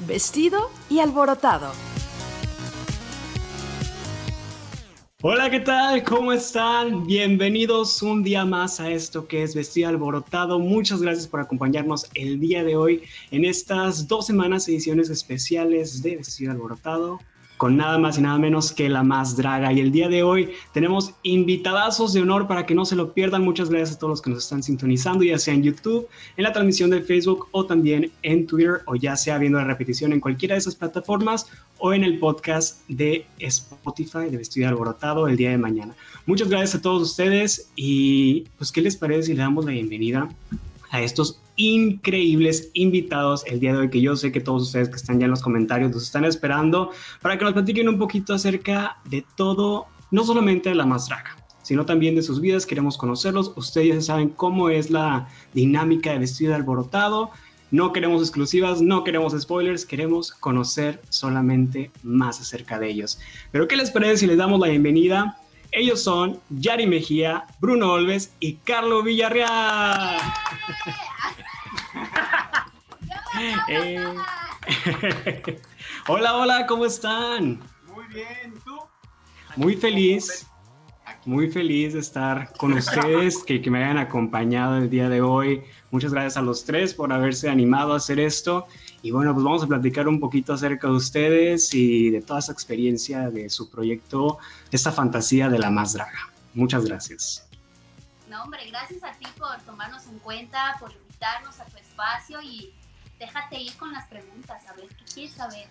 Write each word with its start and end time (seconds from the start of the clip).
vestido 0.00 0.70
y 0.90 0.98
alborotado. 0.98 1.72
Hola, 5.22 5.50
¿qué 5.50 5.60
tal? 5.60 6.04
¿Cómo 6.04 6.32
están? 6.32 7.06
Bienvenidos 7.06 8.02
un 8.02 8.22
día 8.22 8.44
más 8.44 8.78
a 8.80 8.90
esto 8.90 9.26
que 9.26 9.42
es 9.42 9.54
Vestido 9.54 9.88
Alborotado. 9.88 10.58
Muchas 10.58 11.00
gracias 11.00 11.26
por 11.26 11.40
acompañarnos 11.40 12.08
el 12.14 12.38
día 12.38 12.62
de 12.62 12.76
hoy 12.76 13.02
en 13.30 13.44
estas 13.44 14.06
dos 14.06 14.26
semanas 14.26 14.68
ediciones 14.68 15.10
especiales 15.10 16.02
de 16.02 16.16
Vestido 16.16 16.52
Alborotado 16.52 17.18
con 17.56 17.76
nada 17.76 17.98
más 17.98 18.18
y 18.18 18.22
nada 18.22 18.38
menos 18.38 18.72
que 18.72 18.88
la 18.88 19.02
más 19.02 19.36
draga. 19.36 19.72
Y 19.72 19.80
el 19.80 19.92
día 19.92 20.08
de 20.08 20.22
hoy 20.22 20.50
tenemos 20.72 21.14
invitadazos 21.22 22.12
de 22.12 22.20
honor 22.20 22.46
para 22.46 22.66
que 22.66 22.74
no 22.74 22.84
se 22.84 22.96
lo 22.96 23.12
pierdan. 23.12 23.44
Muchas 23.44 23.70
gracias 23.70 23.96
a 23.96 23.98
todos 23.98 24.10
los 24.10 24.22
que 24.22 24.30
nos 24.30 24.44
están 24.44 24.62
sintonizando, 24.62 25.24
ya 25.24 25.38
sea 25.38 25.54
en 25.54 25.62
YouTube, 25.62 26.08
en 26.36 26.44
la 26.44 26.52
transmisión 26.52 26.90
de 26.90 27.02
Facebook 27.02 27.48
o 27.52 27.64
también 27.64 28.10
en 28.22 28.46
Twitter 28.46 28.82
o 28.86 28.96
ya 28.96 29.16
sea 29.16 29.38
viendo 29.38 29.58
la 29.58 29.64
repetición 29.64 30.12
en 30.12 30.20
cualquiera 30.20 30.54
de 30.54 30.58
esas 30.58 30.74
plataformas 30.74 31.46
o 31.78 31.92
en 31.92 32.04
el 32.04 32.18
podcast 32.18 32.80
de 32.88 33.26
Spotify 33.38 34.30
de 34.30 34.36
Vestido 34.36 34.68
Alborotado 34.68 35.28
el 35.28 35.36
día 35.36 35.50
de 35.50 35.58
mañana. 35.58 35.94
Muchas 36.26 36.48
gracias 36.48 36.76
a 36.76 36.82
todos 36.82 37.02
ustedes 37.02 37.70
y 37.76 38.46
pues 38.58 38.72
qué 38.72 38.82
les 38.82 38.96
parece 38.96 39.24
si 39.24 39.32
le 39.34 39.40
damos 39.40 39.64
la 39.64 39.72
bienvenida 39.72 40.28
a 40.90 41.00
estos 41.00 41.40
increíbles 41.56 42.70
invitados 42.74 43.44
el 43.46 43.60
día 43.60 43.72
de 43.72 43.78
hoy 43.78 43.90
que 43.90 44.00
yo 44.00 44.16
sé 44.16 44.32
que 44.32 44.40
todos 44.40 44.62
ustedes 44.62 44.88
que 44.88 44.96
están 44.96 45.18
ya 45.18 45.24
en 45.24 45.30
los 45.30 45.42
comentarios 45.42 45.90
nos 45.90 46.04
están 46.04 46.24
esperando 46.24 46.90
para 47.20 47.38
que 47.38 47.44
nos 47.44 47.54
platiquen 47.54 47.88
un 47.88 47.98
poquito 47.98 48.34
acerca 48.34 48.98
de 49.04 49.24
todo, 49.36 49.86
no 50.10 50.24
solamente 50.24 50.68
de 50.68 50.74
la 50.74 50.86
más 50.86 51.08
draga, 51.08 51.36
sino 51.62 51.84
también 51.86 52.14
de 52.14 52.22
sus 52.22 52.40
vidas. 52.40 52.66
Queremos 52.66 52.96
conocerlos. 52.96 53.52
Ustedes 53.56 54.06
saben 54.06 54.28
cómo 54.28 54.70
es 54.70 54.90
la 54.90 55.28
dinámica 55.52 56.12
de 56.12 56.18
vestido 56.18 56.50
de 56.50 56.56
alborotado. 56.56 57.30
No 57.72 57.92
queremos 57.92 58.22
exclusivas, 58.22 58.80
no 58.80 59.02
queremos 59.02 59.34
spoilers, 59.36 59.84
queremos 59.84 60.30
conocer 60.30 61.02
solamente 61.08 61.90
más 62.04 62.40
acerca 62.40 62.78
de 62.78 62.88
ellos. 62.88 63.18
Pero 63.50 63.66
¿qué 63.66 63.76
les 63.76 63.90
parece 63.90 64.18
si 64.18 64.26
les 64.28 64.36
damos 64.36 64.60
la 64.60 64.68
bienvenida? 64.68 65.40
Ellos 65.72 66.00
son 66.00 66.40
Yari 66.48 66.86
Mejía, 66.86 67.44
Bruno 67.60 67.92
Olves 67.92 68.32
y 68.38 68.54
Carlos 68.54 69.04
Villarreal. 69.04 70.16
Eh. 73.68 74.02
hola, 76.08 76.36
hola, 76.36 76.66
¿cómo 76.66 76.86
están? 76.86 77.60
Muy 77.94 78.06
bien, 78.08 78.54
¿y 78.56 78.58
tú? 78.60 78.78
Muy 79.56 79.76
feliz, 79.76 80.46
muy 81.24 81.50
feliz 81.50 81.92
de 81.94 82.00
estar 82.00 82.52
con 82.54 82.72
ustedes, 82.72 83.42
que, 83.44 83.60
que 83.60 83.70
me 83.70 83.84
hayan 83.84 83.98
acompañado 83.98 84.78
el 84.78 84.90
día 84.90 85.08
de 85.08 85.20
hoy. 85.20 85.62
Muchas 85.90 86.12
gracias 86.12 86.36
a 86.36 86.42
los 86.42 86.64
tres 86.64 86.94
por 86.94 87.12
haberse 87.12 87.48
animado 87.48 87.92
a 87.92 87.96
hacer 87.96 88.18
esto. 88.18 88.66
Y 89.02 89.10
bueno, 89.10 89.34
pues 89.34 89.44
vamos 89.44 89.62
a 89.62 89.66
platicar 89.66 90.08
un 90.08 90.18
poquito 90.18 90.54
acerca 90.54 90.88
de 90.88 90.94
ustedes 90.94 91.72
y 91.74 92.10
de 92.10 92.22
toda 92.22 92.40
esa 92.40 92.52
experiencia 92.52 93.30
de 93.30 93.50
su 93.50 93.70
proyecto, 93.70 94.38
esta 94.72 94.92
fantasía 94.92 95.48
de 95.48 95.58
la 95.58 95.70
más 95.70 95.92
draga. 95.92 96.32
Muchas 96.54 96.84
gracias. 96.86 97.48
No, 98.28 98.42
hombre, 98.42 98.66
gracias 98.68 99.04
a 99.04 99.12
ti 99.12 99.26
por 99.38 99.60
tomarnos 99.60 100.06
en 100.06 100.18
cuenta, 100.20 100.76
por 100.80 100.92
invitarnos 100.92 101.60
a 101.60 101.64
tu 101.66 101.76
espacio 101.76 102.40
y 102.42 102.74
déjate 103.18 103.60
ir 103.60 103.74
con 103.76 103.92
las 103.92 104.06
preguntas, 104.08 104.62
a 104.68 104.74
ver 104.74 104.86
qué 104.88 105.04
quieres 105.12 105.32
saber. 105.32 105.66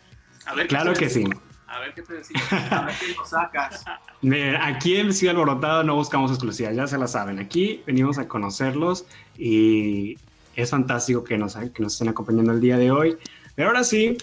A 0.45 0.53
ver, 0.53 0.67
claro 0.67 0.93
que 0.93 1.09
sí. 1.09 1.25
A 1.67 1.79
ver 1.79 1.93
qué 1.95 2.03
te 2.03 2.13
decimos, 2.13 2.43
a 2.51 2.85
ver 2.85 2.95
qué 2.99 3.15
nos 3.15 3.29
sacas. 3.29 3.83
aquí 4.61 4.97
en 4.97 5.13
Ciudad 5.13 5.35
Alborotado 5.35 5.83
no 5.83 5.95
buscamos 5.95 6.29
exclusivas, 6.31 6.75
ya 6.75 6.85
se 6.87 6.97
la 6.97 7.07
saben. 7.07 7.39
Aquí 7.39 7.81
venimos 7.87 8.19
a 8.19 8.27
conocerlos 8.27 9.05
y 9.37 10.17
es 10.55 10.69
fantástico 10.69 11.23
que 11.23 11.37
nos, 11.37 11.55
que 11.55 11.81
nos 11.81 11.93
estén 11.93 12.09
acompañando 12.09 12.51
el 12.51 12.61
día 12.61 12.77
de 12.77 12.91
hoy. 12.91 13.17
Pero 13.55 13.69
ahora 13.69 13.83
sí, 13.83 14.17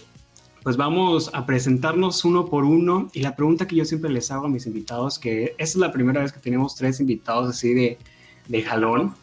pues 0.62 0.76
vamos 0.76 1.30
a 1.34 1.44
presentarnos 1.44 2.24
uno 2.24 2.46
por 2.46 2.64
uno. 2.64 3.10
Y 3.12 3.20
la 3.22 3.34
pregunta 3.34 3.66
que 3.66 3.74
yo 3.74 3.84
siempre 3.84 4.10
les 4.10 4.30
hago 4.30 4.46
a 4.46 4.48
mis 4.48 4.66
invitados, 4.66 5.18
que 5.18 5.56
esta 5.58 5.64
es 5.64 5.76
la 5.76 5.90
primera 5.90 6.22
vez 6.22 6.32
que 6.32 6.40
tenemos 6.40 6.76
tres 6.76 7.00
invitados 7.00 7.48
así 7.48 7.74
de, 7.74 7.98
de 8.46 8.62
jalón, 8.62 9.16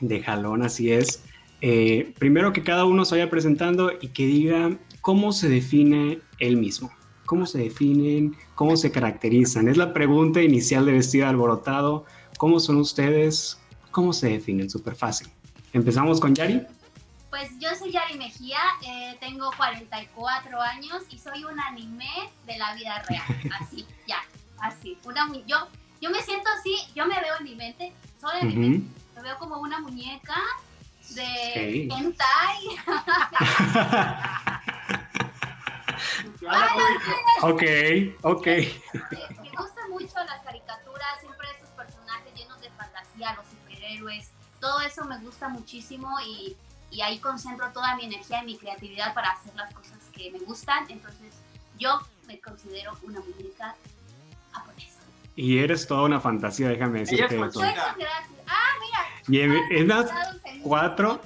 de 0.00 0.22
jalón, 0.22 0.62
así 0.62 0.90
es. 0.90 1.23
Eh, 1.66 2.12
primero 2.18 2.52
que 2.52 2.62
cada 2.62 2.84
uno 2.84 3.06
se 3.06 3.14
vaya 3.14 3.30
presentando 3.30 3.90
y 3.98 4.08
que 4.08 4.26
diga 4.26 4.76
cómo 5.00 5.32
se 5.32 5.48
define 5.48 6.20
él 6.38 6.58
mismo. 6.58 6.92
¿Cómo 7.24 7.46
se 7.46 7.56
definen? 7.56 8.36
¿Cómo 8.54 8.76
se 8.76 8.92
caracterizan? 8.92 9.68
Es 9.68 9.78
la 9.78 9.94
pregunta 9.94 10.42
inicial 10.42 10.84
de 10.84 10.92
vestido 10.92 11.26
alborotado. 11.26 12.04
¿Cómo 12.36 12.60
son 12.60 12.76
ustedes? 12.76 13.58
¿Cómo 13.92 14.12
se 14.12 14.28
definen? 14.28 14.68
Súper 14.68 14.94
fácil. 14.94 15.28
Empezamos 15.72 16.20
con 16.20 16.34
Yari. 16.34 16.60
Pues 17.30 17.50
yo 17.58 17.70
soy 17.78 17.92
Yari 17.92 18.18
Mejía, 18.18 18.58
eh, 18.86 19.16
tengo 19.18 19.50
44 19.56 20.60
años 20.60 21.02
y 21.08 21.16
soy 21.16 21.44
un 21.44 21.58
anime 21.58 22.10
de 22.46 22.58
la 22.58 22.74
vida 22.74 23.02
real. 23.08 23.52
Así, 23.58 23.86
ya, 24.06 24.18
así. 24.60 24.98
Una, 25.06 25.32
yo, 25.46 25.56
yo 26.02 26.10
me 26.10 26.20
siento 26.20 26.46
así, 26.58 26.76
yo 26.94 27.06
me 27.06 27.18
veo 27.18 27.38
en 27.38 27.44
mi 27.44 27.54
mente, 27.54 27.90
solo 28.20 28.34
en 28.42 28.48
mi 28.48 28.56
mente, 28.56 29.00
me 29.16 29.22
veo 29.22 29.38
como 29.38 29.60
una 29.60 29.80
muñeca 29.80 30.34
de 31.10 31.88
hentai. 31.90 32.58
ok, 37.42 37.62
ok. 38.22 38.46
Me 38.46 39.50
gustan 39.56 39.90
mucho 39.90 40.14
las 40.24 40.40
caricaturas, 40.44 41.20
siempre 41.20 41.48
esos 41.56 41.68
personajes 41.70 42.34
llenos 42.34 42.60
de 42.60 42.70
fantasía, 42.70 43.34
los 43.34 43.46
superhéroes, 43.46 44.30
todo 44.60 44.80
eso 44.80 45.04
me 45.04 45.18
gusta 45.18 45.48
muchísimo 45.48 46.08
y, 46.26 46.56
y 46.90 47.02
ahí 47.02 47.18
concentro 47.18 47.70
toda 47.72 47.94
mi 47.96 48.04
energía 48.04 48.42
y 48.42 48.46
mi 48.46 48.56
creatividad 48.56 49.12
para 49.14 49.32
hacer 49.32 49.54
las 49.54 49.72
cosas 49.74 49.98
que 50.12 50.30
me 50.30 50.38
gustan. 50.40 50.86
Entonces, 50.88 51.34
yo 51.78 52.00
me 52.26 52.40
considero 52.40 52.96
una 53.02 53.20
muñeca 53.20 53.76
japonesa. 54.52 55.00
Y 55.36 55.58
eres 55.58 55.86
toda 55.86 56.02
una 56.02 56.20
fantasía, 56.20 56.68
déjame 56.68 57.00
decirte 57.00 57.34
eso. 57.34 57.60
Ah, 58.54 58.72
mira. 58.80 59.50
Y 59.70 59.76
es 59.76 59.86
más, 59.86 60.06
cuatro. 60.62 61.20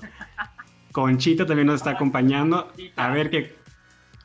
Conchita 0.93 1.47
también 1.47 1.67
nos 1.67 1.77
está 1.77 1.91
acompañando. 1.91 2.73
A 2.97 3.11
ver 3.11 3.31
que, 3.31 3.57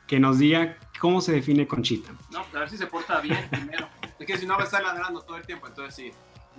que 0.06 0.18
nos 0.18 0.38
diga 0.38 0.76
cómo 0.98 1.20
se 1.20 1.32
define 1.32 1.66
Conchita. 1.66 2.12
No, 2.30 2.40
a 2.40 2.58
ver 2.60 2.70
si 2.70 2.78
se 2.78 2.86
porta 2.86 3.20
bien 3.20 3.46
primero. 3.50 3.88
Es 4.18 4.26
que 4.26 4.38
si 4.38 4.46
no 4.46 4.54
va 4.56 4.62
a 4.62 4.64
estar 4.64 4.82
ladrando 4.82 5.20
todo 5.20 5.36
el 5.36 5.44
tiempo, 5.44 5.66
entonces 5.66 5.94
sí. 5.94 6.12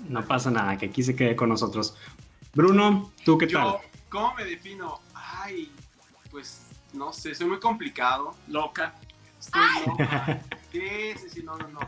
No 0.09 0.23
pasa 0.23 0.51
nada, 0.51 0.77
que 0.77 0.87
aquí 0.87 1.01
se 1.03 1.15
quede 1.15 1.35
con 1.35 1.49
nosotros. 1.49 1.97
Bruno, 2.53 3.11
¿tú 3.23 3.37
qué 3.37 3.47
Yo, 3.47 3.59
tal? 3.59 3.89
¿Cómo 4.09 4.33
me 4.35 4.45
defino? 4.45 4.99
Ay, 5.13 5.71
pues 6.31 6.65
no 6.93 7.11
sé, 7.11 7.33
soy 7.33 7.47
muy 7.47 7.59
complicado. 7.59 8.35
Loca. 8.47 8.93
Estoy 9.39 9.61
loca. 9.85 10.41
Sí, 10.71 10.81
sí, 11.17 11.29
sí, 11.29 11.43
no, 11.43 11.57
no, 11.57 11.67
no. 11.69 11.79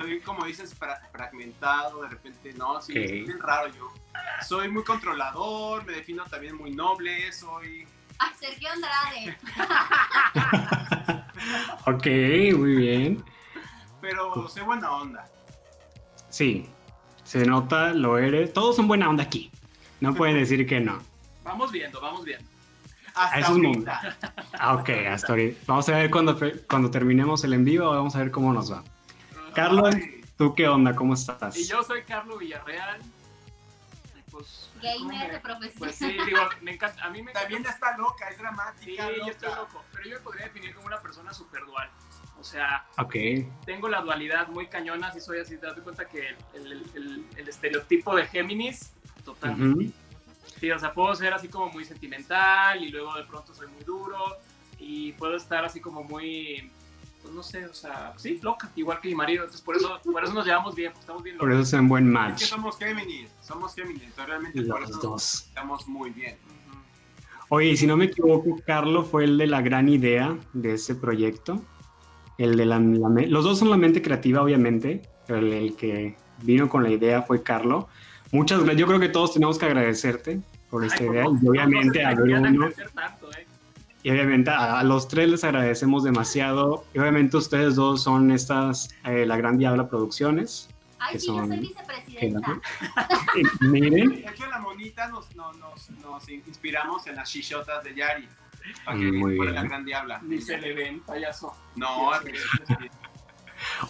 Estoy, 0.00 0.20
como 0.20 0.46
dices, 0.46 0.74
fra- 0.74 0.98
fragmentado, 1.12 2.00
de 2.02 2.08
repente, 2.08 2.54
no, 2.54 2.80
sí, 2.80 2.92
Ok. 2.92 2.98
es 3.04 3.10
bien 3.26 3.38
raro 3.38 3.68
yo. 3.68 3.92
Soy 4.48 4.70
muy 4.70 4.82
controlador, 4.82 5.84
me 5.84 5.92
defino 5.92 6.24
también 6.24 6.56
muy 6.56 6.70
noble, 6.70 7.30
soy... 7.32 7.86
Ay, 8.18 8.30
Sergio 8.38 8.68
Andrade. 8.70 9.36
Ok, 11.86 12.06
muy 12.58 12.76
bien. 12.76 13.24
Pero 14.00 14.46
soy 14.48 14.62
buena 14.62 14.90
onda. 14.92 15.26
Sí, 16.28 16.68
se 17.24 17.44
nota, 17.46 17.94
lo 17.94 18.18
eres. 18.18 18.52
Todos 18.52 18.76
son 18.76 18.86
buena 18.88 19.08
onda 19.08 19.24
aquí. 19.24 19.50
No 20.00 20.14
pueden 20.14 20.36
decir 20.36 20.66
que 20.66 20.80
no. 20.80 20.98
Vamos 21.42 21.72
viendo, 21.72 21.98
vamos 22.00 22.24
viendo. 22.24 22.48
A 23.14 23.24
Hasta 23.24 23.38
esos 23.38 23.50
ahorita. 23.56 24.16
Ah, 24.58 24.74
ok, 24.74 24.90
hasta 25.10 25.28
ahorita. 25.32 25.60
Vamos 25.66 25.88
a 25.88 25.92
ver 25.96 26.10
cuando, 26.10 26.38
cuando 26.68 26.90
terminemos 26.90 27.42
el 27.44 27.54
en 27.54 27.64
vivo, 27.64 27.88
vamos 27.90 28.14
a 28.14 28.18
ver 28.18 28.30
cómo 28.30 28.52
nos 28.52 28.70
va. 28.70 28.84
Carlos. 29.54 29.94
¿tú 30.36 30.54
qué 30.54 30.68
onda? 30.68 30.94
¿Cómo 30.94 31.14
estás? 31.14 31.56
Y 31.56 31.66
yo 31.66 31.82
soy 31.82 32.02
Carlos 32.02 32.38
Villarreal. 32.38 33.00
Pues, 34.30 34.70
Gamer 34.80 35.32
de 35.32 35.40
Pues 35.40 35.72
profesión. 35.72 35.90
sí, 36.12 36.16
digo, 36.24 36.40
me 36.62 36.72
encanta. 36.74 37.04
A 37.04 37.10
mí 37.10 37.20
me 37.22 37.30
encanta. 37.32 37.40
También 37.40 37.66
está 37.66 37.96
loca, 37.96 38.28
es 38.28 38.36
Sí, 38.36 38.40
dramática. 38.42 39.10
yo 39.10 39.16
loca. 39.16 39.30
estoy 39.30 39.54
loco. 39.54 39.84
Pero 39.92 40.04
yo 40.08 40.16
me 40.16 40.20
podría 40.22 40.44
definir 40.46 40.74
como 40.74 40.86
una 40.86 41.00
persona 41.00 41.34
súper 41.34 41.64
dual. 41.66 41.90
O 42.38 42.44
sea, 42.44 42.86
tengo 43.66 43.88
la 43.88 44.00
dualidad 44.00 44.48
muy 44.48 44.66
cañona. 44.68 45.12
Si 45.12 45.20
soy 45.20 45.40
así, 45.40 45.58
te 45.58 45.66
das 45.66 45.78
cuenta 45.80 46.06
que 46.08 46.28
el, 46.54 46.66
el- 46.72 46.90
el- 46.94 47.26
el 47.36 47.48
estereotipo 47.48 48.14
de 48.16 48.26
Géminis, 48.26 48.92
total. 49.24 49.56
Sí, 50.58 50.70
o 50.70 50.78
sea, 50.78 50.92
puedo 50.94 51.14
ser 51.14 51.34
así 51.34 51.48
como 51.48 51.68
muy 51.70 51.84
sentimental 51.84 52.82
y 52.82 52.88
luego 52.90 53.14
de 53.16 53.24
pronto 53.24 53.52
soy 53.54 53.66
muy 53.68 53.82
duro 53.84 54.38
y 54.78 55.12
puedo 55.12 55.36
estar 55.36 55.64
así 55.64 55.80
como 55.80 56.02
muy, 56.02 56.70
pues 57.22 57.34
no 57.34 57.42
sé, 57.42 57.66
o 57.66 57.74
sea, 57.74 58.12
sí, 58.16 58.38
loca, 58.42 58.70
igual 58.76 58.98
que 59.00 59.08
mi 59.08 59.14
marido. 59.14 59.44
Entonces, 59.44 59.62
por 59.64 59.76
eso, 59.76 60.00
por 60.04 60.24
eso 60.24 60.32
nos 60.32 60.44
llevamos 60.46 60.74
bien, 60.74 60.90
porque 60.92 61.00
estamos 61.00 61.22
bien 61.22 61.36
por 61.38 61.48
locos. 61.48 61.66
eso 61.66 61.76
es 61.76 61.80
un 61.80 61.88
buen 61.88 62.04
Es 62.04 62.08
que 62.08 62.12
match. 62.18 62.42
somos 62.44 62.78
Géminis, 62.78 63.30
somos 63.42 63.74
Géminis, 63.74 64.02
entonces 64.02 64.26
realmente 64.26 64.62
por 64.62 64.80
Los 64.80 64.90
eso 64.90 64.98
dos. 65.00 65.44
estamos 65.48 65.86
muy 65.88 66.10
bien. 66.10 66.36
Oye, 67.48 67.76
si 67.76 67.86
no 67.86 67.96
me 67.96 68.04
equivoco, 68.06 68.60
Carlos 68.64 69.08
fue 69.10 69.24
el 69.24 69.36
de 69.36 69.46
la 69.48 69.60
gran 69.60 69.88
idea 69.88 70.38
de 70.52 70.74
ese 70.74 70.94
proyecto. 70.94 71.60
El 72.38 72.56
de 72.56 72.64
la, 72.64 72.78
la 72.78 73.08
los 73.26 73.44
dos 73.44 73.58
son 73.58 73.70
la 73.70 73.76
mente 73.76 74.00
creativa, 74.00 74.40
obviamente, 74.42 75.02
pero 75.26 75.40
el, 75.40 75.52
el 75.52 75.76
que 75.76 76.16
vino 76.42 76.68
con 76.68 76.82
la 76.84 76.90
idea 76.90 77.22
fue 77.22 77.42
Carlos. 77.42 77.86
Muchas 78.32 78.60
gracias. 78.60 78.78
Yo 78.78 78.86
creo 78.86 79.00
que 79.00 79.08
todos 79.08 79.34
tenemos 79.34 79.58
que 79.58 79.66
agradecerte 79.66 80.40
por 80.70 80.84
esta 80.84 81.00
Ay, 81.00 81.06
por 81.06 81.14
idea 81.16 81.24
y 81.42 81.48
obviamente 81.48 82.04
a 82.04 82.14
tanto, 82.14 83.32
¿eh? 83.32 83.46
Y 84.02 84.10
obviamente 84.10 84.50
a, 84.50 84.82
los 84.82 85.08
tres 85.08 85.28
les 85.28 85.44
agradecemos 85.44 86.04
demasiado. 86.04 86.84
Y 86.94 86.98
obviamente 86.98 87.36
ustedes 87.36 87.74
dos 87.74 88.02
son 88.02 88.30
estas, 88.30 88.94
eh, 89.04 89.26
la 89.26 89.36
Gran 89.36 89.58
Diabla 89.58 89.88
Producciones. 89.88 90.68
Ay, 90.98 91.18
sí, 91.18 91.28
yo 91.28 91.46
soy 91.46 91.58
vicepresidenta. 91.58 92.60
Miren. 93.60 94.10
De 94.10 94.20
hecho, 94.20 94.44
en 94.44 94.50
la 94.50 94.58
monita 94.58 95.08
nos, 95.08 95.34
nos, 95.34 95.56
nos, 96.02 96.28
inspiramos 96.28 97.06
en 97.06 97.16
las 97.16 97.30
chichotas 97.30 97.82
de 97.84 97.94
Yari. 97.94 98.28
Para 98.84 98.98
que 98.98 99.12
Muy 99.12 99.32
bien. 99.32 99.54
la 99.54 99.62
Gran 99.62 99.84
Diabla. 99.84 100.20
Ni 100.22 100.40
se 100.40 100.58
le 100.58 100.74
ven, 100.74 101.00
payaso. 101.00 101.54
No, 101.76 102.10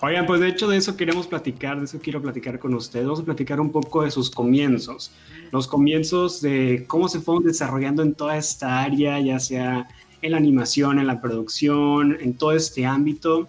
Oigan, 0.01 0.27
pues 0.27 0.41
de 0.41 0.49
hecho 0.49 0.69
de 0.69 0.77
eso 0.77 0.97
queremos 0.97 1.27
platicar, 1.27 1.79
de 1.79 1.85
eso 1.85 1.99
quiero 2.03 2.23
platicar 2.23 2.59
con 2.59 2.75
ustedes. 2.75 3.07
Vamos 3.07 3.21
a 3.21 3.25
platicar 3.25 3.61
un 3.61 3.71
poco 3.71 4.03
de 4.03 4.11
sus 4.11 4.31
comienzos, 4.31 5.13
los 5.51 5.67
comienzos 5.67 6.41
de 6.41 6.85
cómo 6.87 7.09
se 7.09 7.21
fueron 7.21 7.45
desarrollando 7.45 8.03
en 8.03 8.15
toda 8.15 8.37
esta 8.37 8.81
área, 8.81 9.19
ya 9.21 9.39
sea 9.41 9.89
en 10.23 10.33
la 10.33 10.39
animación, 10.39 10.99
en 10.99 11.07
la 11.07 11.21
producción, 11.21 12.17
en 12.21 12.37
todo 12.37 12.53
este 12.53 12.87
ámbito. 12.87 13.49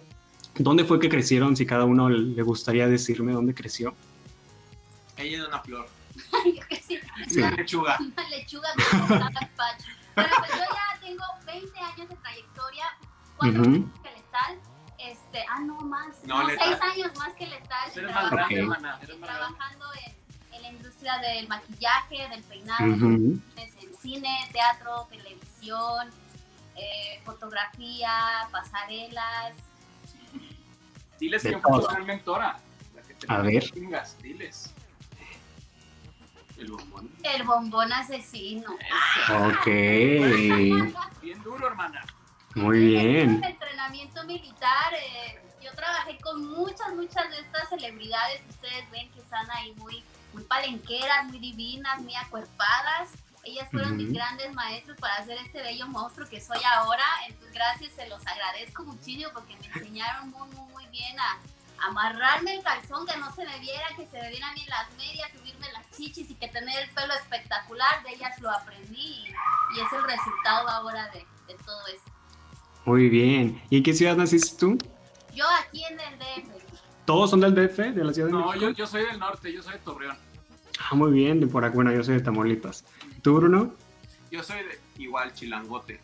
¿Dónde 0.56 0.84
fue 0.84 1.00
que 1.00 1.08
crecieron? 1.08 1.56
Si 1.56 1.64
cada 1.64 1.84
uno 1.84 2.08
le 2.10 2.42
gustaría 2.42 2.86
decirme 2.86 3.32
dónde 3.32 3.54
creció. 3.54 3.94
Ella 5.16 5.38
es 5.38 5.48
una 5.48 5.60
flor. 5.60 5.88
sí. 6.86 6.98
Una 7.36 7.50
lechuga. 7.52 7.98
Una 8.00 8.28
lechuga 8.28 8.68
con 8.74 9.08
Bueno, 9.08 10.30
pues 10.38 10.50
yo 10.50 10.58
ya 10.58 11.00
tengo 11.00 11.24
20 11.46 11.78
años 11.78 12.08
de 12.08 12.16
trayectoria. 12.16 12.84
Cuando 13.36 13.62
uh 13.62 14.01
este, 15.32 15.46
ah, 15.48 15.60
no, 15.60 15.80
más. 15.80 16.24
No, 16.24 16.46
seis 16.46 16.78
años 16.80 17.12
más 17.16 17.32
que 17.34 17.46
letal. 17.46 17.90
trabajando 17.92 19.86
en, 20.52 20.62
la 20.62 20.68
industria 20.68 21.18
del 21.18 21.48
maquillaje, 21.48 22.28
del 22.28 22.42
peinado, 22.44 22.84
en 22.84 23.42
cine, 24.00 24.48
teatro, 24.52 25.08
televisión, 25.10 26.10
eh, 26.76 27.20
fotografía, 27.24 28.46
pasarelas. 28.50 29.54
Diles 31.18 31.42
que 31.42 31.58
fue 31.58 31.78
una 31.78 31.98
mentora. 32.00 32.58
A 33.28 33.38
ver. 33.38 33.64
diles. 34.22 34.74
El 36.58 36.70
bombón. 36.70 37.10
El 37.22 37.42
bombón 37.44 37.92
asesino. 37.92 38.70
Ok. 39.30 39.66
Bien 39.66 41.42
duro, 41.42 41.66
hermana. 41.66 42.04
Muy 42.54 42.78
bien. 42.78 43.30
En 43.30 43.44
entrenamiento 43.44 44.24
militar, 44.24 44.94
eh, 44.94 45.40
yo 45.62 45.72
trabajé 45.72 46.18
con 46.18 46.44
muchas, 46.44 46.94
muchas 46.94 47.30
de 47.30 47.40
estas 47.40 47.68
celebridades 47.68 48.42
ustedes 48.48 48.90
ven 48.90 49.10
que 49.12 49.20
están 49.20 49.50
ahí 49.52 49.72
muy, 49.76 50.02
muy 50.32 50.42
palenqueras, 50.44 51.24
muy 51.26 51.38
divinas, 51.38 52.00
muy 52.00 52.14
acuerpadas. 52.14 53.10
Ellas 53.44 53.68
fueron 53.70 53.96
mis 53.96 54.12
grandes 54.12 54.52
maestros 54.52 54.96
para 54.98 55.16
hacer 55.16 55.36
este 55.38 55.62
bello 55.62 55.88
monstruo 55.88 56.28
que 56.28 56.40
soy 56.40 56.60
ahora. 56.76 57.04
Entonces, 57.26 57.52
gracias, 57.52 57.92
se 57.92 58.08
los 58.08 58.24
agradezco 58.26 58.84
muchísimo 58.84 59.30
porque 59.32 59.56
me 59.56 59.66
enseñaron 59.66 60.30
muy, 60.30 60.48
muy, 60.50 60.70
muy 60.72 60.86
bien 60.88 61.18
a, 61.18 61.38
amarrarme 61.84 62.54
el 62.54 62.62
calzón, 62.62 63.04
que 63.06 63.16
no 63.16 63.34
se 63.34 63.44
me 63.44 63.58
viera, 63.58 63.88
que 63.96 64.06
se 64.06 64.20
me 64.20 64.30
vieran 64.30 64.54
bien 64.54 64.68
las 64.68 64.88
medias, 64.92 65.30
subirme 65.32 65.66
las 65.72 65.90
chichis 65.90 66.30
y 66.30 66.34
que 66.36 66.46
tener 66.46 66.84
el 66.84 66.90
pelo 66.90 67.12
espectacular. 67.14 68.02
De 68.04 68.10
ellas 68.10 68.38
lo 68.40 68.50
aprendí 68.50 69.26
y, 69.26 69.80
es 69.80 69.92
el 69.92 70.04
resultado 70.04 70.68
ahora 70.68 71.08
de, 71.08 71.26
de 71.48 71.54
todo 71.64 71.86
esto. 71.88 72.11
Muy 72.84 73.08
bien. 73.08 73.60
¿Y 73.70 73.78
en 73.78 73.82
qué 73.82 73.94
ciudad 73.94 74.16
naciste 74.16 74.56
tú? 74.58 74.78
Yo 75.34 75.44
aquí 75.60 75.82
en 75.84 76.00
el 76.00 76.18
DF. 76.18 76.52
¿Todos 77.04 77.30
son 77.30 77.40
del 77.40 77.54
DF, 77.54 77.78
de 77.78 78.04
la 78.04 78.12
ciudad 78.12 78.28
de 78.28 78.32
no, 78.32 78.46
México? 78.46 78.54
No, 78.54 78.70
yo, 78.70 78.76
yo, 78.76 78.86
soy 78.86 79.04
del 79.04 79.18
norte, 79.18 79.52
yo 79.52 79.62
soy 79.62 79.74
de 79.74 79.78
Torreón. 79.80 80.16
Ah, 80.78 80.94
muy 80.94 81.12
bien, 81.12 81.40
de 81.40 81.46
por 81.46 81.64
aquí, 81.64 81.74
bueno, 81.74 81.92
yo 81.92 82.02
soy 82.02 82.14
de 82.14 82.20
Tamaulipas. 82.20 82.84
¿Tú, 83.22 83.34
Bruno? 83.34 83.74
Yo 84.30 84.42
soy 84.42 84.58
de 84.58 85.02
igual, 85.02 85.32
Chilangote. 85.32 86.00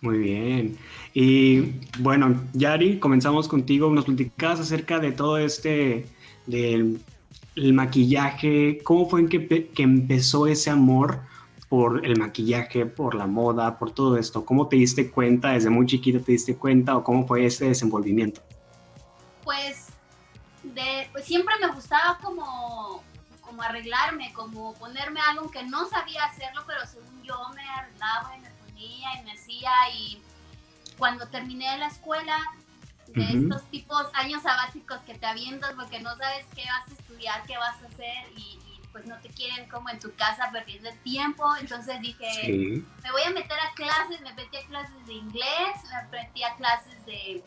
Muy 0.00 0.18
bien. 0.18 0.76
Y 1.14 1.72
bueno, 1.98 2.42
Yari, 2.52 2.98
comenzamos 2.98 3.48
contigo. 3.48 3.90
Nos 3.90 4.04
platicabas 4.04 4.60
acerca 4.60 4.98
de 4.98 5.12
todo 5.12 5.38
este, 5.38 6.06
del 6.46 7.00
el 7.56 7.72
maquillaje. 7.72 8.78
¿Cómo 8.84 9.08
fue 9.08 9.20
en 9.20 9.28
que, 9.28 9.68
que 9.68 9.82
empezó 9.82 10.46
ese 10.46 10.70
amor 10.70 11.20
por 11.68 12.04
el 12.04 12.18
maquillaje, 12.18 12.86
por 12.86 13.14
la 13.14 13.26
moda, 13.26 13.78
por 13.78 13.90
todo 13.92 14.16
esto? 14.16 14.44
¿Cómo 14.44 14.68
te 14.68 14.76
diste 14.76 15.10
cuenta? 15.10 15.50
¿Desde 15.50 15.70
muy 15.70 15.86
chiquita 15.86 16.20
te 16.20 16.32
diste 16.32 16.56
cuenta 16.56 16.96
o 16.96 17.04
cómo 17.04 17.26
fue 17.26 17.46
ese 17.46 17.66
desenvolvimiento? 17.66 18.40
Pues, 19.44 19.88
de, 20.62 21.08
pues 21.12 21.24
siempre 21.24 21.54
me 21.60 21.68
gustaba 21.72 22.18
como, 22.22 23.02
como 23.40 23.62
arreglarme, 23.62 24.32
como 24.32 24.74
ponerme 24.74 25.20
algo 25.28 25.50
que 25.50 25.62
no 25.64 25.88
sabía 25.88 26.24
hacerlo, 26.24 26.62
pero 26.66 26.80
según 26.86 27.22
yo 27.22 27.36
me 27.54 27.62
arreglaba 27.62 28.36
y 28.36 28.40
me 28.40 28.50
ponía 28.50 29.20
y 29.20 29.24
me 29.24 29.32
hacía 29.32 29.70
y 29.94 30.22
cuando 30.98 31.26
terminé 31.28 31.76
la 31.78 31.88
escuela, 31.88 32.38
de 33.08 33.38
estos 33.38 33.62
tipos 33.70 34.06
años 34.14 34.42
sabáticos 34.42 34.98
que 35.06 35.14
te 35.14 35.26
avientas 35.26 35.72
porque 35.74 36.00
no 36.00 36.16
sabes 36.16 36.44
qué 36.54 36.64
vas 36.64 36.88
a 36.88 37.00
estudiar, 37.00 37.42
qué 37.46 37.56
vas 37.56 37.82
a 37.82 37.86
hacer 37.86 38.32
y, 38.36 38.58
pues 38.96 39.06
no 39.06 39.18
te 39.18 39.28
quieren 39.28 39.68
como 39.68 39.90
en 39.90 39.98
tu 39.98 40.14
casa 40.14 40.48
perdiendo 40.50 40.88
el 40.88 40.98
tiempo. 41.00 41.44
Entonces 41.60 42.00
dije, 42.00 42.82
me 43.02 43.12
voy 43.12 43.22
a 43.26 43.30
meter 43.30 43.58
a 43.60 43.74
clases, 43.74 44.22
me 44.22 44.32
metí 44.32 44.56
a 44.56 44.64
clases 44.64 45.06
de 45.06 45.12
inglés, 45.12 45.76
me 46.10 46.18
metí 46.18 46.42
a 46.42 46.54
clases 46.54 47.04
de, 47.04 47.44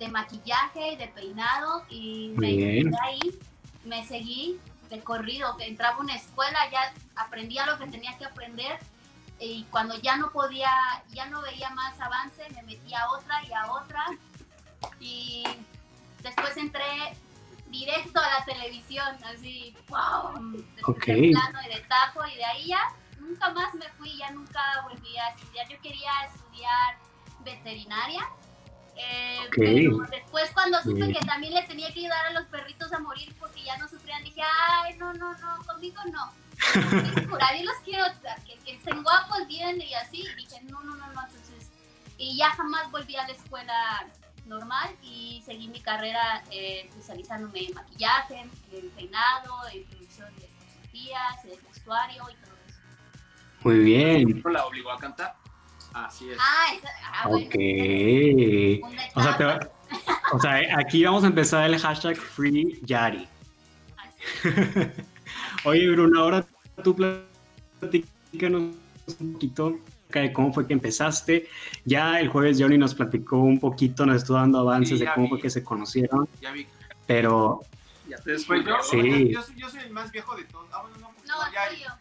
de 0.00 0.08
maquillaje 0.08 0.92
y 0.92 0.96
de 0.96 1.08
peinado 1.08 1.84
y 1.90 2.32
me 2.38 2.82
ahí, 3.02 3.38
me 3.84 4.06
seguí 4.06 4.58
de 4.88 5.00
corrido, 5.00 5.54
entraba 5.60 5.96
a 5.96 6.00
una 6.00 6.16
escuela, 6.16 6.58
ya 6.72 6.94
aprendía 7.14 7.66
lo 7.66 7.76
que 7.76 7.88
tenía 7.88 8.16
que 8.16 8.24
aprender 8.24 8.78
y 9.38 9.64
cuando 9.64 10.00
ya 10.00 10.16
no 10.16 10.30
podía, 10.30 10.70
ya 11.10 11.26
no 11.26 11.42
veía 11.42 11.68
más 11.70 12.00
avance, 12.00 12.42
me 12.54 12.62
metí 12.62 12.94
a 12.94 13.10
otra 13.10 13.44
y 13.46 13.52
a 13.52 13.70
otra. 13.70 14.06
Y 14.98 15.44
después 16.22 16.56
entré 16.56 17.12
directo 17.68 18.20
a 18.20 18.38
la 18.38 18.44
televisión, 18.44 19.16
así, 19.24 19.74
wow, 19.88 20.62
okay. 20.84 21.20
de 21.20 21.32
plano 21.32 21.58
y 21.64 21.74
de 21.74 21.80
tajo, 21.82 22.26
y 22.26 22.36
de 22.36 22.44
ahí 22.44 22.66
ya 22.68 22.80
nunca 23.18 23.52
más 23.52 23.74
me 23.74 23.88
fui, 23.98 24.16
ya 24.16 24.30
nunca 24.30 24.60
volví 24.88 25.16
a 25.18 25.28
estudiar. 25.30 25.68
Yo 25.68 25.80
quería 25.80 26.10
estudiar 26.24 26.98
veterinaria. 27.44 28.28
Eh, 28.98 29.40
pero 29.54 29.98
después 30.10 30.50
cuando 30.54 30.80
supe 30.82 31.12
que 31.12 31.20
también 31.26 31.52
le 31.52 31.62
tenía 31.64 31.92
que 31.92 32.00
ayudar 32.00 32.26
a 32.26 32.30
los 32.30 32.46
perritos 32.46 32.90
a 32.94 32.98
morir 32.98 33.34
porque 33.38 33.62
ya 33.62 33.76
no 33.76 33.86
sufrían, 33.88 34.24
dije, 34.24 34.40
ay, 34.42 34.96
no, 34.96 35.12
no, 35.12 35.36
no, 35.36 35.58
conmigo 35.66 36.00
no. 36.10 36.32
Por 37.28 37.42
ahí 37.42 37.62
los 37.62 37.76
quiero, 37.84 38.06
que, 38.46 38.54
que 38.64 38.76
estén 38.76 39.02
guapos, 39.02 39.46
bien 39.48 39.82
y 39.82 39.92
así. 39.92 40.22
Y 40.22 40.34
dije, 40.36 40.62
no, 40.62 40.80
no, 40.80 40.94
no, 40.94 41.12
no, 41.12 41.22
entonces, 41.26 41.70
y 42.16 42.38
ya 42.38 42.50
jamás 42.52 42.90
volví 42.90 43.16
a 43.16 43.26
la 43.26 43.34
escuela 43.34 44.06
normal 44.46 44.90
y 45.02 45.42
seguí 45.44 45.68
mi 45.68 45.80
carrera 45.80 46.42
eh, 46.50 46.86
especializándome 46.88 47.66
en 47.66 47.74
maquillaje, 47.74 48.40
en 48.72 48.90
peinado, 48.90 49.56
en 49.72 49.84
producción 49.84 50.28
de 50.36 50.48
fotografías, 50.48 51.44
en 51.44 51.64
vestuario 51.68 52.22
y 52.30 52.34
todo 52.44 52.54
eso. 52.66 52.78
Muy 53.62 53.78
bien. 53.80 54.42
¿La 54.50 54.66
obligó 54.66 54.92
a 54.92 54.98
cantar? 54.98 55.36
Así 55.92 56.30
es. 56.30 56.38
Ah, 56.40 56.74
esa, 56.74 56.88
ah 57.12 57.28
bueno. 57.28 57.46
Ok. 57.46 57.54
O 59.14 59.22
sea, 59.22 59.36
te, 59.36 59.44
o 60.32 60.40
sea, 60.40 60.78
aquí 60.78 61.04
vamos 61.04 61.24
a 61.24 61.28
empezar 61.28 61.64
el 61.64 61.78
hashtag 61.78 62.16
Free 62.16 62.80
Yari. 62.82 63.28
Oye, 65.64 65.90
Bruno, 65.90 66.20
ahora 66.20 66.46
tú 66.82 66.94
platícanos 66.94 68.74
un 69.18 69.32
poquito 69.32 69.78
de 70.12 70.32
cómo 70.32 70.52
fue 70.52 70.66
que 70.66 70.72
empezaste. 70.72 71.48
Ya 71.84 72.20
el 72.20 72.28
jueves 72.28 72.58
Johnny 72.60 72.78
nos 72.78 72.94
platicó 72.94 73.38
un 73.38 73.58
poquito, 73.58 74.06
nos 74.06 74.16
estuvo 74.16 74.36
dando 74.36 74.58
avances 74.60 75.00
de 75.00 75.08
cómo 75.14 75.28
fue 75.28 75.40
que 75.40 75.50
se 75.50 75.62
conocieron. 75.62 76.28
Ya 76.40 76.52
vi. 76.52 76.66
Pero... 77.06 77.62
Ya 78.08 78.18
te 78.18 78.32
después 78.32 78.64
yo, 78.64 78.76
sí. 78.82 79.32
yo, 79.32 79.40
yo, 79.56 79.68
soy 79.68 79.80
el 79.80 79.90
más 79.90 80.12
viejo 80.12 80.36
de 80.36 80.44
todos. 80.44 80.68
Ah, 80.72 80.82
bueno, 80.82 80.96
no, 81.00 81.10
pues, 81.16 81.28
no, 81.28 81.34
ya, 81.52 81.72
yo. 81.72 81.92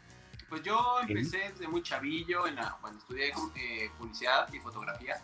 Pues 0.47 0.61
yo 0.61 0.97
empecé 1.07 1.49
desde 1.51 1.67
muy 1.67 1.81
chavillo 1.81 2.45
en 2.47 2.55
la, 2.55 2.77
cuando 2.79 2.99
estudié 2.99 3.29
eh, 3.29 3.89
publicidad 3.97 4.47
y 4.53 4.59
fotografía 4.59 5.15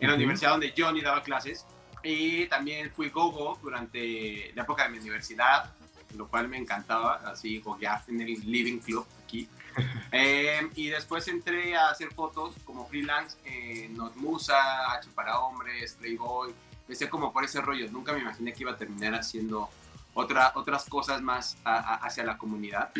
en 0.00 0.08
la 0.08 0.16
universidad 0.16 0.50
donde 0.50 0.74
Johnny 0.76 1.00
daba 1.00 1.22
clases. 1.22 1.64
Y 2.02 2.46
también 2.46 2.90
fui 2.90 3.08
gogo 3.10 3.58
durante 3.62 4.52
la 4.54 4.62
época 4.62 4.84
de 4.84 4.90
mi 4.90 4.98
universidad, 4.98 5.72
lo 6.16 6.28
cual 6.28 6.48
me 6.48 6.58
encantaba, 6.58 7.16
así 7.24 7.58
goguear 7.58 8.02
en 8.08 8.20
el 8.20 8.50
Living 8.50 8.78
Club 8.78 9.06
aquí. 9.24 9.48
Eh, 10.12 10.70
y 10.76 10.88
después 10.88 11.28
entré 11.28 11.76
a 11.76 11.90
hacer 11.90 12.10
fotos 12.12 12.54
como 12.64 12.86
freelance 12.86 13.36
en 13.44 13.96
Notmusa, 13.96 14.92
H 14.92 15.10
para 15.14 15.40
Hombres, 15.40 15.96
Playboy. 16.00 16.54
Empecé 16.80 17.10
como 17.10 17.32
por 17.32 17.44
ese 17.44 17.60
rollo. 17.60 17.90
Nunca 17.90 18.12
me 18.12 18.20
imaginé 18.20 18.52
que 18.54 18.62
iba 18.62 18.72
a 18.72 18.76
terminar 18.76 19.14
haciendo 19.14 19.68
otra, 20.14 20.52
otras 20.54 20.86
cosas 20.88 21.20
más 21.20 21.58
hacia 21.64 22.24
la 22.24 22.38
comunidad. 22.38 22.92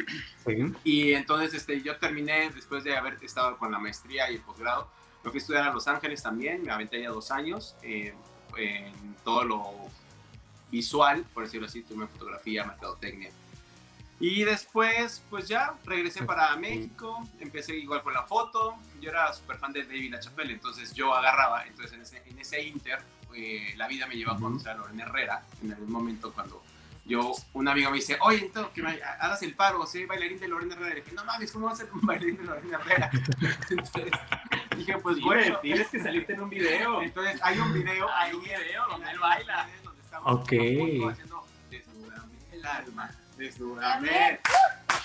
Y 0.85 1.15
entonces 1.15 1.55
este, 1.55 1.81
yo 1.81 1.97
terminé, 1.97 2.51
después 2.51 2.85
de 2.85 2.97
haber 2.97 3.17
estado 3.23 3.57
con 3.57 3.73
la 3.73 3.79
maestría 3.79 4.31
y 4.31 4.35
el 4.35 4.41
posgrado, 4.43 4.91
me 5.25 5.31
fui 5.31 5.39
a 5.39 5.41
estudiar 5.41 5.69
a 5.69 5.73
Los 5.73 5.89
Ángeles 5.89 6.23
también, 6.23 6.63
me 6.63 6.73
aventé 6.73 7.01
ya 7.01 7.09
dos 7.11 7.31
años 7.31 7.77
eh, 7.83 8.15
en 8.59 9.17
todo 9.25 9.45
lo 9.45 9.73
visual, 10.71 11.25
por 11.33 11.45
decirlo 11.45 11.67
así, 11.67 11.83
tuve 11.83 12.07
fotografía, 12.07 12.65
mercadotecnia 12.65 13.31
Y 14.19 14.45
después, 14.45 15.23
pues 15.29 15.47
ya, 15.47 15.75
regresé 15.85 16.23
para 16.25 16.57
México, 16.57 17.29
empecé 17.39 17.77
igual 17.77 18.03
con 18.03 18.15
la 18.15 18.23
foto, 18.23 18.77
yo 19.01 19.11
era 19.11 19.33
súper 19.35 19.59
fan 19.59 19.73
de 19.73 19.85
David 19.85 20.13
LaChapelle, 20.13 20.55
entonces 20.55 20.95
yo 20.95 21.15
agarraba, 21.15 21.67
entonces 21.67 21.93
en 21.93 22.01
ese, 22.01 22.23
en 22.27 22.39
ese 22.39 22.63
inter, 22.63 22.99
eh, 23.35 23.75
la 23.77 23.87
vida 23.87 24.07
me 24.07 24.15
lleva 24.17 24.33
a 24.33 24.37
conocer 24.39 24.71
a 24.71 24.75
Lorena 24.75 25.05
Herrera, 25.05 25.43
en 25.63 25.73
algún 25.75 25.93
momento 25.93 26.33
cuando 26.33 26.63
yo, 27.05 27.35
un 27.53 27.69
amigo 27.69 27.91
me 27.91 27.99
dice, 27.99 28.17
oye, 28.21 28.47
entonces, 28.47 28.73
que 28.73 28.83
me 28.83 29.01
hagas 29.03 29.41
el 29.43 29.55
paro, 29.55 29.87
soy 29.87 30.07
bailarín 30.07 30.41
de 30.41 30.49
Lorena 30.49 30.75
Herrera, 30.75 30.99
y 30.99 31.01
dije, 31.03 31.13
no 31.15 31.25
mames, 31.25 31.53
¿cómo 31.53 31.67
vas 31.67 31.75
a 31.75 31.85
ser 31.85 31.93
un 31.93 32.01
bailarín 32.01 32.37
de 32.39 32.43
Lorena 32.45 32.79
Herrera? 32.79 33.11
entonces, 33.71 34.11
dije, 34.77 34.99
pues 34.99 35.21
bueno, 35.21 35.59
tienes 35.61 35.89
que 35.89 36.01
salirte 36.03 36.33
en 36.33 36.41
un 36.41 36.51
video. 36.51 37.03
entonces 37.03 37.39
hay 37.43 37.59
un 37.59 37.73
video, 37.73 38.09
Hay 38.13 38.33
un 38.33 38.43
video 38.43 38.89
donde 38.89 39.11
él 39.11 39.19
baila. 39.19 39.69
donde 39.85 40.01
estamos 40.03 40.35
Ok. 40.35 40.53
haciendo 41.13 41.47
Desnúdame 41.71 42.35
el 42.51 42.67
alma, 42.67 43.11
desnúdame. 43.37 44.41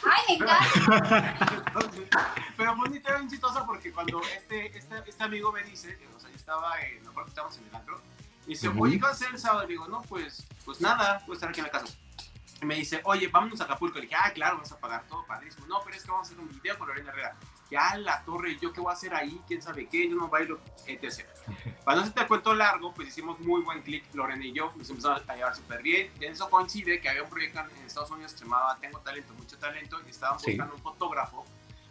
Ay, 0.03 0.23
me 0.27 0.33
encanta. 0.35 1.35
Entonces, 1.67 2.07
pero 2.57 2.75
fue 2.75 2.87
una 2.87 2.95
historia 2.95 3.17
bien 3.17 3.29
chistosa 3.29 3.65
porque 3.65 3.91
cuando 3.91 4.21
este, 4.35 4.77
este, 4.77 4.95
este 5.05 5.23
amigo 5.23 5.51
me 5.51 5.63
dice, 5.63 5.97
que, 5.97 6.07
o 6.07 6.19
sea, 6.19 6.29
yo 6.29 6.35
estaba 6.35 6.81
en, 6.81 7.03
que 7.03 7.21
estábamos 7.27 7.57
en 7.57 7.67
el 7.67 7.75
antro, 7.75 8.01
y 8.47 8.51
dice, 8.51 8.69
oye, 8.69 8.95
¿qué 8.95 9.01
vas 9.01 9.11
a 9.11 9.13
hacer 9.13 9.29
el 9.31 9.39
sábado? 9.39 9.65
Y 9.65 9.69
digo, 9.69 9.87
no, 9.87 10.01
pues, 10.03 10.45
pues 10.65 10.81
nada, 10.81 11.21
voy 11.27 11.33
a 11.33 11.35
estar 11.35 11.49
aquí 11.49 11.59
en 11.59 11.67
la 11.67 11.71
casa. 11.71 11.93
Y 12.61 12.65
me 12.65 12.75
dice, 12.75 13.01
oye, 13.05 13.27
vámonos 13.27 13.59
a 13.61 13.63
Acapulco. 13.63 13.95
Le 13.97 14.03
dije, 14.03 14.15
ah, 14.15 14.31
claro, 14.33 14.55
vamos 14.55 14.71
a 14.71 14.79
pagar 14.79 15.03
todo, 15.07 15.25
padrísimo. 15.25 15.65
No, 15.65 15.81
pero 15.83 15.95
es 15.97 16.03
que 16.03 16.11
vamos 16.11 16.27
a 16.27 16.31
hacer 16.31 16.39
un 16.43 16.49
video 16.49 16.77
con 16.77 16.87
Lorena 16.87 17.09
Herrera. 17.11 17.35
Que 17.67 17.77
a 17.77 17.97
la 17.97 18.21
torre, 18.23 18.51
¿y 18.51 18.59
yo 18.59 18.71
qué 18.71 18.81
voy 18.81 18.91
a 18.91 18.93
hacer 18.93 19.13
ahí? 19.15 19.41
¿Quién 19.47 19.61
sabe 19.61 19.87
qué? 19.87 20.07
Yo 20.07 20.15
no 20.15 20.27
bailo, 20.27 20.59
etc. 20.85 21.25
Para 21.85 21.95
no 21.97 22.01
hacerte 22.03 22.21
el 22.21 22.27
cuento 22.27 22.53
largo, 22.53 22.93
pues 22.93 23.07
hicimos 23.07 23.39
muy 23.39 23.61
buen 23.61 23.81
clic, 23.81 24.03
Lorena 24.13 24.45
y 24.45 24.51
yo, 24.51 24.71
nos 24.75 24.89
empezamos 24.89 25.23
a 25.27 25.35
llevar 25.35 25.55
súper 25.55 25.81
bien. 25.81 26.11
En 26.19 26.33
eso 26.33 26.49
coincide 26.49 26.99
que 27.01 27.09
había 27.09 27.23
un 27.23 27.29
proyecto 27.29 27.61
en 27.61 27.85
Estados 27.85 28.11
Unidos 28.11 28.33
que 28.33 28.39
se 28.39 28.43
llamaba 28.45 28.77
Tengo 28.79 28.99
Talento, 28.99 29.33
Mucho 29.33 29.57
Talento, 29.57 29.99
y 30.05 30.09
estaban 30.11 30.39
Sí. 30.39 30.51
buscando 30.51 30.75
un 30.75 30.81
fotógrafo 30.81 31.45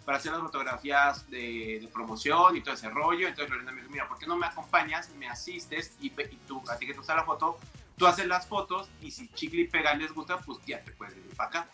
para 0.04 0.18
hacer 0.18 0.32
las 0.32 0.40
fotografías 0.42 1.28
de, 1.30 1.78
de 1.80 1.88
promoción 1.92 2.56
y 2.56 2.60
todo 2.60 2.74
ese 2.74 2.88
rollo. 2.90 3.26
Entonces 3.26 3.50
Lorena 3.50 3.72
me 3.72 3.80
dijo, 3.80 3.90
mira, 3.92 4.06
¿por 4.06 4.18
qué 4.18 4.26
no 4.26 4.36
me 4.36 4.46
acompañas, 4.46 5.08
me 5.10 5.28
asistes 5.28 5.96
y, 6.00 6.08
y 6.08 6.36
tú, 6.46 6.62
a 6.70 6.76
ti 6.76 6.86
que 6.86 6.92
gusta 6.92 7.14
la 7.16 7.24
foto, 7.24 7.58
tú 8.00 8.07
haces 8.07 8.26
las 8.26 8.47
fotos 8.47 8.88
y 9.02 9.11
si 9.11 9.28
Chicle 9.28 9.61
y 9.61 9.69
Pega 9.69 9.92
les 9.95 10.11
gusta, 10.12 10.38
pues 10.38 10.59
ya 10.66 10.83
te 10.83 10.90
puedes 10.92 11.14
venir 11.14 11.37
para 11.37 11.49
acá. 11.50 11.69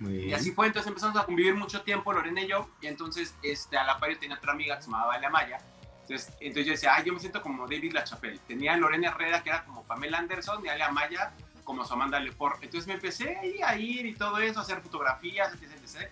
Y 0.00 0.32
así 0.32 0.52
fue, 0.52 0.68
entonces 0.68 0.86
empezamos 0.86 1.16
a 1.16 1.24
convivir 1.24 1.56
mucho 1.56 1.82
tiempo, 1.82 2.12
Lorena 2.12 2.40
y 2.42 2.46
yo, 2.46 2.70
y 2.80 2.86
entonces 2.86 3.34
este, 3.42 3.76
a 3.76 3.82
la 3.82 3.98
par 3.98 4.10
yo 4.12 4.18
tenía 4.20 4.36
otra 4.36 4.52
amiga 4.52 4.76
que 4.76 4.82
se 4.82 4.88
llamaba 4.88 5.08
Vale 5.08 5.26
Amaya, 5.26 5.58
entonces, 6.02 6.32
entonces 6.38 6.66
yo 6.66 6.72
decía, 6.72 6.94
ay, 6.94 7.04
yo 7.06 7.12
me 7.12 7.18
siento 7.18 7.42
como 7.42 7.66
David 7.66 7.92
LaChapelle, 7.92 8.38
tenía 8.46 8.74
a 8.74 8.76
Lorena 8.76 9.08
Herrera 9.08 9.42
que 9.42 9.48
era 9.50 9.64
como 9.64 9.82
Pamela 9.82 10.18
Anderson 10.18 10.64
y 10.64 10.68
Ale 10.68 10.84
Amaya 10.84 11.32
como 11.64 11.84
su 11.84 11.92
Amanda 11.92 12.20
Lepore, 12.20 12.54
entonces 12.62 12.86
me 12.86 12.94
empecé 12.94 13.36
a 13.64 13.76
ir 13.76 14.06
y 14.06 14.14
todo 14.14 14.38
eso, 14.38 14.60
a 14.60 14.62
hacer 14.62 14.80
fotografías, 14.80 15.52
etc, 15.54 15.72
etc. 15.72 16.08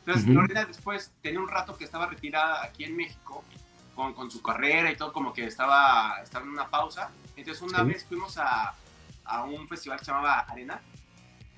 Entonces 0.00 0.24
Ujú. 0.24 0.32
Lorena 0.32 0.64
después 0.64 1.12
tenía 1.22 1.38
un 1.38 1.48
rato 1.48 1.76
que 1.76 1.84
estaba 1.84 2.06
retirada 2.06 2.64
aquí 2.64 2.82
en 2.82 2.96
México, 2.96 3.44
con, 3.94 4.14
con 4.14 4.32
su 4.32 4.42
carrera 4.42 4.90
y 4.90 4.96
todo, 4.96 5.12
como 5.12 5.32
que 5.32 5.44
estaba, 5.46 6.20
estaba 6.24 6.44
en 6.44 6.50
una 6.50 6.68
pausa, 6.68 7.10
entonces 7.36 7.62
una 7.62 7.82
Sí. 7.84 7.84
vez 7.84 8.04
fuimos 8.04 8.36
a, 8.36 8.74
a 9.28 9.44
un 9.44 9.68
festival 9.68 9.98
que 9.98 10.04
se 10.04 10.10
llamaba 10.10 10.40
Arena, 10.40 10.80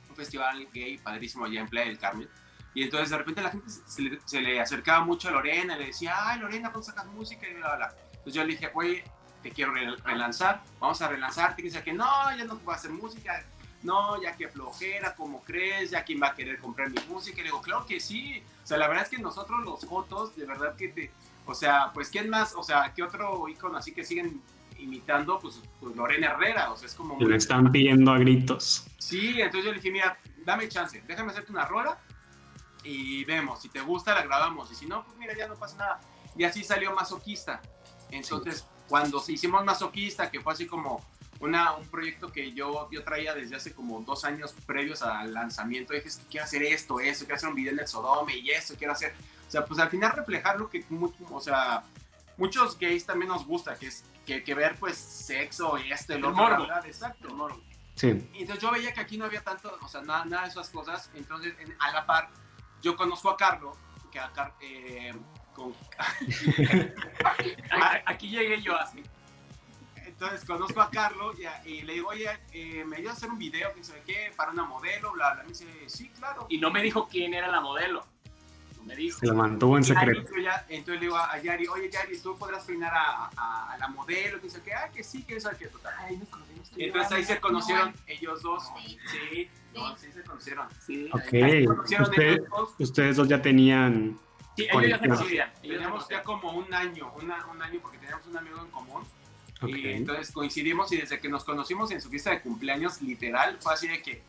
un 0.08 0.16
festival 0.16 0.68
gay 0.72 0.98
padrísimo 0.98 1.44
allá 1.44 1.60
en 1.60 1.68
Playa 1.68 1.86
del 1.88 1.98
Carmen. 1.98 2.28
Y 2.74 2.82
entonces 2.84 3.10
de 3.10 3.18
repente 3.18 3.42
la 3.42 3.50
gente 3.50 3.68
se 3.68 4.02
le, 4.02 4.20
se 4.24 4.40
le 4.40 4.60
acercaba 4.60 5.04
mucho 5.04 5.28
a 5.28 5.32
Lorena, 5.32 5.76
le 5.76 5.86
decía, 5.86 6.14
ay 6.18 6.38
Lorena, 6.38 6.70
¿cuándo 6.70 6.86
sacas 6.86 7.06
música? 7.06 7.48
Y 7.48 7.54
bla, 7.54 7.76
bla. 7.76 7.94
Entonces 8.12 8.34
yo 8.34 8.44
le 8.44 8.52
dije, 8.52 8.70
oye, 8.74 9.04
te 9.42 9.50
quiero 9.50 9.72
re- 9.72 9.96
relanzar, 10.04 10.62
vamos 10.78 11.00
a 11.02 11.08
relanzarte. 11.08 11.62
Y 11.62 11.64
dice 11.64 11.82
que 11.82 11.92
no, 11.92 12.06
ya 12.36 12.44
no 12.44 12.56
voy 12.58 12.74
a 12.74 12.76
hacer 12.76 12.90
música, 12.90 13.44
no, 13.82 14.20
ya 14.22 14.36
que 14.36 14.46
flojera, 14.48 15.14
¿cómo 15.16 15.42
crees? 15.42 15.90
Ya 15.90 16.04
quién 16.04 16.20
va 16.22 16.28
a 16.28 16.34
querer 16.34 16.58
comprar 16.58 16.90
mi 16.90 17.00
música. 17.08 17.38
Y 17.40 17.44
le 17.44 17.48
digo, 17.48 17.62
claro 17.62 17.86
que 17.86 17.98
sí. 17.98 18.42
O 18.62 18.66
sea, 18.66 18.76
la 18.76 18.86
verdad 18.86 19.04
es 19.04 19.08
que 19.10 19.18
nosotros 19.18 19.64
los 19.64 19.84
fotos, 19.86 20.36
de 20.36 20.44
verdad 20.44 20.76
que 20.76 20.88
te, 20.90 21.10
o 21.46 21.54
sea, 21.54 21.90
pues 21.92 22.08
¿quién 22.10 22.28
más? 22.28 22.54
O 22.54 22.62
sea, 22.62 22.92
¿qué 22.94 23.02
otro 23.02 23.48
icono 23.48 23.78
así 23.78 23.92
que 23.92 24.04
siguen 24.04 24.42
imitando? 24.80 25.38
Pues, 25.38 25.60
pues 25.78 25.94
Lorena 25.96 26.28
Herrera, 26.32 26.72
o 26.72 26.76
sea, 26.76 26.86
es 26.86 26.94
como... 26.94 27.18
Le 27.18 27.26
muy- 27.26 27.34
están 27.36 27.70
pidiendo 27.70 28.12
a 28.12 28.18
gritos. 28.18 28.86
Sí, 28.98 29.40
entonces 29.40 29.64
yo 29.64 29.70
le 29.70 29.78
dije, 29.78 29.90
mira, 29.90 30.18
dame 30.44 30.68
chance, 30.68 31.02
déjame 31.06 31.32
hacerte 31.32 31.52
una 31.52 31.64
rola 31.66 31.98
y 32.82 33.24
vemos, 33.24 33.60
si 33.60 33.68
te 33.68 33.80
gusta 33.80 34.14
la 34.14 34.22
grabamos 34.22 34.70
y 34.72 34.74
si 34.74 34.86
no, 34.86 35.04
pues 35.04 35.16
mira, 35.18 35.36
ya 35.36 35.46
no 35.46 35.54
pasa 35.54 35.76
nada. 35.76 36.00
Y 36.36 36.44
así 36.44 36.64
salió 36.64 36.94
Masoquista. 36.94 37.60
Entonces, 38.10 38.66
cuando 38.88 39.22
hicimos 39.28 39.64
Masoquista, 39.64 40.30
que 40.30 40.40
fue 40.40 40.52
así 40.52 40.66
como 40.66 41.04
una, 41.40 41.72
un 41.72 41.86
proyecto 41.88 42.30
que 42.30 42.52
yo, 42.52 42.88
yo 42.90 43.02
traía 43.02 43.34
desde 43.34 43.56
hace 43.56 43.74
como 43.74 44.00
dos 44.00 44.24
años 44.24 44.54
previos 44.66 45.02
al 45.02 45.32
lanzamiento, 45.32 45.92
dije, 45.94 46.08
quiero 46.30 46.44
hacer 46.44 46.62
esto, 46.62 47.00
eso, 47.00 47.24
quiero 47.24 47.36
hacer 47.36 47.48
un 47.48 47.54
video 47.54 47.72
en 47.72 47.80
el 47.80 47.88
Sodome 47.88 48.36
y 48.36 48.50
eso, 48.50 48.74
quiero 48.76 48.92
hacer... 48.92 49.14
O 49.46 49.50
sea, 49.50 49.64
pues 49.64 49.80
al 49.80 49.90
final 49.90 50.12
reflejar 50.12 50.58
lo 50.58 50.70
que, 50.70 50.84
o 51.30 51.40
sea, 51.40 51.82
muchos 52.36 52.78
gays 52.78 53.04
también 53.04 53.30
nos 53.30 53.44
gusta, 53.44 53.74
que 53.74 53.88
es 53.88 54.04
que, 54.30 54.44
que 54.44 54.54
ver 54.54 54.76
pues 54.78 54.96
sexo 54.96 55.76
y 55.76 55.90
esto, 55.90 56.16
y 56.16 56.20
lo 56.20 56.28
otro. 56.30 56.68
Exacto. 56.84 57.26
El 57.28 57.34
morbo. 57.34 57.60
Sí. 57.96 58.30
Y 58.32 58.42
entonces 58.42 58.62
yo 58.62 58.70
veía 58.70 58.94
que 58.94 59.00
aquí 59.00 59.18
no 59.18 59.24
había 59.24 59.42
tanto, 59.42 59.76
o 59.82 59.88
sea, 59.88 60.02
nada, 60.02 60.24
nada 60.24 60.42
de 60.44 60.50
esas 60.50 60.70
cosas. 60.70 61.10
Entonces, 61.14 61.52
en- 61.58 61.74
a 61.80 61.90
la 61.90 62.06
par, 62.06 62.30
yo 62.80 62.96
conozco 62.96 63.28
a 63.28 63.36
Carlos, 63.36 63.76
que 64.12 64.20
a 64.20 64.30
Car- 64.32 64.54
eh, 64.60 65.12
con- 65.52 65.74
Aquí 68.06 68.28
llegué 68.30 68.62
yo 68.62 68.76
así. 68.78 69.02
entonces 69.96 70.44
conozco 70.44 70.80
a 70.80 70.90
Carlos 70.90 71.36
y, 71.38 71.44
a- 71.46 71.66
y 71.66 71.82
le 71.82 71.94
digo, 71.94 72.08
oye, 72.10 72.28
eh, 72.52 72.84
me 72.84 72.96
ayudas 72.98 73.14
a 73.14 73.16
hacer 73.18 73.30
un 73.30 73.38
video, 73.38 73.74
que 73.74 73.82
sabe 73.82 74.02
qué, 74.06 74.32
para 74.36 74.52
una 74.52 74.64
modelo, 74.64 75.10
bla, 75.12 75.34
bla. 75.34 75.42
Me 75.42 75.48
dice, 75.50 75.66
sí, 75.88 76.08
claro. 76.10 76.46
Y 76.48 76.58
no 76.58 76.70
me 76.70 76.82
dijo 76.82 77.08
quién 77.08 77.34
era 77.34 77.48
la 77.48 77.60
modelo. 77.60 78.06
Me 78.84 78.96
dijo. 78.96 79.18
Se 79.20 79.26
lo 79.26 79.34
mantuvo 79.34 79.76
en 79.76 79.82
Y 79.82 79.86
secreto. 79.86 80.22
ya- 80.42 80.64
entonces 80.68 80.94
le 80.94 81.00
digo 81.00 81.16
a 81.16 81.38
Yari, 81.38 81.68
oye, 81.68 81.90
Yari, 81.90 82.18
tú 82.18 82.36
podrás 82.36 82.64
peinar 82.64 82.92
a, 82.94 83.30
a- 83.36 83.72
a 83.72 83.78
la 83.78 83.88
modelo, 83.88 84.38
que 84.40 84.44
dice 84.46 84.60
que, 84.62 84.72
ah, 84.74 84.90
que 84.92 85.02
sí, 85.04 85.22
que 85.22 85.36
eso, 85.36 85.50
que 85.58 85.66
total. 85.66 85.94
Ay, 85.98 86.16
nos 86.16 86.28
conocimos 86.28 86.70
y 86.76 86.82
Y 86.82 86.84
entonces 86.86 87.12
ahí 87.12 87.24
se 87.24 87.40
conocieron 87.40 87.94
ellos 88.06 88.42
dos. 88.42 88.64
Sí. 88.84 88.98
Sí, 89.10 89.50
no, 89.74 89.96
sí 89.96 90.12
se 90.12 90.22
conocieron. 90.22 90.68
Sí, 90.84 91.08
Ok. 91.12 91.32
Ahí 91.34 91.60
se 91.60 91.64
conocieron 91.66 92.10
Usted- 92.10 92.22
ellos 92.32 92.48
dos. 92.50 92.70
Ustedes 92.78 93.16
dos 93.16 93.28
ya 93.28 93.40
tenían. 93.42 94.18
Sí, 94.56 94.64
ellos 94.70 94.88
ya 94.88 94.98
se 94.98 95.08
conocían. 95.08 95.52
Teníamos 95.62 96.08
ya 96.08 96.22
como 96.22 96.50
un 96.52 96.72
año, 96.74 97.12
una- 97.20 97.46
un 97.46 97.62
año 97.62 97.78
porque 97.80 97.98
teníamos 97.98 98.26
un 98.26 98.36
amigo 98.36 98.60
en 98.60 98.70
común. 98.70 99.02
Ok. 99.62 99.68
Y 99.68 99.88
entonces 99.90 100.32
coincidimos 100.32 100.90
y 100.92 100.96
desde 100.96 101.20
que 101.20 101.28
nos 101.28 101.44
conocimos 101.44 101.90
en 101.90 102.00
su 102.00 102.08
fiesta 102.08 102.30
de 102.30 102.40
cumpleaños, 102.40 103.00
literal, 103.02 103.58
fue 103.60 103.74
así 103.74 103.88
de 103.88 104.00
que 104.02 104.22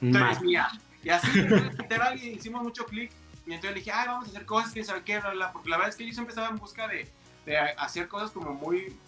tú 0.00 0.16
eres 0.18 0.40
mía. 0.42 0.68
Y 1.04 1.08
así, 1.08 1.28
literal, 1.40 2.20
y 2.20 2.30
hicimos 2.30 2.62
mucho 2.64 2.84
clic. 2.84 3.12
Y 3.46 3.52
entonces 3.52 3.74
le 3.74 3.80
dije, 3.80 3.92
ay, 3.92 4.08
vamos 4.08 4.26
a 4.26 4.30
hacer 4.30 4.44
cosas, 4.44 4.72
quién 4.72 4.84
sabe 4.84 5.02
qué, 5.04 5.20
bla, 5.20 5.30
bla. 5.30 5.52
Porque 5.52 5.70
la 5.70 5.76
verdad 5.76 5.90
es 5.90 5.96
que 5.96 6.06
yo 6.06 6.12
siempre 6.12 6.32
estaba 6.32 6.48
en 6.48 6.56
busca 6.56 6.88
de, 6.88 7.08
de 7.46 7.58
hacer 7.58 8.08
cosas 8.08 8.32
como 8.32 8.52
muy. 8.52 8.98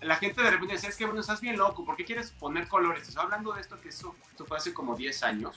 La 0.00 0.14
gente 0.14 0.40
de 0.40 0.50
repente 0.50 0.74
decía, 0.74 0.88
es 0.88 0.96
que 0.96 1.04
bueno, 1.04 1.20
estás 1.20 1.40
bien 1.40 1.56
loco, 1.56 1.84
¿por 1.84 1.96
qué 1.96 2.04
quieres 2.04 2.30
poner 2.30 2.68
colores? 2.68 3.08
Estoy 3.08 3.24
hablando 3.24 3.52
de 3.52 3.60
esto 3.60 3.80
que 3.80 3.88
eso, 3.88 4.14
esto 4.30 4.46
fue 4.46 4.56
hace 4.56 4.72
como 4.72 4.94
10 4.94 5.22
años. 5.24 5.56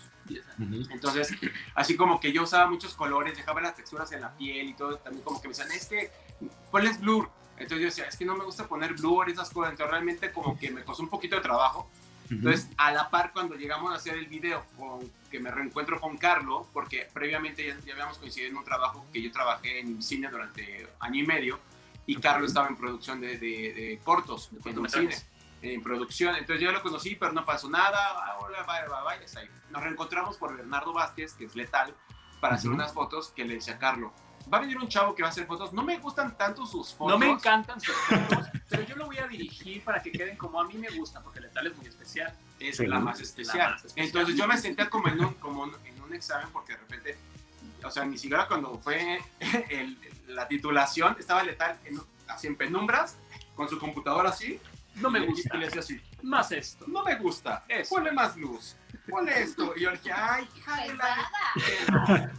Entonces, 0.89 1.31
así 1.75 1.95
como 1.95 2.19
que 2.19 2.33
yo 2.33 2.41
usaba 2.41 2.67
muchos 2.67 2.95
colores, 2.95 3.37
dejaba 3.37 3.61
las 3.61 3.75
texturas 3.75 4.11
en 4.13 4.21
la 4.21 4.35
piel 4.35 4.69
y 4.69 4.73
todo, 4.73 4.97
también 4.97 5.23
como 5.23 5.39
que 5.39 5.47
me 5.47 5.53
decían, 5.53 5.71
es 5.71 5.85
que 5.85 6.11
ponles 6.71 6.99
blur. 6.99 7.29
Entonces 7.57 7.79
yo 7.79 7.85
decía, 7.85 8.05
es 8.05 8.17
que 8.17 8.25
no 8.25 8.35
me 8.35 8.43
gusta 8.43 8.67
poner 8.67 8.93
blur, 8.95 9.29
esas 9.29 9.51
cosas. 9.51 9.73
Entonces 9.73 9.91
realmente 9.91 10.31
como 10.31 10.57
que 10.57 10.71
me 10.71 10.83
costó 10.83 11.03
un 11.03 11.09
poquito 11.09 11.35
de 11.35 11.43
trabajo. 11.43 11.87
Entonces, 12.31 12.69
a 12.77 12.91
la 12.91 13.09
par, 13.09 13.31
cuando 13.33 13.55
llegamos 13.55 13.91
a 13.91 13.95
hacer 13.95 14.15
el 14.15 14.27
video, 14.27 14.65
con, 14.77 15.11
que 15.29 15.39
me 15.39 15.51
reencuentro 15.51 15.99
con 15.99 16.17
Carlo, 16.17 16.67
porque 16.73 17.07
previamente 17.13 17.65
ya, 17.67 17.77
ya 17.85 17.93
habíamos 17.93 18.17
coincidido 18.17 18.51
en 18.51 18.57
un 18.57 18.63
trabajo 18.63 19.05
que 19.11 19.21
yo 19.21 19.31
trabajé 19.31 19.79
en 19.79 20.01
cine 20.01 20.29
durante 20.29 20.87
año 20.99 21.23
y 21.23 21.27
medio, 21.27 21.59
y 22.05 22.15
Carlo 22.15 22.45
estaba 22.45 22.67
en 22.67 22.75
producción 22.77 23.19
de, 23.21 23.37
de- 23.37 23.73
de 23.73 23.99
cortos, 24.03 24.49
de 24.51 24.59
cortometrajes. 24.61 25.25
cine, 25.61 25.73
en 25.73 25.83
producción. 25.83 26.35
Entonces 26.35 26.63
yo 26.63 26.71
lo 26.71 26.81
conocí, 26.81 27.15
pero 27.15 27.31
no 27.33 27.45
pasó 27.45 27.69
nada, 27.69 27.97
ah, 28.15 28.37
bye, 28.39 29.23
hasta 29.25 29.41
ahí. 29.41 29.49
Nos 29.69 29.83
reencontramos 29.83 30.37
por 30.37 30.55
Bernardo 30.55 30.93
Vázquez, 30.93 31.33
que 31.33 31.45
es 31.45 31.55
letal, 31.55 31.93
para 32.39 32.55
hacer 32.55 32.71
unas 32.71 32.91
fotos 32.93 33.29
que 33.35 33.45
le 33.45 33.55
decía 33.55 33.75
a 33.75 33.77
Carlo. 33.79 34.11
Va 34.51 34.57
a 34.57 34.61
venir 34.61 34.77
un 34.77 34.87
chavo 34.87 35.13
que 35.15 35.21
va 35.23 35.29
a 35.29 35.31
hacer 35.31 35.45
fotos. 35.45 35.71
No 35.73 35.83
me 35.83 35.97
gustan 35.97 36.37
tanto 36.37 36.65
sus 36.65 36.93
fotos. 36.93 37.13
No 37.13 37.17
me 37.19 37.29
encantan 37.31 37.79
sus 37.79 37.95
fotos, 37.95 38.47
pero 38.69 38.83
yo 38.83 38.95
lo 38.95 39.05
voy 39.05 39.17
a 39.17 39.27
dirigir 39.27 39.83
para 39.83 40.01
que 40.01 40.11
queden 40.11 40.37
como 40.37 40.59
a 40.59 40.65
mí 40.65 40.75
me 40.75 40.89
gustan, 40.89 41.23
porque 41.23 41.39
Letal 41.41 41.67
es 41.67 41.75
muy 41.77 41.87
especial. 41.87 42.33
es 42.59 42.77
Sí. 42.77 42.85
la 42.87 42.99
más 42.99 43.19
especial. 43.19 43.57
La 43.57 43.69
más 43.71 43.85
especial. 43.85 44.05
Entonces 44.07 44.35
yo 44.35 44.47
me 44.47 44.57
sentía 44.57 44.89
como 44.89 45.07
en 45.07 45.19
un, 45.23 45.33
como 45.35 45.65
en 45.65 46.01
un 46.03 46.13
examen 46.13 46.47
porque 46.53 46.73
de 46.73 46.79
repente, 46.79 47.17
o 47.83 47.89
sea, 47.91 48.05
ni 48.05 48.17
siquiera 48.17 48.47
cuando 48.47 48.77
fue 48.79 49.19
el- 49.69 49.97
la 50.27 50.47
titulación, 50.47 51.15
estaba 51.19 51.43
letal 51.43 51.77
en, 51.85 51.99
así 52.27 52.47
en 52.47 52.55
penumbras, 52.55 53.17
con 53.55 53.67
su 53.69 53.77
computadora 53.79 54.29
así. 54.29 54.59
No 54.95 55.09
me 55.09 55.19
y- 55.19 55.25
gusta. 55.27 55.55
Y 55.55 55.59
le 55.59 55.65
decía 55.65 55.79
así, 55.81 56.01
Más 56.21 56.51
esto. 56.51 56.85
no 56.87 57.03
me 57.03 57.15
gusta, 57.15 57.63
Eso. 57.67 57.95
ponle 57.95 58.11
más 58.11 58.35
luz, 58.37 58.75
ponle 59.09 59.41
esto. 59.41 59.73
Y 59.77 59.81
yo 59.81 59.91
le 59.91 59.97
dije, 59.97 60.11
ay, 60.13 60.47
hija 60.57 60.81
de 60.83 60.93
la... 60.95 62.31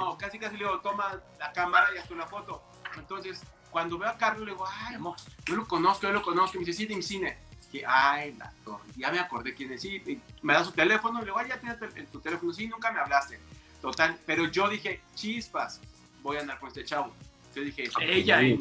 No, 0.00 0.16
casi 0.16 0.38
casi 0.38 0.56
le 0.56 0.64
digo, 0.64 0.80
toma 0.80 1.20
la 1.38 1.52
cámara 1.52 1.88
y 1.94 1.98
haz 1.98 2.10
una 2.10 2.26
foto. 2.26 2.62
Entonces, 2.96 3.42
cuando 3.70 3.98
veo 3.98 4.08
a 4.08 4.16
Carlos, 4.16 4.46
le 4.46 4.52
digo, 4.52 4.66
ay, 4.66 4.94
amor. 4.94 5.16
yo 5.46 5.56
lo 5.56 5.68
conozco, 5.68 6.06
yo 6.06 6.12
lo 6.12 6.22
conozco. 6.22 6.56
Y 6.56 6.60
me 6.60 6.64
dice, 6.64 6.78
sí, 6.78 6.86
de 6.86 6.96
mi 6.96 7.02
cine. 7.02 7.38
que, 7.70 7.84
ay, 7.86 8.34
la 8.34 8.52
torre, 8.64 8.82
ya 8.96 9.12
me 9.12 9.18
acordé 9.18 9.54
quién 9.54 9.72
es, 9.72 9.82
sí, 9.82 10.02
me 10.42 10.54
da 10.54 10.64
su 10.64 10.72
teléfono, 10.72 11.20
le 11.20 11.26
digo, 11.26 11.38
ay, 11.38 11.48
ya 11.48 11.60
tienes 11.60 11.78
en 11.94 12.06
tu 12.06 12.20
teléfono, 12.20 12.52
sí, 12.52 12.66
nunca 12.66 12.90
me 12.90 12.98
hablaste, 12.98 13.38
total, 13.80 14.18
pero 14.26 14.46
yo 14.46 14.68
dije, 14.68 15.02
chispas, 15.14 15.80
voy 16.22 16.38
a 16.38 16.40
andar 16.40 16.58
con 16.58 16.68
este 16.68 16.84
chavo. 16.84 17.14
Yo 17.54 17.62
dije, 17.62 17.84
ella, 18.00 18.40
en, 18.40 18.60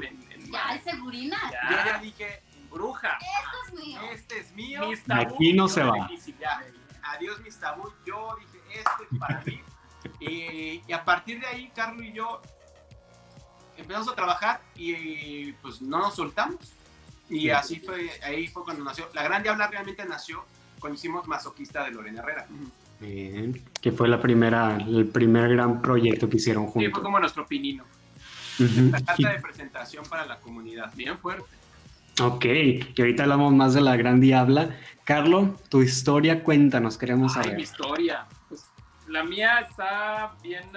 ya 0.52 0.76
es 0.76 0.84
segurina. 0.84 1.38
Yo 1.70 1.76
ya 1.86 2.00
dije, 2.00 2.42
bruja. 2.70 3.18
Esto 3.18 3.58
es 3.68 3.86
mío. 3.86 4.02
Este 4.12 4.40
es 4.40 4.52
mío. 4.54 4.82
Aquí 5.10 5.54
no 5.54 5.68
se 5.68 5.84
va. 5.84 6.10
Ya, 6.40 6.64
adiós, 7.04 7.40
mis 7.42 7.60
tabú. 7.60 7.92
Yo 8.06 8.36
dije, 8.40 8.80
este 8.80 9.04
es 9.12 9.20
para 9.20 9.42
mí. 9.42 9.62
Y, 10.20 10.82
y, 10.88 10.94
a 10.94 11.04
partir 11.06 11.40
de 11.40 11.48
ahí, 11.48 11.72
Carlos 11.76 12.04
y 12.04 12.12
yo 12.12 12.42
empezamos 13.78 14.10
a 14.10 14.16
trabajar 14.16 14.62
y 14.76 15.52
pues 15.54 15.82
no 15.82 16.00
nos 16.00 16.16
soltamos. 16.16 16.74
Y 17.30 17.50
así 17.52 17.80
fue, 17.80 18.10
ahí 18.24 18.48
fue 18.48 18.64
cuando 18.64 18.84
nació. 18.84 19.08
La 19.14 19.24
Gran 19.24 19.44
Diabla 19.44 19.68
realmente 19.68 20.04
nació 20.06 20.44
cuando 20.80 20.98
hicimos 20.98 21.28
Masoquista 21.28 21.84
de 21.84 21.92
Lorena 21.92 22.22
Herrera. 22.22 22.48
Bien, 23.00 23.64
que 23.80 23.92
fue 23.92 24.08
la 24.08 24.20
primera, 24.20 24.78
el 24.78 25.08
primer 25.08 25.50
gran 25.50 25.82
proyecto 25.82 26.30
que 26.30 26.38
hicieron 26.38 26.66
juntos. 26.66 26.84
Sí, 26.84 26.92
fue 26.92 27.04
como 27.04 27.20
nuestro 27.20 27.46
pinino. 27.46 27.84
La 28.58 29.00
carta 29.02 29.30
de 29.30 29.40
presentación 29.40 30.04
para 30.10 30.26
la 30.26 30.40
comunidad. 30.40 30.92
Bien 30.96 31.18
fuerte. 31.18 31.48
Ok, 32.22 32.42
que 32.42 32.96
ahorita 32.98 33.24
hablamos 33.24 33.54
más 33.54 33.74
de 33.74 33.82
la 33.82 33.96
Gran 33.96 34.20
Diabla. 34.20 34.76
Carlos, 35.06 35.50
tu 35.70 35.82
historia, 35.82 36.44
cuéntanos, 36.44 36.98
queremos 36.98 37.38
Ay, 37.38 37.44
saber. 37.44 37.58
mi 37.58 37.64
historia. 37.64 38.26
Pues, 38.50 38.69
la 39.10 39.24
mía 39.24 39.60
está 39.60 40.36
bien 40.42 40.70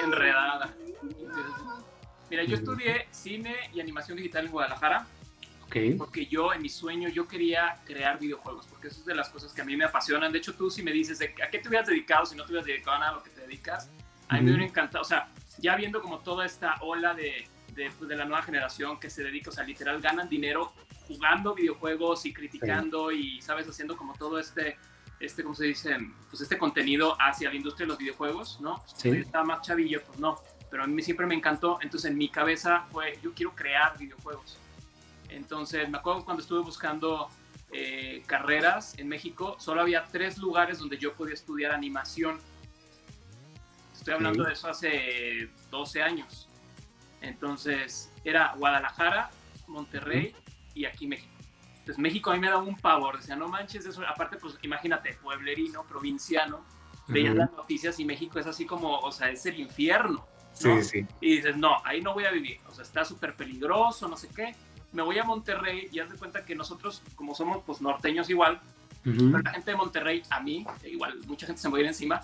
enredada. 0.00 0.74
Mira, 2.30 2.44
yo 2.44 2.56
estudié 2.56 3.08
cine 3.10 3.54
y 3.74 3.80
animación 3.80 4.16
digital 4.16 4.46
en 4.46 4.52
Guadalajara. 4.52 5.06
Okay. 5.66 5.94
Porque 5.94 6.26
yo, 6.26 6.52
en 6.52 6.60
mi 6.60 6.68
sueño, 6.68 7.08
yo 7.08 7.26
quería 7.26 7.80
crear 7.86 8.18
videojuegos, 8.18 8.66
porque 8.66 8.88
eso 8.88 9.00
es 9.00 9.06
de 9.06 9.14
las 9.14 9.30
cosas 9.30 9.54
que 9.54 9.62
a 9.62 9.64
mí 9.64 9.74
me 9.74 9.84
apasionan. 9.84 10.30
De 10.30 10.38
hecho, 10.38 10.54
tú 10.54 10.70
si 10.70 10.82
me 10.82 10.92
dices, 10.92 11.18
de, 11.18 11.34
¿a 11.42 11.48
qué 11.48 11.58
te 11.58 11.68
hubieras 11.68 11.88
dedicado 11.88 12.26
si 12.26 12.36
no 12.36 12.44
te 12.44 12.52
hubieras 12.52 12.66
dedicado 12.66 12.96
a 12.96 12.98
nada 12.98 13.12
a 13.12 13.14
lo 13.14 13.22
que 13.22 13.30
te 13.30 13.40
dedicas? 13.40 13.90
A 14.28 14.36
mí 14.36 14.42
me 14.42 14.50
hubiera 14.50 14.66
encantado, 14.66 15.02
o 15.02 15.06
sea, 15.06 15.28
ya 15.58 15.76
viendo 15.76 16.02
como 16.02 16.18
toda 16.18 16.44
esta 16.44 16.76
ola 16.80 17.14
de, 17.14 17.48
de, 17.74 17.90
pues, 17.98 18.08
de, 18.08 18.16
la 18.16 18.24
nueva 18.24 18.42
generación 18.42 19.00
que 19.00 19.08
se 19.08 19.22
dedica, 19.22 19.50
o 19.50 19.52
sea, 19.52 19.64
literal 19.64 20.00
ganan 20.00 20.28
dinero 20.28 20.72
jugando 21.06 21.54
videojuegos 21.54 22.26
y 22.26 22.32
criticando 22.32 23.10
sí. 23.10 23.36
y, 23.36 23.42
¿sabes? 23.42 23.66
Haciendo 23.66 23.96
como 23.96 24.14
todo 24.14 24.38
este, 24.38 24.78
este, 25.22 25.44
¿cómo 25.44 25.54
se 25.54 25.66
dice? 25.66 25.96
Pues 26.28 26.42
este 26.42 26.58
contenido 26.58 27.16
hacia 27.20 27.48
la 27.48 27.54
industria 27.54 27.86
de 27.86 27.90
los 27.90 27.98
videojuegos, 27.98 28.60
¿no? 28.60 28.82
Sí. 28.96 29.08
Yo 29.08 29.14
estaba 29.14 29.44
más 29.44 29.62
chavillo, 29.62 30.02
pues 30.04 30.18
no. 30.18 30.40
Pero 30.68 30.82
a 30.82 30.86
mí 30.86 31.00
siempre 31.00 31.26
me 31.26 31.34
encantó, 31.34 31.78
entonces 31.80 32.10
en 32.10 32.18
mi 32.18 32.28
cabeza 32.28 32.86
fue, 32.90 33.18
yo 33.22 33.32
quiero 33.32 33.54
crear 33.54 33.96
videojuegos. 33.96 34.58
Entonces, 35.28 35.88
me 35.88 35.98
acuerdo 35.98 36.24
cuando 36.24 36.42
estuve 36.42 36.60
buscando 36.60 37.28
eh, 37.70 38.22
carreras 38.26 38.98
en 38.98 39.08
México, 39.08 39.56
solo 39.60 39.80
había 39.80 40.04
tres 40.10 40.38
lugares 40.38 40.78
donde 40.78 40.98
yo 40.98 41.14
podía 41.14 41.34
estudiar 41.34 41.72
animación. 41.72 42.40
Estoy 43.94 44.14
hablando 44.14 44.42
sí. 44.42 44.48
de 44.48 44.54
eso 44.54 44.68
hace 44.68 45.50
12 45.70 46.02
años. 46.02 46.48
Entonces, 47.20 48.10
era 48.24 48.54
Guadalajara, 48.56 49.30
Monterrey 49.68 50.34
sí. 50.44 50.52
y 50.80 50.84
aquí 50.86 51.06
México. 51.06 51.31
Entonces, 51.82 51.98
México 51.98 52.30
a 52.30 52.34
mí 52.34 52.40
me 52.40 52.48
daba 52.48 52.62
un 52.62 52.76
pavor. 52.76 53.18
Decía, 53.18 53.36
no 53.36 53.48
manches, 53.48 53.84
eso. 53.86 54.02
Aparte, 54.06 54.36
pues 54.36 54.56
imagínate, 54.62 55.14
pueblerino, 55.14 55.84
provinciano. 55.84 56.64
Veías 57.08 57.32
uh 57.32 57.34
-huh. 57.34 57.38
las 57.38 57.52
noticias 57.52 57.98
y 57.98 58.04
México 58.04 58.38
es 58.38 58.46
así 58.46 58.64
como, 58.64 58.98
o 58.98 59.10
sea, 59.12 59.30
es 59.30 59.44
el 59.46 59.58
infierno. 59.58 60.26
¿no? 60.64 60.82
Sí, 60.82 60.82
sí. 60.82 61.06
Y 61.20 61.36
dices, 61.36 61.56
no, 61.56 61.76
ahí 61.84 62.00
no 62.00 62.14
voy 62.14 62.24
a 62.24 62.30
vivir. 62.30 62.60
O 62.68 62.72
sea, 62.72 62.84
está 62.84 63.04
súper 63.04 63.34
peligroso, 63.34 64.08
no 64.08 64.16
sé 64.16 64.28
qué 64.28 64.54
me 64.92 65.02
voy 65.02 65.18
a 65.18 65.24
Monterrey 65.24 65.88
y 65.90 65.98
haz 65.98 66.10
de 66.10 66.16
cuenta 66.16 66.44
que 66.44 66.54
nosotros, 66.54 67.02
como 67.16 67.34
somos 67.34 67.62
pues 67.66 67.80
norteños 67.80 68.28
igual, 68.30 68.60
uh 69.04 69.08
-huh. 69.08 69.32
pero 69.32 69.42
la 69.42 69.50
gente 69.50 69.70
de 69.70 69.76
Monterrey, 69.76 70.22
a 70.30 70.40
mí, 70.40 70.66
igual 70.84 71.18
mucha 71.26 71.46
gente 71.46 71.60
se 71.60 71.68
me 71.68 71.76
viene 71.76 71.88
encima, 71.88 72.20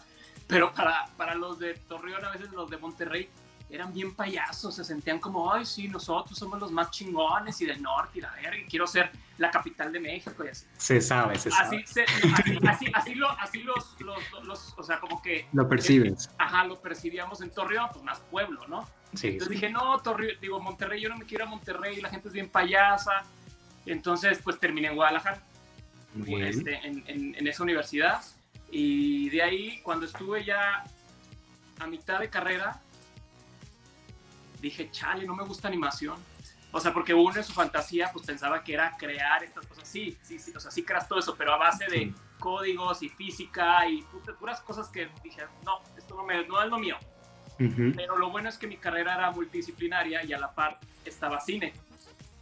pero 0.46 0.72
para, 0.72 1.06
para 1.16 1.34
los 1.34 1.58
de 1.58 1.74
Torreón, 1.74 2.24
a 2.24 2.30
veces 2.30 2.52
los 2.52 2.70
de 2.70 2.76
Monterrey, 2.76 3.28
eran 3.70 3.92
bien 3.92 4.14
payasos, 4.14 4.74
se 4.74 4.84
sentían 4.84 5.18
como, 5.18 5.52
ay, 5.52 5.66
sí, 5.66 5.88
nosotros 5.88 6.38
somos 6.38 6.58
los 6.58 6.72
más 6.72 6.90
chingones 6.90 7.60
y 7.60 7.66
del 7.66 7.82
norte 7.82 8.18
y 8.18 8.22
la 8.22 8.30
verga, 8.32 8.58
y 8.58 8.64
quiero 8.64 8.86
ser 8.86 9.10
la 9.36 9.50
capital 9.50 9.92
de 9.92 10.00
México 10.00 10.44
y 10.44 10.48
así. 10.48 10.66
Se 10.76 11.00
sabe, 11.00 11.38
se 11.38 11.50
sabe. 11.50 11.84
Así, 11.84 11.92
se, 11.92 12.02
así, 12.02 12.58
así, 12.66 12.86
así, 12.94 13.14
lo, 13.14 13.30
así 13.30 13.62
los, 13.62 13.96
los, 14.00 14.18
los, 14.32 14.44
los, 14.44 14.74
o 14.78 14.82
sea, 14.82 14.98
como 14.98 15.20
que... 15.20 15.46
Lo 15.52 15.68
percibes. 15.68 16.26
Eh, 16.26 16.30
ajá, 16.38 16.64
lo 16.64 16.80
percibíamos 16.80 17.40
en 17.42 17.50
Torreón, 17.50 17.88
pues 17.92 18.02
más 18.04 18.20
pueblo, 18.30 18.66
¿no? 18.68 18.88
Sí, 19.14 19.28
Entonces 19.28 19.48
sí. 19.48 19.54
dije, 19.54 19.70
no, 19.70 19.98
Torreón, 20.00 20.36
digo, 20.40 20.60
Monterrey, 20.60 21.00
yo 21.00 21.08
no 21.08 21.16
me 21.16 21.26
quiero 21.26 21.44
a 21.44 21.48
Monterrey, 21.48 22.00
la 22.00 22.08
gente 22.08 22.28
es 22.28 22.34
bien 22.34 22.48
payasa. 22.48 23.24
Entonces, 23.86 24.40
pues 24.42 24.58
terminé 24.58 24.88
en 24.88 24.96
Guadalajara, 24.96 25.42
Bien. 26.14 26.42
este, 26.42 26.74
en, 26.86 27.04
en, 27.06 27.34
en 27.34 27.46
esa 27.46 27.62
universidad. 27.62 28.22
Y 28.70 29.30
de 29.30 29.42
ahí, 29.42 29.80
cuando 29.82 30.04
estuve 30.06 30.44
ya 30.44 30.84
a 31.78 31.86
mitad 31.86 32.18
de 32.18 32.28
carrera, 32.28 32.82
dije, 34.60 34.90
chale, 34.90 35.26
no 35.26 35.34
me 35.34 35.44
gusta 35.44 35.68
animación. 35.68 36.16
O 36.70 36.80
sea, 36.80 36.92
porque 36.92 37.14
uno 37.14 37.34
en 37.36 37.44
su 37.44 37.52
fantasía 37.52 38.10
pues 38.12 38.26
pensaba 38.26 38.62
que 38.62 38.74
era 38.74 38.94
crear 38.98 39.42
estas 39.42 39.66
cosas. 39.66 39.88
Sí, 39.88 40.16
sí, 40.22 40.38
sí, 40.38 40.52
o 40.54 40.60
sea, 40.60 40.70
sí 40.70 40.82
creas 40.82 41.08
todo 41.08 41.18
eso, 41.18 41.34
pero 41.36 41.54
a 41.54 41.56
base 41.56 41.86
de 41.86 42.12
códigos 42.38 43.02
y 43.02 43.08
física 43.08 43.88
y 43.88 44.04
puras 44.38 44.60
cosas 44.60 44.88
que 44.88 45.08
dije, 45.22 45.42
no, 45.64 45.80
esto 45.96 46.14
no, 46.14 46.24
me, 46.24 46.46
no 46.46 46.62
es 46.62 46.68
lo 46.68 46.78
mío. 46.78 46.96
Ujú, 47.58 47.92
Pero 47.96 48.16
lo 48.16 48.30
bueno 48.30 48.48
es 48.48 48.56
que 48.56 48.66
mi 48.66 48.76
carrera 48.76 49.14
era 49.14 49.30
multidisciplinaria 49.32 50.22
y 50.24 50.32
a 50.32 50.38
la 50.38 50.54
par 50.54 50.78
estaba 51.04 51.40
cine. 51.40 51.72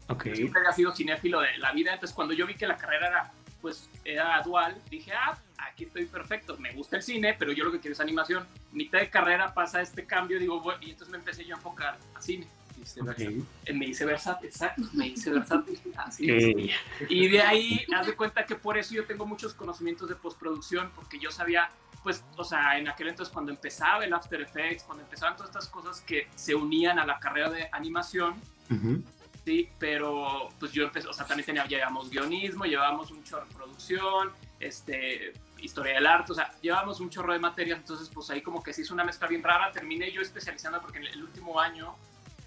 Ok. 0.09 0.25
Siempre 0.35 0.61
había 0.61 0.73
sido 0.73 0.93
cinéfilo 0.95 1.41
de 1.41 1.57
la 1.59 1.73
vida, 1.73 1.95
entonces 1.95 2.15
cuando 2.15 2.35
yo 2.35 2.47
vi 2.47 2.55
que 2.55 2.67
la 2.67 2.77
carrera 2.77 3.07
era, 3.07 3.33
pues, 3.67 3.91
era 4.05 4.41
dual, 4.43 4.81
dije, 4.89 5.11
ah, 5.13 5.37
aquí 5.59 5.87
estoy 5.87 6.07
perfecto, 6.07 6.57
me 6.57 6.73
gusta 6.73 6.99
el 6.99 7.03
cine, 7.03 7.35
pero 7.37 7.51
yo 7.51 7.65
lo 7.65 7.73
que 7.73 7.81
quiero 7.81 7.95
es 7.95 8.01
animación. 8.01 8.47
Mitad 8.71 9.01
de 9.01 9.11
carrera 9.11 9.53
pasa 9.53 9.81
este 9.81 10.07
cambio, 10.07 10.39
digo, 10.39 10.61
bueno, 10.61 10.79
y 10.85 10.91
entonces 10.91 11.11
me 11.11 11.19
empecé 11.19 11.45
yo 11.45 11.57
a 11.57 11.59
enfocar 11.59 11.99
a 12.15 12.23
cine. 12.23 12.47
Hice 12.81 13.01
Ok. 13.01 13.07
versátil. 13.09 13.45
Eh, 13.65 13.73
Me 13.73 13.87
hice 13.87 14.05
versátil, 14.05 14.49
exacto, 14.51 14.83
me 14.93 15.09
hice 15.09 15.31
versátil. 15.31 15.81
Así 15.97 16.31
Ok. 16.31 16.39
es. 16.39 17.11
Y 17.11 17.27
de 17.27 17.43
ahí, 17.43 17.85
haz 17.93 18.07
de 18.07 18.15
cuenta 18.15 18.47
que 18.47 18.55
por 18.55 18.79
eso 18.79 18.95
yo 18.95 19.05
tengo 19.05 19.27
muchos 19.27 19.53
conocimientos 19.53 20.09
de 20.09 20.15
postproducción, 20.15 20.93
porque 20.95 21.19
yo 21.19 21.33
sabía, 21.33 21.69
pues, 22.05 22.25
o 22.37 22.45
sea, 22.45 22.79
en 22.79 22.87
aquel 22.87 23.09
entonces 23.09 23.33
cuando 23.35 23.51
empezaba 23.51 24.05
el 24.05 24.13
After 24.15 24.41
Effects, 24.41 24.85
cuando 24.85 25.03
empezaban 25.03 25.35
todas 25.37 25.51
estas 25.51 25.67
cosas 25.67 26.01
que 26.03 26.29
se 26.37 26.55
unían 26.55 27.01
a 27.01 27.05
la 27.05 27.19
carrera 27.19 27.51
de 27.51 27.69
animación, 27.73 28.41
Ujú, 28.71 29.03
sí, 29.47 29.71
pero 29.79 30.49
pues 30.59 30.73
yo 30.73 30.83
empecé, 30.83 31.07
o 31.07 31.13
sea, 31.13 31.25
también 31.25 31.47
tenía, 31.47 31.65
llevamos 31.67 32.11
guionismo, 32.11 32.65
llevamos 32.65 33.13
un 33.13 33.23
chorro 33.23 33.47
de 33.47 33.55
producción, 33.55 34.33
este, 34.59 35.35
historia 35.59 35.95
del 35.95 36.07
arte, 36.07 36.33
o 36.33 36.35
sea, 36.35 36.51
llevamos 36.61 36.99
un 36.99 37.09
chorro 37.11 37.33
de 37.33 37.39
materias, 37.39 37.79
entonces 37.79 38.11
pues 38.13 38.29
ahí 38.31 38.43
como 38.43 38.61
que 38.61 38.73
se 38.73 38.83
hizo 38.83 38.93
una 38.93 39.05
mezcla 39.05 39.29
bien 39.29 39.45
rara, 39.45 39.71
terminé 39.71 40.11
yo 40.11 40.21
especializando 40.21 40.81
porque 40.81 40.99
en 40.99 41.05
el 41.05 41.23
último 41.23 41.61
año 41.61 41.95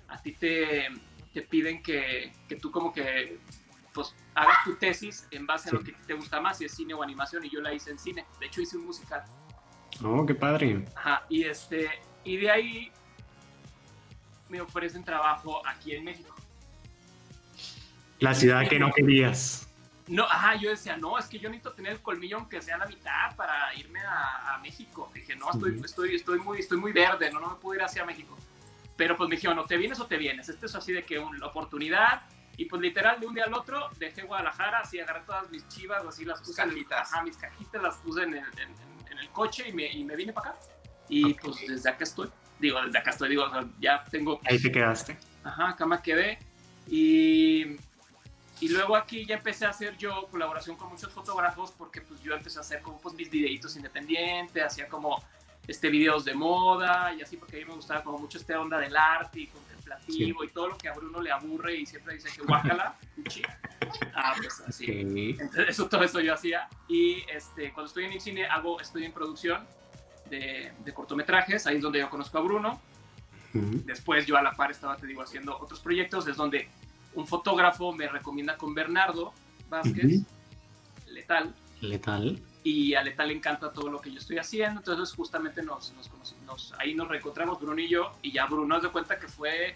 a 0.10 0.22
ti 0.22 0.34
te, 0.34 0.90
te 1.34 1.42
piden 1.44 1.82
que, 1.82 2.34
que 2.50 2.58
tú 2.58 2.70
como 2.70 2.92
que 2.92 3.40
pues 3.94 4.14
hagas 4.36 4.58
tu 4.66 4.76
tesis 4.76 5.26
en 5.32 5.48
base 5.48 5.70
a 5.70 5.74
lo 5.74 5.80
que 5.80 5.94
te 5.94 6.14
gusta 6.14 6.42
más, 6.42 6.58
si 6.58 6.66
es 6.66 6.76
cine 6.76 6.94
o 6.94 7.02
animación, 7.02 7.46
y 7.46 7.50
yo 7.50 7.62
la 7.62 7.74
hice 7.74 7.92
en 7.92 8.00
cine, 8.00 8.26
de 8.42 8.46
hecho 8.48 8.60
hice 8.60 8.76
un 8.76 8.86
musical. 8.86 9.24
Oh, 10.04 10.26
qué 10.26 10.36
padre. 10.36 10.84
Ajá, 10.98 11.26
y 11.30 11.46
este, 11.46 11.92
y 12.26 12.36
de 12.36 12.52
ahí 12.52 12.92
me 14.50 14.60
ofrecen 14.60 15.06
trabajo 15.06 15.66
aquí 15.66 15.96
en 15.96 16.04
México. 16.04 16.36
La 18.20 18.34
ciudad 18.34 18.68
que 18.68 18.80
no 18.80 18.92
querías. 18.92 19.66
No, 20.08 20.24
ajá, 20.24 20.56
yo 20.56 20.72
decía, 20.72 20.98
no, 20.98 21.18
es 21.20 21.26
que 21.28 21.38
yo 21.40 21.50
necesito 21.50 21.74
tener 21.74 21.94
el 21.94 22.02
colmillo 22.02 22.38
aunque 22.38 22.62
sea 22.62 22.78
la 22.78 22.88
mitad 22.88 23.36
para 23.36 23.74
irme 23.76 24.00
a, 24.02 24.56
a 24.56 24.58
México. 24.58 25.12
Dije, 25.14 25.36
no, 25.36 25.52
estoy, 25.52 25.72
Ujú. 25.76 25.86
estoy, 25.86 26.16
estoy, 26.16 26.40
muy, 26.40 26.60
estoy 26.60 26.80
muy 26.80 26.92
verde, 26.92 27.32
no, 27.32 27.40
no 27.40 27.50
me 27.52 27.56
puedo 27.58 27.76
ir 27.80 27.84
hacia 27.84 28.04
México. 28.06 28.36
Pero 28.98 29.16
pues 29.16 29.30
me 29.30 29.36
dijeron, 29.36 29.56
no, 29.56 29.66
te 29.66 29.78
vienes 29.78 30.00
o 30.00 30.08
te 30.08 30.18
vienes. 30.18 30.50
Este 30.50 30.66
es 30.66 30.74
así 30.76 30.92
de 30.94 31.04
que 31.04 31.20
una 31.20 31.46
oportunidad. 31.46 32.24
Y 32.58 32.66
pues 32.66 32.82
literal, 32.82 33.20
de 33.22 33.28
un 33.28 33.34
día 33.36 33.46
al 33.46 33.54
otro, 33.54 33.88
dejé 33.98 34.24
Guadalajara, 34.24 34.80
así 34.80 35.00
agarré 35.00 35.22
todas 35.26 35.50
mis 35.52 35.66
chivas, 35.70 36.04
así 36.06 36.26
las 36.26 36.42
puse 36.42 36.62
en 36.62 36.70
el- 36.70 36.74
cajitas. 36.76 37.14
ajá, 37.14 37.24
mis 37.24 37.38
cajitas 37.38 37.82
las 37.82 37.96
puse 37.98 38.24
en 38.24 38.34
el, 38.34 38.40
en, 38.40 38.60
en- 38.60 39.12
en 39.12 39.18
el 39.20 39.30
coche 39.30 39.70
y 39.70 39.74
me, 39.74 39.90
y 39.92 40.04
me 40.04 40.16
vine 40.16 40.34
para 40.34 40.50
acá. 40.52 40.60
Y 41.08 41.32
Ok. 41.34 41.42
pues 41.44 41.68
desde 41.68 41.88
acá 41.90 42.04
estoy. 42.04 42.30
Digo, 42.60 42.82
desde 42.82 42.98
acá 42.98 43.12
estoy, 43.12 43.30
digo, 43.30 43.44
o 43.44 43.50
sea, 43.52 43.64
ya 43.80 44.04
tengo 44.06 44.42
Ahí 44.44 44.60
te 44.62 44.72
quedaste. 44.72 45.18
Ajá, 45.44 45.70
acá 45.70 45.86
me 45.86 46.02
quedé. 46.02 46.40
Y, 46.88 47.78
y 48.62 48.70
luego 48.70 48.96
aquí 48.96 49.26
ya 49.26 49.36
empecé 49.36 49.66
a 49.66 49.70
hacer 49.70 49.98
yo 49.98 50.28
colaboración 50.30 50.76
con 50.76 50.90
muchos 50.90 51.12
fotógrafos 51.12 51.72
porque 51.72 52.02
pues 52.02 52.22
yo 52.22 52.34
empecé 52.34 52.58
a 52.58 52.62
hacer 52.62 52.82
como 52.82 53.00
pues 53.00 53.16
mis 53.16 53.30
videitos 53.30 53.76
independientes, 53.76 54.64
hacía 54.64 54.88
como 54.88 55.22
este 55.68 55.90
videos 55.90 56.26
de 56.26 56.34
moda 56.34 57.14
y 57.14 57.22
así 57.22 57.38
porque 57.38 57.58
a 57.58 57.60
mí 57.60 57.66
me 57.66 57.76
gustaba 57.76 58.04
como 58.04 58.18
mucho 58.18 58.38
esta 58.38 58.60
onda 58.60 58.80
del 58.80 58.96
arte 58.98 59.42
y 59.42 59.48
contemplativo 59.48 60.44
y 60.44 60.50
todo 60.50 60.70
lo 60.70 60.78
que 60.78 60.90
a 60.90 60.94
Bruno 60.94 61.22
le 61.22 61.32
aburre 61.32 61.76
y 61.76 61.86
siempre 61.86 62.16
dice 62.16 62.30
que 62.36 62.42
guácala. 62.42 62.96
Ah, 64.14 64.36
pues 64.38 64.62
así. 64.68 64.86
Entonces, 65.40 65.70
eso, 65.70 65.88
todo 65.88 66.04
eso 66.04 66.20
yo 66.20 66.34
hacía. 66.34 66.68
Y 66.88 67.24
este, 67.32 67.72
cuando 67.72 67.88
estoy 67.88 68.06
en 68.06 68.12
el 68.12 68.22
cine, 68.22 68.46
hago, 68.46 68.80
estoy 68.80 69.06
en 69.06 69.14
producción 69.14 69.66
de, 70.30 70.74
de 70.84 70.94
cortometrajes. 70.94 71.66
Ahí 71.66 71.78
es 71.78 71.82
donde 71.82 72.00
yo 72.00 72.10
conozco 72.10 72.38
a 72.38 72.42
Bruno. 72.42 72.82
Ujú, 73.54 73.82
Después 73.86 74.26
yo 74.26 74.38
a 74.38 74.44
la 74.44 74.52
par 74.52 74.70
estaba, 74.70 74.96
te 74.98 75.08
digo, 75.08 75.22
haciendo 75.24 75.58
otros 75.58 75.80
proyectos. 75.80 76.28
Es 76.28 76.36
donde 76.36 76.70
un 77.16 77.28
fotógrafo 77.28 77.94
me 77.94 78.08
recomienda 78.08 78.58
con 78.58 78.74
Bernardo 78.74 79.34
Vázquez. 79.70 80.22
Letal. 81.08 81.54
Letal. 81.82 82.42
Y 82.64 82.94
a 82.94 83.04
Letal 83.04 83.30
le 83.30 83.36
encanta 83.36 83.72
todo 83.72 83.90
lo 83.90 84.02
que 84.02 84.12
yo 84.12 84.20
estoy 84.20 84.38
haciendo, 84.38 84.80
entonces 84.82 85.16
justamente 85.16 85.64
nos, 85.64 85.94
nos, 85.94 86.10
nos 86.46 86.74
ahí 86.78 86.94
nos 86.94 87.08
reencontramos 87.08 87.60
Bruno 87.60 87.80
y 87.80 87.88
yo, 87.88 88.12
y 88.22 88.32
ya 88.32 88.46
Bruno 88.46 88.76
nos 88.76 88.84
de 88.84 88.90
cuenta 88.90 89.18
que 89.18 89.28
fue 89.28 89.76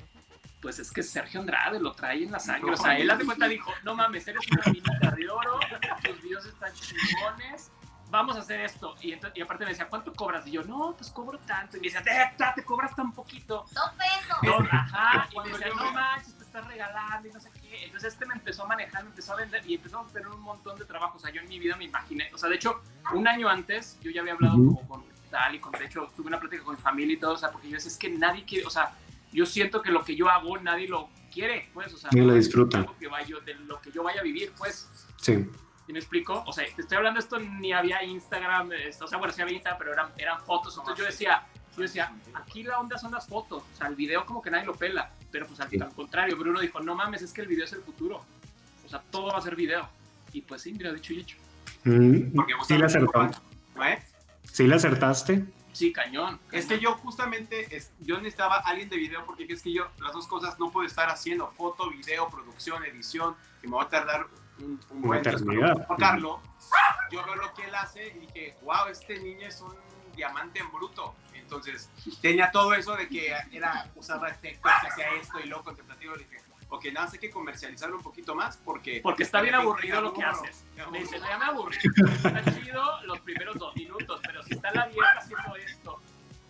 pues 0.64 0.80
es 0.80 0.92
que 0.92 1.04
Sergio 1.04 1.42
Andrade 1.42 1.78
lo 1.78 1.92
trae 1.92 2.24
en 2.24 2.32
la 2.32 2.40
sangre. 2.40 2.72
O 2.72 2.78
sea, 2.78 2.98
él 2.98 3.12
hace 3.12 3.26
cuenta 3.26 3.50
dijo, 3.50 3.70
no 3.84 3.96
mames, 3.96 4.26
eres 4.30 4.50
una 4.50 4.64
minita 4.72 5.12
de 5.12 5.30
oro, 5.30 5.60
tus 6.02 6.22
videos 6.22 6.46
están 6.46 6.72
chingones, 6.74 7.70
vamos 8.14 8.38
a 8.38 8.40
hacer 8.42 8.62
esto. 8.62 8.96
Y, 9.02 9.12
entonces, 9.12 9.38
y 9.38 9.42
aparte 9.42 9.66
me 9.66 9.72
decía, 9.72 9.88
¿cuánto 9.90 10.14
cobras? 10.14 10.46
Y 10.48 10.52
yo, 10.52 10.64
no, 10.64 10.94
pues 10.96 11.10
cobro 11.10 11.40
tanto. 11.40 11.78
Y 11.78 11.80
me 11.82 11.88
decía, 11.88 12.04
te, 12.04 12.12
te 12.56 12.64
cobras 12.64 12.96
tan 12.96 13.12
poquito. 13.12 13.66
Dos 13.74 13.92
pesos. 13.98 14.38
No, 14.44 14.68
ajá. 14.72 15.28
Y 15.32 15.40
me 15.40 15.50
decía, 15.50 15.70
no 15.76 15.92
manches, 15.92 16.36
te 16.38 16.44
estás 16.44 16.68
regalando 16.68 17.28
y 17.28 17.32
no 17.32 17.40
sé 17.42 17.50
qué. 17.60 17.86
Entonces 17.86 18.14
este 18.14 18.26
me 18.28 18.36
empezó 18.36 18.64
a 18.64 18.68
manejar, 18.68 19.04
me 19.04 19.10
empezó 19.10 19.34
a 19.34 19.38
vender 19.38 19.66
y 19.68 19.76
empezó 19.76 20.00
a 20.00 20.08
tener 20.08 20.28
un 20.28 20.42
montón 20.42 20.78
de 20.78 20.86
trabajo. 20.86 21.18
O 21.18 21.20
sea, 21.20 21.32
yo 21.32 21.42
en 21.42 21.50
mi 21.50 21.58
vida 21.58 21.76
me 21.76 21.86
imaginé. 21.86 22.30
O 22.34 22.38
sea, 22.38 22.50
de 22.50 22.56
hecho, 22.56 22.82
un 23.14 23.28
año 23.28 23.50
antes 23.50 23.98
yo 24.02 24.12
ya 24.12 24.22
había 24.22 24.34
hablado 24.34 24.58
uh 24.58 24.72
-huh. 24.72 24.76
como 24.76 24.88
con 24.88 25.04
tal 25.32 25.56
y 25.56 25.60
con, 25.60 25.72
de 25.72 25.86
hecho, 25.86 26.12
tuve 26.16 26.28
una 26.28 26.40
plática 26.40 26.64
con 26.64 26.76
mi 26.76 26.82
familia 26.82 27.16
y 27.16 27.20
todo. 27.20 27.34
O 27.34 27.38
sea, 27.38 27.52
porque 27.52 27.68
yo 27.68 27.74
decía, 27.74 27.90
es 27.90 27.98
que 27.98 28.10
nadie 28.12 28.46
quiere, 28.46 28.68
o 28.68 28.70
sea, 28.70 28.94
yo 29.32 29.48
siento 29.48 29.82
que 29.82 29.92
lo 29.92 30.06
que 30.06 30.16
yo 30.16 30.30
hago 30.30 30.56
nadie 30.60 30.88
lo 30.88 31.10
quiere, 31.34 31.72
pues, 31.74 31.92
o 31.92 31.98
sea, 31.98 32.12
lo 32.14 32.36
disfruta. 32.36 32.78
Lo 32.78 32.96
que 32.96 33.08
vaya, 33.08 33.36
de 33.44 33.56
lo 33.56 33.82
que 33.82 33.92
yo 33.92 34.04
vaya 34.04 34.20
a 34.20 34.24
vivir, 34.24 34.54
pues. 34.56 34.88
Sí. 35.18 35.50
¿Sí 35.86 35.92
me 35.92 36.00
explico? 36.00 36.44
O 36.48 36.54
sea, 36.54 36.66
te 36.74 36.82
estoy 36.82 36.98
hablando 36.98 37.20
esto, 37.20 37.40
ni 37.40 37.74
había 37.74 38.04
Instagram, 38.04 38.72
esto, 38.72 39.06
o 39.06 39.08
sea, 39.08 39.18
bueno, 39.18 39.34
sí 39.34 39.42
había 39.42 39.56
Instagram, 39.56 39.80
pero 39.80 39.94
eran, 39.94 40.12
eran 40.18 40.42
fotos. 40.42 40.78
Entonces 40.78 40.98
yo 40.98 41.06
decía, 41.06 41.44
yo 41.76 41.82
decía, 41.82 42.14
aquí 42.34 42.64
la 42.64 42.80
onda 42.80 42.98
son 42.98 43.12
las 43.12 43.28
fotos, 43.28 43.64
o 43.74 43.78
sea, 43.78 43.88
el 43.88 43.96
video 43.96 44.26
como 44.26 44.42
que 44.42 44.50
nadie 44.50 44.66
lo 44.66 44.76
pela, 44.76 45.12
pero 45.32 45.46
pues 45.46 45.60
al, 45.60 45.70
sí. 45.70 45.80
al 45.80 45.94
contrario, 45.94 46.38
Bruno 46.38 46.60
dijo, 46.62 46.80
no 46.80 46.96
mames, 46.96 47.22
es 47.22 47.34
que 47.34 47.42
el 47.42 47.48
video 47.48 47.66
es 47.66 47.74
el 47.74 47.82
futuro, 47.82 48.24
o 48.86 48.90
sea, 48.90 49.02
todo 49.12 49.28
va 49.28 49.38
a 49.38 49.42
ser 49.42 49.56
video. 49.56 49.88
Y 50.32 50.42
pues 50.42 50.62
sí, 50.62 50.74
mira, 50.74 50.92
dicho 50.92 51.14
y 51.14 51.20
hecho. 51.20 51.38
Mm, 51.84 52.40
sí 52.68 52.78
le 52.78 52.86
acertó. 52.86 53.30
¿Eh? 53.84 54.02
Sí 54.52 54.68
le 54.68 54.76
acertaste. 54.76 55.46
Sí, 55.74 55.92
cañón, 55.92 56.38
cañón. 56.38 56.40
Es 56.52 56.66
que 56.66 56.80
yo 56.80 56.94
justamente, 56.96 57.76
es, 57.76 57.92
yo 58.00 58.18
necesitaba 58.18 58.58
alguien 58.58 58.90
de 58.90 58.98
video 58.98 59.26
porque 59.26 59.46
es 59.50 59.62
que 59.62 59.74
yo 59.74 59.90
las 60.00 60.14
dos 60.14 60.28
cosas 60.28 60.60
no 60.60 60.72
puedo 60.72 60.88
estar 60.88 61.10
haciendo, 61.10 61.52
foto, 61.52 61.90
video, 61.90 62.30
producción, 62.30 62.84
edición, 62.86 63.36
y 63.64 63.68
me 63.68 63.76
va 63.76 63.84
a 63.84 63.90
tardar 63.90 64.28
un, 64.64 64.80
un 64.90 65.02
buen 65.02 65.20
eternidad. 65.20 65.88
Carlos, 65.98 66.40
yo 67.12 67.24
veo 67.26 67.36
lo 67.36 67.54
que 67.54 67.66
él 67.66 67.76
hace 67.76 68.08
y 68.08 68.20
dije, 68.20 68.56
wow, 68.64 68.88
este 68.90 69.20
niño 69.20 69.48
es 69.48 69.62
un 69.62 69.76
diamante 70.16 70.60
en 70.60 70.72
bruto. 70.72 71.16
Entonces, 71.34 71.90
tenía 72.22 72.52
todo 72.52 72.74
eso 72.74 72.96
de 72.96 73.08
que 73.08 73.34
era, 73.52 73.90
usaba 73.96 74.30
efectos, 74.30 74.72
hacía 74.90 75.14
esto 75.16 75.40
y 75.40 75.48
luego 75.48 75.64
contemplativo. 75.64 76.16
Le 76.16 76.24
dije, 76.24 76.42
ok, 76.70 76.86
nada, 76.92 77.10
hay 77.12 77.20
que 77.20 77.30
comercializarlo 77.30 77.98
un 77.98 78.04
poquito 78.04 78.34
más 78.34 78.58
porque... 78.58 79.00
Porque 79.04 79.24
está 79.24 79.42
bien 79.42 79.56
aburrido 79.56 80.02
lo 80.02 80.14
que 80.14 80.24
haces. 80.24 80.66
Me 80.92 81.00
dice, 81.00 81.20
ya 81.20 81.38
me 81.38 81.46
aburrí. 81.46 81.78
Está 81.78 82.44
chido 82.60 83.02
los 83.04 83.20
primeros 83.20 83.58
dos 83.58 83.76
minutos, 83.76 84.20
pero 84.26 84.42
si 84.44 84.54
está 84.56 84.72
la 84.72 84.88
vieja 84.88 85.14
haciendo 85.18 85.56
esto, 85.56 86.00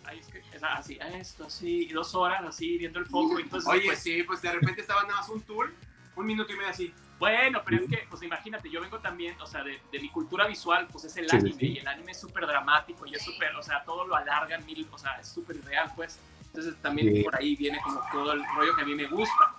ahí 0.04 0.20
es 0.20 0.26
que 0.28 0.42
así, 0.62 0.98
esto, 1.00 1.44
así, 1.44 1.86
dos 1.88 2.14
horas 2.14 2.42
así, 2.46 2.78
viendo 2.78 2.98
el 2.98 3.06
foco. 3.06 3.38
Entonces, 3.38 3.68
Oye, 3.68 3.86
pues, 3.86 3.98
sí, 3.98 4.22
pues 4.22 4.40
de 4.40 4.52
repente 4.52 4.80
estaba 4.80 5.02
nada 5.02 5.16
más 5.16 5.28
un 5.28 5.42
tour, 5.42 5.72
un 6.16 6.26
minuto 6.26 6.52
y 6.52 6.56
medio 6.56 6.70
así. 6.70 6.94
Bueno, 7.18 7.62
pero 7.64 7.76
es 7.82 7.88
que, 7.88 8.06
pues 8.10 8.22
imagínate, 8.22 8.68
yo 8.68 8.80
vengo 8.80 8.98
también, 8.98 9.40
o 9.40 9.46
sea, 9.46 9.62
de, 9.62 9.80
de 9.92 9.98
mi 10.00 10.08
cultura 10.10 10.46
visual, 10.46 10.86
pues 10.90 11.04
es 11.04 11.16
el 11.16 11.28
Sí, 11.30 11.36
anime, 11.36 11.58
sí. 11.58 11.66
y 11.66 11.78
el 11.78 11.86
anime 11.88 12.12
es 12.12 12.20
súper 12.20 12.46
dramático, 12.46 13.06
y 13.06 13.14
es 13.14 13.22
súper, 13.22 13.54
o 13.56 13.62
sea, 13.62 13.84
todo 13.84 14.06
lo 14.06 14.16
alargan 14.16 14.64
mil, 14.66 14.86
o 14.90 14.98
sea, 14.98 15.12
es 15.20 15.28
súper 15.28 15.62
real, 15.64 15.90
pues. 15.94 16.18
Entonces 16.46 16.74
también 16.82 17.14
Sí. 17.14 17.22
por 17.22 17.36
ahí 17.36 17.56
viene 17.56 17.80
como 17.82 18.00
todo 18.12 18.32
el 18.32 18.42
rollo 18.54 18.74
que 18.76 18.82
a 18.82 18.84
mí 18.84 18.94
me 18.94 19.06
gusta. 19.06 19.54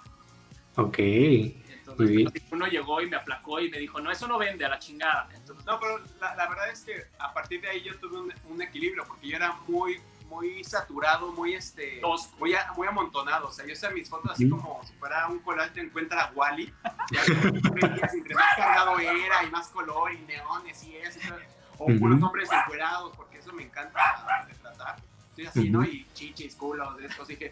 Ok. 0.76 1.00
Entonces, 1.00 1.98
Muy 2.10 2.16
bien. 2.18 2.34
uno 2.52 2.68
llegó 2.68 3.02
y 3.02 3.10
me 3.10 3.16
aplacó 3.16 3.60
y 3.60 3.70
me 3.70 3.78
dijo, 3.80 4.00
no, 4.02 4.12
eso 4.12 4.28
no 4.28 4.38
vende 4.38 4.66
a 4.66 4.70
la 4.70 4.80
chingada. 4.80 5.30
Entonces, 5.34 5.66
No, 5.66 5.80
pero 5.80 6.00
la, 6.20 6.36
la 6.36 6.48
verdad 6.50 6.70
es 6.70 6.82
que 6.84 7.06
a 7.20 7.34
partir 7.34 7.62
de 7.62 7.70
ahí 7.70 7.82
yo 7.84 7.98
tuve 8.00 8.20
un, 8.20 8.34
un 8.50 8.62
equilibrio 8.62 9.06
porque 9.08 9.28
yo 9.30 9.38
era 9.38 9.54
muy 9.68 10.02
muy 10.36 10.64
saturado, 10.64 11.32
muy 11.32 11.54
este 11.56 12.00
Tosco. 12.02 12.36
muy, 12.38 12.54
a- 12.54 12.72
muy 12.76 12.88
amontonado, 12.88 13.48
o 13.48 13.52
sea, 13.52 13.66
yo 13.66 13.74
hacía 13.74 13.90
mis 13.92 14.10
fotos 14.10 14.32
así 14.32 14.46
Mm. 14.46 14.50
como 14.50 14.82
si 14.84 14.94
fuera 14.96 15.28
un 15.28 15.40
collage 15.40 15.72
te 15.72 15.82
encuentra 15.82 16.26
a 16.26 16.32
Wally, 16.34 16.74
ya 17.12 17.22
veías 17.74 18.14
entre 18.14 18.36
más 18.36 18.56
cargado 18.56 19.00
era 19.00 19.44
y 19.44 19.50
más 19.52 19.68
color 19.70 20.12
y 20.14 20.20
neones 20.20 20.84
y 20.84 20.96
eso, 20.98 21.20
y 21.20 21.28
todo, 21.28 21.40
o 21.78 21.86
puros 22.00 22.22
hombres 22.22 22.50
encuerados, 22.52 23.16
porque 23.16 23.38
eso 23.40 23.52
me 23.54 23.64
encanta 23.64 24.46
retratar. 24.48 24.96
Estoy 25.30 25.48
así, 25.48 25.70
¿no? 25.70 25.80
Ujú. 25.80 25.90
Y 25.90 26.08
chichis, 26.14 26.56
culos, 26.56 26.96
de 26.98 27.08
estos, 27.08 27.28
dije, 27.28 27.50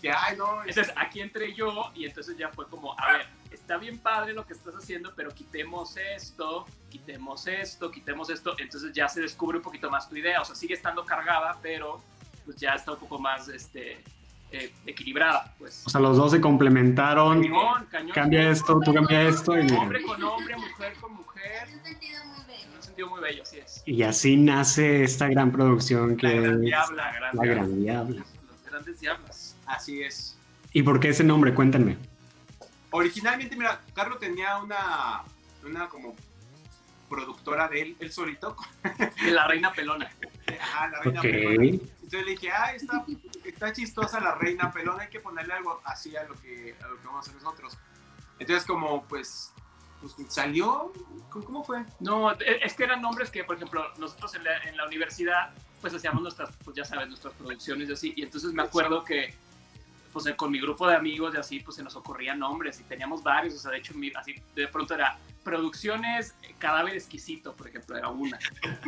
que 0.00 0.10
ay, 0.12 0.36
no, 0.36 0.60
entonces 0.64 0.92
aquí 0.96 1.20
entré 1.20 1.52
yo 1.52 1.90
y 1.92 2.04
entonces 2.06 2.36
ya 2.36 2.48
fue 2.50 2.68
como, 2.68 2.96
a 2.96 3.10
ver, 3.12 3.26
está 3.50 3.76
bien 3.76 3.98
padre 3.98 4.32
lo 4.34 4.46
que 4.46 4.52
estás 4.52 4.72
haciendo, 4.76 5.12
pero 5.16 5.30
quitemos 5.34 5.96
esto, 5.96 6.64
quitemos 6.90 7.48
esto, 7.48 7.90
quitemos 7.90 8.30
esto. 8.30 8.54
Entonces 8.58 8.92
ya 8.92 9.08
se 9.08 9.20
descubre 9.20 9.56
un 9.58 9.64
poquito 9.64 9.90
más 9.90 10.08
tu 10.08 10.14
idea. 10.14 10.40
O 10.42 10.44
sea, 10.44 10.54
sigue 10.54 10.74
estando 10.74 11.04
cargada, 11.04 11.58
pero 11.60 12.00
pues 12.44 12.56
ya 12.56 12.74
está 12.74 12.92
un 12.92 12.98
poco 12.98 13.18
más 13.18 13.48
este, 13.48 14.02
eh, 14.52 14.72
equilibrada. 14.86 15.54
Pues. 15.58 15.82
O 15.86 15.90
sea, 15.90 16.00
los 16.00 16.16
dos 16.16 16.30
se 16.32 16.40
complementaron. 16.40 17.42
Cañón, 17.42 17.86
cañón. 17.90 18.14
Cambia 18.14 18.50
esto, 18.50 18.80
tú 18.84 18.94
cambia 18.94 19.22
esto. 19.22 19.58
Y, 19.58 19.70
Hombre 19.72 20.02
con 20.02 20.22
hombre, 20.22 20.56
mujer 20.56 20.94
con 21.00 21.14
mujer. 21.14 21.68
En 21.68 21.78
un 21.78 21.84
sentido 21.84 22.24
muy 22.24 22.44
bello. 22.46 22.64
En 22.70 22.76
un 22.76 22.82
sentido 22.82 23.08
muy 23.08 23.20
bello, 23.20 23.42
así 23.42 23.58
es. 23.58 23.82
y 23.84 24.02
así 24.02 24.36
nace 24.36 25.02
esta 25.02 25.28
gran 25.28 25.50
producción 25.50 26.16
que 26.16 26.28
La 26.28 26.40
gran 26.40 26.54
es 26.54 26.60
diabla, 26.60 27.04
La 27.04 27.12
gran 27.12 27.36
La 27.36 27.44
Gran 27.46 27.82
Diabla. 27.82 28.24
Los 28.46 28.64
grandes 28.70 29.00
diablos. 29.00 29.54
así 29.66 30.02
es. 30.02 30.36
¿Y 30.72 30.82
por 30.82 31.00
qué 31.00 31.08
ese 31.08 31.24
nombre? 31.24 31.54
Cuéntenme. 31.54 31.96
Originalmente, 32.90 33.56
mira, 33.56 33.80
Carlos 33.92 34.20
tenía 34.20 34.58
una, 34.58 35.22
una 35.64 35.88
como 35.88 36.14
productora 37.08 37.68
de 37.68 37.82
él, 37.82 37.96
él 38.00 38.12
solito, 38.12 38.56
De 39.24 39.30
la 39.30 39.46
reina 39.46 39.72
pelona. 39.72 40.10
Ajá, 40.60 40.88
la 40.88 41.00
reina 41.00 41.20
Ok. 41.20 41.26
pelona. 41.26 41.64
Entonces 41.64 42.24
le 42.24 42.30
dije, 42.32 42.50
ah, 42.52 42.74
está, 42.74 43.04
está 43.44 43.72
chistosa 43.72 44.20
la 44.20 44.34
reina 44.34 44.70
pelona, 44.72 45.04
hay 45.04 45.08
que 45.10 45.20
ponerle 45.20 45.54
algo 45.54 45.80
así 45.84 46.16
a 46.16 46.24
lo 46.24 46.34
que, 46.40 46.76
a 46.82 46.88
lo 46.88 47.00
que 47.00 47.06
vamos 47.06 47.26
a 47.26 47.30
hacer 47.30 47.42
nosotros. 47.42 47.76
Entonces 48.38 48.66
como 48.66 49.04
pues, 49.04 49.52
pues 50.00 50.14
salió, 50.28 50.92
¿cómo, 51.30 51.44
cómo 51.44 51.64
fue? 51.64 51.84
No, 52.00 52.32
e- 52.32 52.60
es 52.62 52.74
que 52.74 52.84
eran 52.84 53.00
nombres 53.00 53.30
que, 53.30 53.44
por 53.44 53.56
ejemplo, 53.56 53.84
nosotros 53.98 54.34
en 54.34 54.44
la, 54.44 54.58
en 54.64 54.76
la 54.76 54.86
universidad, 54.86 55.52
pues 55.80 55.94
hacíamos 55.94 56.22
nuestras, 56.22 56.50
pues 56.64 56.76
ya 56.76 56.84
sabes, 56.84 57.08
nuestras 57.08 57.32
producciones 57.34 57.88
y 57.88 57.92
así. 57.92 58.12
Y 58.16 58.22
entonces 58.22 58.52
me 58.52 58.62
acuerdo 58.62 59.04
que, 59.04 59.34
pues 60.12 60.26
con 60.36 60.50
mi 60.50 60.60
grupo 60.60 60.86
de 60.86 60.94
amigos 60.96 61.34
y 61.34 61.38
así, 61.38 61.60
pues 61.60 61.76
se 61.76 61.82
nos 61.82 61.96
ocurrían 61.96 62.38
nombres 62.38 62.78
y 62.80 62.84
teníamos 62.84 63.22
varios. 63.22 63.54
O 63.54 63.58
sea, 63.58 63.70
de 63.70 63.78
hecho, 63.78 63.94
mi- 63.94 64.12
así 64.14 64.34
de 64.54 64.68
pronto 64.68 64.94
era 64.94 65.18
Producciones 65.44 66.34
Cadáver 66.58 66.94
Exquisito, 66.94 67.54
por 67.54 67.68
ejemplo, 67.68 67.96
era 67.96 68.08
una. 68.08 68.38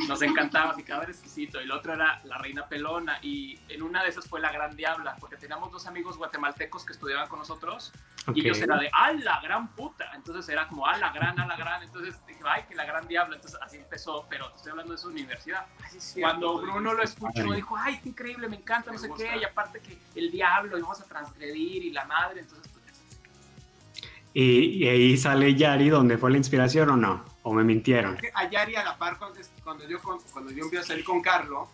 Nos 0.08 0.22
encantaba 0.22 0.70
así, 0.70 0.82
Cadáver 0.82 1.10
Exquisito. 1.10 1.60
Y 1.60 1.66
la 1.66 1.76
otra 1.76 1.94
era 1.94 2.20
La 2.24 2.38
Reina 2.38 2.66
Pelona. 2.66 3.18
Y 3.22 3.58
en 3.68 3.82
una 3.82 4.02
de 4.02 4.08
esas 4.08 4.26
fue 4.26 4.40
La 4.40 4.50
Gran 4.50 4.74
Diabla, 4.74 5.16
porque 5.20 5.36
teníamos 5.36 5.70
dos 5.70 5.86
amigos 5.86 6.16
guatemaltecos 6.16 6.84
que 6.84 6.92
estudiaban 6.94 7.28
con 7.28 7.38
nosotros. 7.38 7.92
Ok. 8.26 8.36
Y 8.36 8.40
ellos 8.40 8.58
era 8.58 8.78
de, 8.78 8.90
¡ah, 8.92 9.12
la 9.12 9.40
gran 9.40 9.68
puta! 9.68 10.10
Entonces 10.14 10.48
era 10.48 10.66
como, 10.66 10.86
¡ah, 10.86 10.96
la 10.96 11.12
gran, 11.12 11.38
ah, 11.38 11.46
la 11.46 11.56
gran! 11.56 11.82
Entonces 11.82 12.18
dije, 12.26 12.40
¡ay, 12.44 12.64
que 12.68 12.74
la 12.74 12.84
gran 12.84 13.06
diabla! 13.06 13.36
Entonces 13.36 13.60
así 13.62 13.76
empezó, 13.76 14.26
pero 14.28 14.50
te 14.50 14.56
estoy 14.56 14.70
hablando 14.70 14.92
de 14.92 14.98
su 14.98 15.08
universidad. 15.08 15.66
Cuando 16.18 16.58
Bruno 16.58 16.94
lo 16.94 17.02
escuchó, 17.02 17.32
Padre. 17.34 17.56
dijo, 17.56 17.76
¡ay, 17.76 18.00
qué 18.02 18.08
increíble! 18.08 18.48
Me 18.48 18.56
encanta, 18.56 18.90
no 18.90 18.98
sé 18.98 19.08
gusta. 19.08 19.30
qué. 19.30 19.38
Y 19.38 19.44
aparte 19.44 19.80
que 19.80 19.98
el 20.14 20.30
diablo, 20.32 20.76
y 20.78 20.80
vamos 20.82 21.00
a 21.00 21.04
transgredir, 21.04 21.84
y 21.84 21.90
la 21.90 22.04
madre. 22.06 22.40
Entonces, 22.40 22.65
¿Y, 24.38 24.84
y 24.84 24.86
ahí 24.86 25.16
sale 25.16 25.54
Yari, 25.54 25.88
donde 25.88 26.18
fue 26.18 26.30
la 26.30 26.36
inspiración 26.36 26.90
o 26.90 26.96
no? 26.98 27.24
¿O 27.42 27.54
me 27.54 27.64
mintieron? 27.64 28.18
A 28.34 28.50
Yari 28.50 28.76
a 28.76 28.84
la 28.84 28.98
par, 28.98 29.16
cuando, 29.16 29.40
cuando 29.64 29.88
yo, 29.88 29.98
cuando 30.30 30.52
yo 30.52 30.64
empiezo 30.64 30.84
a 30.84 30.88
salir 30.88 31.06
con 31.06 31.22
Carlos, 31.22 31.66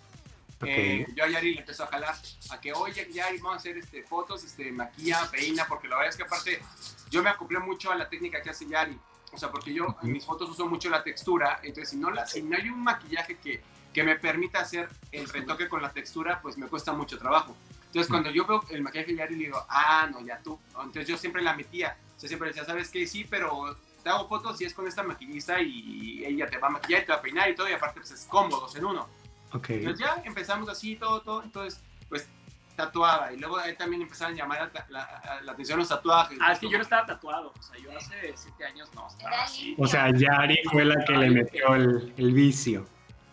eh, 0.64 1.05
yo 1.12 1.25
a 1.25 1.29
Yari 1.29 1.55
le 1.55 1.61
empezó 1.62 1.83
a 1.83 1.87
jalar 1.88 2.14
a 2.51 2.61
que, 2.61 2.72
oye, 2.72 3.09
Yari, 3.12 3.38
vamos 3.38 3.55
a 3.55 3.57
hacer 3.57 3.79
este, 3.79 4.05
fotos, 4.05 4.44
este, 4.44 4.70
maquilla, 4.70 5.29
peina, 5.29 5.66
porque 5.66 5.88
la 5.88 5.96
verdad 5.96 6.11
es 6.11 6.16
que 6.16 6.22
aparte 6.22 6.62
yo 7.11 7.20
me 7.20 7.31
acoplé 7.31 7.59
mucho 7.59 7.90
a 7.90 7.96
la 7.96 8.09
técnica 8.09 8.40
que 8.40 8.51
hace 8.51 8.68
Yari. 8.68 8.96
O 9.33 9.37
sea, 9.37 9.51
porque 9.51 9.75
yo 9.75 9.96
en 10.01 10.12
mis 10.12 10.25
fotos 10.25 10.48
uso 10.48 10.64
mucho 10.68 10.88
la 10.88 11.03
textura, 11.03 11.59
entonces 11.64 11.90
si 11.90 11.96
no, 11.96 12.12
la, 12.12 12.29
si 12.29 12.42
no 12.44 12.57
hay 12.57 12.68
un 12.68 12.85
maquillaje 12.85 13.38
que, 13.38 13.61
que 13.92 14.05
me 14.05 14.14
permita 14.14 14.61
hacer 14.61 14.88
el 15.11 15.29
retoque 15.29 15.68
con 15.68 15.83
la 15.83 15.90
textura, 15.90 16.40
pues 16.40 16.57
me 16.57 16.68
cuesta 16.68 16.92
mucho 16.92 17.18
trabajo. 17.18 17.57
Entonces 17.87 18.09
cuando 18.09 18.31
yo 18.31 18.46
veo 18.46 18.62
el 18.70 18.83
maquillaje 18.83 19.11
de 19.11 19.18
Yari, 19.18 19.35
le 19.35 19.44
digo, 19.46 19.66
ah, 19.68 20.09
no, 20.09 20.20
ya 20.25 20.38
tú. 20.38 20.57
Entonces 20.77 21.09
yo 21.09 21.18
siempre 21.18 21.42
la 21.42 21.57
metía. 21.57 21.96
Siempre 22.28 22.48
decía, 22.48 22.64
¿sabes 22.64 22.88
qué? 22.90 23.06
Sí, 23.06 23.26
pero 23.28 23.76
te 24.02 24.11
hago 24.11 24.26
fotos 24.28 24.61
y 24.61 24.64
es 24.64 24.74
con 24.74 24.87
esta 24.87 25.02
maquillista 25.02 25.61
y 25.61 26.24
ella 26.24 26.46
te 26.46 26.58
va 26.58 26.68
a 26.68 26.70
maquillar 26.70 27.02
y 27.02 27.06
te 27.06 27.12
va 27.12 27.18
a 27.18 27.22
peinar 27.22 27.48
y 27.50 27.54
todo, 27.54 27.68
y 27.68 27.72
aparte 27.72 28.00
pues 28.00 28.11
es 28.12 28.24
cómodo, 28.26 28.61
dos 28.61 28.74
en 28.76 28.85
uno. 28.85 29.08
Ok. 29.52 29.70
Entonces 29.70 30.00
ya 30.06 30.20
empezamos 30.24 30.68
así, 30.68 30.96
todo, 30.96 31.20
todo, 31.22 31.42
entonces 31.42 31.80
pues 32.08 32.28
tatuaba 32.74 33.32
y 33.32 33.37
luego 33.38 33.58
ahí 33.58 33.76
también 33.76 34.00
empezaron 34.02 34.35
a 34.35 34.37
llamar 34.38 34.70
la, 34.72 34.87
la- 34.88 35.40
la 35.42 35.52
atención 35.52 35.78
los 35.78 35.88
tatuajes. 35.88 36.38
ah, 36.40 36.52
es 36.52 36.58
que 36.58 36.68
yo 36.70 36.78
no 36.78 36.82
estaba 36.82 37.06
tatuado. 37.06 37.52
O 37.58 37.62
sea, 37.62 37.76
yo 37.78 37.96
hace 37.96 38.32
siete 38.35 38.64
años 38.64 38.88
no 38.94 39.06
estaba 39.08 39.42
así. 39.42 39.74
O 39.78 39.87
sea, 39.87 40.11
Yari 40.11 40.58
fue 40.70 40.85
la 40.85 41.04
que 41.04 41.12
le 41.12 41.30
metió 41.30 41.74
el, 41.74 42.14
el 42.16 42.32
vicio. 42.32 42.87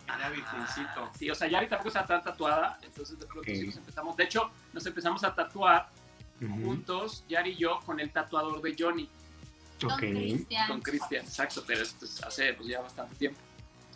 Era 0.06 0.28
virgencito. 0.28 1.04
Ah, 1.04 1.10
Sí, 1.18 1.30
o 1.30 1.34
sea, 1.34 1.48
Yari 1.48 1.68
tampoco 1.68 1.88
estaba 1.88 2.06
tan 2.06 2.22
tatuada. 2.22 2.78
Entonces, 2.82 3.18
de 3.18 3.24
pronto 3.26 3.40
Ok. 3.40 3.56
sí 3.56 3.66
nos 3.66 3.76
empezamos. 3.76 4.16
De 4.16 4.24
hecho, 4.24 4.50
nos 4.74 4.84
empezamos 4.84 5.24
a 5.24 5.34
tatuar 5.34 5.88
Ujú. 6.40 6.64
juntos, 6.64 7.24
Yari 7.28 7.50
y 7.50 7.56
yo, 7.56 7.80
con 7.84 8.00
el 8.00 8.10
tatuador 8.10 8.60
de 8.62 8.74
Johnny. 8.78 9.08
Con 9.80 9.92
Ok. 9.92 9.98
Cristian. 9.98 10.68
con 10.68 10.80
Cristian, 10.80 11.24
exacto, 11.24 11.62
pero 11.66 11.82
esto 11.82 12.04
es 12.04 12.22
hace 12.22 12.52
pues, 12.54 12.68
ya 12.68 12.80
bastante 12.80 13.14
tiempo. 13.16 13.40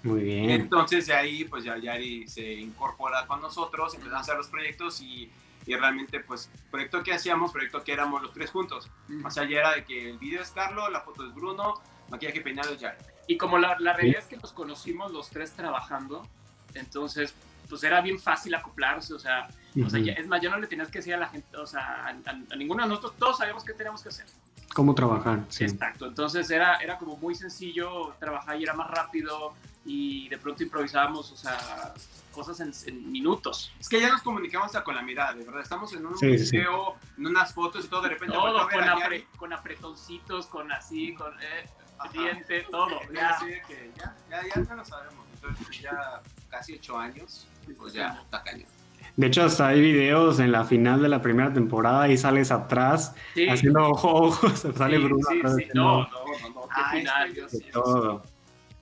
Muy 0.03 0.23
bien. 0.23 0.51
Entonces 0.51 1.07
de 1.07 1.15
ahí 1.15 1.45
pues 1.45 1.65
ya 1.65 1.79
Yari 1.79 2.29
se 2.29 2.53
incorpora 2.55 3.27
con 3.27 3.41
nosotros, 3.41 3.95
empezamos 3.95 4.19
a 4.19 4.21
hacer 4.21 4.37
los 4.37 4.49
proyectos 4.49 5.01
y, 5.01 5.31
y 5.67 5.75
realmente 5.75 6.21
pues 6.21 6.51
proyecto 6.71 7.03
que 7.03 7.13
hacíamos, 7.15 7.53
proyecto 7.53 7.83
que 7.83 7.93
éramos 7.93 8.23
los 8.23 8.33
tres 8.33 8.51
juntos. 8.51 8.91
O 9.25 9.31
sea, 9.31 9.49
ya 9.49 9.59
era 9.61 9.75
de 9.75 9.85
que 9.85 10.11
el 10.11 10.19
video 10.19 10.43
es 10.43 10.51
Carlos, 10.51 10.91
la 10.93 11.01
foto 11.01 11.27
es 11.27 11.35
Bruno, 11.35 11.81
maquillaje 12.11 12.41
peinado 12.43 12.75
es 12.75 12.81
Yari. 12.81 12.99
Y 13.29 13.39
como 13.39 13.57
la, 13.59 13.79
la 13.81 13.95
realidad 13.95 14.21
es 14.21 14.27
que 14.27 14.37
nos 14.37 14.53
conocimos 14.53 15.11
los 15.13 15.31
tres 15.31 15.53
trabajando, 15.53 16.27
entonces 16.75 17.35
pues 17.69 17.83
era 17.83 18.03
bien 18.03 18.19
fácil 18.21 18.55
acoplarse, 18.55 19.15
o 19.15 19.19
sea, 19.19 19.49
o 19.83 19.91
sea 19.91 20.01
ya- 20.01 20.13
es 20.13 20.27
más, 20.29 20.41
yo 20.43 20.51
no 20.51 20.59
le 20.59 20.67
tenías 20.67 20.89
que 20.89 20.99
decir 20.99 21.15
a 21.15 21.19
la 21.19 21.29
gente, 21.29 21.57
o 21.57 21.67
sea, 21.67 22.05
a, 22.07 22.09
a- 22.09 22.53
a 22.53 22.57
ninguno 22.57 22.83
de 22.83 22.89
nosotros, 22.89 23.15
todos 23.19 23.39
sabíamos 23.39 23.65
qué 23.65 23.73
teníamos 23.73 24.03
que 24.03 24.09
hacer. 24.11 24.27
¿Cómo 24.75 24.95
trabajar? 24.95 25.45
Sí. 25.51 25.65
Exacto, 25.65 26.07
entonces 26.07 26.51
era, 26.51 26.77
era 26.77 26.99
como 26.99 27.17
muy 27.17 27.35
sencillo 27.35 28.15
trabajar 28.19 28.59
y 28.59 28.65
era 28.65 28.75
más 28.75 28.91
rápido 28.91 29.55
y 29.85 30.29
de 30.29 30.39
pronto 30.39 30.63
improvisábamos, 30.63 31.31
o 31.31 31.37
sea, 31.37 31.93
cosas 32.33 32.59
en, 32.61 32.73
en 32.87 33.13
minutos. 33.13 33.73
Es 33.79 33.89
que 33.89 34.01
ya 34.01 34.09
nos 34.11 34.23
comunicamos 34.23 34.67
hasta 34.67 34.83
con 34.83 34.97
la 34.97 35.03
mirada, 35.03 35.35
de 35.35 35.45
verdad. 35.45 35.61
Estamos 35.63 35.93
en 35.93 36.05
un 36.07 36.19
Sí, 36.19 36.37
sí, 36.39 36.47
sí. 36.47 36.57
en 36.57 37.27
unas 37.27 37.55
fotos 37.55 37.85
y 37.85 37.89
todo, 37.89 38.03
de 38.03 38.09
repente 38.09 38.35
a 38.37 38.41
Todo, 38.41 38.67
ver 38.67 38.75
con, 38.77 38.85
a 38.89 38.97
apre- 38.97 39.27
con 39.37 39.53
apretoncitos, 39.53 40.47
con 40.47 40.73
así, 40.73 41.15
con 41.15 41.33
eh, 41.41 41.69
diente, 42.13 42.67
todo. 42.71 42.99
Ya. 43.15 43.29
así 43.31 43.47
de 43.47 43.63
que 43.63 43.93
ya, 43.97 44.17
ya, 44.31 44.43
ya, 44.43 44.63
ya 44.65 44.75
lo 44.75 44.85
sabemos. 44.85 45.25
Entonces 45.35 45.65
pues, 45.67 45.81
ya 45.81 46.21
casi 46.51 46.75
ocho 46.75 46.99
años, 46.99 47.47
pues 47.79 47.93
ya 47.93 48.19
está 48.25 48.43
cañón. 48.43 48.67
De 49.17 49.29
hecho, 49.29 49.45
hasta 49.45 49.69
hay 49.69 49.81
videos 49.81 50.41
en 50.41 50.51
la 50.51 50.65
final 50.65 51.01
de 51.01 51.09
la 51.09 51.23
primera 51.23 51.53
temporada 51.53 52.09
y 52.09 52.17
sales 52.17 52.51
atrás 52.51 53.15
Sí, 53.35 53.49
haciendo 53.49 53.89
ojo, 53.89 54.09
ojos, 54.13 54.67
sale 54.77 54.97
sí, 54.99 55.05
Bruno 55.05 55.25
sí, 55.31 55.69
No, 55.75 55.99
no, 55.99 56.09
no, 56.09 56.49
no, 56.55 56.63
qué 56.63 56.69
Ah, 56.75 56.91
final, 56.93 57.33
Dios 57.33 57.53
de 57.53 57.59
mío. 57.59 57.69
todo. 57.73 58.23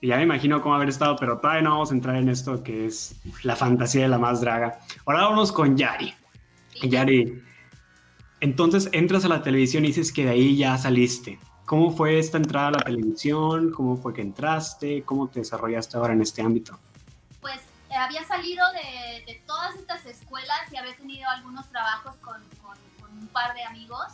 Y 0.00 0.08
ya 0.08 0.16
me 0.16 0.22
imagino 0.22 0.60
cómo 0.62 0.74
haber 0.74 0.88
estado, 0.88 1.16
pero 1.16 1.38
todavía 1.38 1.62
no 1.62 1.70
vamos 1.70 1.90
a 1.90 1.94
entrar 1.94 2.16
en 2.16 2.28
esto 2.28 2.62
que 2.62 2.86
es 2.86 3.14
la 3.42 3.54
fantasía 3.56 4.02
de 4.02 4.08
la 4.08 4.18
más 4.18 4.40
draga. 4.40 4.78
Ahora 5.04 5.22
vámonos 5.24 5.52
con 5.52 5.76
Yari. 5.76 6.12
Sí. 6.80 6.88
Yari, 6.88 7.40
entonces 8.40 8.88
entras 8.92 9.24
a 9.24 9.28
la 9.28 9.42
televisión 9.42 9.84
y 9.84 9.88
dices 9.88 10.12
que 10.12 10.24
de 10.24 10.30
ahí 10.30 10.56
ya 10.56 10.76
saliste. 10.78 11.38
¿Cómo 11.66 11.92
fue 11.92 12.18
esta 12.18 12.38
entrada 12.38 12.68
a 12.68 12.70
la 12.72 12.78
televisión? 12.80 13.70
¿Cómo 13.70 13.96
fue 13.96 14.12
que 14.12 14.22
entraste? 14.22 15.02
¿Cómo 15.04 15.28
te 15.28 15.40
desarrollaste 15.40 15.96
ahora 15.96 16.14
en 16.14 16.22
este 16.22 16.42
ámbito? 16.42 16.78
Eh, 17.92 17.96
había 17.96 18.24
salido 18.24 18.64
de, 18.72 19.22
de 19.26 19.42
todas 19.46 19.74
estas 19.74 20.06
escuelas 20.06 20.60
y 20.72 20.76
había 20.78 20.96
tenido 20.96 21.28
algunos 21.28 21.68
trabajos 21.68 22.14
con, 22.16 22.42
con- 22.62 22.78
con 23.00 23.10
un 23.18 23.28
par 23.28 23.52
de 23.54 23.62
amigos 23.64 24.06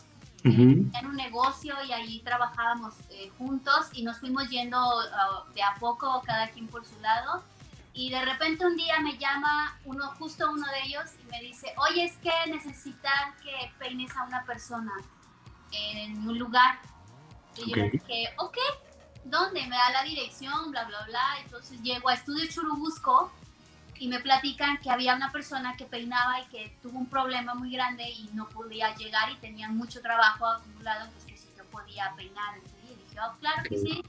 Ujú. 0.44 0.90
en 0.98 1.06
un 1.06 1.14
negocio 1.14 1.76
y 1.84 1.92
ahí 1.92 2.20
trabajábamos 2.22 2.94
eh, 3.10 3.30
juntos 3.38 3.86
y 3.92 4.02
nos 4.02 4.18
fuimos 4.18 4.48
yendo 4.50 4.78
ah, 4.78 5.44
de 5.54 5.62
a 5.62 5.74
poco, 5.76 6.22
cada 6.26 6.48
quien 6.48 6.66
por 6.66 6.84
su 6.84 6.98
lado. 7.00 7.44
Y 7.92 8.10
de 8.10 8.20
repente 8.24 8.66
un 8.66 8.76
día 8.76 8.98
me 9.00 9.16
llama 9.16 9.78
uno, 9.84 10.08
justo 10.18 10.50
uno 10.50 10.66
de 10.68 10.82
ellos, 10.84 11.04
y 11.20 11.24
me 11.30 11.40
dice, 11.40 11.72
oye, 11.76 12.04
es 12.04 12.16
que 12.18 12.30
necesitan 12.48 13.34
que 13.42 13.72
peines 13.78 14.16
a 14.16 14.24
una 14.24 14.44
persona 14.44 14.92
en 15.72 16.26
un 16.28 16.38
lugar. 16.38 16.80
Y 17.56 17.70
yo 17.70 17.76
le 17.76 17.86
Ok. 17.86 17.92
dije, 17.92 18.34
ok, 18.38 18.56
¿dónde? 19.24 19.66
Me 19.66 19.76
da 19.76 19.90
la 19.90 20.02
dirección, 20.04 20.70
bla, 20.70 20.84
bla, 20.84 21.04
bla. 21.06 21.24
Entonces 21.44 21.80
llego 21.82 22.08
a 22.08 22.14
Estudio 22.14 22.46
Churubusco 22.48 23.32
y 23.98 24.08
me 24.08 24.20
platican 24.20 24.78
que 24.78 24.90
había 24.90 25.14
una 25.14 25.32
persona 25.32 25.76
que 25.76 25.84
peinaba 25.84 26.40
y 26.40 26.46
que 26.46 26.76
tuvo 26.82 26.98
un 26.98 27.08
problema 27.08 27.54
muy 27.54 27.72
grande 27.72 28.08
y 28.08 28.30
no 28.32 28.48
podía 28.48 28.94
llegar 28.94 29.30
y 29.30 29.36
tenía 29.36 29.68
mucho 29.68 30.00
trabajo 30.00 30.46
acumulado, 30.46 31.06
entonces 31.06 31.30
que 31.30 31.36
si 31.36 31.48
yo 31.56 31.64
podía 31.66 32.12
peinar. 32.16 32.58
Y 32.58 32.94
dije, 32.94 33.20
oh, 33.20 33.36
claro 33.40 33.62
que 33.64 33.76
sí. 33.78 34.02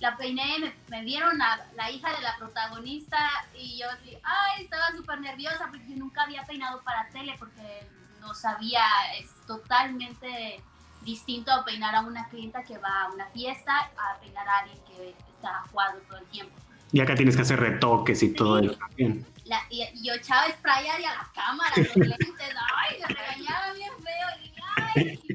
La 0.00 0.16
peiné, 0.16 0.58
me, 0.58 0.74
me 0.88 1.04
dieron 1.04 1.40
a 1.40 1.66
la 1.76 1.90
hija 1.90 2.12
de 2.12 2.22
la 2.22 2.36
protagonista 2.36 3.18
y 3.54 3.78
yo 3.78 3.86
dije, 4.02 4.20
ay, 4.22 4.64
estaba 4.64 4.90
súper 4.96 5.20
nerviosa 5.20 5.68
porque 5.70 5.86
yo 5.88 5.96
nunca 5.96 6.22
había 6.22 6.44
peinado 6.44 6.82
para 6.82 7.08
tele 7.08 7.36
porque 7.38 7.86
no 8.20 8.34
sabía, 8.34 8.82
es 9.18 9.30
totalmente 9.46 10.62
distinto 11.02 11.52
a 11.52 11.64
peinar 11.64 11.94
a 11.94 12.00
una 12.00 12.28
clienta 12.28 12.62
que 12.64 12.78
va 12.78 13.02
a 13.02 13.12
una 13.12 13.26
fiesta 13.26 13.90
a 13.96 14.18
peinar 14.20 14.48
a 14.48 14.58
alguien 14.60 14.78
que 14.86 15.10
está 15.10 15.62
jugando 15.70 16.00
todo 16.08 16.18
el 16.18 16.26
tiempo. 16.26 16.63
Y 16.92 17.00
acá 17.00 17.14
tienes 17.14 17.34
que 17.36 17.42
hacer 17.42 17.58
retoques 17.60 18.22
y 18.22 18.32
todo 18.34 18.58
eso 18.58 18.76
también. 18.76 19.26
La- 19.44 19.64
y, 19.68 19.82
y 19.82 20.06
yo 20.06 20.14
echaba 20.14 20.48
spray 20.50 20.86
a 20.88 20.98
la 21.00 21.30
cámara, 21.34 21.72
los 21.76 21.96
lentes, 21.96 22.54
ay, 22.76 22.96
me 23.00 23.14
regañaba 23.14 23.72
bien 23.74 23.92
feo, 24.02 24.28
y 24.42 24.52
ay, 24.76 25.20
y 25.28 25.34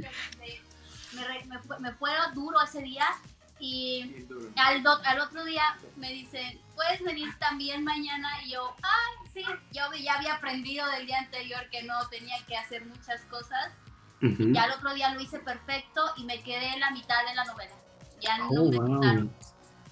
me, 1.16 1.46
me, 1.46 1.80
me, 1.80 1.92
fue- 1.94 2.12
duro 2.34 2.58
ese 2.64 2.82
día, 2.82 3.06
y 3.60 4.26
al, 4.56 4.82
do- 4.84 5.02
al 5.04 5.20
otro 5.20 5.44
día 5.44 5.64
me 5.98 6.12
dicen, 6.14 6.60
¿puedes 6.76 7.04
venir 7.04 7.28
también 7.40 7.84
mañana? 7.84 8.30
Y 8.46 8.52
yo, 8.54 8.74
ay, 8.82 9.30
sí, 9.34 9.44
yo 9.74 9.82
ya 10.02 10.16
había 10.16 10.36
aprendido 10.36 10.88
del 10.92 11.06
día 11.06 11.20
anterior 11.20 11.62
que 11.70 11.84
no 11.84 12.08
tenía 12.10 12.38
que 12.48 12.56
hacer 12.58 12.86
muchas 12.86 13.22
cosas, 13.26 13.72
Ujú. 14.22 14.52
ya 14.54 14.64
al 14.64 14.72
otro 14.72 14.94
día 14.94 15.14
lo 15.14 15.20
hice 15.22 15.40
perfecto 15.40 16.02
y 16.18 16.24
me 16.24 16.42
quedé 16.42 16.74
en 16.74 16.80
la 16.80 16.90
mitad 16.92 17.24
de 17.28 17.36
la 17.36 17.44
novela, 17.46 17.76
ya 18.22 18.38
no 18.40 18.48
Oh, 18.50 18.72
me 18.72 18.78
wow. 18.78 19.30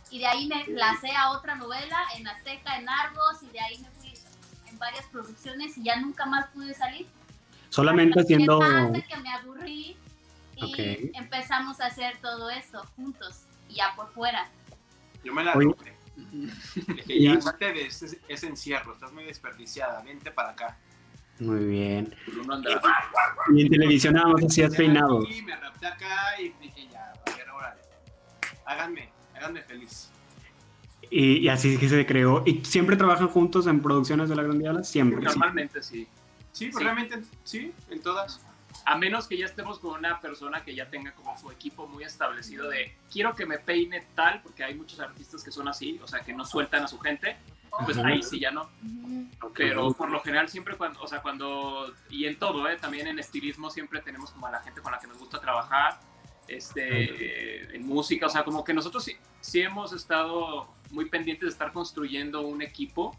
Y 0.09 0.19
de 0.19 0.25
ahí 0.25 0.47
me 0.47 0.63
placé 0.65 1.11
a 1.15 1.31
otra 1.31 1.55
novela 1.55 1.97
en 2.15 2.27
Azteca, 2.27 2.77
en 2.77 2.87
Argos, 2.87 3.43
y 3.43 3.47
de 3.47 3.59
ahí 3.59 3.77
me 3.79 3.89
fui 3.91 4.13
en 4.67 4.79
varias 4.79 5.05
producciones 5.07 5.77
y 5.77 5.83
ya 5.83 5.97
nunca 5.97 6.25
más 6.25 6.47
pude 6.47 6.73
salir. 6.73 7.07
Solamente 7.69 8.21
haciendo... 8.21 8.59
que 8.59 9.17
me 9.17 9.29
aburrí 9.29 9.97
y 10.55 10.63
Ok. 10.63 11.11
empezamos 11.13 11.79
a 11.81 11.87
hacer 11.87 12.17
todo 12.19 12.49
esto 12.49 12.83
juntos, 12.95 13.43
y 13.69 13.75
ya 13.75 13.93
por 13.95 14.11
fuera. 14.13 14.49
Yo 15.23 15.33
me 15.33 15.43
la 15.43 15.53
Oye. 15.53 15.65
rompé. 15.67 15.93
Dije, 16.15 17.21
ya, 17.21 17.39
salte 17.41 17.73
de 17.73 17.85
ese, 17.85 18.19
ese 18.27 18.47
encierro, 18.47 18.93
estás 18.93 19.11
muy 19.11 19.23
desperdiciada, 19.25 20.01
vente 20.01 20.31
para 20.31 20.49
acá. 20.49 20.77
Muy 21.39 21.63
bien. 21.65 22.15
Y 23.53 23.61
en 23.61 23.69
televisión 23.69 24.15
nada 24.15 24.29
más 24.29 24.43
hacías 24.43 24.75
peinados. 24.75 25.29
Y 25.29 25.43
me 25.43 25.55
rapté 25.55 25.85
acá 25.85 26.41
y 26.41 26.49
dije, 26.59 26.87
ya, 26.91 27.11
a 27.11 27.35
ver, 27.35 27.49
órale. 27.51 27.81
Háganme, 28.65 29.11
háganme 29.37 29.61
feliz. 29.61 30.09
Y, 31.09 31.37
y 31.37 31.49
así 31.49 31.73
es 31.75 31.79
que 31.79 31.87
se 31.87 32.05
creó. 32.05 32.43
¿Y 32.45 32.65
siempre 32.65 32.97
trabajan 32.97 33.27
juntos 33.29 33.65
en 33.67 33.81
producciones 33.81 34.27
de 34.29 34.35
La 34.35 34.43
Gran 34.43 34.59
Diabla? 34.59 34.83
Siempre. 34.83 35.21
Normalmente 35.21 35.81
sí. 35.81 36.07
Sí, 36.51 36.65
pues 36.65 36.77
Sí. 36.79 36.83
realmente, 36.83 37.21
sí, 37.43 37.71
en 37.89 38.01
todas. 38.01 38.41
A 38.85 38.97
menos 38.97 39.27
que 39.27 39.37
ya 39.37 39.45
estemos 39.45 39.79
con 39.79 39.97
una 39.99 40.19
persona 40.19 40.63
que 40.63 40.73
ya 40.75 40.89
tenga 40.89 41.13
como 41.13 41.37
su 41.37 41.51
equipo 41.51 41.87
muy 41.87 42.03
establecido 42.03 42.69
de 42.69 42.95
quiero 43.11 43.35
que 43.35 43.45
me 43.45 43.57
peine 43.59 44.05
tal, 44.15 44.41
porque 44.41 44.63
hay 44.63 44.75
muchos 44.75 44.99
artistas 44.99 45.43
que 45.43 45.51
son 45.51 45.67
así, 45.67 45.99
o 46.03 46.07
sea, 46.07 46.19
que 46.21 46.33
no 46.33 46.45
sueltan 46.45 46.83
a 46.83 46.87
su 46.87 46.99
gente, 46.99 47.37
pues 47.85 47.97
Ajá. 47.97 48.07
ahí 48.09 48.23
sí 48.23 48.39
ya 48.39 48.51
no. 48.51 48.69
Pero 49.55 49.93
por 49.93 50.09
lo 50.11 50.19
general 50.21 50.49
siempre 50.49 50.75
cuando, 50.77 51.01
o 51.01 51.07
sea, 51.07 51.21
cuando, 51.21 51.93
y 52.09 52.25
en 52.25 52.37
todo, 52.39 52.67
¿eh? 52.69 52.77
también 52.77 53.07
en 53.07 53.19
estilismo 53.19 53.69
siempre 53.69 54.01
tenemos 54.01 54.31
como 54.31 54.47
a 54.47 54.51
la 54.51 54.59
gente 54.61 54.81
con 54.81 54.91
la 54.91 54.99
que 54.99 55.07
nos 55.07 55.17
gusta 55.17 55.39
trabajar, 55.39 55.99
este, 56.47 57.75
en 57.75 57.85
música, 57.85 58.27
o 58.27 58.29
sea, 58.29 58.43
como 58.43 58.63
que 58.63 58.73
nosotros 58.73 59.03
sí, 59.03 59.15
sí 59.41 59.61
hemos 59.61 59.93
estado 59.93 60.67
muy 60.91 61.05
pendientes 61.05 61.45
de 61.47 61.51
estar 61.51 61.71
construyendo 61.71 62.41
un 62.41 62.61
equipo 62.61 63.15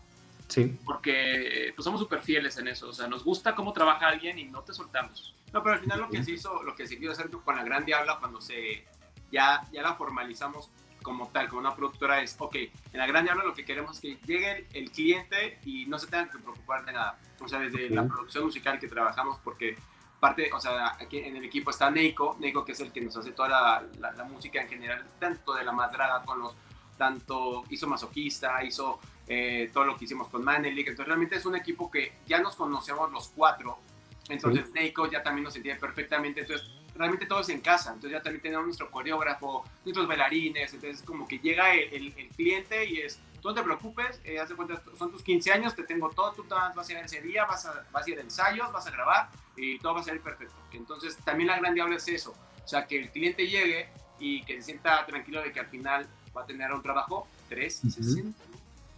Sí. 0.48 0.78
porque 0.86 1.72
pues 1.76 1.84
somos 1.84 2.00
súper 2.00 2.20
fieles 2.20 2.56
en 2.56 2.68
eso, 2.68 2.88
o 2.88 2.92
sea, 2.94 3.06
nos 3.06 3.22
gusta 3.22 3.54
cómo 3.54 3.74
trabaja 3.74 4.08
alguien 4.08 4.38
y 4.38 4.44
no 4.44 4.62
te 4.62 4.72
soltamos. 4.72 5.34
No, 5.52 5.62
pero 5.62 5.74
al 5.74 5.80
final 5.80 6.00
lo 6.00 6.08
que 6.08 6.24
se 6.24 6.32
hizo, 6.32 6.62
lo 6.62 6.74
que 6.74 6.86
se 6.86 6.98
quiso 6.98 7.12
hacer 7.12 7.28
con 7.30 7.54
la 7.54 7.62
Gran 7.64 7.84
Diabla 7.84 8.18
cuando 8.18 8.40
se 8.40 8.84
ya, 9.30 9.62
ya 9.72 9.82
la 9.82 9.94
formalizamos 9.94 10.70
como 11.02 11.28
tal, 11.28 11.48
como 11.48 11.60
una 11.60 11.76
productora, 11.76 12.22
es, 12.22 12.34
ok, 12.38 12.54
en 12.56 12.70
la 12.98 13.06
Gran 13.06 13.24
Diabla 13.24 13.44
lo 13.44 13.52
que 13.52 13.64
queremos 13.66 13.96
es 13.96 14.00
que 14.00 14.18
llegue 14.26 14.50
el, 14.52 14.66
el 14.72 14.90
cliente 14.90 15.58
y 15.66 15.84
no 15.84 15.98
se 15.98 16.06
tengan 16.06 16.30
que 16.30 16.38
preocupar 16.38 16.84
de 16.86 16.92
nada. 16.92 17.18
O 17.40 17.48
sea, 17.48 17.58
desde 17.60 17.90
la 17.90 18.06
producción 18.06 18.44
musical 18.44 18.78
que 18.78 18.88
trabajamos, 18.88 19.38
porque 19.44 19.76
parte, 20.20 20.50
o 20.52 20.61
sea, 20.61 20.96
aquí 21.00 21.18
en 21.18 21.37
el 21.37 21.44
equipo 21.44 21.70
está 21.70 21.90
Neiko, 21.90 22.37
Neiko 22.40 22.64
que 22.64 22.72
es 22.72 22.81
el 22.81 22.90
que 22.92 23.00
nos 23.00 23.16
hace 23.16 23.33
toda 23.33 23.48
la, 23.48 23.85
la- 24.00 24.12
la 24.12 24.24
música 24.24 24.61
en 24.61 24.68
general, 24.68 25.04
tanto 25.18 25.54
de 25.54 25.64
la 25.64 25.72
más 25.72 25.92
draga 25.92 26.22
con 26.24 26.40
los, 26.40 26.54
tanto 26.96 27.64
hizo 27.70 27.87
Masoquista, 27.87 28.62
hizo 28.64 28.98
eh, 29.28 29.70
todo 29.72 29.85
lo 29.85 29.96
que 29.96 30.07
hicimos 30.07 30.28
con 30.28 30.42
Manelik, 30.42 30.88
entonces 30.88 31.07
realmente 31.07 31.37
es 31.37 31.46
un 31.46 31.54
equipo 31.57 31.90
que 31.90 32.14
ya 32.26 32.40
nos 32.40 32.57
conocemos 32.57 33.11
los 33.12 33.28
cuatro, 33.28 33.78
entonces 34.28 34.70
Neiko 34.72 35.09
ya 35.11 35.22
también 35.22 35.44
nos 35.44 35.54
entiende 35.57 35.81
perfectamente, 35.81 36.40
entonces 36.40 36.68
realmente 36.98 37.26
todo 37.26 37.40
es 37.40 37.48
en 37.48 37.61
casa, 37.61 37.90
entonces 37.90 38.12
ya 38.12 38.22
también 38.22 38.42
tenemos 38.42 38.66
nuestro 38.66 38.90
coreógrafo, 38.90 39.64
nuestros 39.84 40.06
bailarines, 40.08 40.74
entonces 40.74 41.02
como 41.02 41.26
que 41.28 41.38
llega 41.38 41.72
el, 41.74 41.92
el- 41.94 42.14
el 42.18 42.28
cliente 42.30 42.84
y 42.84 42.98
es, 43.00 43.18
tú 43.40 43.48
no 43.48 43.54
te 43.54 43.62
preocupes, 43.62 44.20
eh, 44.24 44.38
haz 44.40 44.48
de 44.48 44.56
cuenta, 44.56 44.82
son 44.98 45.11
tus 45.12 45.22
15 45.22 45.52
años, 45.52 45.74
te 45.76 45.84
tengo 45.84 46.11
todo, 46.11 46.32
tú 46.32 46.44
vas 46.48 46.88
a 46.88 46.92
ir 46.92 46.98
ese 46.98 47.20
día, 47.22 47.44
vas 47.44 47.64
a, 47.66 47.84
vas 47.92 48.06
a 48.06 48.11
ir 48.11 48.18
a 48.18 48.22
ensayos, 48.22 48.72
vas 48.72 48.87
a 48.87 48.90
grabar 48.90 49.28
y 49.56 49.78
todo 49.78 49.94
va 49.94 50.00
a 50.00 50.04
salir 50.04 50.20
perfecto. 50.20 50.54
Entonces 50.72 51.16
también 51.24 51.46
la 51.48 51.58
gran 51.58 51.74
diabla 51.74 51.96
es 51.96 52.08
eso, 52.08 52.34
o 52.64 52.68
sea, 52.68 52.87
que 52.87 52.98
el 52.98 53.11
cliente 53.11 53.46
llegue 53.46 53.88
y 54.18 54.42
que 54.44 54.56
se 54.56 54.62
sienta 54.62 55.06
tranquilo 55.06 55.40
de 55.42 55.52
que 55.52 55.61
al 55.61 55.66
final 55.68 56.06
va 56.37 56.42
a 56.42 56.46
tener 56.46 56.72
un 56.72 56.82
trabajo 56.82 57.28
360. 57.48 58.37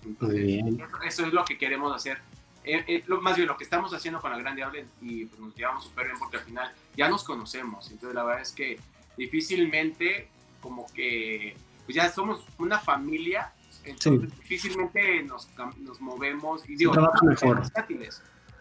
Entonces, 0.07 0.39
Muy 0.39 0.47
bien. 0.47 0.83
Eso 1.07 1.27
es 1.27 1.33
lo 1.35 1.45
que 1.45 1.59
queremos 1.59 1.95
hacer. 1.95 2.19
Eh, 2.63 2.85
eh, 2.87 3.05
lo- 3.07 3.21
más 3.21 3.37
bien 3.37 3.49
lo 3.49 3.57
que 3.57 3.65
estamos 3.65 3.93
haciendo 3.95 4.21
con 4.21 4.31
la 4.31 4.39
Gran 4.39 4.55
Diabla 4.55 4.81
y 5.01 5.25
pues, 5.27 5.41
nos 5.41 5.55
llevamos 5.55 5.85
súper 5.85 6.07
bien 6.07 6.19
porque 6.19 6.37
al 6.37 6.43
final 6.45 6.73
ya 6.97 7.09
nos 7.09 7.25
conocemos. 7.25 7.91
Entonces 7.91 8.15
la 8.15 8.25
verdad 8.25 8.43
es 8.43 8.53
que 8.53 8.79
difícilmente 9.17 10.29
como 10.61 10.87
que 10.93 11.57
pues 11.85 11.97
ya 11.97 12.11
somos 12.11 12.45
una 12.59 12.79
familia, 12.79 13.53
entonces 13.85 14.31
difícilmente 14.39 15.23
nos, 15.23 15.49
nos, 15.79 16.01
movemos 16.01 16.69
y 16.69 16.77
digo, 16.77 16.93
se 16.93 17.01
trabaja 17.01 17.25
mejor. 17.25 17.63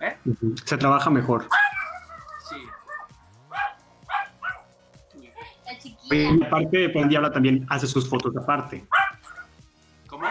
¿eh? 0.02 0.18
Se 0.66 0.78
trabaja 0.78 1.10
mejor. 1.10 1.50
Sí. 2.50 2.56
Y 6.12 6.44
aparte, 6.44 6.78
de 6.78 6.90
pues, 6.90 7.08
Diabla 7.10 7.32
también 7.32 7.66
hace 7.70 7.86
sus 7.86 8.10
fotos 8.10 8.36
aparte. 8.36 8.86
¿Cómo? 10.08 10.28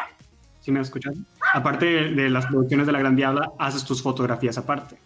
¿Sí 0.61 0.73
me 0.73 0.81
escuchas? 0.81 1.15
Aparte 1.55 1.87
de, 1.87 2.31
las 2.31 2.47
producciones 2.47 2.87
de 2.87 2.93
La 2.93 2.99
Gran 2.99 3.17
Diabla, 3.17 3.53
haces 3.59 3.85
tus 3.85 4.03
fotografías 4.03 4.59
aparte. 4.59 4.99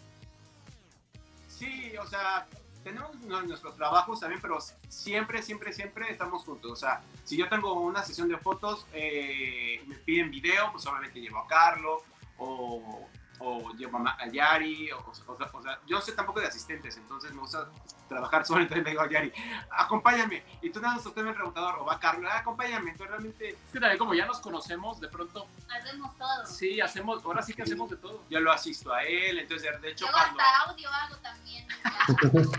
Sí, 1.49 1.93
o 1.97 2.07
sea, 2.07 2.47
tenemos 2.83 3.15
nuestros 3.47 3.77
trabajos 3.77 4.21
también, 4.21 4.41
pero 4.41 4.59
siempre, 4.89 5.43
siempre, 5.43 5.73
siempre 5.73 6.11
estamos 6.11 6.45
juntos. 6.45 6.71
O 6.73 6.77
sea, 6.77 7.03
si 7.25 7.37
yo 7.37 7.49
tengo 7.49 7.81
una 7.81 8.03
sesión 8.03 8.29
de 8.29 8.37
fotos, 8.39 8.87
eh, 8.93 9.83
me 9.87 9.97
piden 9.97 10.31
video, 10.31 10.71
pues 10.73 10.87
obviamente 10.87 11.21
llevo 11.21 11.39
a 11.39 11.47
Carlos 11.47 12.03
o, 12.39 13.07
o 13.45 13.73
llevo 13.75 13.99
a 13.99 14.27
Yari, 14.29 14.91
o, 14.93 15.13
sea, 15.15 15.79
yo 15.87 16.01
sé 16.01 16.13
tampoco 16.13 16.41
de 16.41 16.47
asistentes, 16.47 16.97
entonces 16.97 17.33
me 17.33 17.41
gusta 17.41 17.69
trabajar 18.09 18.47
solo, 18.47 18.63
entonces 18.63 18.85
le 18.85 18.91
digo 18.91 19.03
a 19.03 19.09
Yari, 19.09 19.33
acompáñame, 19.71 20.45
y 20.63 20.71
tú 20.71 20.81
nada 20.81 20.95
más 20.95 21.05
usted 21.05 21.27
el 21.27 21.35
rebotador, 21.35 21.81
o 21.81 21.85
va 21.85 21.99
Carlos, 21.99 22.31
ah, 22.33 22.39
acompáñame, 22.39 22.91
entonces 22.91 23.09
realmente... 23.11 23.51
Es 23.51 23.73
que 23.73 23.81
también 23.81 23.99
como 23.99 24.15
ya 24.15 24.27
nos 24.27 24.39
conocemos, 24.41 25.01
de 25.01 25.09
pronto... 25.09 25.47
Hacemos 25.69 26.17
todo. 26.17 26.47
Sí, 26.47 26.81
hacemos, 26.81 27.25
ahora 27.25 27.43
sí 27.43 27.55
que 27.55 27.63
hacemos 27.63 27.91
de 27.91 27.97
todo. 27.97 28.23
Yo 28.31 28.41
lo 28.41 28.53
asisto 28.53 28.93
a 28.93 29.03
él, 29.03 29.41
entonces 29.41 29.81
de 29.81 29.91
hecho 29.91 30.07
Yo 30.07 30.13
cuando... 30.13 30.41
hasta 30.41 30.71
audio 30.71 30.89
hago 30.89 31.17
también. 31.17 31.67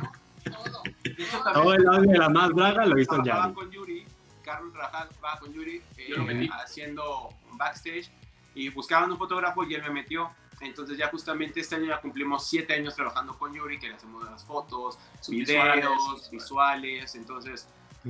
todo. 0.44 0.84
De 1.04 1.24
hecho, 1.24 1.44
Todo 1.54 1.74
el 1.74 1.88
audio 1.88 2.12
de 2.12 2.18
la 2.18 2.30
más 2.30 2.50
draga 2.54 2.86
lo 2.86 3.00
hizo 3.00 3.24
Yari. 3.24 3.54
con 3.54 3.72
Yuri, 3.72 4.06
Carlos 4.44 4.74
trabajaba 4.74 5.40
con 5.40 5.54
Yuri, 5.54 5.82
eh, 5.98 6.50
haciendo 6.52 7.30
un 7.50 7.58
backstage, 7.58 8.12
y 8.56 8.70
buscaban 8.70 9.12
un 9.12 9.18
fotógrafo 9.18 9.64
y 9.64 9.76
él 9.76 9.82
me 9.84 9.90
metió. 9.90 10.32
Entonces 10.66 10.98
ya 10.98 11.10
justamente 11.10 11.60
este 11.60 11.76
año 11.76 11.86
ya 11.86 12.02
cumplimos 12.02 12.48
siete 12.48 12.74
años 12.74 12.96
trabajando 12.96 13.38
con 13.38 13.54
Yuri, 13.54 13.80
que 13.80 13.90
le 13.90 13.96
hacemos 13.96 14.24
las 14.24 14.44
fotos, 14.44 14.98
videos, 15.28 16.30
visuales, 16.32 17.16
entonces 17.16 17.68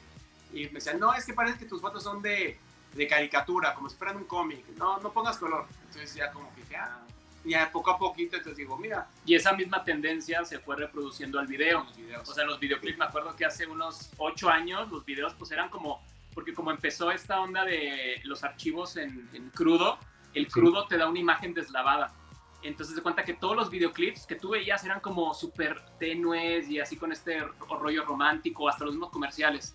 Y 0.53 0.67
me 0.67 0.73
decían, 0.73 1.01
no, 1.01 1.15
es 1.15 1.25
que 1.25 1.33
parece 1.33 1.59
que 1.59 1.65
tus 1.65 1.81
fotos 1.81 2.03
son 2.03 2.21
de, 2.21 2.59
de 2.93 3.07
caricatura, 3.07 3.73
como 3.73 3.89
si 3.89 3.97
fueran 3.97 4.19
un 4.19 4.25
cómic. 4.25 4.63
No, 4.77 4.99
no 4.99 5.11
pongas 5.11 5.39
color. 5.39 5.67
Entonces 5.87 6.15
ya 6.15 6.31
como 6.31 6.55
que 6.55 6.61
dije, 6.61 6.77
ah, 6.77 7.01
y 7.45 7.55
a 7.55 7.71
poco 7.71 7.91
a 7.91 7.99
poquito 7.99 8.37
entonces 8.37 8.57
digo, 8.57 8.77
mira. 8.77 9.09
Y 9.25 9.35
esa 9.35 9.53
misma 9.53 9.83
tendencia 9.85 10.45
se 10.45 10.59
fue 10.59 10.77
reproduciendo 10.77 11.39
al 11.39 11.47
video. 11.47 11.87
O 12.25 12.33
sea, 12.33 12.45
los 12.45 12.61
videoclips, 12.61 12.99
me 12.99 13.05
acuerdo 13.05 13.35
que 13.35 13.45
hace 13.45 13.67
unos 13.67 14.11
ocho 14.19 14.49
años 14.49 14.91
los 14.91 15.05
videos 15.05 15.35
pues 15.35 15.51
eran 15.51 15.69
como, 15.69 16.05
porque 16.35 16.55
como 16.55 16.71
empezó 16.71 17.11
esta 17.11 17.41
onda 17.41 17.65
de 17.65 18.21
los 18.25 18.45
archivos 18.45 18.97
en, 18.97 19.51
crudo, 19.55 19.99
el 20.35 20.49
crudo 20.49 20.87
te 20.87 20.97
da 20.97 21.09
una 21.09 21.19
imagen 21.19 21.53
deslavada. 21.53 22.15
Entonces 22.63 22.95
se 22.95 23.03
cuenta 23.03 23.25
que 23.25 23.35
todos 23.35 23.57
los 23.57 23.71
videoclips 23.71 24.25
que 24.25 24.37
tú 24.37 24.51
veías 24.51 24.85
eran 24.85 25.01
como 25.01 25.35
súper 25.35 25.81
tenues 25.99 26.69
y 26.69 26.79
así 26.79 26.97
con 26.97 27.11
este 27.11 27.41
rollo 27.69 28.05
romántico, 28.05 28.69
hasta 28.69 28.85
los 28.85 28.95
mismos 28.95 29.11
comerciales. 29.11 29.75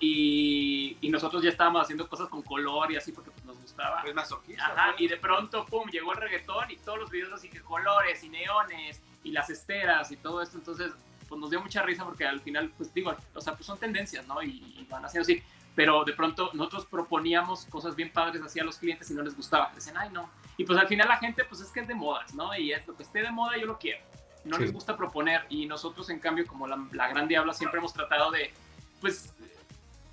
Y, 0.00 0.96
y, 1.00 1.08
nosotros 1.10 1.42
ya 1.42 1.50
estábamos 1.50 1.82
haciendo 1.82 2.08
cosas 2.08 2.28
con 2.28 2.42
color 2.42 2.90
y 2.92 2.96
así 2.96 3.12
porque 3.12 3.30
pues, 3.30 3.44
nos 3.44 3.60
gustaba. 3.60 4.02
Pues 4.02 4.16
Ajá, 4.58 4.94
y 4.98 5.06
de 5.06 5.16
pronto, 5.16 5.66
pum, 5.66 5.88
llegó 5.90 6.12
el 6.12 6.18
reggaetón 6.18 6.70
y 6.70 6.76
todos 6.76 6.98
los 6.98 7.10
videos 7.10 7.32
así 7.32 7.48
que 7.48 7.60
colores 7.60 8.22
y 8.24 8.28
neones 8.30 9.00
y 9.22 9.32
las 9.32 9.50
esteras 9.50 10.10
y 10.10 10.16
todo 10.16 10.42
esto. 10.42 10.56
Entonces, 10.56 10.92
pues 11.28 11.40
nos 11.40 11.50
dio 11.50 11.60
mucha 11.60 11.82
risa 11.82 12.04
porque 12.04 12.24
al 12.24 12.40
final, 12.40 12.72
pues 12.76 12.92
digo, 12.92 13.14
o 13.34 13.40
sea, 13.40 13.54
pues 13.54 13.66
son 13.66 13.78
tendencias, 13.78 14.26
¿no? 14.26 14.42
Y, 14.42 14.86
van 14.90 15.04
haciendo 15.04 15.22
así. 15.22 15.42
Pero 15.76 16.04
de 16.04 16.12
pronto 16.14 16.50
nosotros 16.52 16.86
proponíamos 16.86 17.64
cosas 17.66 17.94
bien 17.94 18.12
padres 18.12 18.42
así 18.42 18.58
a 18.58 18.64
los 18.64 18.78
clientes 18.78 19.10
y 19.10 19.14
no 19.14 19.22
les 19.22 19.36
gustaba. 19.36 19.70
Dicen, 19.74 19.96
ay, 19.96 20.10
no. 20.10 20.28
Y 20.56 20.64
pues 20.64 20.78
al 20.78 20.88
final 20.88 21.06
la 21.08 21.18
gente, 21.18 21.44
pues 21.44 21.60
es 21.60 21.70
que 21.70 21.80
es 21.80 21.88
de 21.88 21.94
modas, 21.94 22.34
¿no? 22.34 22.54
Y 22.56 22.72
es 22.72 22.86
lo 22.86 22.96
que 22.96 23.04
esté 23.04 23.22
de 23.22 23.30
moda, 23.30 23.56
yo 23.56 23.66
lo 23.66 23.78
quiero. 23.78 24.00
No 24.44 24.58
les 24.58 24.72
gusta 24.72 24.96
proponer. 24.96 25.44
Y 25.48 25.66
nosotros, 25.66 26.10
en 26.10 26.18
cambio, 26.18 26.46
como 26.46 26.66
la, 26.66 26.82
la 26.92 27.08
gran 27.08 27.28
diabla, 27.28 27.54
siempre 27.54 27.78
hemos 27.78 27.92
tratado 27.92 28.30
de, 28.30 28.52
pues, 29.00 29.32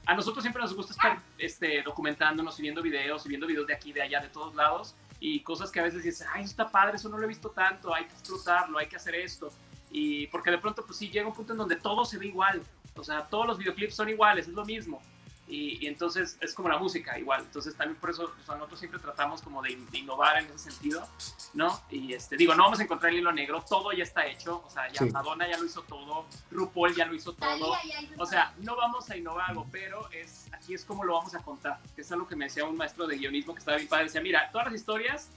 a 0.08 0.16
nosotros 0.16 0.42
siempre 0.42 0.62
nos 0.62 0.74
gusta 0.74 0.94
estar 0.94 1.22
este, 1.38 1.84
documentándonos 1.84 2.58
y 2.60 2.62
viendo 2.62 2.82
videos 2.82 3.26
y 3.26 3.30
viendo 3.30 3.46
videos 3.46 3.68
de 3.68 3.74
aquí, 3.74 3.92
de 3.92 4.02
allá, 4.02 4.22
de 4.22 4.30
todos 4.30 4.56
lados 4.56 4.96
y 5.20 5.42
cosas 5.42 5.70
que 5.70 5.82
a 5.82 5.84
veces 5.84 6.04
dices, 6.04 6.26
ay, 6.34 6.44
eso 6.44 6.52
está 6.52 6.70
padre, 6.70 6.96
eso 6.96 7.10
no 7.10 7.18
lo 7.18 7.26
he 7.26 7.28
visto 7.28 7.50
tanto, 7.50 7.94
hay 7.94 8.06
que 8.06 8.14
explotarlo, 8.14 8.78
hay 8.78 8.88
que 8.88 8.96
hacer 8.96 9.16
esto. 9.16 9.52
Y 9.92 10.28
porque 10.28 10.50
de 10.52 10.60
pronto, 10.60 10.86
pues 10.86 10.98
sí, 10.98 11.10
llega 11.10 11.28
un 11.28 11.34
punto 11.34 11.54
en 11.54 11.60
donde 11.60 11.76
todo 11.76 12.06
se 12.06 12.18
ve 12.18 12.28
igual. 12.28 12.62
O 12.96 13.04
sea, 13.04 13.28
todos 13.28 13.46
los 13.46 13.58
videoclips 13.58 13.96
son 13.96 14.10
iguales, 14.10 14.48
es 14.48 14.54
lo 14.54 14.64
mismo. 14.64 15.02
Y, 15.48 15.88
entonces 15.88 16.38
es 16.42 16.54
como 16.54 16.70
la 16.70 16.78
música 16.78 17.18
igual. 17.18 17.42
Entonces 17.42 17.76
también 17.76 18.00
por 18.00 18.10
eso 18.10 18.32
nosotros 18.48 18.80
siempre 18.80 19.00
tratamos 19.00 19.42
como 19.42 19.62
de, 19.62 19.78
innovar 19.94 20.40
en 20.40 20.46
ese 20.48 20.72
sentido, 20.72 21.08
¿no? 21.54 21.82
Y 21.90 22.14
este, 22.14 22.36
digo, 22.36 22.54
no 22.54 22.64
vamos 22.64 22.80
a 22.80 22.84
encontrar 22.84 23.12
el 23.12 23.20
hilo 23.20 23.32
negro, 23.32 23.64
todo 23.68 23.92
ya 23.94 24.04
está 24.04 24.26
hecho. 24.26 24.64
O 24.66 24.70
sea, 24.70 24.92
ya 24.92 25.06
Madonna 25.06 25.48
ya 25.48 25.58
lo 25.58 25.66
hizo 25.66 25.82
todo, 25.84 26.26
RuPaul 26.52 26.96
ya 26.96 27.06
lo 27.06 27.16
hizo 27.16 27.34
todo. 27.34 27.74
O 28.18 28.26
sea, 28.26 28.54
no 28.60 28.76
vamos 28.76 29.10
a 29.10 29.18
innovar 29.18 29.50
algo, 29.50 29.68
pero 29.72 30.10
es, 30.12 30.48
aquí 30.52 30.74
es 30.74 30.84
como 30.84 31.04
lo 31.04 31.14
vamos 31.14 31.34
a 31.36 31.40
contar. 31.40 31.80
Que 31.96 32.02
es 32.02 32.12
algo 32.12 32.28
que 32.28 32.36
me 32.36 32.46
decía 32.46 32.66
un 32.66 32.76
maestro 32.76 33.08
de 33.08 33.18
guionismo 33.18 33.54
que 33.54 33.60
estaba 33.60 33.78
bien 33.78 33.88
padre. 33.88 34.06
Decía, 34.06 34.22
mira, 34.22 34.50
todas 34.52 34.68
las 34.68 34.76
historias 34.76 35.30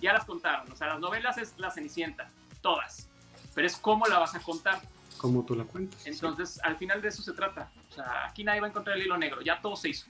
ya 0.00 0.12
las 0.12 0.24
contaron. 0.24 0.70
O 0.72 0.76
sea, 0.76 0.88
las 0.88 1.00
novelas 1.00 1.36
es 1.38 1.54
la 1.58 1.70
Cenicienta, 1.70 2.30
todas. 2.62 3.08
Pero 3.54 3.66
es 3.66 3.76
cómo 3.76 4.06
la 4.06 4.18
vas 4.18 4.34
a 4.34 4.40
contar 4.40 4.80
como 5.18 5.44
tú 5.44 5.54
la 5.54 5.64
cuentas. 5.64 6.06
Entonces, 6.06 6.58
al 6.62 6.76
final 6.76 7.02
de 7.02 7.08
eso 7.08 7.22
se 7.22 7.32
trata. 7.32 7.70
Sea, 8.04 8.26
aquí 8.26 8.44
nadie 8.44 8.60
va 8.60 8.66
a 8.66 8.70
encontrar 8.70 8.96
el 8.96 9.04
hilo 9.04 9.16
negro, 9.16 9.40
ya 9.40 9.60
todo 9.60 9.76
se 9.76 9.90
hizo. 9.90 10.06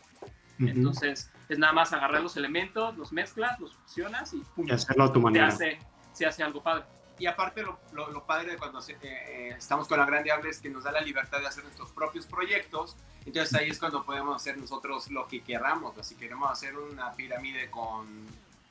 Entonces, 0.58 1.30
es 1.48 1.58
nada 1.58 1.72
más 1.72 1.92
agarrar 1.92 2.20
los 2.20 2.36
elementos, 2.36 2.96
los 2.96 3.12
mezclas, 3.12 3.60
los 3.60 3.74
fusionas 3.74 4.34
y, 4.34 4.42
y 4.56 4.70
hacerlo 4.72 5.04
a 5.04 5.12
tu 5.12 5.20
manera. 5.20 5.50
Se 5.52 5.66
hace, 5.66 5.78
se 6.12 6.26
hace 6.26 6.42
algo 6.42 6.62
padre. 6.62 6.84
Y 7.18 7.26
aparte, 7.26 7.62
lo, 7.62 7.78
lo, 7.92 8.24
padre 8.24 8.52
de 8.52 8.58
cuando 8.58 8.80
eh, 8.88 9.54
estamos 9.56 9.88
con 9.88 9.98
la 9.98 10.06
Gran 10.06 10.22
Diablo 10.22 10.48
es 10.48 10.60
que 10.60 10.70
nos 10.70 10.84
da 10.84 10.92
la 10.92 11.00
libertad 11.00 11.40
de 11.40 11.46
hacer 11.46 11.64
nuestros 11.64 11.90
propios 11.90 12.26
proyectos. 12.26 12.96
Entonces, 13.26 13.54
ahí 13.54 13.70
es 13.70 13.78
cuando 13.78 14.04
podemos 14.04 14.36
hacer 14.36 14.56
nosotros 14.56 15.10
lo 15.10 15.26
que 15.26 15.42
queramos. 15.42 15.94
Si 16.06 16.14
queremos 16.14 16.50
hacer 16.50 16.78
una 16.78 17.12
pirámide 17.12 17.70
con 17.70 18.26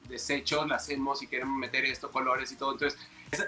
desechos, 0.07 0.65
la 0.67 0.75
hacemos. 0.75 1.19
Si 1.19 1.27
queremos 1.27 1.57
meter 1.57 1.83
esto, 1.85 2.09
colores 2.09 2.49
y 2.53 2.55
todo. 2.55 2.71
Entonces, 2.71 2.97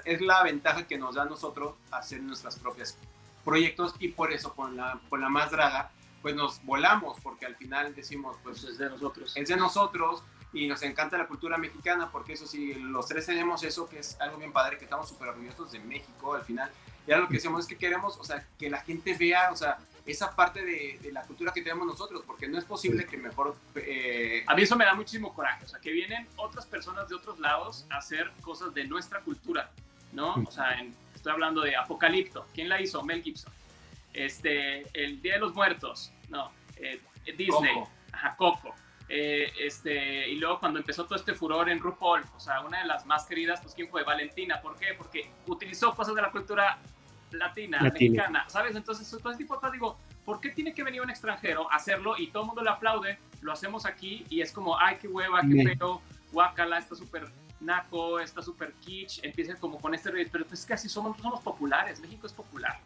es, 0.03 0.21
la 0.21 0.43
ventaja 0.43 0.85
que 0.85 0.97
nos 0.97 1.15
da 1.15 1.23
a 1.23 1.25
nosotros 1.25 1.75
hacer 1.91 2.21
nuestras 2.21 2.57
propias 2.57 2.97
proyectos 3.43 3.95
y 3.99 4.09
por 4.09 4.31
eso 4.31 4.53
con 4.53 4.75
la, 4.75 4.99
con 5.09 5.21
la 5.21 5.29
más 5.29 5.51
draga 5.51 5.91
pues 6.21 6.35
nos 6.35 6.63
volamos 6.65 7.17
porque 7.21 7.45
al 7.45 7.55
final 7.55 7.95
decimos 7.95 8.37
pues 8.43 8.63
es 8.63 8.77
de 8.77 8.89
nosotros. 8.89 9.31
es 9.35 9.47
de 9.47 9.55
nosotros 9.55 10.23
y 10.51 10.67
nos 10.67 10.81
encanta 10.81 11.17
la 11.17 11.27
cultura 11.27 11.57
mexicana 11.57 12.09
porque 12.11 12.33
eso 12.33 12.47
sí 12.47 12.73
los 12.73 13.07
tres 13.07 13.25
tenemos 13.25 13.63
eso 13.63 13.87
que 13.87 13.99
es 13.99 14.19
algo 14.19 14.37
bien 14.37 14.51
padre 14.51 14.77
que 14.77 14.85
estamos 14.85 15.07
súper 15.07 15.29
orgullosos 15.29 15.71
de 15.71 15.79
México 15.79 16.33
al 16.33 16.43
final. 16.43 16.71
Y 17.07 17.11
ahora 17.11 17.23
lo 17.23 17.29
que 17.29 17.35
decimos 17.35 17.61
es 17.61 17.67
que 17.67 17.77
queremos 17.77 18.17
o 18.17 18.23
sea 18.23 18.45
que 18.57 18.69
la 18.69 18.81
gente 18.81 19.15
vea 19.15 19.51
o 19.51 19.55
sea 19.55 19.77
esa 20.09 20.35
parte 20.35 20.63
de, 20.63 21.11
la 21.11 21.23
cultura 21.23 21.51
que 21.53 21.61
tenemos 21.61 21.85
nosotros, 21.85 22.23
porque 22.25 22.47
no 22.47 22.57
es 22.57 22.65
posible 22.65 23.05
que 23.05 23.17
mejor... 23.17 23.55
Eh, 23.75 24.43
a 24.47 24.55
mí 24.55 24.63
eso 24.63 24.75
me 24.75 24.85
da 24.85 24.93
muchísimo 24.93 25.33
coraje, 25.33 25.65
o 25.65 25.67
sea, 25.67 25.79
que 25.79 25.91
vienen 25.91 26.27
otras 26.35 26.65
personas 26.65 27.07
de 27.09 27.15
otros 27.15 27.39
lados 27.39 27.85
a 27.89 27.97
hacer 27.97 28.31
cosas 28.41 28.73
de 28.73 28.85
nuestra 28.85 29.21
cultura, 29.21 29.71
¿no? 30.11 30.35
O 30.35 30.51
sea, 30.51 30.79
estoy 31.19 31.33
hablando 31.33 31.61
de 31.61 31.75
Apocalipto, 31.75 32.47
¿quién 32.53 32.69
la 32.69 32.81
hizo? 32.81 33.03
Mel 33.03 33.21
Gibson. 33.21 33.51
este, 34.13 34.85
el 34.93 35.21
Día 35.21 35.33
de 35.33 35.39
los 35.39 35.53
Muertos, 35.53 36.11
no, 36.29 36.51
eh, 36.77 37.01
Disney, 37.37 37.73
Coco. 37.73 37.89
ajá, 38.11 38.35
Coco. 38.35 38.75
Eh, 39.07 39.51
este, 39.59 40.29
y 40.29 40.35
luego 40.35 40.59
cuando 40.59 40.79
empezó 40.79 41.05
todo 41.05 41.15
este 41.15 41.33
furor 41.33 41.69
en 41.69 41.79
RuPaul, 41.79 42.23
o 42.35 42.39
sea, 42.39 42.61
una 42.61 42.79
de 42.81 42.85
las 42.85 43.05
más 43.05 43.25
queridas, 43.25 43.59
pues 43.61 43.73
¿quién 43.75 43.89
fue? 43.89 44.03
Valentina, 44.03 44.61
¿por 44.61 44.77
qué? 44.77 44.93
Porque 44.97 45.29
utilizó 45.47 45.93
cosas 45.95 46.15
de 46.15 46.21
la 46.21 46.31
cultura 46.31 46.79
latina, 47.31 47.81
Latina. 47.81 47.91
mexicana, 47.91 48.45
¿sabes? 48.49 48.75
Entonces, 48.75 49.09
todo 49.09 49.29
ese 49.31 49.39
tipo 49.39 49.55
de 49.55 49.59
cosas, 49.59 49.73
digo, 49.73 49.99
¿por 50.25 50.39
qué 50.39 50.49
tiene 50.49 50.73
que 50.73 50.83
venir 50.83 51.01
un 51.01 51.09
extranjero 51.09 51.71
a 51.71 51.75
hacerlo 51.75 52.15
y 52.17 52.27
todo 52.27 52.43
el 52.43 52.47
mundo 52.47 52.61
le 52.63 52.69
aplaude? 52.69 53.19
Lo 53.41 53.51
hacemos 53.51 53.85
aquí 53.85 54.25
y 54.29 54.41
es 54.41 54.51
como, 54.51 54.79
ay, 54.79 54.97
qué 55.01 55.07
hueva, 55.07 55.41
qué 55.41 55.75
feo, 55.75 56.01
guácala, 56.31 56.77
está 56.77 56.95
súper 56.95 57.27
naco, 57.61 58.19
está 58.19 58.41
súper 58.41 58.73
kitsch, 58.73 59.23
empieza 59.23 59.55
como 59.55 59.79
con 59.79 59.93
este, 59.93 60.11
pero 60.31 60.45
pues 60.45 60.61
es 60.61 60.65
que 60.65 60.73
así 60.73 60.89
somos, 60.89 61.17
somos 61.21 61.41
populares, 61.41 61.99
México 61.99 62.25
es 62.27 62.33
popular, 62.33 62.79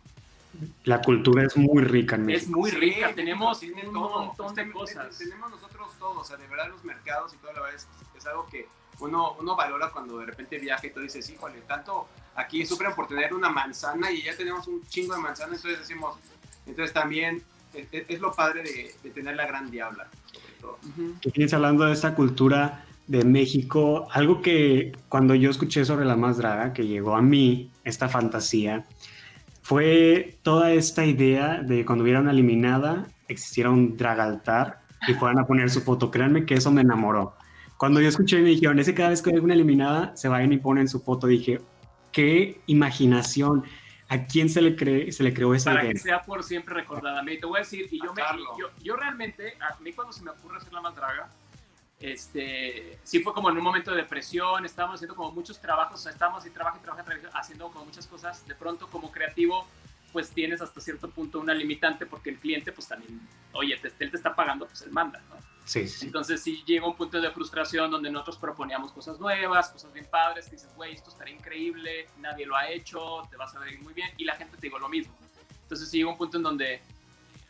La 0.86 1.02
cultura 1.02 1.44
es 1.44 1.56
muy 1.58 1.84
rica 1.84 2.16
en 2.16 2.30
es 2.30 2.42
México. 2.44 2.60
muy 2.60 2.70
Sí, 2.72 2.78
rica, 2.78 2.96
México 3.02 3.16
tenemos 3.16 3.60
tiene 3.60 3.88
un 3.88 3.94
todo. 3.94 4.26
montón 4.26 4.54
de 4.56 4.64
Ten- 4.64 4.72
cosas. 4.72 5.18
ten- 5.18 5.30
Tenemos 5.30 5.52
nosotros 5.52 5.90
todo, 5.98 6.20
o 6.20 6.24
sea, 6.24 6.38
de 6.38 6.48
verdad 6.48 6.70
los 6.70 6.84
mercados 6.84 7.34
y 7.34 7.38
todo, 7.38 7.54
la 7.54 7.62
verdad 7.62 7.76
es, 7.76 7.88
es 8.18 8.26
algo 8.28 8.48
que 8.48 8.68
uno, 9.00 9.34
uno 9.40 9.56
valora 9.56 9.90
cuando 9.92 10.20
de 10.20 10.26
repente 10.28 10.60
viaja 10.60 10.86
y 10.86 10.92
tú 10.92 11.00
dices, 11.00 11.28
híjole, 11.30 11.62
tanto 11.62 12.08
aquí 12.36 12.66
sufren 12.66 12.94
por 12.94 13.08
tener 13.08 13.34
una 13.34 13.50
manzana 13.50 14.12
y 14.12 14.22
ya 14.22 14.36
tenemos 14.38 14.68
un 14.68 14.86
chingo 14.88 15.16
de 15.16 15.22
manzana, 15.22 15.56
entonces 15.56 15.80
decimos, 15.80 16.16
entonces 16.66 16.94
también 16.94 17.42
es, 17.74 17.88
es- 17.92 18.06
es 18.08 18.20
lo 18.20 18.32
padre 18.34 18.62
de, 18.64 18.96
de 19.02 19.10
tener 19.10 19.36
la 19.36 19.48
gran 19.48 19.70
diabla, 19.72 20.08
sobre 20.32 20.54
todo. 20.62 20.78
Hablando 21.56 21.86
de 21.86 21.94
esta 21.94 22.14
cultura 22.14 22.86
de 23.08 23.24
México, 23.26 24.08
algo 24.12 24.42
que 24.42 24.94
cuando 25.10 25.36
yo 25.36 25.50
escuché 25.50 25.86
sobre 25.86 26.06
la 26.06 26.16
más 26.16 26.38
draga, 26.38 26.74
que 26.74 26.88
llegó 26.88 27.16
a 27.16 27.22
mí, 27.22 27.72
esta 27.84 28.10
fantasía, 28.10 28.86
fue 29.62 30.38
toda 30.42 30.72
esta 30.72 31.06
idea 31.06 31.62
de 31.62 31.86
cuando 31.86 32.04
hubiera 32.04 32.22
una 32.22 32.32
eliminada, 32.32 33.08
existiera 33.28 33.70
un 33.70 33.98
drag 33.98 34.20
altar 34.20 34.82
y 35.08 35.14
fueran 35.14 35.40
a 35.40 35.48
poner 35.48 35.70
su 35.70 35.82
foto. 35.82 36.12
Créanme 36.12 36.46
que 36.46 36.56
eso 36.56 36.72
me 36.72 36.82
enamoró. 36.82 37.36
Cuando 37.78 38.00
yo 38.00 38.08
escuché 38.08 38.40
y 38.40 38.42
me 38.44 38.50
dijeron, 38.50 38.80
ese 38.80 38.94
cada 38.94 39.10
vez 39.10 39.22
que 39.22 39.32
hay 39.32 39.40
una 39.40 39.54
eliminada, 39.54 40.16
se 40.16 40.28
vayan 40.28 40.54
y 40.54 40.58
ponen 40.58 40.88
su 40.88 41.00
foto, 41.02 41.28
dije, 41.28 41.62
qué 42.12 42.62
imaginación. 42.68 43.64
¿A 44.10 44.26
quién 44.26 44.50
se 44.50 44.62
le, 44.62 44.76
cree, 44.76 45.12
se 45.12 45.24
le 45.24 45.34
creó 45.34 45.56
esa 45.56 45.72
para 45.72 45.86
idea? 45.86 45.94
que 45.94 46.00
sea 46.00 46.22
por 46.22 46.44
siempre 46.44 46.76
recordada. 46.76 47.24
Mira, 47.24 47.40
te 47.40 47.46
voy 47.48 47.58
a 47.58 47.60
decir, 47.60 47.88
y 47.90 48.00
yo, 48.00 48.12
A 48.12 48.34
me, 48.34 48.42
yo, 48.60 48.68
yo 48.84 48.96
realmente, 48.96 49.56
a 49.60 49.80
mí 49.82 49.92
cuando 49.92 50.14
se 50.14 50.24
me 50.24 50.30
ocurre 50.30 50.58
hacer 50.58 50.72
la 50.72 50.82
más 50.82 50.96
draga, 50.96 51.30
este, 52.04 53.00
sí 53.04 53.20
fue 53.20 53.34
como 53.34 53.50
en 53.50 53.58
un 53.58 53.64
momento 53.64 53.92
de 53.92 53.98
depresión, 53.98 54.66
estábamos 54.66 54.96
haciendo 54.96 55.16
como 55.16 55.32
muchos 55.32 55.58
trabajos, 55.62 56.02
o 56.02 56.04
sea, 56.04 56.12
estábamos 56.12 56.46
y 56.46 56.50
trabajo 56.50 56.78
y 56.78 56.84
trabajo, 56.84 57.10
haciendo 57.34 57.70
como 57.72 57.86
muchas 57.86 58.08
cosas, 58.08 58.46
de 58.46 58.56
pronto 58.56 58.90
como 58.90 59.10
creativo, 59.10 59.66
pues 60.12 60.30
tienes 60.30 60.62
hasta 60.62 60.82
cierto 60.82 61.10
punto 61.10 61.40
una 61.40 61.54
limitante 61.54 62.06
porque 62.06 62.32
el 62.32 62.40
cliente 62.40 62.74
pues 62.74 62.90
también, 62.90 63.22
oye, 63.54 63.78
te, 63.78 63.88
él 64.00 64.12
te 64.12 64.18
está 64.18 64.36
pagando, 64.36 64.68
pues 64.68 64.82
él 64.82 64.92
manda, 64.92 65.22
¿no? 65.30 65.38
Sí, 65.64 65.88
sí. 65.88 66.08
Entonces 66.08 66.44
sí 66.44 66.62
llega 66.66 66.86
un 66.86 66.96
punto 66.98 67.22
de 67.22 67.32
frustración 67.32 67.90
donde 67.90 68.12
nosotros 68.12 68.38
proponíamos 68.38 68.92
cosas 68.92 69.18
nuevas, 69.18 69.70
cosas 69.70 69.94
bien 69.94 70.06
padres, 70.12 70.46
que 70.46 70.52
dices, 70.52 70.76
güey, 70.76 70.96
esto 70.96 71.10
estaría 71.10 71.34
increíble, 71.34 72.10
nadie 72.18 72.46
lo 72.46 72.58
ha 72.58 72.70
hecho, 72.70 73.26
te 73.30 73.38
vas 73.38 73.56
a 73.56 73.60
ver 73.60 73.82
muy 73.82 73.94
bien, 73.94 74.10
y 74.18 74.26
la 74.26 74.36
gente 74.36 74.58
te 74.58 74.64
digo 74.64 74.78
lo 74.78 74.90
mismo. 74.90 75.16
Entonces 75.62 75.90
sí 75.90 76.00
llega 76.00 76.10
un 76.10 76.18
punto 76.18 76.36
en 76.36 76.44
donde 76.44 76.82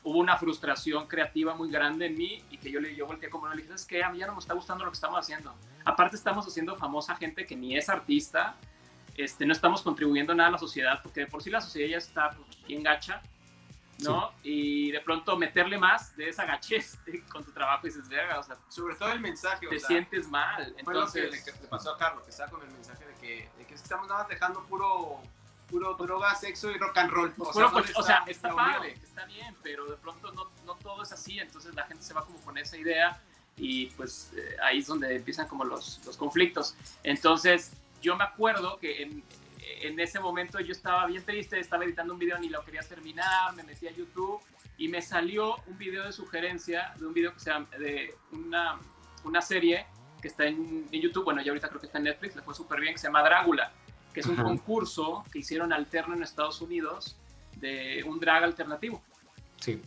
hubo 0.04 0.20
una 0.20 0.38
frustración 0.38 1.08
creativa 1.08 1.56
muy 1.56 1.72
grande 1.72 2.08
en 2.08 2.18
mí 2.18 2.44
y 2.50 2.58
que 2.58 2.72
yo 2.72 2.80
le 2.80 2.96
yo 2.96 3.06
volteé 3.06 3.30
como 3.30 3.48
no 3.48 3.54
le 3.54 3.62
dije, 3.62 3.74
es 3.74 3.86
que 3.86 4.04
a 4.04 4.10
mí 4.10 4.20
ya 4.20 4.28
no 4.28 4.34
me 4.34 4.40
está 4.40 4.54
gustando 4.54 4.84
lo 4.84 4.92
que 4.92 4.96
estamos 4.96 5.20
haciendo. 5.20 5.54
Aparte 5.86 6.16
estamos 6.16 6.46
haciendo 6.46 6.76
famosa 6.76 7.16
gente 7.16 7.46
que 7.46 7.56
ni 7.56 7.78
es 7.78 7.90
artista, 7.90 8.56
este, 9.16 9.46
no 9.46 9.54
estamos 9.54 9.82
contribuyendo 9.82 10.34
nada 10.34 10.50
a 10.50 10.52
la 10.54 10.58
sociedad, 10.58 11.00
porque 11.02 11.22
de 11.22 11.28
por 11.28 11.42
sí 11.44 11.50
la 11.50 11.62
sociedad 11.62 11.90
ya 11.92 11.98
está 11.98 12.32
pues, 12.32 12.64
bien 12.66 12.84
gacha, 12.84 13.22
¿no? 14.00 14.34
Y 14.44 14.92
de 14.92 15.00
pronto 15.02 15.38
meterle 15.38 15.78
más 15.78 16.16
de 16.18 16.30
esa 16.30 16.46
gachez 16.46 17.00
con 17.32 17.44
tu 17.44 17.52
trabajo 17.52 17.88
y 17.88 17.90
dices, 17.90 18.08
verga, 18.10 18.40
o 18.40 18.44
sea, 18.44 18.58
Sobre 18.68 18.96
todo 18.96 19.12
el 19.12 19.20
mensaje, 19.20 19.68
o 19.68 19.70
te 19.70 19.80
sea, 19.80 19.88
sientes 19.88 20.28
mal. 20.28 20.74
fue 20.84 20.94
lo 20.94 21.12
que 21.12 21.20
Entonces, 21.20 21.46
le, 21.56 21.62
le 21.62 21.68
pasó 21.68 21.94
a 21.94 21.98
Carlos, 21.98 22.24
que 22.24 22.32
está 22.32 22.48
con 22.50 22.62
el 22.62 22.72
mensaje 22.72 23.06
de 23.06 23.14
que, 23.16 23.50
de 23.58 23.66
que 23.66 23.74
estamos 23.76 24.08
nada 24.08 24.22
más 24.22 24.30
dejando 24.30 24.64
puro, 24.66 25.22
puro 25.74 25.96
droga, 25.96 26.36
sexo 26.36 26.70
y 26.72 26.78
rock 26.78 26.98
and 27.00 27.10
roll. 27.12 27.32
pues, 27.32 27.50
O 27.50 27.54
sea, 27.54 27.64
¿dónde 27.66 27.82
coche- 27.82 27.94
o 27.96 28.04
sea, 28.04 28.18
está 28.20 28.32
está 28.32 28.54
unión? 28.54 28.72
padre, 28.74 28.94
está 29.04 29.26
bien, 29.26 29.56
pero 29.64 29.86
de 29.86 29.98
pronto 29.98 30.32
no, 30.32 30.48
no 30.66 30.76
todo 30.76 31.02
es 31.02 31.12
así, 31.12 31.40
entonces 31.40 31.74
la 31.74 31.84
gente 31.86 32.04
se 32.04 32.14
va 32.14 32.24
como 32.26 32.40
con 32.42 32.58
esa 32.58 32.78
idea 32.78 33.20
y 33.58 33.88
pues 33.98 34.32
eh, 34.36 34.56
ahí 34.64 34.80
es 34.80 34.88
donde 34.88 35.16
empiezan 35.16 35.48
como 35.48 35.64
los, 35.66 36.00
los 36.06 36.16
conflictos. 36.18 36.76
Entonces, 37.04 37.72
yo 38.02 38.16
me 38.16 38.24
acuerdo 38.24 38.78
que 38.80 39.02
en, 39.02 39.24
en 39.82 40.00
ese 40.00 40.20
momento 40.20 40.60
yo 40.60 40.72
estaba 40.72 41.06
bien 41.08 41.24
triste, 41.26 41.60
estaba 41.60 41.86
editando 41.86 42.14
un 42.14 42.20
video, 42.20 42.38
ni 42.38 42.50
lo 42.50 42.64
quería 42.64 42.82
terminar, 42.82 43.54
me 43.56 43.64
metí 43.64 43.88
a 43.88 43.92
YouTube 43.92 44.42
y 44.78 44.88
me 44.88 45.02
salió 45.02 45.56
un 45.68 45.78
video 45.78 46.04
de 46.06 46.12
sugerencia 46.14 46.94
de 47.00 47.06
un 47.08 47.14
video 47.14 47.34
que 47.34 47.40
se 47.40 47.50
llama, 47.52 47.68
de 47.80 48.16
una, 48.32 48.80
una 49.24 49.42
serie 49.42 49.86
que 50.22 50.28
está 50.30 50.46
en, 50.46 50.88
en 50.92 51.02
YouTube, 51.02 51.24
bueno, 51.26 51.42
ya 51.42 51.52
ahorita 51.52 51.68
creo 51.70 51.80
que 51.82 51.88
está 51.88 51.98
en 51.98 52.06
Netflix, 52.06 52.36
le 52.36 52.42
fue 52.44 52.54
súper 52.56 52.80
bien, 52.80 52.94
que 52.94 52.98
se 53.00 53.08
llama 53.08 53.22
Drácula, 53.24 53.72
que 54.14 54.20
es 54.20 54.26
un 54.28 54.36
Ajá. 54.36 54.44
concurso 54.44 55.24
que 55.32 55.40
hicieron 55.40 55.74
alterno 55.74 56.16
en 56.16 56.24
Estados 56.24 56.62
Unidos 56.62 57.18
de 57.56 58.04
un 58.06 58.20
drag 58.20 58.44
alternativo. 58.44 59.02
Sí. 59.60 59.82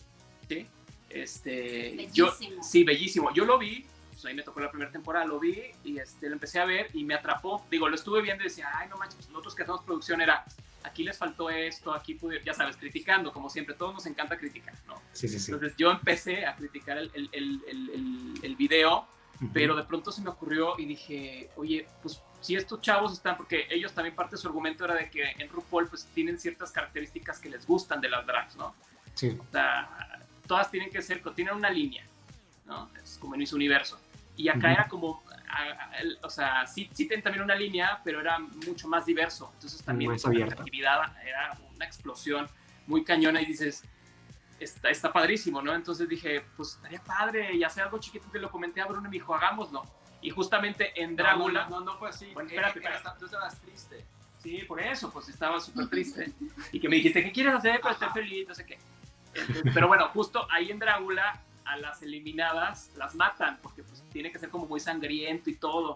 ¿sí? 0.48 0.66
Este, 1.10 1.50
Bellísimo. 1.96 2.12
Yo, 2.12 2.62
sí, 2.62 2.84
bellísimo. 2.84 3.32
Yo 3.32 3.44
lo 3.44 3.58
vi, 3.58 3.86
pues 4.10 4.24
ahí 4.24 4.34
me 4.34 4.42
tocó 4.42 4.60
la 4.60 4.70
primera 4.70 4.90
temporada, 4.90 5.24
lo 5.24 5.38
vi 5.38 5.62
y 5.84 5.98
este, 5.98 6.28
lo 6.28 6.34
empecé 6.34 6.58
a 6.58 6.64
ver 6.64 6.88
y 6.94 7.04
me 7.04 7.14
atrapó. 7.14 7.64
Digo, 7.70 7.88
lo 7.88 7.94
estuve 7.94 8.22
viendo 8.22 8.42
y 8.42 8.48
decía, 8.48 8.70
ay, 8.74 8.88
no 8.88 8.96
manches, 8.96 9.28
nosotros 9.28 9.54
que 9.54 9.62
hacemos 9.62 9.82
producción 9.82 10.20
era, 10.20 10.44
aquí 10.82 11.04
les 11.04 11.16
faltó 11.16 11.50
esto, 11.50 11.92
aquí 11.92 12.14
pude, 12.14 12.42
ya 12.44 12.54
sabes, 12.54 12.76
criticando, 12.76 13.32
como 13.32 13.48
siempre, 13.50 13.74
todos 13.74 13.94
nos 13.94 14.06
encanta 14.06 14.36
criticar, 14.38 14.74
¿no? 14.86 15.00
Sí, 15.12 15.28
sí, 15.28 15.38
sí. 15.38 15.52
Entonces 15.52 15.76
yo 15.76 15.90
empecé 15.90 16.46
a 16.46 16.56
criticar 16.56 16.98
el, 16.98 17.10
el, 17.14 17.30
el, 17.32 18.34
el, 18.42 18.56
video, 18.56 19.06
Ujú. 19.36 19.50
pero 19.52 19.76
de 19.76 19.84
pronto 19.84 20.10
se 20.10 20.22
me 20.22 20.30
ocurrió 20.30 20.78
y 20.78 20.86
dije, 20.86 21.50
oye, 21.56 21.86
pues 22.02 22.20
si 22.40 22.54
estos 22.56 22.80
chavos 22.80 23.12
están, 23.12 23.36
porque 23.36 23.66
ellos 23.70 23.92
también 23.92 24.14
parte 24.14 24.36
de 24.36 24.42
su 24.42 24.46
argumento 24.48 24.84
era 24.84 24.94
de 24.94 25.10
que 25.10 25.32
en 25.38 25.48
RuPaul 25.48 25.88
pues 25.88 26.06
tienen 26.14 26.38
ciertas 26.38 26.70
características 26.70 27.38
que 27.38 27.48
les 27.50 27.66
gustan 27.66 28.00
de 28.00 28.08
las 28.08 28.24
drags, 28.26 28.56
¿no? 28.56 28.74
Sí. 29.14 29.36
O 29.40 29.50
sea, 29.50 30.20
todas 30.46 30.70
tienen 30.70 30.90
que 30.90 31.02
ser, 31.02 31.22
tienen 31.34 31.54
una 31.54 31.70
línea, 31.70 32.04
¿no? 32.66 32.90
Es 33.02 33.18
como 33.20 33.34
en 33.34 33.40
Miss 33.40 33.52
Universo. 33.52 33.98
Y 34.36 34.48
acá 34.48 34.58
Ujú. 34.58 34.66
era 34.68 34.88
como, 34.88 35.22
a- 35.48 35.62
a- 35.92 35.96
el- 35.98 36.18
o 36.22 36.28
sea, 36.30 36.66
sí, 36.66 36.88
sí 36.92 37.06
tienen 37.06 37.22
también 37.24 37.42
una 37.42 37.54
línea, 37.54 38.00
pero 38.04 38.20
era 38.20 38.38
mucho 38.38 38.86
más 38.86 39.06
diverso. 39.06 39.50
Entonces 39.54 39.82
también 39.82 40.10
abierta. 40.24 40.54
creatividad 40.56 41.16
era 41.26 41.58
una 41.74 41.84
explosión 41.86 42.46
muy 42.86 43.02
cañona 43.02 43.40
y 43.40 43.46
dices, 43.46 43.82
está, 44.60 44.90
está 44.90 45.12
padrísimo, 45.12 45.60
¿no? 45.62 45.74
Entonces 45.74 46.08
dije, 46.08 46.44
pues 46.56 46.74
estaría 46.74 47.02
padre 47.02 47.54
y 47.54 47.64
hacer 47.64 47.84
algo 47.84 47.98
chiquito 47.98 48.30
que 48.30 48.38
lo 48.38 48.50
comenté 48.50 48.80
a 48.80 48.86
Bruno 48.86 49.00
y 49.08 49.10
me 49.10 49.14
dijo, 49.14 49.34
hagámoslo. 49.34 49.82
Y 50.26 50.30
justamente 50.30 50.90
en 51.00 51.14
Drácula, 51.14 51.64
No, 51.68 51.70
no, 51.70 51.80
no, 51.84 51.92
no 51.92 51.98
fue 51.98 52.08
así. 52.08 52.26
Bueno, 52.34 52.48
espérate, 52.50 52.80
espérate. 52.80 53.10
tú 53.20 53.26
estabas 53.26 53.60
triste. 53.60 54.04
Sí, 54.42 54.58
por 54.66 54.80
eso, 54.80 55.12
pues 55.12 55.28
estaba 55.28 55.60
súper 55.60 55.86
triste. 55.88 56.32
Y 56.72 56.80
que 56.80 56.88
me 56.88 56.96
dijiste, 56.96 57.22
¿qué 57.22 57.30
quieres 57.30 57.54
hacer 57.54 57.80
para 57.80 57.94
estar 57.94 58.12
feliz? 58.12 58.48
No 58.48 58.52
sé 58.54 58.66
qué. 58.66 58.76
Entonces, 59.34 59.70
pero 59.72 59.86
bueno, 59.86 60.08
justo 60.08 60.44
ahí 60.50 60.72
en 60.72 60.80
Drácula, 60.80 61.40
a 61.64 61.76
las 61.76 62.02
eliminadas 62.02 62.90
las 62.96 63.14
matan, 63.14 63.58
porque 63.62 63.84
pues 63.84 64.02
tiene 64.12 64.32
que 64.32 64.38
ser 64.40 64.48
como 64.50 64.66
muy 64.66 64.80
sangriento 64.80 65.48
y 65.48 65.54
todo. 65.54 65.94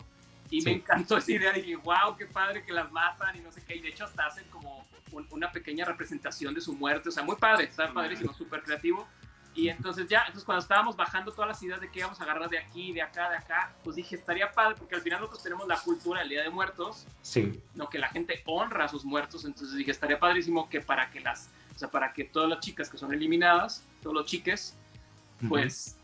Y 0.49 0.59
me 0.59 0.71
Sí. 0.75 0.77
encantó 0.77 1.17
esa 1.17 1.33
idea, 1.33 1.53
dije, 1.53 1.75
wow, 1.77 2.17
qué 2.17 2.27
padre 2.27 2.65
que 2.65 2.73
las 2.73 2.91
matan 2.93 3.37
y 3.37 3.41
no 3.41 3.51
sé 3.51 3.63
qué. 3.65 3.75
Y 3.77 3.81
de 3.81 3.89
hecho 3.89 4.05
hasta 4.05 4.27
hacen 4.27 4.45
como 4.51 4.87
un- 5.11 5.27
una 5.31 5.51
pequeña 5.51 5.85
representación 5.85 6.55
de 6.55 6.61
su 6.61 6.73
muerte, 6.75 7.09
o 7.09 7.13
sea, 7.13 7.25
muy 7.25 7.35
padre, 7.35 7.65
está 7.65 7.93
padrísimo, 7.93 8.33
súper 8.33 8.63
creativo. 8.63 9.09
Y 9.55 9.69
entonces 9.69 10.09
ya, 10.09 10.21
entonces 10.21 10.45
cuando 10.45 10.63
estábamos 10.63 10.97
bajando 10.97 11.33
todas 11.33 11.49
las 11.49 11.63
ideas 11.63 11.81
de 11.81 11.91
qué 11.91 11.99
íbamos 11.99 12.21
a 12.21 12.23
agarrar 12.25 12.49
de 12.49 12.59
aquí, 12.59 12.93
de 12.93 13.03
acá, 13.03 13.29
de 13.31 13.37
acá, 13.37 13.73
pues 13.83 13.97
dije, 13.97 14.15
estaría 14.15 14.53
padre, 14.53 14.77
porque 14.79 14.95
al 14.95 15.03
final 15.03 15.21
nosotros 15.21 15.43
tenemos 15.43 15.67
la 15.67 15.79
cultura 15.81 16.21
del 16.21 16.29
Día 16.29 16.43
de 16.43 16.51
Muertos, 16.51 17.05
Sí. 17.23 17.61
no 17.75 17.89
que 17.89 17.99
la 17.99 18.09
gente 18.11 18.43
honra 18.47 18.85
a 18.85 18.89
sus 18.89 19.05
muertos 19.05 19.45
entonces 19.45 19.77
dije 19.77 19.91
estaría 19.91 20.19
padrísimo 20.21 20.69
que 20.69 20.81
para 20.81 21.11
que 21.11 21.21
las 21.21 21.49
o 21.75 21.79
sea 21.79 21.91
para 21.91 22.13
que 22.13 22.25
todas 22.25 22.49
las 22.49 22.61
chicas 22.61 22.89
que 22.89 22.97
son 22.97 23.13
eliminadas 23.13 23.85
todos 24.03 24.15
los 24.15 24.25
chiques 24.27 24.77
pues 25.49 25.97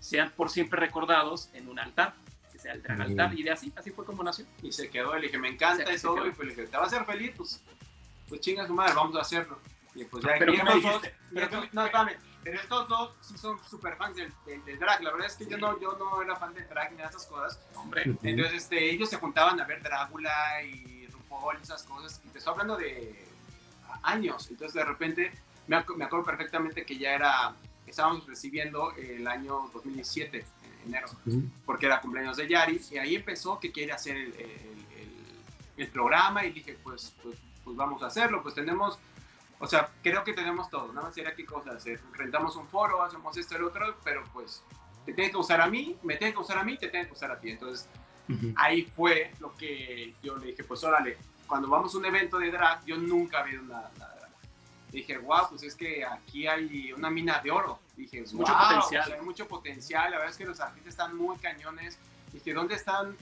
sean 0.00 0.30
por 0.30 0.50
siempre 0.50 0.78
recordados 0.78 1.48
en 1.54 1.68
un 1.68 1.78
altar 1.78 2.14
que 2.52 2.58
sea 2.58 2.72
el 2.72 2.82
gran 2.82 3.00
altar 3.00 3.32
y 3.38 3.42
de 3.42 3.50
así 3.50 3.72
así 3.76 3.90
fue 3.90 4.04
como 4.04 4.22
nació 4.22 4.44
Y 4.62 4.72
se 4.72 4.90
quedó, 4.90 5.14
le 5.16 5.22
dije, 5.26 5.38
me 5.38 5.48
encanta 5.48 5.86
Se- 5.86 5.94
y 5.94 5.98
se 5.98 6.06
pues 6.08 6.38
le 6.40 6.46
dije, 6.54 6.66
¿te 6.66 6.76
va 6.76 6.82
a 6.84 6.86
hacer 6.86 7.04
feliz? 7.04 7.32
Pues, 7.36 7.62
pues 8.28 8.40
chinga 8.40 8.66
su 8.66 8.74
madre, 8.74 8.92
vamos 8.94 9.16
a 9.16 9.20
hacerlo. 9.20 9.58
Y 9.94 10.04
pues 10.04 10.22
ya, 10.22 10.34
Pero 10.38 10.52
¿qué 10.52 10.62
me 10.62 10.74
dijiste? 10.74 11.14
estos- 11.34 11.72
no, 11.72 11.84
espérame, 11.86 12.16
pero 12.50 12.62
estos 12.62 12.88
dos 12.88 13.12
sí 13.20 13.36
son 13.36 13.58
super 13.68 13.96
fans 13.96 14.16
del, 14.16 14.32
del, 14.46 14.64
del 14.64 14.78
drag. 14.78 15.02
La 15.02 15.10
verdad 15.12 15.26
es 15.26 15.36
que 15.36 15.46
yo 15.46 15.58
no, 15.58 15.78
yo 15.80 15.96
no 15.98 16.22
era 16.22 16.34
fan 16.36 16.54
del 16.54 16.66
drag 16.68 16.92
ni 16.92 16.98
de 16.98 17.04
esas 17.04 17.26
cosas. 17.26 17.60
hombre. 17.74 18.04
Entonces 18.22 18.54
este, 18.54 18.90
ellos 18.90 19.10
se 19.10 19.16
juntaban 19.18 19.60
a 19.60 19.64
ver 19.64 19.82
Drácula 19.82 20.62
y 20.62 21.06
RuPaul 21.08 21.58
y 21.58 21.62
esas 21.62 21.82
cosas. 21.82 22.20
Y 22.24 22.28
te 22.28 22.38
estoy 22.38 22.52
hablando 22.52 22.76
de 22.76 23.26
años. 24.02 24.48
Entonces 24.50 24.74
de 24.74 24.84
repente 24.84 25.32
me, 25.66 25.76
ac- 25.76 25.94
me 25.94 26.04
acuerdo 26.04 26.24
perfectamente 26.24 26.84
que 26.86 26.96
ya 26.96 27.12
era, 27.12 27.54
estábamos 27.86 28.26
recibiendo 28.26 28.92
el 28.96 29.26
año 29.28 29.68
2017, 29.74 30.38
en 30.38 30.88
enero 30.88 31.08
Ujú. 31.26 31.42
porque 31.66 31.84
era 31.86 32.00
cumpleaños 32.00 32.36
de 32.38 32.48
Yari, 32.48 32.80
y 32.90 32.96
ahí 32.98 33.16
empezó 33.16 33.58
que 33.60 33.70
quiere 33.70 33.92
hacer 33.92 34.16
el, 34.16 34.32
el- 34.34 34.86
el- 34.96 35.36
el 35.76 35.88
programa, 35.88 36.44
y 36.46 36.52
dije, 36.52 36.78
pues, 36.82 37.14
pues, 37.22 37.36
pues 37.64 37.76
vamos 37.76 38.02
a 38.02 38.06
hacerlo, 38.06 38.42
pues 38.42 38.54
tenemos 38.54 38.98
o 39.60 39.66
sea, 39.66 39.90
creo 40.02 40.22
que 40.22 40.32
tenemos 40.32 40.70
todo, 40.70 40.92
nada 40.92 41.06
más 41.06 41.14
sería 41.14 41.34
qué 41.34 41.44
cosa 41.44 41.72
hacer. 41.72 42.00
Rentamos 42.12 42.54
un 42.56 42.68
foro, 42.68 43.02
hacemos 43.02 43.36
esto, 43.36 43.56
el 43.56 43.64
otro, 43.64 43.96
pero 44.04 44.24
pues 44.32 44.62
te 45.04 45.12
tiene 45.12 45.30
que 45.30 45.36
usar 45.36 45.60
a 45.60 45.66
mí, 45.66 45.96
me 46.02 46.16
tiene 46.16 46.32
que 46.32 46.40
usar 46.40 46.58
a 46.58 46.64
mí, 46.64 46.76
te 46.76 46.88
tiene 46.88 47.06
que 47.06 47.12
usar 47.12 47.32
a 47.32 47.40
ti. 47.40 47.50
Entonces, 47.50 47.88
ahí 48.56 48.82
fue 48.82 49.32
lo 49.40 49.54
que 49.56 50.14
yo 50.22 50.36
le 50.36 50.48
dije, 50.48 50.62
pues 50.62 50.84
órale, 50.84 51.16
cuando 51.46 51.68
vamos 51.68 51.94
a 51.94 51.98
un 51.98 52.04
evento 52.04 52.38
de 52.38 52.50
drag, 52.50 52.84
yo 52.84 52.96
nunca 52.98 53.40
había 53.40 53.60
una, 53.60 53.90
una 53.96 54.08
drag. 54.08 54.30
Dije, 54.92 55.18
wow, 55.18 55.48
pues 55.48 55.62
es 55.64 55.74
que 55.74 56.04
aquí 56.04 56.46
hay 56.46 56.92
una 56.92 57.10
mina 57.10 57.40
de 57.40 57.50
oro. 57.50 57.80
Dije, 57.96 58.22
wow, 58.32 58.40
mucho 58.40 58.52
potencial. 58.52 59.12
hay 59.12 59.20
mucho 59.22 59.48
potencial. 59.48 60.10
La 60.10 60.18
verdad 60.18 60.30
es 60.30 60.36
que 60.36 60.44
los 60.44 60.60
artistas 60.60 60.90
están 60.90 61.16
muy 61.16 61.36
cañones. 61.38 61.98
Dije, 62.32 62.52
¿dónde 62.52 62.74
están 62.74 63.16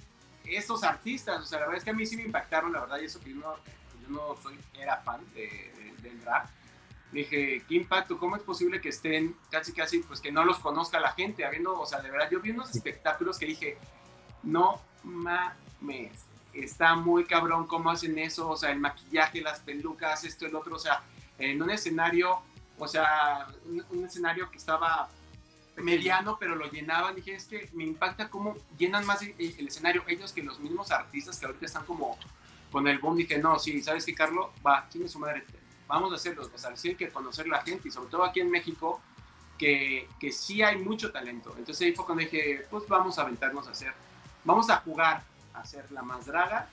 estos 0.44 0.82
artistas? 0.82 1.40
O 1.40 1.46
sea, 1.46 1.60
la 1.60 1.66
verdad 1.66 1.78
es 1.78 1.84
que 1.84 1.90
a 1.90 1.94
mí 1.94 2.04
sí 2.04 2.16
me 2.16 2.24
impactaron, 2.24 2.72
la 2.72 2.80
verdad, 2.80 2.98
y 3.00 3.06
eso 3.06 3.20
que 3.20 3.30
yo 3.30 3.36
no, 3.36 3.56
yo 4.02 4.08
no 4.08 4.36
soy, 4.42 4.58
era 4.74 4.98
fan 4.98 5.20
de, 5.34 5.72
Dije, 7.12 7.62
qué 7.68 7.74
impacto, 7.76 8.18
¿cómo 8.18 8.36
es 8.36 8.42
posible 8.42 8.80
que 8.80 8.88
estén 8.88 9.36
casi, 9.50 9.72
casi, 9.72 10.00
pues 10.00 10.20
que 10.20 10.32
no 10.32 10.44
los 10.44 10.58
conozca 10.58 11.00
la 11.00 11.12
gente? 11.12 11.44
Habiendo, 11.44 11.78
o 11.78 11.86
sea, 11.86 12.00
de 12.00 12.10
verdad, 12.10 12.28
yo 12.30 12.40
vi 12.40 12.50
unos 12.50 12.74
espectáculos 12.74 13.38
que 13.38 13.46
dije, 13.46 13.78
no 14.42 14.80
mames, 15.04 16.24
está 16.52 16.94
muy 16.94 17.24
cabrón 17.24 17.66
cómo 17.66 17.90
hacen 17.90 18.18
eso, 18.18 18.48
o 18.48 18.56
sea, 18.56 18.70
el 18.70 18.80
maquillaje, 18.80 19.40
las 19.40 19.60
pelucas, 19.60 20.24
esto, 20.24 20.46
el 20.46 20.56
otro, 20.56 20.76
o 20.76 20.78
sea, 20.78 21.02
en 21.38 21.62
un 21.62 21.70
escenario, 21.70 22.40
o 22.78 22.88
sea, 22.88 23.46
un, 23.64 23.84
un 23.90 24.04
escenario 24.04 24.50
que 24.50 24.58
estaba 24.58 25.08
mediano, 25.82 26.36
pero 26.38 26.54
lo 26.54 26.70
llenaban. 26.70 27.14
Dije, 27.14 27.34
es 27.34 27.46
que 27.46 27.68
me 27.72 27.84
impacta 27.84 28.28
cómo 28.28 28.56
llenan 28.78 29.04
más 29.06 29.22
el, 29.22 29.34
el, 29.38 29.68
escenario 29.68 30.04
ellos 30.06 30.32
que 30.32 30.42
los 30.42 30.58
mismos 30.60 30.90
artistas 30.90 31.38
que 31.38 31.46
ahorita 31.46 31.66
están 31.66 31.84
como 31.84 32.18
con 32.70 32.86
el 32.88 32.98
boom. 32.98 33.16
Dije, 33.16 33.38
no, 33.38 33.58
sí, 33.58 33.82
¿sabes 33.82 34.04
qué, 34.04 34.14
Carlos? 34.14 34.46
Va, 34.66 34.88
tiene 34.88 35.08
su 35.08 35.18
madre, 35.18 35.44
vamos 35.86 36.12
a 36.12 36.16
hacerlo. 36.16 36.48
O 36.52 36.58
sea, 36.58 36.76
sí 36.76 36.88
hay 36.88 36.94
que 36.94 37.08
conocer 37.08 37.46
la 37.48 37.62
gente 37.62 37.88
y 37.88 37.90
sobre 37.90 38.10
todo 38.10 38.24
aquí 38.24 38.40
en 38.40 38.50
México, 38.50 39.00
que, 39.58 40.08
que 40.20 40.32
sí 40.32 40.62
hay 40.62 40.76
mucho 40.76 41.10
talento. 41.10 41.54
Entonces 41.58 41.86
ahí 41.86 41.92
fue 41.92 42.04
cuando 42.04 42.24
dije, 42.24 42.66
pues 42.70 42.84
vamos 42.88 43.18
a 43.18 43.22
aventarnos 43.22 43.66
a 43.68 43.70
hacer, 43.70 43.92
vamos 44.44 44.68
a 44.70 44.76
jugar 44.78 45.22
a 45.54 45.60
hacer 45.60 45.90
la 45.92 46.02
más 46.02 46.26
draga 46.26 46.68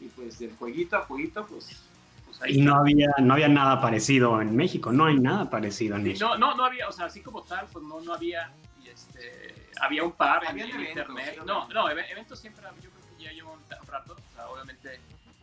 y 0.00 0.06
pues 0.08 0.38
del 0.38 0.54
jueguito 0.56 0.96
a 0.96 1.00
jueguito, 1.02 1.44
pues 1.46 1.82
pues 2.26 2.50
y 2.50 2.60
no 2.60 2.76
había, 2.76 3.08
no 3.20 3.34
había 3.34 3.48
nada 3.48 3.80
parecido 3.80 4.40
en 4.42 4.54
México, 4.54 4.92
no 4.92 5.06
hay 5.06 5.18
nada 5.18 5.48
parecido 5.48 5.96
en 5.96 6.04
México. 6.04 6.26
No, 6.26 6.36
no, 6.36 6.54
no 6.54 6.64
había, 6.64 6.88
o 6.88 6.92
sea, 6.92 7.06
así 7.06 7.20
como 7.20 7.42
tal, 7.42 7.66
pues 7.72 7.84
no, 7.84 8.00
no 8.00 8.14
había, 8.14 8.52
y 8.82 8.88
este, 8.88 9.70
había 9.80 10.04
un 10.04 10.12
par 10.12 10.44
en, 10.44 10.50
en 10.50 10.70
eventos, 10.70 10.88
internet. 10.88 11.34
¿sí? 11.34 11.40
No, 11.46 11.68
no, 11.68 11.88
eventos 11.88 12.38
siempre, 12.38 12.64
yo 12.82 12.90
creo 12.90 13.16
que 13.16 13.24
ya 13.24 13.32
llevo 13.32 13.52
un 13.54 13.86
rato, 13.86 14.14
o 14.14 14.34
sea, 14.34 14.48
obviamente 14.50 15.00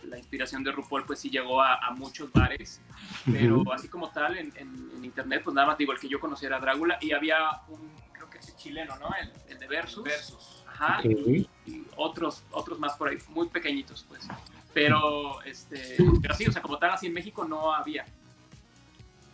la 0.08 0.18
inspiración 0.18 0.64
de 0.64 0.72
RuPaul 0.72 1.06
pues 1.06 1.20
sí 1.20 1.30
llegó 1.30 1.62
a, 1.62 1.76
a 1.76 1.92
muchos 1.92 2.32
bares, 2.32 2.82
pero 3.26 3.60
uh 3.60 3.64
-huh. 3.64 3.76
así 3.76 3.88
como 3.88 4.10
tal 4.10 4.38
en, 4.38 4.52
en, 4.58 4.92
en, 4.96 5.06
internet, 5.06 5.42
pues 5.44 5.54
nada 5.54 5.68
más 5.68 5.78
digo, 5.78 5.92
el 5.92 6.00
que 6.00 6.08
yo 6.08 6.20
conociera 6.20 6.60
Drácula 6.60 6.98
y 7.02 7.12
había 7.12 7.62
un, 7.68 7.92
creo 8.14 8.30
que 8.30 8.40
es 8.40 8.56
chileno, 8.58 8.96
¿no? 8.98 9.10
El, 9.20 9.32
el 9.50 9.60
de 9.60 9.68
Versus. 9.68 10.04
Versus. 10.04 10.64
Ajá, 10.68 11.00
okay. 11.00 11.48
y, 11.66 11.72
y, 11.72 11.88
otros, 11.96 12.44
otros 12.52 12.80
más 12.80 12.94
por 12.98 13.10
ahí, 13.10 13.18
muy 13.30 13.48
pequeñitos, 13.48 14.06
pues. 14.08 14.28
Pero, 14.74 15.42
este, 15.44 15.96
pero 16.22 16.34
sí, 16.34 16.46
o 16.48 16.52
sea, 16.52 16.62
como 16.62 16.78
tal, 16.78 16.92
así 16.92 17.08
en 17.08 17.14
México 17.14 17.46
no 17.46 17.74
había. 17.74 18.06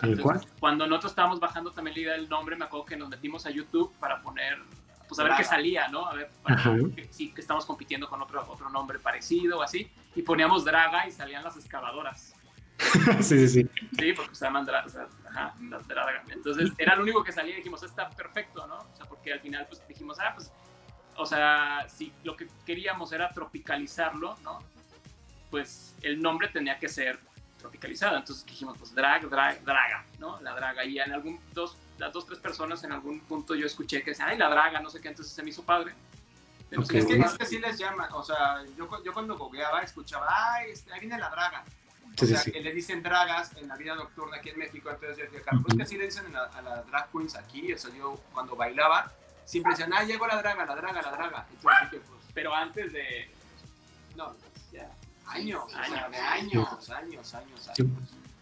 Entonces, 0.04 0.48
cuando 0.60 0.88
nosotros 0.88 1.12
estábamos 1.12 1.40
bajando 1.40 1.72
también 1.72 1.96
la 1.96 2.02
idea 2.02 2.14
del 2.14 2.30
nombre, 2.30 2.56
me 2.56 2.66
acuerdo 2.66 2.86
que 2.86 2.98
nos 2.98 3.10
metimos 3.10 3.46
a 3.46 3.52
YouTube 3.52 3.94
para 4.00 4.22
poner, 4.22 4.58
pues 5.12 5.20
a 5.20 5.24
ver 5.24 5.34
qué 5.36 5.44
salía, 5.44 5.90
¿no? 5.90 6.08
A 6.08 6.14
ver, 6.14 6.30
para 6.42 6.64
que, 6.96 7.10
estamos 7.38 7.66
compitiendo 7.66 8.08
con 8.08 8.22
otro, 8.22 8.46
otro 8.48 8.70
nombre 8.70 8.98
parecido 8.98 9.60
o 9.60 9.62
así. 9.62 9.92
Y 10.16 10.22
poníamos 10.22 10.64
Draga 10.64 11.06
y 11.06 11.12
salían 11.12 11.44
las 11.44 11.58
excavadoras. 11.58 12.34
sí, 13.20 13.48
sí, 13.48 13.50
sí. 13.50 13.70
Sí, 14.00 14.14
porque 14.14 14.34
se 14.34 14.46
llaman 14.46 14.66
Draga, 14.66 14.86
o 14.86 14.90
sea, 14.90 15.08
ajá, 15.30 15.54
las 15.70 15.86
Draga. 15.86 16.24
Entonces 16.30 16.72
era 16.78 16.96
lo 16.96 17.04
único 17.04 17.24
que 17.26 17.34
salía 17.34 17.56
y 17.56 17.58
dijimos, 17.58 17.84
está 17.84 18.10
perfecto, 18.10 18.66
¿no? 18.68 18.78
O 18.78 18.96
sea, 18.96 19.06
porque 19.06 19.34
al 19.34 19.42
final 19.42 19.66
pues 19.68 19.86
dijimos, 19.86 20.18
ah, 20.22 20.32
pues, 20.34 20.50
o 21.18 21.26
sea, 21.26 21.86
si 21.90 22.14
lo 22.24 22.38
que 22.38 22.48
queríamos 22.66 23.12
era 23.12 23.30
tropicalizarlo, 23.32 24.38
¿no? 24.44 24.60
pues 25.52 25.94
el 26.02 26.20
nombre 26.20 26.48
tenía 26.48 26.80
que 26.80 26.88
ser 26.88 27.20
tropicalizado. 27.60 28.18
Entonces 28.18 28.44
dijimos, 28.46 28.78
pues 28.80 28.96
drag, 28.96 29.30
drag, 29.30 29.64
draga, 29.64 30.06
¿no? 30.18 30.40
La 30.42 30.56
draga. 30.56 30.84
Y 30.86 30.98
en 30.98 31.12
algún, 31.12 31.40
dos, 31.54 31.78
las 32.02 32.12
dos, 32.12 32.26
tres 32.26 32.40
personas 32.40 32.84
en 32.84 32.92
algún 32.92 33.20
punto 33.22 33.54
yo 33.54 33.68
escuché 33.68 34.04
que 34.04 34.12
decían, 34.12 34.30
ay, 34.30 34.38
la 34.38 34.50
draga, 34.50 34.80
no 34.80 34.90
sé 34.90 35.00
qué, 35.00 35.10
entonces 35.10 35.34
se 35.34 35.44
me 35.44 35.52
hizo 35.52 35.64
padre. 35.64 35.94
Okay. 36.76 37.00
Es, 37.00 37.06
que, 37.06 37.16
es 37.16 37.34
que 37.34 37.44
así 37.44 37.60
les 37.60 37.78
llaman, 37.78 38.12
o 38.14 38.24
sea, 38.24 38.64
yo, 38.76 38.90
yo 39.04 39.14
cuando 39.14 39.38
googleaba 39.38 39.82
escuchaba, 39.84 40.28
ay, 40.30 40.72
este, 40.72 40.92
ahí 40.92 41.02
viene 41.02 41.18
la 41.20 41.30
draga. 41.30 41.64
O 42.20 42.26
sea, 42.26 42.38
sí, 42.40 42.46
sí. 42.46 42.52
que 42.52 42.62
le 42.62 42.74
dicen 42.74 43.04
dragas 43.04 43.56
en 43.56 43.68
la 43.68 43.76
vida 43.76 43.94
nocturna 43.96 44.38
aquí 44.38 44.50
en 44.50 44.58
México, 44.58 44.90
entonces 44.90 45.18
yo 45.18 45.26
decía, 45.26 45.42
Carlos, 45.44 45.64
uh 45.64 45.68
-huh. 45.68 45.78
que 45.78 45.84
así 45.84 45.98
le 45.98 46.06
dicen 46.06 46.36
a, 46.36 46.46
a 46.46 46.62
las 46.62 46.88
drag 46.88 47.12
queens 47.12 47.36
aquí, 47.36 47.72
o 47.72 47.78
sea, 47.78 47.94
yo 47.94 48.16
cuando 48.34 48.56
bailaba, 48.56 49.12
siempre 49.46 49.72
decían, 49.72 49.94
ah, 49.94 50.04
llegó 50.04 50.26
la 50.28 50.38
draga, 50.38 50.66
la 50.66 50.76
draga, 50.76 51.02
la 51.02 51.12
draga. 51.12 51.46
Entonces, 51.52 51.92
dije, 51.92 52.04
pues, 52.10 52.22
pero 52.34 52.54
antes 52.56 52.92
de... 52.94 53.32
No, 54.16 54.36
ya 54.72 54.90
años, 55.28 55.74
años, 55.76 56.12
de 56.12 56.18
años, 56.18 56.90
años, 56.90 57.34
años, 57.34 57.70
años. 57.70 57.90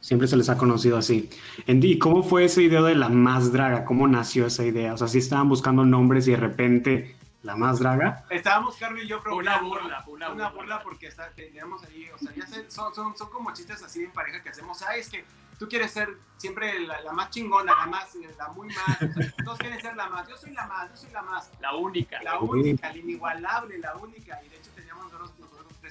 Siempre 0.01 0.27
se 0.27 0.37
les 0.37 0.49
ha 0.49 0.57
conocido 0.57 0.97
así. 0.97 1.29
¿Y 1.67 1.99
cómo 1.99 2.23
fue 2.23 2.45
esa 2.45 2.61
idea 2.61 2.81
de 2.81 2.95
la 2.95 3.09
más 3.09 3.51
draga? 3.51 3.83
¿Cómo 3.85 4.07
nació 4.07 4.45
esa 4.45 4.65
idea? 4.65 4.93
O 4.93 4.97
sea, 4.97 5.07
si 5.07 5.13
¿sí 5.13 5.19
estaban 5.19 5.49
buscando 5.49 5.85
nombres 5.85 6.27
y 6.27 6.31
de 6.31 6.37
repente 6.37 7.15
la 7.43 7.55
más 7.55 7.79
draga. 7.79 8.25
Estábamos 8.29 8.75
Carlos 8.75 9.03
y 9.03 9.07
yo 9.07 9.21
una 9.31 9.59
burla, 9.59 10.03
una, 10.07 10.29
una 10.29 10.49
burla 10.49 10.81
porque 10.83 11.07
está, 11.07 11.29
teníamos 11.31 11.83
ahí, 11.83 12.07
o 12.13 12.17
sea, 12.17 12.33
ya 12.35 12.45
sé, 12.45 12.69
son, 12.69 12.93
son, 12.93 13.17
son 13.17 13.29
como 13.29 13.53
chistes 13.53 13.81
así 13.81 14.03
en 14.03 14.11
pareja 14.11 14.41
que 14.41 14.49
hacemos. 14.49 14.81
Ah, 14.81 14.95
es 14.97 15.09
que 15.09 15.23
tú 15.57 15.67
quieres 15.67 15.91
ser 15.91 16.09
siempre 16.37 16.79
la, 16.81 17.01
la 17.01 17.13
más 17.13 17.29
chingona, 17.29 17.73
la 17.75 17.85
más, 17.85 18.13
la 18.37 18.47
muy 18.49 18.67
más. 18.67 19.01
O 19.01 19.13
sea, 19.13 19.33
todos 19.43 19.57
quieren 19.57 19.79
ser 19.79 19.95
la 19.95 20.09
más. 20.09 20.27
Yo 20.27 20.35
soy 20.35 20.51
la 20.51 20.67
más, 20.67 20.89
yo 20.89 20.97
soy 20.97 21.11
la 21.11 21.21
más. 21.21 21.49
La 21.61 21.75
única. 21.75 22.21
La 22.23 22.39
única, 22.39 22.89
la 22.89 22.97
inigualable, 22.97 23.77
la 23.77 23.95
única. 23.95 24.39
Y 24.45 24.49
de 24.49 24.57
hecho 24.57 24.71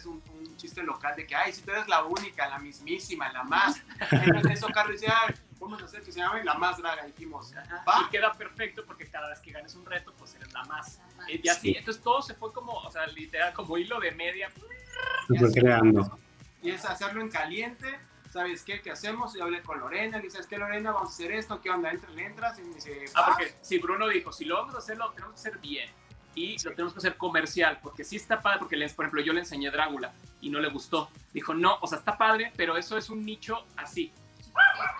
un, 0.09 0.22
un, 0.34 0.56
chiste 0.56 0.82
local 0.82 1.14
de 1.14 1.24
que, 1.24 1.36
ay, 1.36 1.52
si 1.52 1.62
tú 1.62 1.70
eres 1.70 1.86
la 1.86 2.02
única, 2.04 2.48
la 2.48 2.59
mismísima, 2.59 3.32
la 3.32 3.44
más. 3.44 3.80
Entonces 4.11 4.52
eso 4.59 4.66
Carlos 4.74 5.00
decía, 5.00 5.14
ay, 5.26 5.34
vamos 5.61 5.80
a 5.80 5.84
hacer 5.84 6.02
que 6.02 6.11
se 6.11 6.18
llame 6.18 6.42
la 6.42 6.54
más 6.54 6.78
draga. 6.78 7.06
Y 7.06 7.12
dijimos, 7.12 7.54
¿va? 7.86 8.06
Y 8.06 8.11
queda 8.11 8.32
perfecto 8.32 8.84
porque 8.84 9.09
cada 9.09 9.28
vez 9.28 9.38
que 9.40 9.52
ganes 9.52 9.74
un 9.76 9.86
reto, 9.86 10.12
pues 10.18 10.34
eres 10.34 10.52
la 10.52 10.64
más. 10.64 11.00
Y 11.28 11.48
así, 11.48 11.74
entonces 11.76 12.02
todo 12.02 12.22
se 12.22 12.34
fue 12.34 12.52
como, 12.52 12.72
o 12.72 12.90
sea, 12.90 13.06
literal, 13.06 13.52
como 13.52 13.78
hilo 13.78 14.00
de 14.00 14.12
media. 14.12 14.50
Se 15.28 15.38
fue 15.38 15.52
creando. 15.52 16.18
Y 16.62 16.70
es 16.70 16.84
hacerlo 16.84 17.20
en 17.20 17.28
caliente. 17.28 17.98
¿Sabes 18.32 18.62
qué? 18.62 18.82
¿Qué 18.82 18.90
hacemos? 18.90 19.34
Y 19.36 19.40
hablé 19.40 19.62
con 19.62 19.80
Lorena, 19.80 20.18
y 20.18 20.22
dices, 20.22 20.46
¿qué 20.46 20.59
Lorena? 20.59 20.90
Vamos 20.92 21.12
a 21.12 21.14
hacer 21.14 21.32
esto, 21.32 21.62
¿qué 21.62 21.70
onda? 21.70 21.90
Entra, 21.90 22.11
le 22.11 22.26
entras 22.26 22.59
y 22.59 22.62
me 22.62 22.74
dice, 22.74 23.06
ah, 23.14 23.24
porque 23.26 23.54
si 23.62 23.78
Bruno 23.78 24.06
dijo, 24.06 24.32
si 24.32 24.44
lo 24.44 24.56
vamos 24.56 24.74
a 24.74 24.78
hacer, 24.78 24.98
lo 24.98 25.11
tenemos 25.12 25.34
que 25.34 25.48
hacer 25.48 25.59
bien 25.61 25.88
y 26.39 26.59
sí. 26.59 26.68
lo 26.68 26.74
tenemos 26.74 26.93
que 26.93 26.99
hacer 26.99 27.16
comercial, 27.16 27.78
porque 27.82 28.05
sí 28.05 28.16
está 28.16 28.41
padre, 28.41 28.59
porque 28.61 28.76
les, 28.76 28.93
por 28.93 29.05
ejemplo 29.05 29.22
yo 29.22 29.32
le 29.32 29.41
enseñé 29.41 29.70
Drácula 29.70 30.12
y 30.41 30.51
no 30.51 30.61
le 30.61 30.68
gustó. 30.68 31.11
Dijo, 31.32 31.55
no, 31.55 31.78
o 31.80 31.86
sea, 31.86 31.99
está 31.99 32.16
padre, 32.16 32.53
pero 32.57 32.76
eso 32.76 32.97
es 32.97 33.11
un 33.11 33.24
nicho 33.24 33.64
así, 33.76 34.12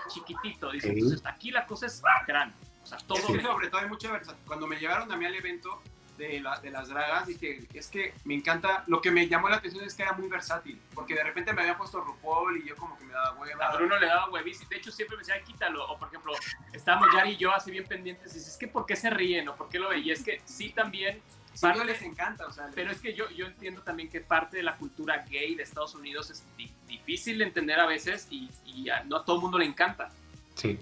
chiquitito. 0.09 0.71
Dice, 0.71 0.91
entonces 0.91 1.23
aquí 1.25 1.51
la 1.51 1.67
cosa 1.67 1.87
es 1.87 2.03
gran. 2.27 2.53
O 2.83 2.87
sea, 2.87 2.99
todo 2.99 3.19
que 3.27 3.43
sobre 3.43 3.69
todo 3.69 3.81
hay 3.83 3.89
mucha 3.89 4.11
versatilidad. 4.11 4.47
Cuando 4.47 4.67
me 4.67 4.77
llevaron 4.77 5.13
a 5.13 5.17
mí 5.17 5.25
al 5.27 5.35
evento 5.35 5.83
de, 6.19 6.41
la, 6.41 6.61
de 6.61 6.71
las 6.71 6.89
dragas, 6.89 7.27
dije, 7.27 7.67
es 7.73 7.87
que 7.89 8.13
me 8.25 8.35
encanta, 8.35 8.85
lo 8.89 9.01
que 9.01 9.11
me 9.11 9.27
llamó 9.29 9.49
la 9.49 9.57
atención 9.57 9.85
es 9.85 9.95
que 9.95 10.03
era 10.03 10.13
muy 10.13 10.29
versátil, 10.29 10.79
porque 10.95 11.15
de 11.15 11.25
repente 11.25 11.53
me 11.53 11.63
había 11.63 11.79
puesto 11.79 12.01
RuPaul 12.01 12.59
y 12.59 12.69
yo 12.69 12.77
como 12.77 12.99
que 12.99 13.05
me 13.05 13.13
daba 13.13 13.39
hueva. 13.39 13.69
A 13.69 13.77
Bruno 13.77 13.99
le 13.99 14.07
daba 14.07 14.29
huevis 14.31 14.61
y 14.63 14.67
de 14.67 14.77
hecho 14.77 14.91
siempre 14.91 15.17
me 15.17 15.23
decía, 15.23 15.43
quítalo. 15.43 15.89
O 15.91 15.99
por 15.99 16.09
ejemplo, 16.09 16.33
estábamos 16.73 17.09
Yari 17.15 17.31
y 17.31 17.37
yo 17.37 17.55
así 17.55 17.71
bien 17.71 17.87
pendientes 17.87 18.33
y 18.33 18.35
dices, 18.35 18.53
es 18.53 18.59
que 18.59 18.69
¿por 18.69 18.85
qué 18.85 18.97
se 18.97 19.09
ríen 19.11 19.49
o 19.49 19.57
por 19.57 19.69
qué 19.69 19.79
lo 19.79 19.89
veía? 19.89 20.09
Y 20.09 20.11
es 20.13 20.23
que 20.23 20.43
sí 20.45 20.71
también 20.71 21.23
Sí, 21.59 21.63
parte, 21.63 21.85
les 21.85 22.03
encanta, 22.03 22.47
o 22.47 22.53
sea, 22.53 22.71
pero 22.73 22.93
es 22.93 23.01
que 23.01 23.15
yo, 23.15 23.29
yo 23.31 23.47
entiendo 23.47 23.83
también 23.83 24.09
que 24.09 24.21
parte 24.21 24.59
de 24.59 24.63
la 24.63 24.77
cultura 24.77 25.25
gay 25.29 25.57
de 25.57 25.65
Estados 25.65 25.93
Unidos 25.97 26.31
es 26.31 26.45
di 26.57 26.73
difícil 26.87 27.39
de 27.39 27.45
entender 27.45 27.81
a 27.81 27.87
veces 27.87 28.29
y, 28.31 28.49
y, 28.65 28.89
a, 28.91 29.03
no 29.03 29.17
a 29.17 29.25
todo 29.25 29.37
el 29.37 29.43
mundo 29.43 29.59
le 29.59 29.65
encanta. 29.65 30.09
Sí. 30.55 30.79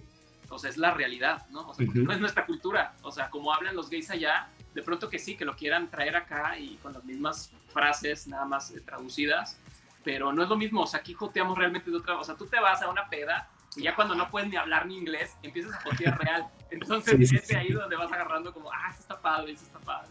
O 0.51 0.59
sea, 0.59 0.69
es 0.69 0.77
la 0.77 0.93
realidad, 0.93 1.47
¿no? 1.49 1.69
O 1.69 1.75
sea, 1.75 1.87
uh 1.87 1.89
-huh. 1.89 2.05
no 2.05 2.13
es 2.13 2.21
nuestra 2.21 2.45
cultura. 2.45 2.95
O 3.01 3.11
sea, 3.11 3.31
como 3.31 3.55
hablan 3.55 3.75
los 3.75 3.89
gays 3.89 4.11
allá, 4.11 4.49
de 4.77 4.83
pronto 4.83 5.09
que 5.09 5.19
sí, 5.19 5.39
que 5.39 5.47
lo 5.47 5.57
quieran 5.57 5.91
traer 5.91 6.15
acá 6.17 6.59
y 6.59 6.77
con 6.83 6.93
las 6.93 7.03
mismas 7.03 7.51
frases 7.73 8.27
nada 8.27 8.45
más 8.45 8.71
eh, 8.73 8.83
traducidas, 8.83 9.59
pero 10.05 10.35
no 10.35 10.43
es 10.43 10.51
lo 10.51 10.57
mismo. 10.57 10.83
O 10.83 10.87
sea, 10.87 11.01
aquí 11.01 11.15
joteamos 11.15 11.57
realmente 11.57 11.91
de 11.91 11.97
otra. 11.97 12.19
O 12.19 12.25
sea, 12.25 12.35
tú 12.35 12.45
te 12.45 12.61
vas 12.61 12.83
a 12.83 12.91
una 12.91 13.09
peda 13.09 13.49
y 13.75 13.85
ya 13.85 13.95
cuando 13.97 14.15
no 14.15 14.31
puedes 14.31 14.51
ni 14.51 14.57
hablar 14.57 14.87
ni 14.87 14.99
inglés, 14.99 15.35
empiezas 15.43 15.73
a 15.73 15.81
jotear 15.81 16.19
real. 16.19 16.47
Entonces, 16.71 17.17
sí, 17.17 17.27
sí, 17.27 17.37
es 17.37 17.49
de 17.49 17.57
ahí 17.57 17.73
donde 17.73 17.97
vas 17.97 18.13
agarrando 18.13 18.53
como, 18.53 18.71
ah, 18.71 18.91
eso 18.91 19.01
está 19.01 19.19
padre, 19.19 19.53
eso 19.53 19.65
está 19.65 19.79
padre. 19.79 20.11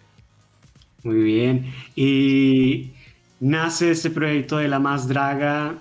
Muy 1.04 1.18
bien. 1.18 1.72
Y 1.96 2.96
nace 3.40 3.92
este 3.92 4.10
proyecto 4.10 4.58
de 4.58 4.68
La 4.68 4.80
Más 4.80 5.08
Draga, 5.08 5.76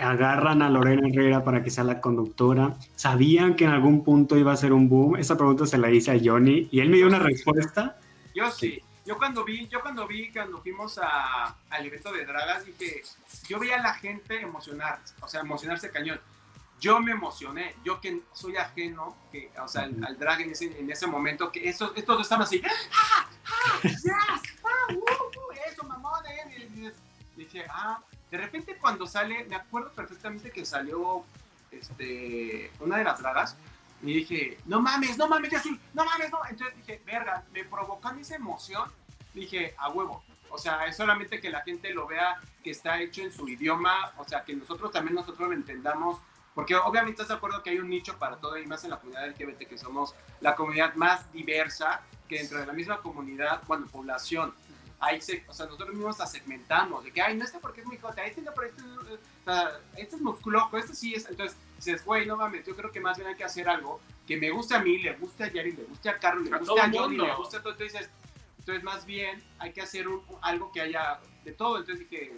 agarran 0.00 0.62
a 0.62 0.70
Lorena 0.70 1.08
Herrera 1.08 1.42
para 1.42 1.64
que 1.64 1.70
sea 1.70 1.82
la 1.82 2.00
conductora. 2.00 2.76
¿Sabían 2.94 3.56
que 3.56 3.64
en 3.64 3.70
algún 3.70 4.04
punto 4.04 4.36
iba 4.36 4.52
a 4.52 4.56
ser 4.56 4.72
un 4.72 4.88
boom? 4.88 5.16
Esa 5.16 5.36
pregunta 5.36 5.66
se 5.66 5.78
la 5.78 5.90
hice 5.90 6.12
a 6.12 6.20
Johnny 6.22 6.68
y 6.70 6.78
él 6.78 6.90
me 6.90 6.98
dio 6.98 7.08
una 7.08 7.18
respuesta. 7.18 7.99
Yo 8.40 8.50
sí. 8.50 8.82
Yo 9.06 9.16
cuando 9.18 9.44
vi, 9.44 9.66
yo 9.68 9.80
cuando 9.80 10.06
vi, 10.06 10.30
cuando 10.32 10.60
fuimos 10.60 10.98
a, 11.02 11.56
al 11.70 11.86
evento 11.86 12.12
de 12.12 12.24
dragas, 12.26 12.64
dije, 12.66 13.02
yo 13.48 13.58
vi 13.58 13.70
a 13.70 13.78
la 13.78 13.94
gente 13.94 14.40
emocionar, 14.40 15.00
o 15.20 15.26
sea, 15.28 15.40
emocionarse 15.40 15.90
cañón. 15.90 16.20
yo 16.80 17.00
me 17.00 17.12
emocioné, 17.12 17.74
yo 17.84 18.00
que 18.00 18.20
soy 18.32 18.56
ajeno, 18.56 19.16
que, 19.32 19.50
o 19.60 19.68
sea, 19.68 19.82
al, 19.82 20.02
al 20.04 20.18
drag 20.18 20.42
en 20.42 20.50
ese, 20.52 20.78
en 20.78 20.90
ese 20.90 21.06
momento, 21.06 21.50
que 21.52 21.68
estos, 21.68 21.92
estos 21.96 22.20
estaban 22.20 22.44
así, 22.44 22.62
¡ah, 22.64 23.28
ah, 23.46 23.80
yes, 23.82 24.04
ah, 24.64 24.92
uh, 24.92 24.94
uh, 24.94 25.52
eso, 25.70 25.82
mamón, 25.84 26.24
eh", 26.26 26.68
y- 26.74 26.86
y- 26.86 26.92
dije, 27.36 27.64
ah, 27.70 27.98
de 28.30 28.36
repente 28.38 28.76
cuando 28.78 29.06
sale, 29.06 29.44
me 29.44 29.56
acuerdo 29.56 29.90
perfectamente 29.92 30.50
que 30.50 30.64
salió, 30.64 31.24
este, 31.70 32.70
una 32.80 32.96
de 32.98 33.04
las 33.04 33.18
dragas, 33.20 33.56
y 34.02 34.14
dije, 34.14 34.58
no 34.66 34.80
mames, 34.80 35.18
no 35.18 35.28
mames, 35.28 35.50
ya 35.50 35.60
sí, 35.60 35.78
no 35.92 36.04
mames, 36.04 36.30
no, 36.30 36.38
entonces 36.48 36.76
dije, 36.76 37.02
verga, 37.04 37.44
me 37.52 37.64
provocó 37.64 38.10
esa 38.10 38.36
emoción, 38.36 38.90
dije, 39.34 39.74
a 39.78 39.90
huevo, 39.90 40.22
o 40.50 40.58
sea, 40.58 40.86
es 40.86 40.96
solamente 40.96 41.40
que 41.40 41.50
la 41.50 41.62
gente 41.62 41.92
lo 41.92 42.06
vea 42.06 42.40
que 42.62 42.70
está 42.70 43.00
hecho 43.00 43.22
en 43.22 43.32
su 43.32 43.48
idioma, 43.48 44.12
o 44.16 44.24
sea, 44.24 44.44
que 44.44 44.54
nosotros 44.54 44.90
también 44.90 45.14
nosotros 45.14 45.48
lo 45.48 45.54
entendamos, 45.54 46.18
porque 46.54 46.74
obviamente 46.74 47.22
estás 47.22 47.28
de 47.28 47.34
acuerdo 47.34 47.62
que 47.62 47.70
hay 47.70 47.78
un 47.78 47.88
nicho 47.88 48.18
para 48.18 48.36
todo 48.36 48.58
y 48.58 48.66
más 48.66 48.82
en 48.84 48.90
la 48.90 48.98
comunidad 48.98 49.28
LGBT, 49.28 49.68
que 49.68 49.78
somos 49.78 50.14
la 50.40 50.56
comunidad 50.56 50.94
más 50.94 51.30
diversa, 51.32 52.00
que 52.28 52.38
dentro 52.38 52.58
de 52.58 52.66
la 52.66 52.72
misma 52.72 53.00
comunidad, 53.02 53.62
bueno, 53.66 53.86
población, 53.86 54.54
se, 55.20 55.44
o 55.48 55.52
sea, 55.52 55.66
nosotros 55.66 55.90
mismos 55.90 56.18
la 56.18 56.26
segmentamos, 56.26 57.04
de 57.04 57.12
que, 57.12 57.22
ay, 57.22 57.36
no 57.36 57.44
este 57.44 57.58
porque 57.58 57.80
es 57.80 57.86
muy 57.86 57.98
jota, 57.98 58.24
este 58.24 58.42
no, 58.42 58.52
pero 58.54 58.68
este, 58.68 58.82
este 59.96 60.16
es 60.16 60.22
musculoco, 60.22 60.76
este 60.76 60.94
sí 60.94 61.14
es, 61.14 61.26
entonces 61.26 61.56
dices, 61.84 62.04
güey, 62.04 62.26
no 62.26 62.36
mames, 62.36 62.64
yo 62.66 62.76
creo 62.76 62.90
que 62.92 63.00
más 63.00 63.16
bien 63.16 63.28
hay 63.28 63.34
que 63.36 63.44
hacer 63.44 63.68
algo 63.68 64.00
que 64.26 64.36
me 64.36 64.50
guste 64.50 64.74
a 64.74 64.80
mí, 64.80 64.98
le 64.98 65.14
guste 65.14 65.44
a 65.44 65.48
Yari, 65.52 65.72
le 65.72 65.84
guste 65.84 66.08
a 66.08 66.18
Carlos, 66.18 66.44
le 66.44 66.50
guste 66.58 66.80
a 66.80 66.84
Johnny, 67.02 67.16
le 67.26 67.34
guste 67.36 67.56
a 67.56 67.62
todo, 67.62 67.72
entonces 67.72 67.92
dices, 68.00 68.10
entonces 68.58 68.84
más 68.84 69.06
bien 69.06 69.42
hay 69.58 69.72
que 69.72 69.80
hacer 69.80 70.06
un- 70.08 70.22
algo 70.42 70.70
que 70.72 70.80
haya 70.80 71.18
de 71.44 71.52
todo, 71.52 71.78
entonces 71.78 72.08
dije, 72.08 72.32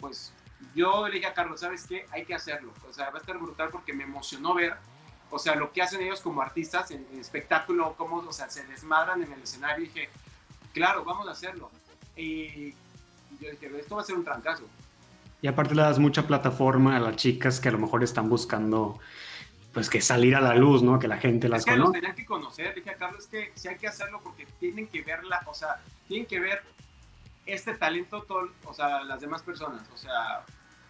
pues 0.00 0.32
yo 0.74 1.06
le 1.08 1.14
dije 1.16 1.26
a 1.26 1.34
Carlos, 1.34 1.60
¿sabes 1.60 1.86
qué? 1.86 2.06
Hay 2.12 2.24
que 2.24 2.34
hacerlo, 2.34 2.72
o 2.88 2.92
sea, 2.92 3.10
va 3.10 3.18
a 3.18 3.20
estar 3.20 3.36
brutal 3.38 3.68
porque 3.70 3.92
me 3.92 4.04
emocionó 4.04 4.54
ver, 4.54 4.76
o 5.30 5.38
sea, 5.38 5.54
lo 5.56 5.72
que 5.72 5.82
hacen 5.82 6.00
ellos 6.00 6.20
como 6.20 6.40
artistas 6.40 6.90
en, 6.92 7.06
en 7.12 7.18
espectáculo, 7.20 7.94
cómo, 7.98 8.16
o 8.18 8.32
sea, 8.32 8.48
se 8.48 8.64
desmadran 8.66 9.22
en 9.22 9.32
el 9.32 9.42
escenario, 9.42 9.84
y 9.84 9.88
dije, 9.88 10.08
claro, 10.72 11.04
vamos 11.04 11.26
a 11.28 11.32
hacerlo, 11.32 11.70
y, 12.16 12.22
y 12.22 12.74
yo 13.40 13.50
dije, 13.50 13.70
esto 13.78 13.96
va 13.96 14.02
a 14.02 14.04
ser 14.04 14.14
un 14.14 14.24
trancazo. 14.24 14.62
Y 15.44 15.46
aparte 15.46 15.74
le 15.74 15.82
das 15.82 15.98
mucha 15.98 16.26
plataforma 16.26 16.96
a 16.96 17.00
las 17.00 17.16
chicas 17.16 17.60
que 17.60 17.68
a 17.68 17.72
lo 17.72 17.76
mejor 17.76 18.02
están 18.02 18.30
buscando, 18.30 18.98
pues 19.74 19.90
que 19.90 20.00
salir 20.00 20.34
a 20.36 20.40
la 20.40 20.54
luz, 20.54 20.82
¿no? 20.82 20.98
Que 20.98 21.06
la 21.06 21.18
gente 21.18 21.50
las 21.50 21.58
Es 21.58 21.64
que 21.66 21.72
conozca. 21.72 22.14
que 22.14 22.24
conocer, 22.24 22.74
dije 22.74 22.88
a 22.88 22.96
Carlos 22.96 23.26
que 23.26 23.52
sí 23.54 23.68
hay 23.68 23.76
que 23.76 23.86
hacerlo 23.86 24.22
porque 24.24 24.46
tienen 24.58 24.86
que 24.86 25.02
verla, 25.02 25.42
o 25.44 25.52
sea, 25.52 25.82
tienen 26.08 26.26
que 26.26 26.40
ver 26.40 26.62
este 27.44 27.74
talento, 27.74 28.22
todo, 28.22 28.48
o 28.64 28.72
sea, 28.72 29.04
las 29.04 29.20
demás 29.20 29.42
personas, 29.42 29.82
o 29.92 29.98
sea, 29.98 30.46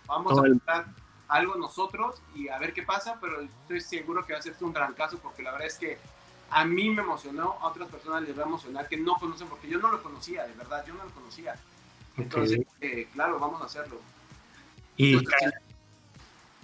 vamos 0.06 0.30
Todo 0.34 0.44
a 0.44 0.46
el- 0.46 0.52
buscar 0.54 0.86
algo 1.26 1.56
nosotros 1.56 2.22
y 2.36 2.46
a 2.46 2.56
ver 2.60 2.72
qué 2.72 2.84
pasa, 2.84 3.18
pero 3.20 3.40
estoy 3.40 3.80
seguro 3.80 4.24
que 4.24 4.34
va 4.34 4.38
a 4.38 4.42
ser 4.42 4.54
un 4.60 4.72
gran 4.72 4.94
caso 4.94 5.18
porque 5.18 5.42
la 5.42 5.50
verdad 5.50 5.66
es 5.66 5.78
que 5.78 5.98
a 6.50 6.64
mí 6.64 6.90
me 6.90 7.02
emocionó, 7.02 7.56
a 7.60 7.66
otras 7.66 7.88
personas 7.88 8.22
les 8.22 8.38
va 8.38 8.44
a 8.44 8.46
emocionar 8.46 8.86
que 8.86 8.98
no 8.98 9.16
conocen, 9.16 9.48
porque 9.48 9.66
yo 9.66 9.80
no 9.80 9.90
lo 9.90 10.00
conocía, 10.00 10.44
de 10.46 10.52
verdad, 10.52 10.84
yo 10.86 10.94
no 10.94 11.02
lo 11.02 11.10
conocía. 11.10 11.56
Entonces, 12.16 12.60
eh, 12.80 13.08
claro, 13.14 13.40
vamos 13.40 13.60
a 13.60 13.64
hacerlo. 13.64 13.98
Y, 14.96 15.18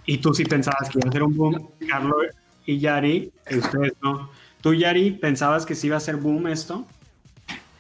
y 0.07 0.19
tú 0.19 0.35
sí 0.35 0.45
pensabas 0.45 0.89
que 0.89 0.99
iba 0.99 1.09
a 1.09 1.13
ser 1.13 1.23
un 1.23 1.37
boom, 1.37 1.71
Carlos 1.89 2.27
y 2.67 2.79
Yari, 2.79 3.33
y 3.51 3.59
ustedes 3.59 3.93
no. 4.03 4.31
¿Tú, 4.61 4.75
Yari, 4.75 5.13
pensabas 5.13 5.65
que 5.65 5.75
sí 5.75 5.87
iba 5.87 5.97
a 5.97 6.01
ser 6.01 6.17
boom 6.17 6.47
esto? 6.47 6.87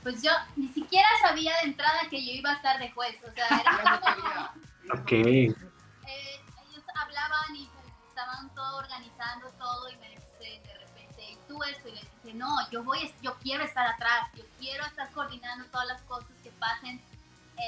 Pues 0.03 0.23
yo 0.23 0.31
ni 0.57 0.69
siquiera 0.69 1.09
sabía 1.21 1.53
de 1.63 1.69
entrada 1.69 2.01
que 2.09 2.25
yo 2.25 2.33
iba 2.33 2.51
a 2.51 2.55
estar 2.55 2.79
de 2.79 2.91
juez. 2.91 3.17
O 3.29 3.33
sea, 3.33 3.47
era 3.47 4.01
como. 4.01 5.01
Ok. 5.01 5.13
eh, 5.13 5.45
ellos 5.47 6.85
hablaban 6.95 7.55
y 7.55 7.69
pues, 7.75 7.87
estaban 8.09 8.53
todo 8.55 8.79
organizando 8.79 9.49
todo 9.59 9.91
y 9.91 9.97
me 9.99 10.09
dice 10.09 10.61
de 10.65 10.75
repente, 10.79 11.23
¿y 11.31 11.37
tú 11.47 11.63
esto? 11.65 11.89
Y 11.89 11.93
les 11.93 12.03
dije, 12.25 12.37
no, 12.37 12.49
yo 12.71 12.83
voy, 12.83 13.13
yo 13.23 13.35
quiero 13.43 13.63
estar 13.63 13.87
atrás, 13.87 14.31
yo 14.35 14.45
quiero 14.59 14.85
estar 14.87 15.11
coordinando 15.11 15.67
todas 15.67 15.87
las 15.87 16.01
cosas 16.03 16.31
que 16.43 16.51
pasen 16.53 17.01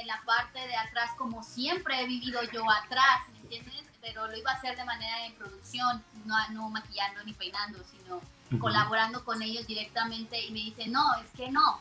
en 0.01 0.07
la 0.07 0.21
parte 0.25 0.59
de 0.59 0.75
atrás 0.75 1.11
como 1.17 1.43
siempre 1.43 2.01
he 2.01 2.05
vivido 2.07 2.41
yo 2.51 2.69
atrás, 2.69 3.27
¿me 3.31 3.39
entiendes? 3.39 3.83
Pero 4.01 4.27
lo 4.27 4.35
iba 4.37 4.51
a 4.51 4.55
hacer 4.55 4.75
de 4.75 4.83
manera 4.85 5.17
de 5.23 5.31
producción, 5.31 6.03
no, 6.25 6.35
no 6.49 6.69
maquillando 6.69 7.23
ni 7.23 7.33
peinando, 7.33 7.79
sino 7.91 8.21
colaborando 8.59 9.23
con 9.25 9.41
ellos 9.41 9.65
directamente 9.65 10.39
y 10.39 10.51
me 10.51 10.59
dice, 10.59 10.87
no, 10.87 11.03
es 11.15 11.29
que 11.35 11.49
no, 11.49 11.79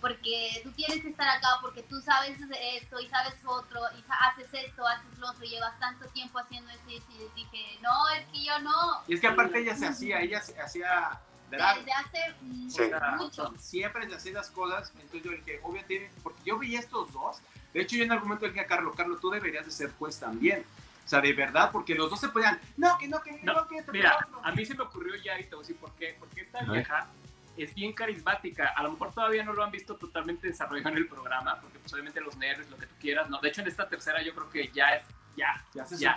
porque 0.00 0.60
tú 0.62 0.70
tienes 0.72 1.02
que 1.02 1.10
estar 1.10 1.28
acá 1.28 1.48
porque 1.60 1.82
tú 1.82 2.00
sabes 2.02 2.38
esto 2.76 3.00
y 3.00 3.08
sabes 3.08 3.34
otro 3.44 3.80
y 3.98 4.04
haces 4.08 4.48
esto, 4.52 4.86
haces 4.86 5.18
lo 5.18 5.30
otro, 5.30 5.44
llevas 5.44 5.78
tanto 5.78 6.06
tiempo 6.08 6.38
haciendo 6.38 6.70
esto 6.70 6.90
y 6.90 6.96
eso", 6.96 7.06
y 7.14 7.18
les 7.18 7.34
dije, 7.34 7.78
no, 7.82 8.08
es 8.10 8.26
que 8.28 8.44
yo 8.44 8.58
no. 8.60 9.02
Y 9.06 9.14
es 9.14 9.20
que 9.20 9.28
aparte 9.28 9.60
ella 9.60 9.76
se 9.76 9.86
hacía, 9.88 10.20
ella 10.20 10.40
se 10.42 10.60
hacía 10.60 11.20
drag. 11.50 11.78
Desde 11.78 11.92
hace 11.92 12.34
Sí. 12.70 12.82
mucho. 13.16 13.52
siempre 13.58 14.08
se 14.08 14.14
hacían 14.16 14.34
las 14.36 14.50
cosas, 14.50 14.90
entonces 14.94 15.22
yo 15.22 15.30
dije, 15.32 15.60
obviamente, 15.62 16.10
porque 16.22 16.40
yo 16.44 16.58
veía 16.58 16.80
estos 16.80 17.12
dos, 17.12 17.38
de 17.72 17.80
hecho 17.80 17.96
yo 17.96 18.04
en 18.04 18.12
algún 18.12 18.28
momento 18.28 18.46
dije 18.46 18.60
a 18.60 18.66
Carlos, 18.66 18.94
Carlos, 18.96 19.20
tú 19.20 19.30
deberías 19.30 19.64
de 19.64 19.70
ser 19.72 19.90
juez 19.92 20.18
también, 20.18 20.64
o 21.04 21.08
sea, 21.10 21.20
de 21.20 21.32
verdad, 21.32 21.70
porque 21.72 21.96
los 21.96 22.08
dos 22.08 22.20
se 22.20 22.28
podían, 22.28 22.60
no, 22.76 22.96
que 22.96 23.08
no, 23.08 23.20
que 23.20 23.32
no, 23.42 23.52
No, 23.52 23.66
que 23.66 23.82
Mira, 23.90 24.16
otro". 24.28 24.44
a 24.44 24.52
mí 24.52 24.64
se 24.64 24.76
me 24.76 24.84
ocurrió 24.84 25.16
ya 25.16 25.40
y 25.40 25.42
te 25.42 25.56
voy 25.56 25.64
a 25.64 25.66
decir 25.66 25.76
por 25.76 25.90
qué. 25.96 26.14
Porque 26.20 26.42
esta 26.42 26.62
vieja 26.62 27.08
es 27.56 27.74
bien 27.74 27.92
carismática. 27.92 28.72
A 28.76 28.84
lo 28.84 28.92
mejor 28.92 29.12
todavía 29.12 29.42
no 29.42 29.52
lo 29.52 29.64
han 29.64 29.72
visto 29.72 29.96
totalmente 29.96 30.46
desarrollado 30.46 30.90
en 30.90 30.98
el 30.98 31.08
programa, 31.08 31.60
porque 31.60 31.80
pues 31.80 31.92
obviamente 31.94 32.20
los 32.20 32.36
nervios, 32.36 32.70
lo 32.70 32.76
que 32.76 32.86
tú 32.86 32.94
quieras, 33.00 33.28
¿no? 33.28 33.40
De 33.40 33.48
hecho, 33.48 33.60
en 33.60 33.66
esta 33.66 33.88
tercera 33.88 34.22
yo 34.22 34.32
creo 34.36 34.50
que 34.50 34.70
ya 34.72 34.90
es, 34.90 35.04
ya, 35.36 35.64
ya 35.74 35.84
se 35.84 35.98
ya, 35.98 36.14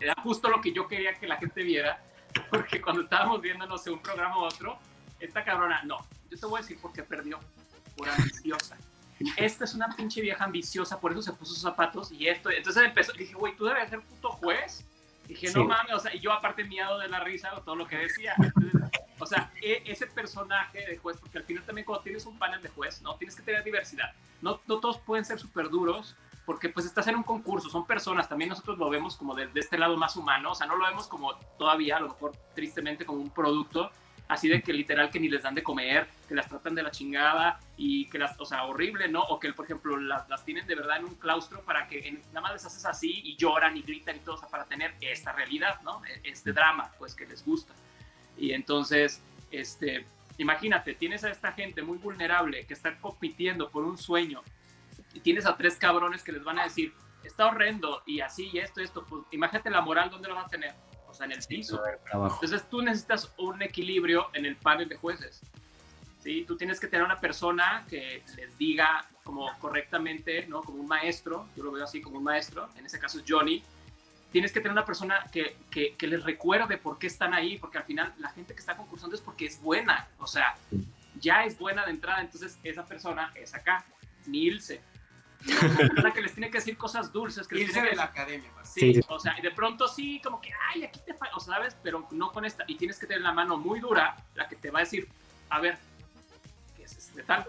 era 0.00 0.14
justo 0.22 0.48
lo 0.48 0.62
que 0.62 0.72
yo 0.72 0.88
quería 0.88 1.12
que 1.14 1.26
la 1.26 1.36
gente 1.36 1.62
viera, 1.62 2.00
porque 2.50 2.80
cuando 2.80 3.02
estábamos 3.02 3.42
viendo, 3.42 3.66
no 3.66 3.76
sé, 3.76 3.90
un 3.90 4.00
programa 4.00 4.38
u 4.38 4.44
otro, 4.44 4.78
esta 5.20 5.44
cabrona, 5.44 5.82
no, 5.82 5.98
yo 6.30 6.38
te 6.38 6.46
voy 6.46 6.60
a 6.60 6.62
decir 6.62 6.80
por 6.80 6.90
qué 6.90 7.02
perdió, 7.02 7.38
por 7.98 8.08
ambiciosa. 8.08 8.78
Esta 9.36 9.64
es 9.64 9.74
una 9.74 9.88
pinche 9.96 10.20
vieja 10.20 10.44
ambiciosa, 10.44 11.00
por 11.00 11.12
eso 11.12 11.22
se 11.22 11.32
puso 11.32 11.52
sus 11.54 11.62
zapatos 11.62 12.12
y 12.12 12.28
esto. 12.28 12.50
Entonces 12.50 12.84
empezó, 12.84 13.12
dije, 13.12 13.34
güey, 13.34 13.56
tú 13.56 13.64
debes 13.64 13.88
ser 13.90 14.00
puto 14.02 14.30
juez. 14.30 14.84
Dije, 15.26 15.46
no 15.48 15.62
Sí. 15.62 15.66
mames, 15.66 15.92
o 15.94 15.98
sea, 15.98 16.14
y 16.14 16.20
yo 16.20 16.32
aparte 16.32 16.62
miado 16.64 16.98
de 16.98 17.08
la 17.08 17.18
risa 17.20 17.52
o 17.56 17.60
todo 17.62 17.74
lo 17.74 17.86
que 17.86 17.96
decía. 17.96 18.34
Entonces, 18.38 18.80
o 19.18 19.26
sea, 19.26 19.50
e- 19.60 19.82
ese 19.86 20.06
personaje 20.06 20.86
de 20.86 20.98
juez, 20.98 21.16
porque 21.18 21.38
al 21.38 21.44
final 21.44 21.64
también 21.64 21.84
cuando 21.84 22.04
tienes 22.04 22.26
un 22.26 22.38
panel 22.38 22.62
de 22.62 22.68
juez, 22.68 23.02
¿no? 23.02 23.16
Tienes 23.16 23.34
que 23.34 23.42
tener 23.42 23.64
diversidad. 23.64 24.12
No, 24.40 24.60
no 24.66 24.78
todos 24.78 24.98
pueden 24.98 25.24
ser 25.24 25.38
súper 25.40 25.68
duros, 25.68 26.14
porque 26.44 26.68
pues 26.68 26.86
estás 26.86 27.08
en 27.08 27.16
un 27.16 27.24
concurso, 27.24 27.68
son 27.68 27.86
personas, 27.86 28.28
también 28.28 28.50
nosotros 28.50 28.78
lo 28.78 28.88
vemos 28.88 29.16
como 29.16 29.34
de 29.34 29.48
este 29.56 29.76
lado 29.78 29.96
más 29.96 30.14
humano, 30.14 30.52
o 30.52 30.54
sea, 30.54 30.68
no 30.68 30.76
lo 30.76 30.86
vemos 30.86 31.08
como 31.08 31.34
todavía, 31.58 31.96
a 31.96 32.00
lo 32.00 32.08
mejor 32.08 32.32
tristemente 32.54 33.04
como 33.04 33.20
un 33.20 33.30
producto, 33.30 33.90
así 34.28 34.48
de 34.48 34.60
que 34.62 34.72
literal 34.72 35.10
que 35.10 35.20
ni 35.20 35.28
les 35.28 35.42
dan 35.42 35.54
de 35.54 35.62
comer, 35.62 36.06
que 36.28 36.34
las 36.34 36.48
tratan 36.48 36.74
de 36.74 36.82
la 36.82 36.90
chingada 36.90 37.60
y 37.76 38.06
que 38.08 38.18
las, 38.18 38.38
o 38.40 38.44
sea, 38.44 38.64
horrible, 38.64 39.08
¿no? 39.08 39.22
O 39.22 39.38
que, 39.38 39.52
por 39.52 39.64
ejemplo, 39.66 39.96
las, 39.96 40.28
las 40.28 40.44
tienen 40.44 40.66
de 40.66 40.74
verdad 40.74 40.96
en 40.98 41.04
un 41.04 41.14
claustro 41.14 41.60
para 41.62 41.86
que 41.86 42.08
en- 42.08 42.22
nada 42.28 42.40
más 42.40 42.52
les 42.54 42.64
haces 42.66 42.84
así 42.86 43.20
y 43.24 43.36
lloran 43.36 43.76
y 43.76 43.82
gritan 43.82 44.16
y 44.16 44.20
todo, 44.20 44.34
o 44.34 44.38
sea, 44.38 44.48
para 44.48 44.64
tener 44.64 44.94
esta 45.00 45.32
realidad, 45.32 45.80
¿no? 45.82 46.04
E- 46.04 46.20
Este 46.24 46.52
drama, 46.52 46.90
pues, 46.98 47.14
que 47.14 47.26
les 47.26 47.44
gusta. 47.44 47.72
Y 48.36 48.52
entonces, 48.52 49.22
este, 49.50 50.04
imagínate, 50.38 50.94
tienes 50.94 51.22
a 51.24 51.30
esta 51.30 51.52
gente 51.52 51.82
muy 51.82 51.98
vulnerable 51.98 52.66
que 52.66 52.74
está 52.74 52.96
compitiendo 52.98 53.70
por 53.70 53.84
un 53.84 53.96
sueño 53.96 54.42
y 55.14 55.20
tienes 55.20 55.46
a 55.46 55.56
tres 55.56 55.76
cabrones 55.76 56.22
que 56.22 56.32
les 56.32 56.42
van 56.44 56.58
a 56.58 56.64
decir, 56.64 56.92
está 57.24 57.46
horrendo 57.46 58.02
y 58.06 58.20
así 58.20 58.50
y 58.52 58.58
esto, 58.58 58.80
esto, 58.80 59.04
pues 59.08 59.22
imagínate 59.30 59.70
la 59.70 59.80
moral, 59.80 60.10
¿dónde 60.10 60.28
lo 60.28 60.34
van 60.34 60.44
a 60.46 60.48
tener? 60.48 60.74
Sea, 61.16 61.26
en 61.26 61.32
el 61.32 61.42
piso. 61.44 61.82
Entonces 62.12 62.68
tú 62.68 62.82
necesitas 62.82 63.32
un 63.38 63.62
equilibrio 63.62 64.28
en 64.34 64.46
el 64.46 64.56
panel 64.56 64.88
de 64.88 64.96
jueces. 64.96 65.40
¿sí? 66.22 66.44
Tú 66.46 66.56
tienes 66.56 66.78
que 66.80 66.88
tener 66.88 67.04
una 67.04 67.20
persona 67.20 67.84
que 67.88 68.22
les 68.36 68.56
diga 68.58 69.06
como 69.24 69.48
correctamente, 69.58 70.46
¿no? 70.46 70.62
como 70.62 70.80
un 70.80 70.86
maestro, 70.86 71.48
yo 71.56 71.64
lo 71.64 71.72
veo 71.72 71.84
así 71.84 72.00
como 72.00 72.18
un 72.18 72.24
maestro, 72.24 72.68
en 72.76 72.86
ese 72.86 72.98
caso 72.98 73.18
es 73.18 73.24
Johnny. 73.26 73.62
Tienes 74.30 74.52
que 74.52 74.60
tener 74.60 74.72
una 74.72 74.84
persona 74.84 75.24
que, 75.32 75.56
que, 75.70 75.94
que 75.94 76.06
les 76.06 76.22
recuerde 76.22 76.76
por 76.78 76.98
qué 76.98 77.06
están 77.06 77.32
ahí, 77.32 77.58
porque 77.58 77.78
al 77.78 77.84
final 77.84 78.12
la 78.18 78.30
gente 78.30 78.54
que 78.54 78.60
está 78.60 78.76
concursando 78.76 79.16
es 79.16 79.22
porque 79.22 79.46
es 79.46 79.60
buena, 79.60 80.08
o 80.18 80.26
sea, 80.26 80.56
ya 81.20 81.44
es 81.44 81.58
buena 81.58 81.84
de 81.84 81.92
entrada, 81.92 82.20
entonces 82.20 82.58
esa 82.62 82.84
persona 82.84 83.32
es 83.34 83.54
acá, 83.54 83.84
Nilce. 84.26 84.82
La 86.02 86.12
que 86.12 86.20
les 86.22 86.32
tiene 86.34 86.50
que 86.50 86.58
decir 86.58 86.76
cosas 86.76 87.12
dulces, 87.12 87.46
que 87.46 87.58
Irse 87.60 87.80
de 87.82 87.94
la 87.94 88.04
academia. 88.04 88.50
Sí, 88.64 88.94
Sí. 88.94 89.00
o 89.08 89.18
sea, 89.18 89.38
y 89.38 89.42
de 89.42 89.50
pronto 89.52 89.86
sí, 89.88 90.20
como 90.22 90.40
que, 90.40 90.50
ay, 90.72 90.84
aquí 90.84 91.00
te 91.06 91.14
falta, 91.14 91.36
o 91.36 91.40
sea, 91.40 91.54
¿sabes? 91.56 91.76
Pero 91.82 92.06
no 92.10 92.32
con 92.32 92.44
esta. 92.44 92.64
Y 92.66 92.76
tienes 92.76 92.98
que 92.98 93.06
tener 93.06 93.22
la 93.22 93.32
mano 93.32 93.56
muy 93.56 93.80
dura, 93.80 94.16
la 94.34 94.48
que 94.48 94.56
te 94.56 94.70
va 94.70 94.80
a 94.80 94.82
decir, 94.82 95.08
a 95.50 95.60
ver, 95.60 95.78
¿qué 96.76 96.84
es 96.84 96.96
este 96.96 97.22
tal? 97.22 97.46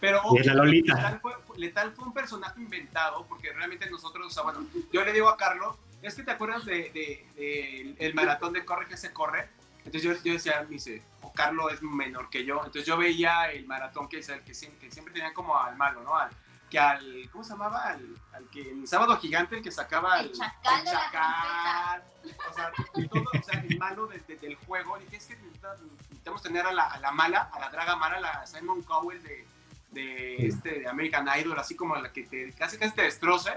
Pero 0.00 0.20
es 0.38 0.46
la 0.46 0.54
Lolita. 0.54 0.94
Letal 0.94 1.20
fue, 1.20 1.32
Letal 1.56 1.92
fue 1.92 2.04
un 2.06 2.12
personaje 2.12 2.60
inventado 2.60 3.24
porque 3.26 3.52
realmente 3.52 3.88
nosotros, 3.88 4.26
o 4.26 4.30
sea, 4.30 4.42
bueno, 4.42 4.66
yo 4.92 5.04
le 5.04 5.12
digo 5.12 5.28
a 5.28 5.36
Carlos, 5.36 5.76
es 6.02 6.14
que 6.14 6.24
te 6.24 6.32
acuerdas 6.32 6.64
de, 6.64 6.90
de- 6.90 7.26
de 7.36 7.94
el 7.98 8.14
maratón 8.14 8.52
de 8.52 8.64
Corre 8.64 8.86
que 8.88 8.96
se 8.96 9.12
corre. 9.12 9.48
Entonces 9.84 10.02
yo, 10.02 10.12
yo 10.24 10.32
decía, 10.34 10.62
me 10.62 10.70
dice, 10.74 11.02
o 11.22 11.32
Carlos 11.32 11.72
es 11.72 11.82
menor 11.82 12.28
que 12.28 12.44
yo. 12.44 12.56
Entonces 12.58 12.84
yo 12.84 12.96
veía 12.96 13.50
el 13.52 13.64
maratón 13.66 14.08
que 14.08 14.18
es 14.18 14.28
el 14.28 14.40
que, 14.42 14.54
siempre, 14.54 14.88
que 14.88 14.92
siempre 14.92 15.14
tenía 15.14 15.32
como 15.32 15.56
al 15.58 15.76
malo, 15.76 16.02
¿no? 16.02 16.16
Al 16.16 16.30
que 16.72 16.78
al, 16.78 17.28
¿cómo 17.30 17.44
se 17.44 17.50
llamaba? 17.50 17.84
Al, 17.88 18.16
al 18.32 18.48
que 18.48 18.70
en 18.70 18.86
Sábado 18.86 19.14
Gigante, 19.18 19.56
el 19.58 19.62
que 19.62 19.70
sacaba 19.70 20.20
El 20.20 20.32
chacal 20.32 20.84
chacal. 20.84 22.02
O 22.50 22.54
sea, 22.54 22.72
todo, 22.94 23.24
o 23.38 23.42
sea, 23.42 23.60
el 23.60 23.78
malo 23.78 24.06
de- 24.06 24.18
de- 24.20 24.36
del 24.36 24.54
juego. 24.56 24.96
Dije, 24.98 25.16
es 25.16 25.26
que 25.26 25.36
necesita- 25.36 25.76
necesitamos 26.08 26.42
tener 26.42 26.66
a 26.66 26.72
la, 26.72 26.84
a 26.86 26.98
la 26.98 27.12
mala, 27.12 27.50
a 27.52 27.60
la 27.60 27.68
draga 27.68 27.94
mala, 27.96 28.20
la 28.20 28.46
Simon 28.46 28.80
Cowell 28.82 29.22
de, 29.22 29.46
de, 29.90 30.46
este, 30.46 30.80
de 30.80 30.88
American 30.88 31.28
Idol, 31.38 31.58
así 31.58 31.76
como 31.76 31.94
la 31.96 32.10
que 32.10 32.22
te, 32.24 32.52
casi 32.54 32.78
casi 32.78 32.94
te 32.94 33.02
destroce, 33.02 33.52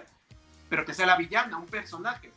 pero 0.70 0.84
que 0.86 0.94
sea 0.94 1.06
la 1.06 1.16
villana, 1.16 1.58
un 1.58 1.68
personaje. 1.68 2.32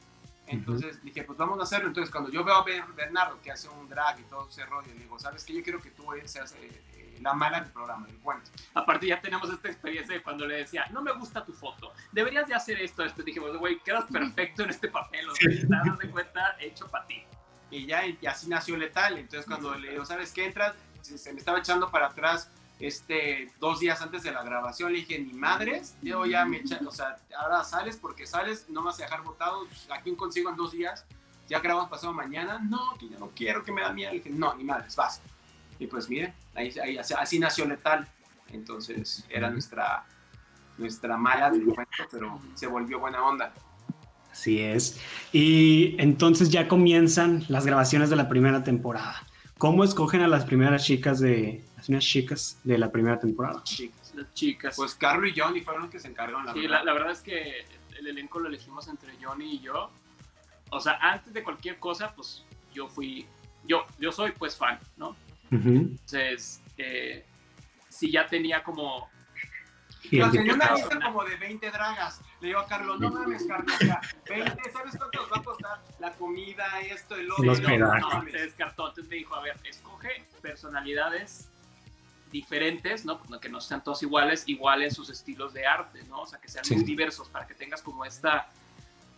Entonces 0.46 1.02
dije, 1.02 1.24
pues 1.24 1.36
vamos 1.36 1.58
a 1.58 1.64
hacerlo. 1.64 1.88
Entonces 1.88 2.10
cuando 2.12 2.30
yo 2.30 2.44
veo 2.44 2.54
a 2.54 2.62
Ber- 2.64 2.86
Bernardo 2.94 3.40
que 3.42 3.50
hace 3.50 3.68
un 3.68 3.88
drag 3.88 4.20
y 4.20 4.22
todo 4.24 4.48
ese 4.48 4.64
rollo, 4.64 4.86
le 4.94 5.00
digo, 5.00 5.18
¿sabes 5.18 5.42
qué? 5.44 5.54
Yo 5.54 5.62
quiero 5.64 5.80
que 5.82 5.90
tú 5.90 6.04
seas 6.24 6.52
eh, 6.52 6.58
eh, 6.62 6.87
la 7.20 7.34
mala 7.34 7.60
del 7.60 7.72
programa, 7.72 8.06
el 8.08 8.18
cuento. 8.18 8.50
Aparte 8.74 9.06
ya 9.06 9.20
tenemos 9.20 9.50
esta 9.50 9.68
experiencia 9.68 10.14
de 10.14 10.22
cuando 10.22 10.46
le 10.46 10.56
decía, 10.56 10.86
no 10.90 11.02
me 11.02 11.12
gusta 11.12 11.44
tu 11.44 11.52
foto, 11.52 11.92
deberías 12.12 12.46
de 12.46 12.54
hacer 12.54 12.80
esto, 12.80 13.04
esto. 13.04 13.22
Dijimos, 13.22 13.56
güey, 13.56 13.78
quedas 13.80 14.04
perfecto 14.10 14.62
en 14.62 14.70
este 14.70 14.88
papel, 14.88 15.28
o 15.28 15.34
sea, 15.34 15.50
estás 15.50 15.98
de 15.98 16.10
cuenta 16.10 16.56
hecho 16.60 16.88
para 16.88 17.06
ti. 17.06 17.22
Y 17.70 17.86
ya, 17.86 18.06
y 18.06 18.18
así 18.26 18.48
nació 18.48 18.76
Letal. 18.76 19.18
Entonces, 19.18 19.46
cuando 19.46 19.74
le 19.74 19.90
digo, 19.90 20.04
¿sabes 20.04 20.32
qué? 20.32 20.46
Entras, 20.46 20.74
se, 21.02 21.32
me 21.32 21.38
estaba 21.38 21.58
echando 21.58 21.90
para 21.90 22.06
atrás 22.06 22.50
este, 22.78 23.52
dos 23.58 23.80
días 23.80 24.00
antes 24.00 24.22
de 24.22 24.32
la 24.32 24.42
grabación. 24.42 24.92
Le 24.92 25.00
dije, 25.00 25.18
ni 25.18 25.32
madres, 25.32 25.96
yo 26.02 26.24
ya 26.24 26.44
me 26.44 26.58
echa, 26.58 26.80
o 26.86 26.90
sea, 26.90 27.18
ahora 27.38 27.64
sales 27.64 27.96
porque 27.96 28.26
sales, 28.26 28.66
no 28.68 28.80
me 28.80 28.86
vas 28.86 29.00
a 29.00 29.04
dejar 29.04 29.22
votado. 29.22 29.66
¿A 29.90 30.00
quién 30.00 30.16
consigo 30.16 30.50
en 30.50 30.56
dos 30.56 30.72
días? 30.72 31.04
Ya 31.48 31.60
grabamos 31.60 31.90
pasado 31.90 32.12
mañana. 32.12 32.58
No, 32.58 32.96
que 32.98 33.08
yo 33.08 33.18
no 33.18 33.30
quiero, 33.34 33.62
que 33.64 33.72
me 33.72 33.82
da 33.82 33.92
miedo. 33.92 34.12
Le 34.12 34.18
dije, 34.18 34.30
no, 34.30 34.54
ni 34.54 34.64
madres, 34.64 34.96
vas. 34.96 35.20
Y 35.78 35.86
pues 35.86 36.08
miren, 36.08 36.34
ahí, 36.54 36.72
ahí, 36.82 36.98
así, 36.98 37.14
así 37.14 37.38
nació 37.38 37.64
Letal. 37.66 38.06
Entonces, 38.50 39.24
era 39.28 39.50
nuestra, 39.50 40.04
nuestra 40.78 41.16
mala 41.16 41.50
del 41.50 41.64
cuento, 41.64 42.04
pero 42.10 42.40
se 42.54 42.66
volvió 42.66 42.98
buena 42.98 43.22
onda. 43.22 43.52
Así 44.30 44.60
es. 44.60 45.00
Y 45.32 45.96
entonces 45.98 46.50
ya 46.50 46.68
comienzan 46.68 47.44
las 47.48 47.66
grabaciones 47.66 48.10
de 48.10 48.16
la 48.16 48.28
primera 48.28 48.64
temporada. 48.64 49.26
¿Cómo 49.58 49.82
escogen 49.84 50.20
a 50.20 50.28
las 50.28 50.44
primeras 50.44 50.84
chicas 50.84 51.18
de 51.18 51.64
las 51.76 51.86
primeras 51.86 52.04
chicas 52.04 52.60
de 52.64 52.78
la 52.78 52.90
primera 52.92 53.18
temporada? 53.18 53.62
Chicas. 53.64 54.14
Las 54.14 54.32
chicas. 54.34 54.76
Pues 54.76 54.94
Carlos 54.94 55.30
y 55.34 55.38
Johnny 55.38 55.60
fueron 55.60 55.82
los 55.82 55.90
que 55.90 56.00
se 56.00 56.08
encargaron, 56.08 56.46
la 56.46 56.52
sí, 56.52 56.62
verdad. 56.62 56.78
la, 56.78 56.84
la 56.84 56.92
verdad 56.92 57.12
es 57.12 57.20
que 57.20 57.64
el 57.98 58.06
elenco 58.06 58.38
lo 58.38 58.48
elegimos 58.48 58.88
entre 58.88 59.12
Johnny 59.20 59.56
y 59.56 59.60
yo. 59.60 59.90
O 60.70 60.80
sea, 60.80 60.98
antes 61.00 61.32
de 61.32 61.42
cualquier 61.42 61.78
cosa, 61.78 62.14
pues 62.14 62.44
yo 62.72 62.88
fui, 62.88 63.26
yo, 63.66 63.84
yo 63.98 64.12
soy 64.12 64.32
pues 64.32 64.56
fan, 64.56 64.78
¿no? 64.96 65.16
Entonces, 65.50 66.62
eh, 66.76 67.24
sí 67.88 68.10
ya 68.12 68.26
tenía 68.26 68.62
como 68.62 69.08
No, 70.12 70.30
tenía 70.30 70.54
una 70.54 70.74
lista 70.74 71.00
como 71.00 71.24
de 71.24 71.36
20 71.36 71.70
dragas. 71.70 72.20
Le 72.40 72.48
digo 72.48 72.60
a 72.60 72.66
Carlos, 72.66 73.00
no 73.00 73.10
mames, 73.10 73.44
Carlos, 73.46 73.74
o 73.74 73.84
sea, 73.84 74.00
20, 74.28 74.70
¿sabes 74.70 74.96
cuánto 74.96 75.20
nos 75.22 75.32
va 75.32 75.36
a 75.38 75.42
costar 75.42 75.82
la 75.98 76.12
comida, 76.12 76.80
esto, 76.80 77.16
el 77.16 77.30
otro? 77.32 77.44
Los 77.44 77.60
no 77.60 78.22
se 78.30 78.38
descartó. 78.38 78.88
Entonces 78.88 79.08
me 79.10 79.16
dijo, 79.16 79.34
a 79.34 79.42
ver, 79.42 79.56
escoge 79.64 80.24
personalidades 80.40 81.48
diferentes, 82.30 83.04
¿no? 83.04 83.18
Pues, 83.20 83.40
que 83.40 83.48
no 83.48 83.60
sean 83.60 83.82
todos 83.82 84.02
iguales, 84.02 84.44
iguales 84.46 84.94
sus 84.94 85.08
estilos 85.10 85.52
de 85.52 85.66
arte, 85.66 86.04
¿no? 86.04 86.20
O 86.22 86.26
sea, 86.26 86.38
que 86.40 86.48
sean 86.48 86.64
Sí. 86.64 86.74
muy 86.76 86.84
diversos 86.84 87.28
para 87.28 87.46
que 87.46 87.54
tengas 87.54 87.82
como 87.82 88.04
esta... 88.04 88.48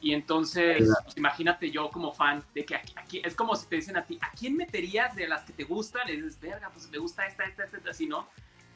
Y 0.02 0.14
entonces, 0.14 0.88
pues, 1.04 1.16
imagínate 1.16 1.70
yo 1.70 1.90
como 1.90 2.12
fan 2.12 2.42
de 2.54 2.64
que 2.64 2.74
aquí, 2.74 2.94
aquí- 2.96 3.22
es 3.22 3.34
como 3.34 3.54
si 3.54 3.66
te 3.66 3.76
dicen 3.76 3.96
a 3.98 4.04
ti, 4.04 4.18
¿a 4.22 4.30
quién 4.30 4.56
meterías 4.56 5.14
de 5.14 5.28
las 5.28 5.42
que 5.44 5.52
te 5.52 5.64
gustan? 5.64 6.08
Y 6.08 6.12
dices, 6.12 6.40
verga, 6.40 6.70
pues 6.70 6.88
me 6.88 6.98
gusta 6.98 7.26
esta, 7.26 7.44
esta, 7.44 7.64
esta, 7.64 7.76
esta", 7.76 7.90
así, 7.90 8.06
¿no? 8.06 8.26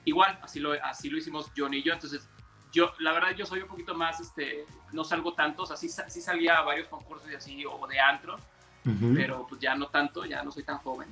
Igual, 0.05 0.39
así 0.43 0.61
lo, 0.61 0.73
así 0.85 1.09
lo 1.09 1.17
hicimos 1.17 1.51
Johnny 1.57 1.79
y 1.79 1.83
yo, 1.83 1.95
entonces 1.95 2.29
yo, 2.73 2.93
la 2.99 3.13
verdad, 3.13 3.35
yo 3.35 3.47
soy 3.47 3.61
un 3.61 3.69
poquito 3.69 3.95
más, 3.95 4.21
este, 4.21 4.67
no 4.93 5.03
salgo 5.03 5.33
tanto, 5.33 5.63
o 5.63 5.67
sea, 5.67 5.77
sí, 5.77 5.89
sí 5.89 6.21
salía 6.21 6.59
a 6.59 6.63
varios 6.63 6.89
concursos 6.89 7.31
y 7.31 7.35
así, 7.35 7.65
o 7.65 7.87
de 7.87 7.99
antro, 7.99 8.35
Ujú. 8.85 9.15
pero 9.15 9.47
pues 9.49 9.61
ya 9.63 9.75
no 9.75 9.87
tanto, 9.87 10.27
ya 10.27 10.43
no 10.43 10.51
soy 10.51 10.65
tan 10.65 10.77
joven. 10.79 11.09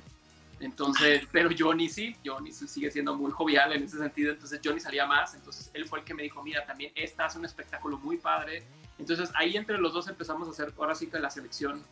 Entonces, 0.59 1.27
pero 1.31 1.49
Johnny 1.57 1.89
sí, 1.89 2.15
Johnny 2.23 2.51
sigue 2.51 2.91
siendo 2.91 3.15
muy 3.15 3.31
jovial 3.31 3.73
en 3.73 3.83
ese 3.83 3.97
sentido, 3.97 4.31
entonces 4.31 4.61
Johnny 4.63 4.79
salía 4.79 5.07
más, 5.07 5.33
entonces 5.33 5.71
él 5.73 5.87
fue 5.87 5.99
el 5.99 6.05
que 6.05 6.13
me 6.13 6.21
dijo, 6.21 6.43
mira, 6.43 6.63
también 6.65 6.91
esta 6.93 7.25
hace 7.25 7.39
un 7.39 7.45
espectáculo 7.45 7.97
muy 7.97 8.17
padre. 8.17 8.63
Entonces 8.99 9.31
ahí 9.35 9.57
entre 9.57 9.77
los 9.77 9.93
dos 9.93 10.07
empezamos 10.07 10.47
a 10.47 10.51
hacer, 10.51 10.73
ahora 10.77 10.95
sí 10.95 11.07
que 11.07 11.19
la 11.19 11.29
selección 11.29 11.83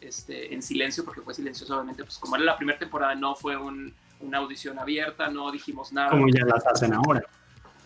este, 0.00 0.54
en 0.54 0.62
silencio, 0.62 1.04
porque 1.04 1.22
fue 1.22 1.34
silencioso 1.34 1.74
obviamente, 1.74 2.04
pues 2.04 2.18
como 2.18 2.36
era 2.36 2.44
la 2.44 2.56
primera 2.56 2.78
temporada, 2.78 3.14
no 3.14 3.34
fue 3.34 3.56
un- 3.56 3.92
una 4.20 4.38
audición 4.38 4.78
abierta, 4.78 5.28
no 5.28 5.50
dijimos 5.50 5.92
nada. 5.92 6.10
Como 6.10 6.26
ya 6.28 6.44
las 6.44 6.64
hacen 6.66 6.92
ahora. 6.94 7.22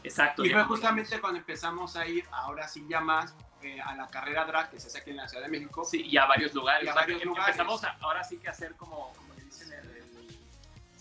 Exacto. 0.05 0.45
Y 0.45 0.51
fue 0.51 0.65
justamente 0.65 1.21
cuando 1.21 1.39
empezamos 1.39 1.97
a 1.97 2.07
ir, 2.07 2.25
ahora 2.33 2.67
sí 2.69 2.85
ya 2.89 3.01
más, 3.01 3.35
eh, 3.63 3.81
a 3.81 3.95
la 3.95 4.09
carrera 4.09 4.45
drag 4.45 4.71
que 4.71 4.81
se 4.81 4.89
hace 4.89 4.99
aquí 4.99 5.11
en 5.11 5.19
la 5.19 5.29
Ciudad 5.29 5.45
de 5.45 5.51
México. 5.51 5.85
Sí, 5.85 6.03
y 6.03 6.17
a 6.17 6.27
varios 6.27 6.53
lugares. 6.53 6.85
Y 6.85 6.89
a 6.89 6.91
O 6.91 6.95
sea, 6.95 7.03
varios 7.03 7.19
que 7.21 7.25
lugares. 7.27 7.49
Empezamos 7.57 7.85
a- 7.85 7.97
ahora 8.01 8.25
sí 8.25 8.39
que 8.39 8.49
hacer 8.49 8.75
como, 8.75 9.13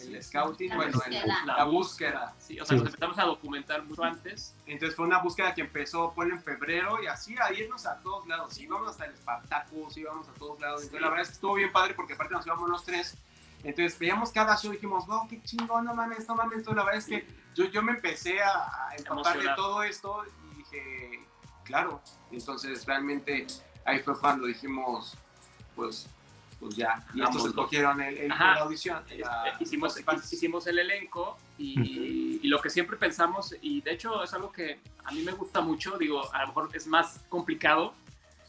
El 0.07 0.23
scouting, 0.23 0.69
La 0.69 0.75
bueno, 0.75 0.91
búsqueda. 0.93 1.45
la 1.45 1.63
búsqueda. 1.65 2.35
Sí, 2.39 2.59
o 2.59 2.65
sea, 2.65 2.77
Sí. 2.77 2.83
nos 2.83 2.93
empezamos 2.93 3.19
a 3.19 3.23
documentar 3.25 3.83
mucho 3.83 4.03
antes. 4.03 4.55
Entonces 4.65 4.95
fue 4.95 5.05
una 5.05 5.19
búsqueda 5.19 5.53
que 5.53 5.61
empezó 5.61 6.13
por 6.13 6.27
en 6.29 6.41
febrero 6.41 7.01
y 7.03 7.07
así 7.07 7.35
a 7.37 7.51
irnos 7.53 7.85
a 7.85 7.97
todos 8.01 8.27
lados. 8.27 8.57
Íbamos 8.57 8.89
hasta 8.91 9.05
el 9.05 9.15
Spartacus, 9.15 9.97
íbamos 9.97 10.27
a 10.27 10.33
todos 10.33 10.59
lados. 10.59 10.81
Entonces 10.83 10.97
Sí. 10.99 11.03
la 11.03 11.09
verdad 11.09 11.21
es 11.23 11.27
que 11.29 11.33
estuvo 11.35 11.53
bien 11.55 11.71
padre 11.71 11.93
porque 11.93 12.13
aparte 12.13 12.33
nos 12.33 12.45
íbamos 12.45 12.69
los 12.69 12.83
tres. 12.83 13.15
Entonces 13.63 13.97
veíamos 13.99 14.31
cada 14.31 14.57
show 14.57 14.71
y 14.71 14.75
dijimos, 14.75 15.05
wow, 15.05 15.27
qué 15.27 15.41
chingón, 15.43 15.85
no 15.85 15.93
mames, 15.93 16.27
no 16.27 16.35
mames. 16.35 16.57
Entonces 16.59 16.77
la 16.77 16.83
verdad 16.83 16.97
es 16.99 17.05
que 17.05 17.27
yo, 17.53 17.65
yo 17.65 17.83
me 17.83 17.91
empecé 17.91 18.41
a, 18.41 18.87
a 18.89 18.95
empapar 18.97 19.37
de 19.39 19.49
todo 19.55 19.83
esto 19.83 20.23
y 20.51 20.57
dije, 20.57 21.25
claro. 21.63 22.01
Entonces 22.31 22.85
realmente 22.85 23.45
ahí 23.85 23.99
fue 23.99 24.17
cuando 24.19 24.47
dijimos, 24.47 25.15
pues, 25.75 26.07
pues 26.61 26.75
ya. 26.77 27.03
Y 27.13 27.19
estos 27.19 27.35
Vámonos. 27.35 27.45
escogieron 27.47 28.01
el, 28.01 28.17
el- 28.17 28.29
la 28.29 28.53
audición. 28.61 29.03
la- 29.17 29.47
Este, 29.49 29.63
hicimos, 29.65 29.89
participantes. 29.89 30.31
hicimos 30.31 30.67
el 30.67 30.79
elenco 30.79 31.37
y, 31.57 32.39
y 32.41 32.47
lo 32.47 32.61
que 32.61 32.69
siempre 32.69 32.95
pensamos, 32.95 33.53
y 33.61 33.81
de 33.81 33.91
hecho 33.91 34.23
es 34.23 34.33
algo 34.33 34.51
que 34.51 34.79
a 35.03 35.11
mí 35.11 35.23
me 35.23 35.33
gusta 35.33 35.59
mucho, 35.61 35.97
digo, 35.97 36.33
a 36.33 36.41
lo 36.43 36.47
mejor 36.47 36.69
es 36.73 36.87
más 36.87 37.19
complicado, 37.27 37.93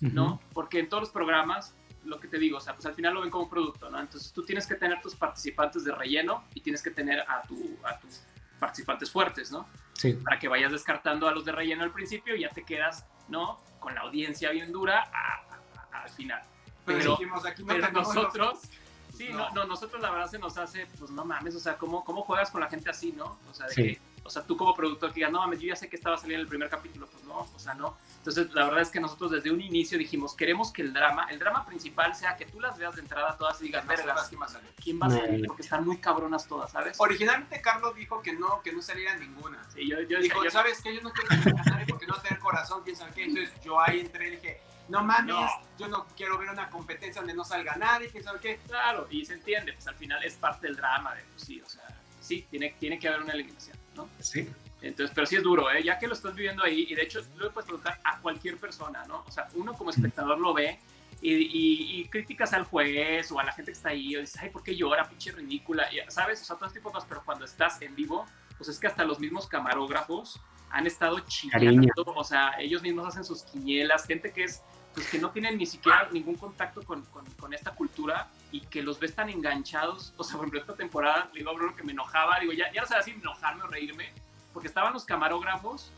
¿no? 0.00 0.40
Porque 0.52 0.78
en 0.78 0.88
todos 0.88 1.00
los 1.04 1.10
programas, 1.10 1.74
lo 2.04 2.20
que 2.20 2.28
te 2.28 2.38
digo, 2.38 2.58
o 2.58 2.60
sea, 2.60 2.74
pues 2.74 2.84
al 2.86 2.94
final 2.94 3.14
lo 3.14 3.22
ven 3.22 3.30
como 3.30 3.44
un 3.44 3.50
producto, 3.50 3.88
¿no? 3.90 3.98
Entonces 3.98 4.32
tú 4.32 4.44
tienes 4.44 4.66
que 4.66 4.74
tener 4.74 5.00
tus 5.00 5.14
participantes 5.14 5.82
de 5.84 5.92
relleno 5.94 6.44
y 6.54 6.60
tienes 6.60 6.82
que 6.82 6.90
tener 6.90 7.20
a, 7.20 7.42
tu, 7.42 7.76
a 7.84 7.98
tus 7.98 8.20
participantes 8.58 9.10
fuertes, 9.10 9.50
¿no? 9.50 9.66
Sí. 9.94 10.12
Para 10.14 10.38
que 10.38 10.48
vayas 10.48 10.70
descartando 10.72 11.28
a 11.28 11.32
los 11.32 11.44
de 11.44 11.52
relleno 11.52 11.82
al 11.84 11.92
principio 11.92 12.34
y 12.36 12.40
ya 12.42 12.50
te 12.50 12.64
quedas, 12.64 13.06
¿no? 13.28 13.58
Con 13.78 13.94
la 13.94 14.02
audiencia 14.02 14.50
bien 14.50 14.70
dura 14.72 15.08
a- 15.12 15.44
a- 15.92 16.02
al 16.02 16.10
final. 16.10 16.42
Pero, 16.84 16.98
pero- 16.98 17.10
dijimos, 17.12 17.44
aquí 17.46 17.62
no 17.62 17.68
Pero 17.68 17.90
los- 17.90 17.92
nosotros, 18.14 18.60
sí, 19.16 19.28
no. 19.30 19.38
No. 19.38 19.50
no, 19.54 19.64
nosotros 19.64 20.00
la 20.02 20.10
verdad 20.10 20.30
se 20.30 20.38
nos 20.38 20.56
hace, 20.58 20.86
pues 20.98 21.10
no 21.10 21.24
mames, 21.24 21.54
o 21.54 21.60
sea, 21.60 21.76
¿cómo, 21.76 22.04
cómo 22.04 22.22
juegas 22.22 22.50
con 22.50 22.60
la 22.60 22.68
gente 22.68 22.90
así, 22.90 23.12
no? 23.12 23.38
O 23.50 23.54
sea, 23.54 23.66
de 23.66 23.74
Sí. 23.74 23.82
que, 23.82 24.00
o 24.24 24.30
sea, 24.30 24.42
tú 24.42 24.56
como 24.56 24.72
productor 24.74 25.10
que 25.10 25.16
digas, 25.16 25.32
no 25.32 25.40
mames, 25.40 25.58
yo 25.58 25.66
ya 25.68 25.76
sé 25.76 25.88
que 25.88 25.96
estaba 25.96 26.16
saliendo 26.16 26.42
el 26.42 26.48
primer 26.48 26.68
capítulo, 26.70 27.06
pues 27.08 27.24
no, 27.24 27.40
o 27.40 27.58
sea, 27.58 27.74
no. 27.74 27.96
Entonces, 28.18 28.52
la 28.54 28.64
verdad 28.66 28.82
es 28.82 28.90
que 28.90 29.00
nosotros 29.00 29.32
desde 29.32 29.50
un 29.50 29.60
inicio 29.60 29.98
dijimos, 29.98 30.36
queremos 30.36 30.72
que 30.72 30.82
el 30.82 30.92
drama, 30.92 31.26
el 31.28 31.40
drama 31.40 31.66
principal 31.66 32.14
sea 32.14 32.36
que 32.36 32.44
tú 32.46 32.60
las 32.60 32.78
veas 32.78 32.94
de 32.94 33.00
entrada 33.02 33.36
todas 33.36 33.60
y 33.60 33.64
digas, 33.64 33.84
vergas, 33.84 34.28
que 34.28 34.36
más 34.36 34.52
salen. 34.52 34.70
¿quién 34.80 35.00
va 35.02 35.06
a 35.08 35.10
salir? 35.10 35.40
No. 35.40 35.46
Porque 35.48 35.62
están 35.62 35.84
muy 35.84 35.98
cabronas 35.98 36.46
todas, 36.46 36.70
¿sabes? 36.70 36.96
Originalmente 37.00 37.60
Carlos 37.60 37.96
dijo 37.96 38.22
que 38.22 38.32
no, 38.32 38.62
que 38.62 38.72
no 38.72 38.80
saliera 38.80 39.16
ninguna. 39.16 39.58
Sí, 39.74 39.88
yo, 39.88 40.00
yo 40.02 40.20
Dijo, 40.20 40.44
yo- 40.44 40.50
¿sabes 40.52 40.80
qué? 40.82 40.94
Yo 40.94 41.00
no 41.02 41.10
quiero 41.12 41.30
a 41.58 41.62
nadie 41.64 41.86
porque 41.88 42.06
no 42.06 42.14
tener 42.14 42.38
corazón, 42.38 42.82
quién 42.84 42.94
sabe 42.94 43.10
qué. 43.12 43.24
Entonces 43.24 43.52
yo 43.64 43.80
ahí 43.80 44.00
entré 44.00 44.28
y 44.28 44.30
dije, 44.36 44.60
no 44.88 45.02
mames, 45.04 45.34
No. 45.34 45.48
yo 45.78 45.88
no 45.88 46.06
quiero 46.16 46.38
ver 46.38 46.50
una 46.50 46.68
competencia 46.70 47.20
donde 47.20 47.34
no 47.34 47.44
salga 47.44 47.76
nadie, 47.76 48.08
quién 48.10 48.22
sabe 48.24 48.40
qué. 48.40 48.60
Claro, 48.66 49.06
y 49.10 49.24
se 49.24 49.34
entiende, 49.34 49.72
pues 49.72 49.86
al 49.88 49.94
final 49.96 50.22
es 50.24 50.34
parte 50.34 50.66
del 50.66 50.76
drama, 50.76 51.14
de, 51.14 51.22
pues, 51.24 51.42
sí, 51.44 51.60
o 51.60 51.68
sea, 51.68 51.82
sí, 52.20 52.46
tiene, 52.50 52.74
tiene 52.78 52.98
que 52.98 53.08
haber 53.08 53.22
una 53.22 53.32
eliminación, 53.32 53.76
¿no? 53.94 54.08
Sí. 54.20 54.48
Entonces, 54.80 55.14
pero 55.14 55.26
sí 55.26 55.36
es 55.36 55.42
duro, 55.44 55.70
¿eh? 55.70 55.82
Ya 55.84 55.98
que 55.98 56.08
lo 56.08 56.14
estás 56.14 56.34
viviendo 56.34 56.64
ahí, 56.64 56.86
y 56.88 56.94
de 56.94 57.02
hecho 57.02 57.20
lo 57.36 57.52
puedes 57.52 57.66
preguntar 57.66 58.00
a 58.02 58.18
cualquier 58.18 58.56
persona, 58.58 59.04
¿no? 59.06 59.22
O 59.26 59.30
sea, 59.30 59.46
uno 59.54 59.74
como 59.74 59.90
espectador 59.90 60.38
lo 60.40 60.52
ve 60.52 60.80
y, 61.20 61.34
y- 61.34 62.00
y 62.00 62.08
criticas 62.08 62.52
al 62.52 62.64
juez 62.64 63.30
o 63.30 63.38
a 63.38 63.44
la 63.44 63.52
gente 63.52 63.70
que 63.70 63.76
está 63.76 63.90
ahí, 63.90 64.16
o 64.16 64.20
dices, 64.20 64.40
ay, 64.42 64.50
¿por 64.50 64.62
qué 64.64 64.74
llora? 64.74 65.08
Pinche 65.08 65.30
ridícula, 65.30 65.86
y, 65.92 66.00
¿sabes? 66.10 66.42
O 66.42 66.44
sea, 66.44 66.56
todo 66.56 66.66
este 66.66 66.80
tipo 66.80 66.88
de 66.88 66.94
cosas, 66.94 67.08
pero 67.08 67.22
cuando 67.24 67.44
estás 67.44 67.80
en 67.80 67.94
vivo, 67.94 68.26
pues 68.58 68.68
es 68.70 68.78
que 68.80 68.88
hasta 68.88 69.04
los 69.04 69.20
mismos 69.20 69.46
camarógrafos 69.46 70.40
han 70.72 70.86
estado 70.86 71.20
chillando, 71.20 72.02
o 72.16 72.24
sea, 72.24 72.54
ellos 72.58 72.82
mismos 72.82 73.06
hacen 73.06 73.24
sus 73.24 73.42
quinielas, 73.42 74.06
gente 74.06 74.32
que 74.32 74.44
es, 74.44 74.62
pues 74.94 75.08
que 75.08 75.18
no 75.18 75.30
tienen 75.30 75.56
ni 75.58 75.66
siquiera 75.66 76.08
ningún 76.12 76.34
contacto 76.36 76.82
con, 76.82 77.02
con- 77.06 77.24
con 77.32 77.52
esta 77.54 77.72
cultura 77.74 78.28
y 78.50 78.60
que 78.62 78.82
los 78.82 78.98
ves 78.98 79.14
tan 79.14 79.28
enganchados, 79.30 80.12
o 80.16 80.24
sea, 80.24 80.36
por 80.36 80.44
ejemplo, 80.46 80.60
esta 80.60 80.74
temporada, 80.74 81.28
le 81.32 81.40
digo 81.40 81.50
a 81.50 81.54
Bruno 81.54 81.76
que 81.76 81.82
me 81.82 81.92
enojaba, 81.92 82.38
digo, 82.40 82.52
ya, 82.52 82.72
ya 82.72 82.80
no 82.82 82.86
sabía 82.86 83.02
si 83.04 83.10
enojarme 83.12 83.62
o 83.62 83.66
reírme, 83.68 84.12
porque 84.52 84.68
estaban 84.68 84.92
los 84.92 85.04
camarógrafos 85.04 85.92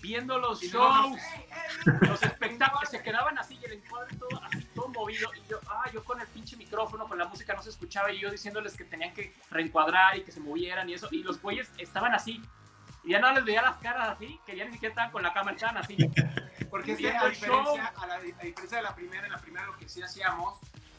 viendo 0.00 0.36
los 0.38 0.60
Y 0.64 0.68
shows, 0.68 1.16
los 2.00 2.22
espectáculos, 2.24 2.88
se 2.90 3.00
quedaban 3.02 3.38
así 3.38 3.56
y 3.60 3.64
el 3.66 3.72
encuadre 3.74 4.16
todo, 4.16 4.42
así 4.44 4.64
todo 4.74 4.88
movido, 4.88 5.30
y 5.34 5.48
yo, 5.48 5.58
ah, 5.68 5.88
yo 5.92 6.02
con 6.02 6.20
el 6.20 6.26
pinche 6.28 6.56
micrófono, 6.56 7.06
con 7.06 7.18
la 7.18 7.26
música 7.26 7.54
no 7.54 7.62
se 7.62 7.70
escuchaba, 7.70 8.10
y 8.12 8.18
yo 8.18 8.28
diciéndoles 8.30 8.76
que 8.76 8.84
tenían 8.84 9.14
que 9.14 9.32
reencuadrar 9.50 10.16
y 10.18 10.22
que 10.24 10.32
se 10.32 10.40
movieran 10.40 10.88
y 10.90 10.94
eso, 10.94 11.06
y 11.12 11.22
los 11.22 11.40
güeyes 11.40 11.70
estaban 11.78 12.12
así, 12.14 12.42
Y 13.04 13.10
ya 13.10 13.18
no 13.18 13.32
les 13.32 13.44
veía 13.44 13.62
las 13.62 13.76
caras 13.78 14.10
así, 14.10 14.38
que 14.46 14.56
ya 14.56 14.64
ni 14.64 14.72
siquiera 14.72 14.92
estaban 14.92 15.10
con 15.10 15.22
la 15.22 15.32
cámara, 15.32 15.56
estaban 15.56 15.76
así. 15.78 15.96
Porque 16.70 16.92
es 16.92 16.98
que 16.98 17.04
Viendo 17.04 17.24
a 17.24 17.28
diferencia, 17.28 17.92
a, 17.96 18.06
la, 18.06 18.14
a 18.14 18.20
diferencia 18.20 18.76
de 18.78 18.82
la 18.82 18.94
primera, 18.94 19.26
en 19.26 19.32
la 19.32 19.38
primera 19.38 19.66
lo 19.66 19.76
que 19.76 19.88
sí 19.88 20.02
hacíamos, 20.02 20.58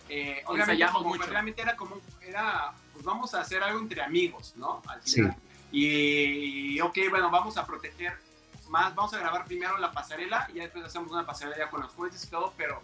eh, 0.10 0.44
obviamente 0.46 0.86
como 0.92 1.10
mucho. 1.10 1.24
realmente 1.24 1.62
era 1.62 1.76
como, 1.76 2.00
era, 2.22 2.74
pues 2.92 3.06
vamos 3.06 3.34
a 3.34 3.42
hacer 3.42 3.64
algo 3.64 3.80
entre 3.80 4.02
amigos, 4.02 4.54
¿no? 4.58 4.82
Al 4.88 5.02
final. 5.02 5.36
Y, 5.72 6.80
ok, 6.82 6.98
bueno, 7.10 7.32
vamos 7.32 7.58
a 7.58 7.66
proteger 7.66 8.16
más, 8.70 8.94
vamos 8.94 9.14
a 9.14 9.20
grabar 9.20 9.46
primero 9.46 9.78
la 9.78 9.92
pasarela 9.92 10.48
y 10.52 10.58
ya 10.58 10.64
después 10.64 10.86
hacemos 10.86 11.12
una 11.12 11.26
pasarela 11.26 11.58
ya 11.58 11.70
con 11.70 11.82
los 11.82 11.92
jueces 11.94 12.24
y 12.24 12.28
todo, 12.28 12.54
pero 12.56 12.82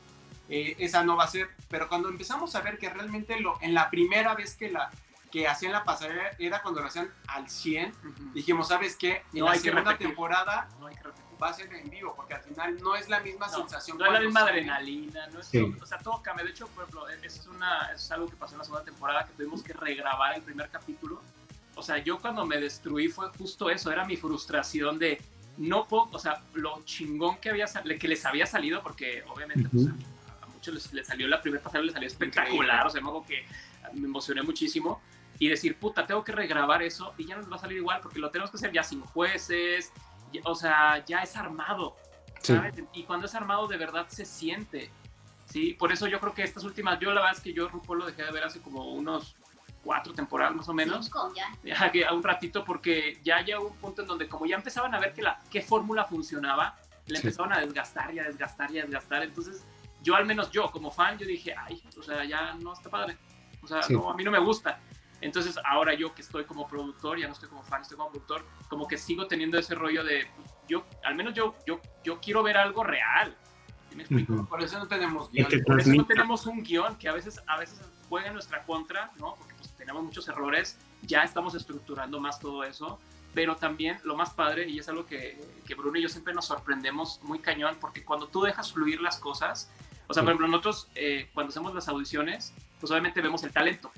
eh, 0.50 0.76
esa 0.80 1.04
no 1.04 1.16
va 1.16 1.26
a 1.26 1.28
ser. 1.28 1.50
Pero 1.70 1.88
cuando 1.88 2.10
empezamos 2.10 2.56
a 2.56 2.62
ver 2.62 2.80
que 2.80 2.90
realmente 2.90 3.40
lo, 3.40 3.60
en 3.62 3.76
la 3.76 3.92
primera 3.92 4.34
vez 4.34 4.56
que 4.56 4.72
la 4.72 4.90
que 5.32 5.48
hacían 5.48 5.72
la 5.72 5.84
pasarela 5.84 6.32
era 6.40 6.62
cuando 6.62 6.82
lo 6.82 6.88
hacían 6.88 7.12
al 7.28 7.50
100, 7.50 7.92
Ujú. 7.92 8.32
dijimos, 8.34 8.68
¿sabes 8.68 8.96
qué? 8.96 9.24
En 9.34 9.40
No 9.40 9.46
la 9.46 9.52
hay 9.52 9.58
que 9.60 9.66
segunda 9.70 9.92
repetir. 9.92 10.08
temporada 10.08 10.68
No 10.80 10.88
hay 10.88 10.96
que 10.96 11.02
va 11.42 11.50
a 11.50 11.54
ser 11.54 11.72
en 11.74 11.90
vivo, 11.90 12.14
porque 12.18 12.34
al 12.34 12.42
final 12.42 12.78
no 12.82 12.96
es 12.98 13.08
la 13.08 13.22
misma 13.22 13.48
No, 13.48 13.60
sensación. 13.60 13.98
No 13.98 14.06
es 14.08 14.12
la 14.12 14.20
misma 14.20 14.42
sale. 14.42 14.52
adrenalina, 14.52 15.28
no 15.28 15.40
es 15.40 15.48
Sí. 15.48 15.60
todo- 15.72 15.84
o 15.84 15.86
sea, 15.86 15.98
todo 16.00 16.22
cambia. 16.22 16.44
De 16.44 16.52
hecho, 16.52 16.68
por 16.68 16.84
ejemplo, 16.84 17.08
es, 17.08 17.48
una, 17.48 17.94
es 17.94 18.12
algo 18.12 18.28
que 18.28 18.36
pasó 18.36 18.56
en 18.56 18.58
la 18.60 18.64
segunda 18.66 18.84
temporada 18.84 19.26
que 19.26 19.32
tuvimos 19.34 19.64
que 19.64 19.72
regrabar 19.72 20.36
el 20.36 20.42
primer 20.42 20.70
capítulo. 20.70 21.22
O 21.76 21.82
sea, 21.82 21.98
yo 22.00 22.20
cuando 22.20 22.46
me 22.46 22.58
destruí 22.60 23.08
fue 23.08 23.30
justo 23.38 23.70
eso, 23.70 23.90
era 23.90 24.04
mi 24.04 24.18
frustración 24.18 25.00
de 25.00 25.22
no 25.56 25.88
puedo, 25.88 26.10
o 26.12 26.20
sea, 26.20 26.42
lo 26.56 26.82
chingón 26.84 27.38
que, 27.38 27.50
había, 27.50 27.68
sal- 27.68 27.98
que 27.98 28.08
les 28.10 28.26
había 28.26 28.46
salido, 28.46 28.82
porque 28.84 29.24
obviamente 29.30 29.70
pues, 29.70 29.86
Ujú. 29.86 29.96
a, 30.42 30.44
a 30.44 30.48
muchos 30.48 30.74
les, 30.74 30.92
les 30.94 31.08
salió 31.08 31.26
la 31.30 31.42
primera 31.42 31.64
pasada, 31.64 31.84
les 31.86 31.94
salió 31.94 32.08
espectacular, 32.08 32.86
o 32.86 32.90
sea, 32.90 33.00
acuerdo 33.00 33.24
que 33.26 33.46
me 33.94 34.08
emocioné 34.08 34.42
muchísimo. 34.42 35.02
Y 35.40 35.48
decir, 35.48 35.80
puta, 35.80 36.06
tengo 36.06 36.24
que 36.24 36.34
regrabar 36.34 36.84
eso 36.84 37.14
y 37.18 37.26
ya 37.26 37.36
no 37.36 37.42
nos 37.42 37.52
va 37.52 37.56
a 37.56 37.60
salir 37.60 37.78
igual 37.78 38.02
porque 38.02 38.20
lo 38.20 38.30
tenemos 38.30 38.52
que 38.52 38.58
hacer 38.58 38.72
ya 38.74 38.84
sin 38.84 39.00
jueces, 39.02 39.92
ya- 40.34 40.42
o 40.44 40.54
sea, 40.54 41.04
ya 41.06 41.20
es 41.24 41.36
armado. 41.38 41.96
Sí. 42.42 42.54
¿sabes? 42.56 42.74
Y 42.94 43.04
cuando 43.04 43.26
es 43.26 43.36
armado 43.36 43.68
de 43.68 43.76
verdad 43.78 44.06
se 44.08 44.26
siente, 44.26 44.90
¿sí? 45.46 45.74
Por 45.74 45.92
eso 45.92 46.08
yo 46.08 46.20
creo 46.22 46.34
que 46.34 46.44
estas 46.44 46.64
últimas, 46.64 46.98
yo 47.00 47.10
la 47.14 47.22
verdad 47.22 47.36
es 47.38 47.42
que 47.44 47.52
yo 47.54 47.68
RuPaul 47.68 48.00
lo 48.00 48.06
dejé 48.06 48.24
de 48.24 48.32
ver 48.32 48.44
hace 48.46 48.62
como 48.62 48.94
unos 48.94 49.36
cuatro 49.84 50.14
temporadas 50.14 50.56
más 50.56 50.68
o 50.70 50.74
menos, 50.74 51.06
Cinco, 51.06 51.34
ya. 51.36 51.48
ya 51.64 51.92
que 51.92 52.06
a 52.06 52.14
un 52.14 52.22
ratito 52.24 52.64
porque 52.66 53.20
ya 53.24 53.42
llegó 53.42 53.68
un 53.68 53.76
punto 53.78 54.02
en 54.04 54.08
donde 54.10 54.28
como 54.30 54.46
ya 54.46 54.56
empezaban 54.58 54.94
a 54.96 55.00
ver 55.00 55.14
que 55.14 55.22
la 55.22 55.40
qué 55.50 55.62
fórmula 55.62 56.04
funcionaba, 56.06 56.78
le 57.08 57.16
Sí. 57.18 57.28
empezaban 57.28 57.54
a 57.54 57.60
desgastar 57.60 58.14
y 58.14 58.20
a 58.20 58.24
desgastar 58.24 58.72
y 58.72 58.80
a 58.80 58.84
desgastar, 58.84 59.24
entonces 59.24 59.66
yo 60.02 60.16
al 60.16 60.26
menos 60.26 60.50
yo 60.52 60.70
como 60.72 60.92
fan 60.92 61.18
yo 61.18 61.26
dije, 61.26 61.54
ay, 61.58 61.82
o 61.98 62.04
sea, 62.04 62.24
ya 62.26 62.54
no 62.56 62.72
está 62.74 62.90
padre, 62.90 63.18
o 63.62 63.68
sea, 63.68 63.82
Sí. 63.84 63.94
no, 63.94 64.10
a 64.10 64.14
mí 64.16 64.24
no 64.24 64.32
me 64.32 64.40
gusta. 64.40 64.80
Entonces 65.22 65.58
ahora 65.66 65.94
yo 65.94 66.14
que 66.14 66.22
estoy 66.22 66.46
como 66.46 66.68
productor, 66.68 67.20
ya 67.20 67.28
no 67.28 67.34
estoy 67.34 67.50
como 67.50 67.64
fan, 67.64 67.82
estoy 67.82 67.98
como 67.98 68.10
productor, 68.10 68.46
como 68.70 68.88
que 68.88 68.98
sigo 68.98 69.28
teniendo 69.28 69.58
ese 69.58 69.76
rollo 69.76 70.04
de, 70.04 70.28
yo, 70.68 70.86
al 71.04 71.16
menos 71.16 71.34
yo, 71.34 71.56
yo, 71.66 71.80
yo 72.04 72.20
quiero 72.20 72.44
ver 72.44 72.58
algo 72.58 72.84
real. 72.84 73.36
¿Sí 73.90 73.96
me 73.96 74.04
explico? 74.04 74.34
Ujú. 74.34 74.46
Por 74.48 74.62
eso 74.62 74.78
no 74.78 74.88
tenemos 74.88 75.32
guion. 75.32 75.50
que 75.50 75.60
Por 75.60 75.80
eso 75.82 75.94
no 75.94 76.06
tenemos 76.06 76.46
un 76.46 76.64
guion 76.64 76.96
que 76.98 77.10
a 77.10 77.14
veces, 77.14 77.42
a 77.48 77.58
veces 77.58 77.82
juega 78.08 78.28
en 78.28 78.34
nuestra 78.34 78.64
contra, 78.64 79.12
¿no? 79.18 79.36
Porque 79.36 79.56
pues, 79.56 79.72
tenemos 79.76 80.04
muchos 80.04 80.28
errores, 80.28 80.78
ya 81.02 81.24
estamos 81.24 81.56
estructurando 81.56 82.20
más 82.20 82.40
todo 82.40 82.64
eso, 82.64 83.00
pero 83.34 83.56
también 83.56 84.00
lo 84.04 84.16
más 84.16 84.32
padre, 84.32 84.68
y 84.70 84.80
es 84.80 84.88
algo 84.90 85.06
que, 85.06 85.40
que 85.66 85.76
Bruno 85.76 85.98
y 85.98 86.04
yo 86.04 86.10
siempre 86.10 86.34
nos 86.34 86.46
sorprendemos 86.46 87.20
muy 87.24 87.40
cañón, 87.40 87.78
porque 87.82 88.04
cuando 88.04 88.28
tú 88.28 88.42
dejas 88.42 88.72
fluir 88.74 89.02
las 89.02 89.18
cosas, 89.18 89.72
o 90.08 90.14
sea, 90.14 90.22
Sí. 90.22 90.26
por 90.26 90.32
ejemplo, 90.34 90.48
nosotros 90.48 90.88
eh, 90.96 91.30
cuando 91.34 91.50
hacemos 91.52 91.74
las 91.76 91.88
audiciones, 91.88 92.54
pues 92.80 92.92
obviamente 92.92 93.22
vemos 93.22 93.44
el 93.44 93.52
talento. 93.52 93.92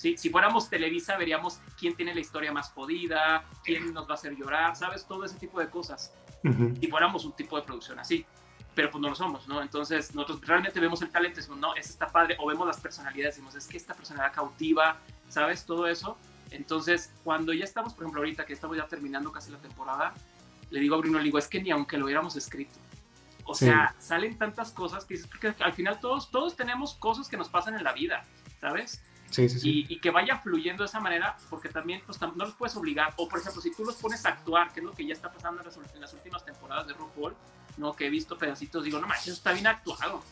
¿Sí? 0.00 0.16
Si 0.16 0.30
fuéramos 0.30 0.70
Televisa, 0.70 1.18
veríamos 1.18 1.60
quién 1.78 1.94
tiene 1.94 2.14
la 2.14 2.20
historia 2.20 2.50
más 2.52 2.70
jodida, 2.72 3.44
quién 3.62 3.92
nos 3.92 4.06
va 4.08 4.12
a 4.12 4.14
hacer 4.14 4.34
llorar, 4.34 4.74
¿sabes? 4.74 5.04
Todo 5.04 5.24
ese 5.26 5.36
tipo 5.38 5.60
de 5.60 5.68
cosas 5.68 6.14
Ujú. 6.42 6.74
si 6.80 6.86
fuéramos 6.88 7.26
un 7.26 7.32
tipo 7.32 7.56
de 7.56 7.62
producción 7.64 7.98
así. 7.98 8.24
Pero 8.74 8.90
pues 8.90 9.02
no 9.02 9.10
lo 9.10 9.14
somos, 9.14 9.46
¿no? 9.46 9.60
Entonces 9.60 10.14
nosotros 10.14 10.40
realmente 10.46 10.80
vemos 10.80 11.02
el 11.02 11.10
talento 11.10 11.38
y 11.38 11.40
decimos, 11.42 11.58
no, 11.60 11.74
ese 11.74 11.90
está 11.90 12.06
padre, 12.06 12.36
o 12.38 12.46
vemos 12.46 12.66
las 12.66 12.80
personalidades 12.80 13.34
y 13.34 13.40
decimos, 13.40 13.54
es 13.56 13.66
que 13.66 13.76
esta 13.76 13.92
personalidad 13.92 14.32
cautiva, 14.32 14.96
¿sabes? 15.28 15.66
Todo 15.66 15.86
eso. 15.86 16.16
Entonces, 16.50 17.12
cuando 17.22 17.52
ya 17.52 17.64
estamos, 17.64 17.92
por 17.92 18.04
ejemplo, 18.04 18.20
ahorita 18.22 18.46
que 18.46 18.54
estamos 18.54 18.78
ya 18.78 18.86
terminando 18.86 19.30
casi 19.32 19.50
la 19.50 19.58
temporada, 19.58 20.14
le 20.70 20.80
digo 20.80 20.94
a 20.94 20.98
Bruno, 20.98 21.18
le 21.18 21.24
digo, 21.24 21.38
es 21.38 21.46
que 21.46 21.60
ni 21.60 21.70
aunque 21.72 21.98
lo 21.98 22.06
hubiéramos 22.06 22.36
escrito. 22.36 22.78
O 23.44 23.54
Sí. 23.54 23.66
sea, 23.66 23.94
salen 23.98 24.38
tantas 24.38 24.70
cosas 24.70 25.04
que, 25.04 25.14
dices, 25.14 25.28
porque 25.28 25.52
al 25.62 25.72
final 25.74 26.00
todos, 26.00 26.30
todos 26.30 26.56
tenemos 26.56 26.94
cosas 26.94 27.28
que 27.28 27.36
nos 27.36 27.48
pasan 27.50 27.74
en 27.76 27.84
la 27.84 27.92
vida, 27.92 28.24
¿sabes? 28.60 29.02
Sí, 29.30 29.48
sí, 29.48 29.60
sí. 29.60 29.86
y, 29.88 29.94
y 29.94 30.00
que 30.00 30.10
vaya 30.10 30.38
fluyendo 30.38 30.82
de 30.82 30.88
esa 30.88 31.00
manera, 31.00 31.36
porque 31.48 31.68
también 31.68 32.02
pues, 32.04 32.20
no 32.20 32.32
los 32.44 32.54
puedes 32.54 32.76
obligar. 32.76 33.14
O, 33.16 33.28
por 33.28 33.38
ejemplo, 33.40 33.62
si 33.62 33.74
tú 33.74 33.84
los 33.84 33.94
pones 33.96 34.24
a 34.26 34.30
actuar, 34.30 34.72
que 34.72 34.80
es 34.80 34.86
lo 34.86 34.92
que 34.92 35.06
ya 35.06 35.12
está 35.12 35.32
pasando 35.32 35.60
en 35.60 35.66
las, 35.66 35.76
en 35.94 36.00
las 36.00 36.12
últimas 36.12 36.44
temporadas 36.44 36.86
de 36.86 36.94
RuPaul, 36.94 37.34
¿no? 37.76 37.94
que 37.94 38.06
he 38.06 38.10
visto 38.10 38.36
pedacitos, 38.36 38.84
digo, 38.84 39.00
no 39.00 39.06
manches, 39.06 39.28
eso 39.28 39.36
está 39.36 39.52
bien 39.52 39.66
actuado. 39.66 40.22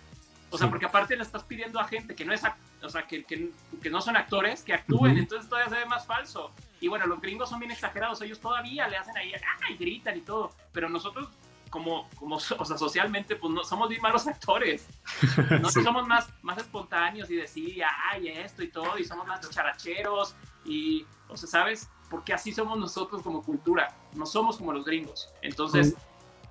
O 0.51 0.57
sea, 0.57 0.71
porque 0.71 0.87
aparte 0.87 1.15
le 1.15 1.23
estás 1.23 1.45
pidiendo 1.45 1.79
a 1.79 1.85
gente 1.85 2.15
que 2.15 2.25
no 2.25 2.33
es, 2.33 2.43
o 2.83 2.89
sea, 2.89 3.07
que, 3.07 3.25
que, 3.25 3.51
que 3.83 3.91
no 3.91 4.01
son 4.01 4.17
actores, 4.17 4.63
que 4.63 4.73
actúen, 4.73 5.13
Ujú. 5.13 5.21
entonces 5.21 5.49
todavía 5.49 5.69
se 5.69 5.79
ve 5.79 5.87
más 5.87 6.07
falso. 6.07 6.53
Y 6.81 6.89
bueno, 6.89 7.07
los 7.07 7.21
gringos 7.21 7.51
son 7.51 7.61
bien 7.61 7.71
exagerados, 7.71 8.23
ellos 8.23 8.41
todavía 8.41 8.89
le 8.89 8.97
hacen 8.97 9.17
ahí, 9.17 9.33
¡ay! 9.69 9.77
gritan 9.77 10.17
y 10.17 10.23
todo, 10.23 10.55
pero 10.73 10.89
nosotros 10.89 11.29
como, 11.71 12.09
como 12.17 12.37
o 12.37 12.41
sea, 12.41 12.79
socialmente, 12.79 13.37
pues 13.37 13.53
no 13.53 13.65
somos 13.65 13.89
bien 13.89 14.01
malos 14.03 14.27
actores. 14.27 14.87
Nosotros 15.37 15.73
Sí. 15.75 15.83
somos 15.83 16.07
más, 16.07 16.29
más 16.43 16.59
espontáneos 16.59 17.31
y 17.31 17.37
decir, 17.37 17.83
ay, 18.11 18.29
esto 18.29 18.63
y 18.63 18.69
todo, 18.69 18.99
y 18.99 19.05
somos 19.05 19.27
más 19.27 19.49
characheros, 19.51 20.35
y, 20.65 21.07
o 21.29 21.37
sea, 21.37 21.49
¿sabes? 21.49 21.89
Porque 22.11 22.33
así 22.33 22.53
somos 22.53 22.79
nosotros 22.79 23.23
como 23.23 23.43
cultura, 23.43 23.95
no 24.15 24.27
somos 24.27 24.57
como 24.57 24.73
los 24.73 24.85
gringos. 24.85 25.29
Entonces, 25.43 25.95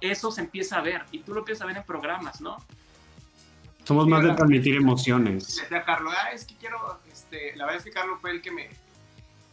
eso 0.02 0.32
se 0.32 0.42
empieza 0.42 0.78
a 0.78 0.82
ver, 0.82 1.06
y 1.12 1.20
tú 1.20 1.34
lo 1.34 1.40
empiezas 1.40 1.64
a 1.64 1.66
ver 1.68 1.78
en 1.78 1.84
programas, 1.84 2.42
¿no? 2.42 2.58
Somos 3.84 4.06
más 4.06 4.22
de 4.24 4.34
transmitir 4.34 4.76
emociones. 4.76 5.56
Decía 5.62 5.84
Carlos, 5.84 6.14
ah, 6.16 6.32
es 6.32 6.46
que 6.46 6.56
quiero, 6.58 7.00
este, 7.12 7.56
la 7.56 7.66
verdad 7.66 7.80
es 7.80 7.86
que 7.86 7.92
Carlos 7.92 8.20
fue 8.20 8.32
el 8.32 8.42
que 8.42 8.52
me, 8.52 8.70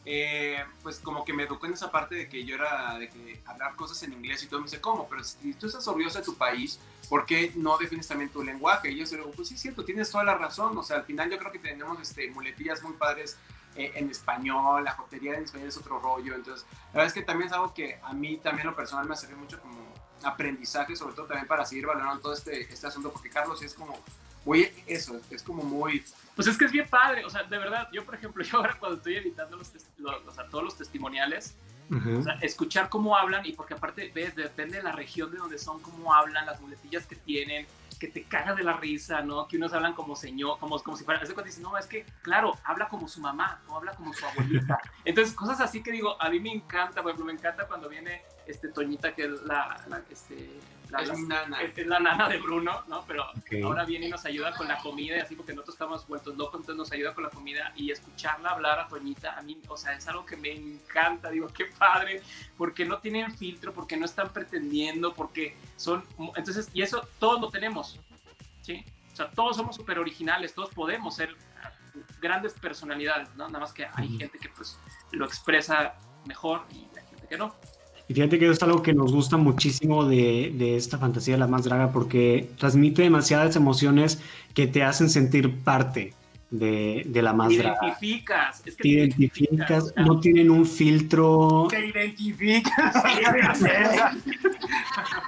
eh, 0.06 0.62
pues 0.82 0.98
como 0.98 1.24
que 1.24 1.32
me 1.32 1.44
educó 1.44 1.66
en 1.66 1.72
esa 1.72 1.90
parte 1.90 2.14
de 2.14 2.28
que 2.28 2.44
yo 2.44 2.56
era, 2.56 2.98
de 2.98 3.08
que 3.08 3.40
hablar 3.46 3.74
cosas 3.74 4.02
en 4.02 4.12
inglés 4.12 4.42
y 4.42 4.46
todo, 4.46 4.60
me 4.60 4.66
dice, 4.66 4.80
¿cómo? 4.80 5.08
Pero 5.08 5.24
si 5.24 5.54
tú 5.54 5.66
estás 5.66 5.86
orgulloso 5.88 6.18
de 6.18 6.24
tu 6.24 6.36
país, 6.36 6.78
¿por 7.08 7.24
qué 7.24 7.52
no 7.54 7.78
defines 7.78 8.06
también 8.06 8.30
tu 8.30 8.42
lenguaje? 8.42 8.90
Y 8.90 8.96
yo 8.96 9.06
digo, 9.06 9.30
pues 9.30 9.48
sí, 9.48 9.54
es 9.54 9.62
cierto, 9.62 9.84
tienes 9.84 10.10
toda 10.10 10.24
la 10.24 10.34
razón, 10.34 10.76
o 10.76 10.82
sea, 10.82 10.98
al 10.98 11.04
final 11.04 11.30
yo 11.30 11.38
creo 11.38 11.50
que 11.50 11.58
tenemos 11.58 12.00
este, 12.00 12.30
muletillas 12.30 12.82
muy 12.82 12.92
padres 12.94 13.38
eh, 13.76 13.92
en 13.94 14.10
español, 14.10 14.84
la 14.84 14.92
jotería 14.92 15.34
en 15.36 15.44
español 15.44 15.68
es 15.68 15.76
otro 15.78 15.98
rollo, 15.98 16.34
entonces, 16.34 16.66
la 16.92 16.98
verdad 16.98 17.06
es 17.06 17.12
que 17.14 17.22
también 17.22 17.48
es 17.48 17.54
algo 17.54 17.72
que 17.72 17.98
a 18.02 18.12
mí 18.12 18.36
también 18.36 18.66
lo 18.66 18.76
personal 18.76 19.08
me 19.08 19.16
servido 19.16 19.38
mucho 19.38 19.60
como 19.60 19.78
aprendizaje, 20.22 20.96
sobre 20.96 21.14
todo 21.14 21.26
también 21.26 21.46
para 21.46 21.64
seguir 21.64 21.86
valorando 21.86 22.20
todo 22.20 22.34
este, 22.34 22.60
este 22.72 22.86
asunto, 22.86 23.10
porque 23.10 23.30
Carlos 23.30 23.62
es 23.62 23.74
como, 23.74 23.98
muy 24.44 24.70
eso, 24.86 25.18
es 25.30 25.42
como 25.42 25.62
muy 25.62 26.04
Pues 26.34 26.48
es 26.48 26.58
que 26.58 26.64
es 26.64 26.72
bien 26.72 26.88
padre, 26.88 27.24
o 27.24 27.30
sea, 27.30 27.44
de 27.44 27.58
verdad, 27.58 27.88
yo 27.92 28.04
por 28.04 28.14
ejemplo, 28.14 28.42
yo 28.44 28.58
ahora 28.58 28.76
cuando 28.78 28.96
estoy 28.98 29.16
editando 29.16 29.56
los, 29.56 29.72
los- 29.98 30.26
o 30.26 30.32
sea, 30.32 30.48
todos 30.48 30.64
los 30.64 30.76
testimoniales, 30.76 31.56
Ujú. 31.90 32.18
O 32.18 32.22
sea, 32.22 32.38
escuchar 32.40 32.88
cómo 32.88 33.14
hablan 33.14 33.44
y 33.44 33.52
porque 33.52 33.74
aparte 33.74 34.10
ves, 34.14 34.34
depende 34.34 34.78
de 34.78 34.82
la 34.82 34.92
región 34.92 35.30
de 35.30 35.36
donde 35.36 35.58
son, 35.58 35.82
cómo 35.82 36.14
hablan, 36.14 36.46
las 36.46 36.58
muletillas 36.58 37.06
que 37.06 37.14
tienen, 37.14 37.66
que 38.00 38.08
te 38.08 38.24
cagas 38.24 38.56
de 38.56 38.62
la 38.64 38.72
risa, 38.72 39.20
¿no? 39.20 39.46
Que 39.46 39.58
unos 39.58 39.72
hablan 39.74 39.92
como 39.92 40.16
señor, 40.16 40.58
como, 40.58 40.82
como 40.82 40.96
si 40.96 41.04
fuera, 41.04 41.20
hace 41.20 41.34
cuenta 41.34 41.48
dices, 41.48 41.62
no, 41.62 41.76
es 41.76 41.86
que, 41.86 42.06
claro, 42.22 42.56
habla 42.64 42.88
como 42.88 43.06
su 43.06 43.20
mamá, 43.20 43.60
o 43.68 43.76
habla 43.76 43.92
como 43.92 44.14
su 44.14 44.24
abuelita. 44.24 44.78
Entonces, 45.04 45.34
cosas 45.34 45.60
así 45.60 45.82
que 45.82 45.92
digo, 45.92 46.20
a 46.20 46.30
mí 46.30 46.40
me 46.40 46.52
encanta, 46.52 47.02
por 47.02 47.10
ejemplo, 47.10 47.26
me 47.26 47.32
encanta 47.38 47.66
cuando 47.68 47.88
viene 47.90 48.22
este 48.46 48.68
Toñita, 48.68 49.14
que 49.14 49.24
es 49.26 49.42
la, 49.42 49.76
la, 49.86 50.02
este, 50.08 50.58
la, 51.02 51.12
es 51.14 51.20
la- 51.20 51.26
nana. 51.46 51.62
es- 51.62 51.78
es 51.78 51.86
la 51.86 52.00
nana 52.00 52.28
de 52.28 52.38
Bruno, 52.38 52.82
¿no? 52.88 53.04
Pero 53.06 53.24
Ok. 53.30 53.52
ahora 53.64 53.84
viene 53.84 54.06
y 54.06 54.10
nos 54.10 54.24
ayuda 54.24 54.54
con 54.54 54.68
la 54.68 54.78
comida 54.78 55.16
y 55.16 55.20
así 55.20 55.34
porque 55.34 55.52
nosotros 55.52 55.74
estamos 55.74 56.06
vueltos 56.06 56.36
locos, 56.36 56.60
entonces 56.60 56.76
nos 56.76 56.92
ayuda 56.92 57.14
con 57.14 57.24
la 57.24 57.30
comida 57.30 57.72
y 57.76 57.90
escucharla 57.90 58.50
hablar 58.50 58.78
a 58.80 58.88
Toñita, 58.88 59.38
a 59.38 59.42
mí, 59.42 59.60
o 59.68 59.76
sea, 59.76 59.92
es 59.94 60.06
algo 60.08 60.24
que 60.26 60.36
me 60.36 60.52
encanta, 60.52 61.30
digo, 61.30 61.48
qué 61.48 61.66
padre, 61.66 62.22
porque 62.56 62.84
no 62.84 62.98
tienen 62.98 63.36
filtro, 63.36 63.72
porque 63.72 63.96
no 63.96 64.04
están 64.04 64.30
pretendiendo, 64.32 65.14
porque 65.14 65.56
son, 65.76 66.04
entonces, 66.36 66.68
y 66.72 66.82
eso 66.82 67.06
todos 67.18 67.40
lo 67.40 67.50
tenemos, 67.50 67.98
¿sí? 68.62 68.84
O 69.12 69.16
sea, 69.16 69.30
todos 69.30 69.56
somos 69.56 69.76
súper 69.76 69.98
originales, 69.98 70.54
todos 70.54 70.70
podemos 70.70 71.14
ser 71.16 71.36
grandes 72.20 72.54
personalidades, 72.54 73.28
¿no? 73.36 73.46
Nada 73.46 73.60
más 73.60 73.72
que 73.72 73.86
hay 73.94 74.08
gente 74.18 74.38
que 74.38 74.48
pues 74.48 74.78
lo 75.12 75.24
expresa 75.24 75.94
mejor 76.26 76.64
y 76.72 76.78
hay 76.98 77.06
gente 77.08 77.26
que 77.28 77.36
no. 77.36 77.54
Y 78.08 78.14
fíjate 78.14 78.38
que 78.38 78.44
eso 78.44 78.52
es 78.52 78.62
algo 78.62 78.82
que 78.82 78.92
nos 78.92 79.12
gusta 79.12 79.36
muchísimo 79.36 80.04
de, 80.04 80.52
de 80.56 80.76
esta 80.76 80.98
fantasía 80.98 81.34
de 81.34 81.40
la 81.40 81.46
más 81.46 81.64
draga 81.64 81.90
porque 81.90 82.50
transmite 82.58 83.02
demasiadas 83.02 83.56
emociones 83.56 84.20
que 84.52 84.66
te 84.66 84.82
hacen 84.82 85.08
sentir 85.08 85.62
parte 85.62 86.12
de, 86.50 87.04
de 87.06 87.22
la 87.22 87.32
más 87.32 87.48
Te 87.48 87.56
draga. 87.56 87.78
identificas, 87.82 88.62
es 88.66 88.76
que 88.76 88.82
Te 88.82 88.88
identificas, 88.88 89.92
sea, 89.94 90.04
no 90.04 90.20
tienen 90.20 90.50
un 90.50 90.66
filtro. 90.66 91.66
Te 91.70 91.86
identifica. 91.86 92.92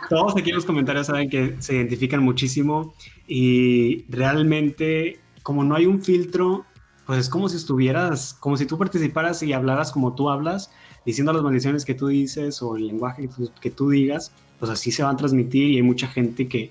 Todos 0.08 0.36
aquí 0.36 0.50
en 0.50 0.56
los 0.56 0.64
comentarios 0.66 1.06
saben 1.06 1.28
que 1.28 1.56
se 1.58 1.74
identifican 1.76 2.22
muchísimo 2.22 2.94
y 3.26 4.04
realmente 4.08 5.18
como 5.42 5.64
no 5.64 5.74
hay 5.74 5.86
un 5.86 6.02
filtro, 6.02 6.64
pues 7.06 7.20
es 7.20 7.28
como 7.28 7.48
si 7.48 7.56
estuvieras, 7.56 8.34
como 8.34 8.56
si 8.56 8.66
tú 8.66 8.78
participaras 8.78 9.42
y 9.42 9.52
hablaras 9.52 9.92
como 9.92 10.14
tú 10.14 10.28
hablas, 10.30 10.70
diciendo 11.07 11.32
las 11.32 11.42
maldiciones 11.42 11.84
que 11.84 11.94
tú 11.94 12.09
dices 12.09 12.61
o 12.61 12.76
el 12.76 12.88
lenguaje 12.88 13.22
que 13.22 13.28
tú, 13.28 13.50
que 13.61 13.70
tú 13.70 13.90
digas, 13.90 14.32
pues 14.59 14.70
así 14.70 14.92
se 14.92 15.02
van 15.02 15.14
a 15.14 15.16
transmitir 15.16 15.70
y 15.70 15.76
hay 15.76 15.82
mucha 15.82 16.09
gente 16.09 16.48
que, 16.48 16.70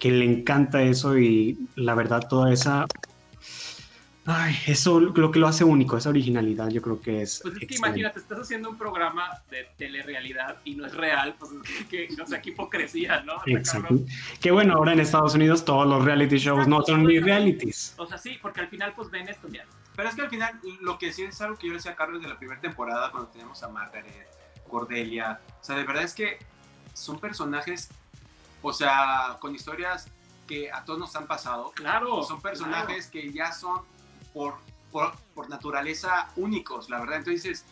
que 0.00 0.10
le 0.10 0.24
encanta 0.24 0.82
eso 0.82 1.16
y 1.18 1.58
la 1.76 1.94
verdad 1.94 2.26
toda 2.28 2.52
esa 2.52 2.86
Ay, 4.28 4.56
eso 4.66 4.98
lo 4.98 5.30
que 5.30 5.38
lo 5.38 5.46
hace 5.46 5.62
único, 5.62 5.96
esa 5.96 6.08
originalidad, 6.10 6.68
yo 6.68 6.82
creo 6.82 7.00
que 7.00 7.22
es. 7.22 7.38
Pues 7.44 7.62
es 7.62 7.68
que 7.68 7.76
imagínate, 7.76 8.18
estás 8.18 8.40
haciendo 8.40 8.68
un 8.68 8.76
programa 8.76 9.40
de 9.52 9.68
telerrealidad 9.78 10.56
y 10.64 10.74
no 10.74 10.84
es 10.84 10.94
real, 10.96 11.36
pues 11.38 11.52
es 11.52 11.86
que, 11.86 12.08
no 12.18 12.26
sé, 12.26 12.40
qué 12.42 12.50
hipocresía, 12.50 13.22
¿no? 13.22 13.34
Exacto. 13.46 14.00
Que 14.40 14.50
bueno, 14.50 14.74
ahora 14.74 14.94
en 14.94 15.00
Estados 15.00 15.36
Unidos 15.36 15.64
todos 15.64 15.86
los 15.86 16.04
reality 16.04 16.38
shows 16.38 16.66
no 16.66 16.82
son 16.82 17.04
ni 17.04 17.20
realities. 17.20 17.94
O 17.98 18.06
sea, 18.06 18.18
sí, 18.18 18.36
porque 18.42 18.60
al 18.62 18.68
final 18.68 18.94
pues 18.96 19.10
ven 19.10 19.28
esto, 19.28 19.48
mira. 19.48 19.64
Pero 19.96 20.08
es 20.10 20.14
que 20.14 20.22
al 20.22 20.28
final, 20.30 20.60
lo 20.80 20.98
que 20.98 21.12
sí 21.12 21.22
es 21.22 21.40
algo 21.40 21.56
que 21.56 21.66
yo 21.66 21.72
le 21.72 21.78
decía 21.78 21.92
a 21.92 21.96
Carlos 21.96 22.20
de 22.20 22.28
la 22.28 22.38
primera 22.38 22.60
temporada, 22.60 23.10
cuando 23.10 23.30
teníamos 23.30 23.62
a 23.62 23.68
Margaret, 23.68 24.28
Cordelia, 24.68 25.40
o 25.60 25.64
sea, 25.64 25.76
de 25.76 25.84
verdad 25.84 26.02
es 26.02 26.14
que 26.14 26.38
son 26.92 27.18
personajes, 27.18 27.88
o 28.62 28.72
sea, 28.72 29.36
con 29.40 29.54
historias 29.54 30.08
que 30.46 30.70
a 30.70 30.84
todos 30.84 30.98
nos 30.98 31.14
han 31.16 31.26
pasado. 31.26 31.72
Claro. 31.74 32.22
Son 32.22 32.40
personajes 32.40 33.08
que 33.08 33.32
ya 33.32 33.52
son 33.52 33.82
por, 34.32 34.58
por, 34.90 35.48
naturaleza 35.48 36.30
únicos, 36.36 36.88
la 36.88 37.00
verdad. 37.00 37.18
Entonces, 37.18 37.64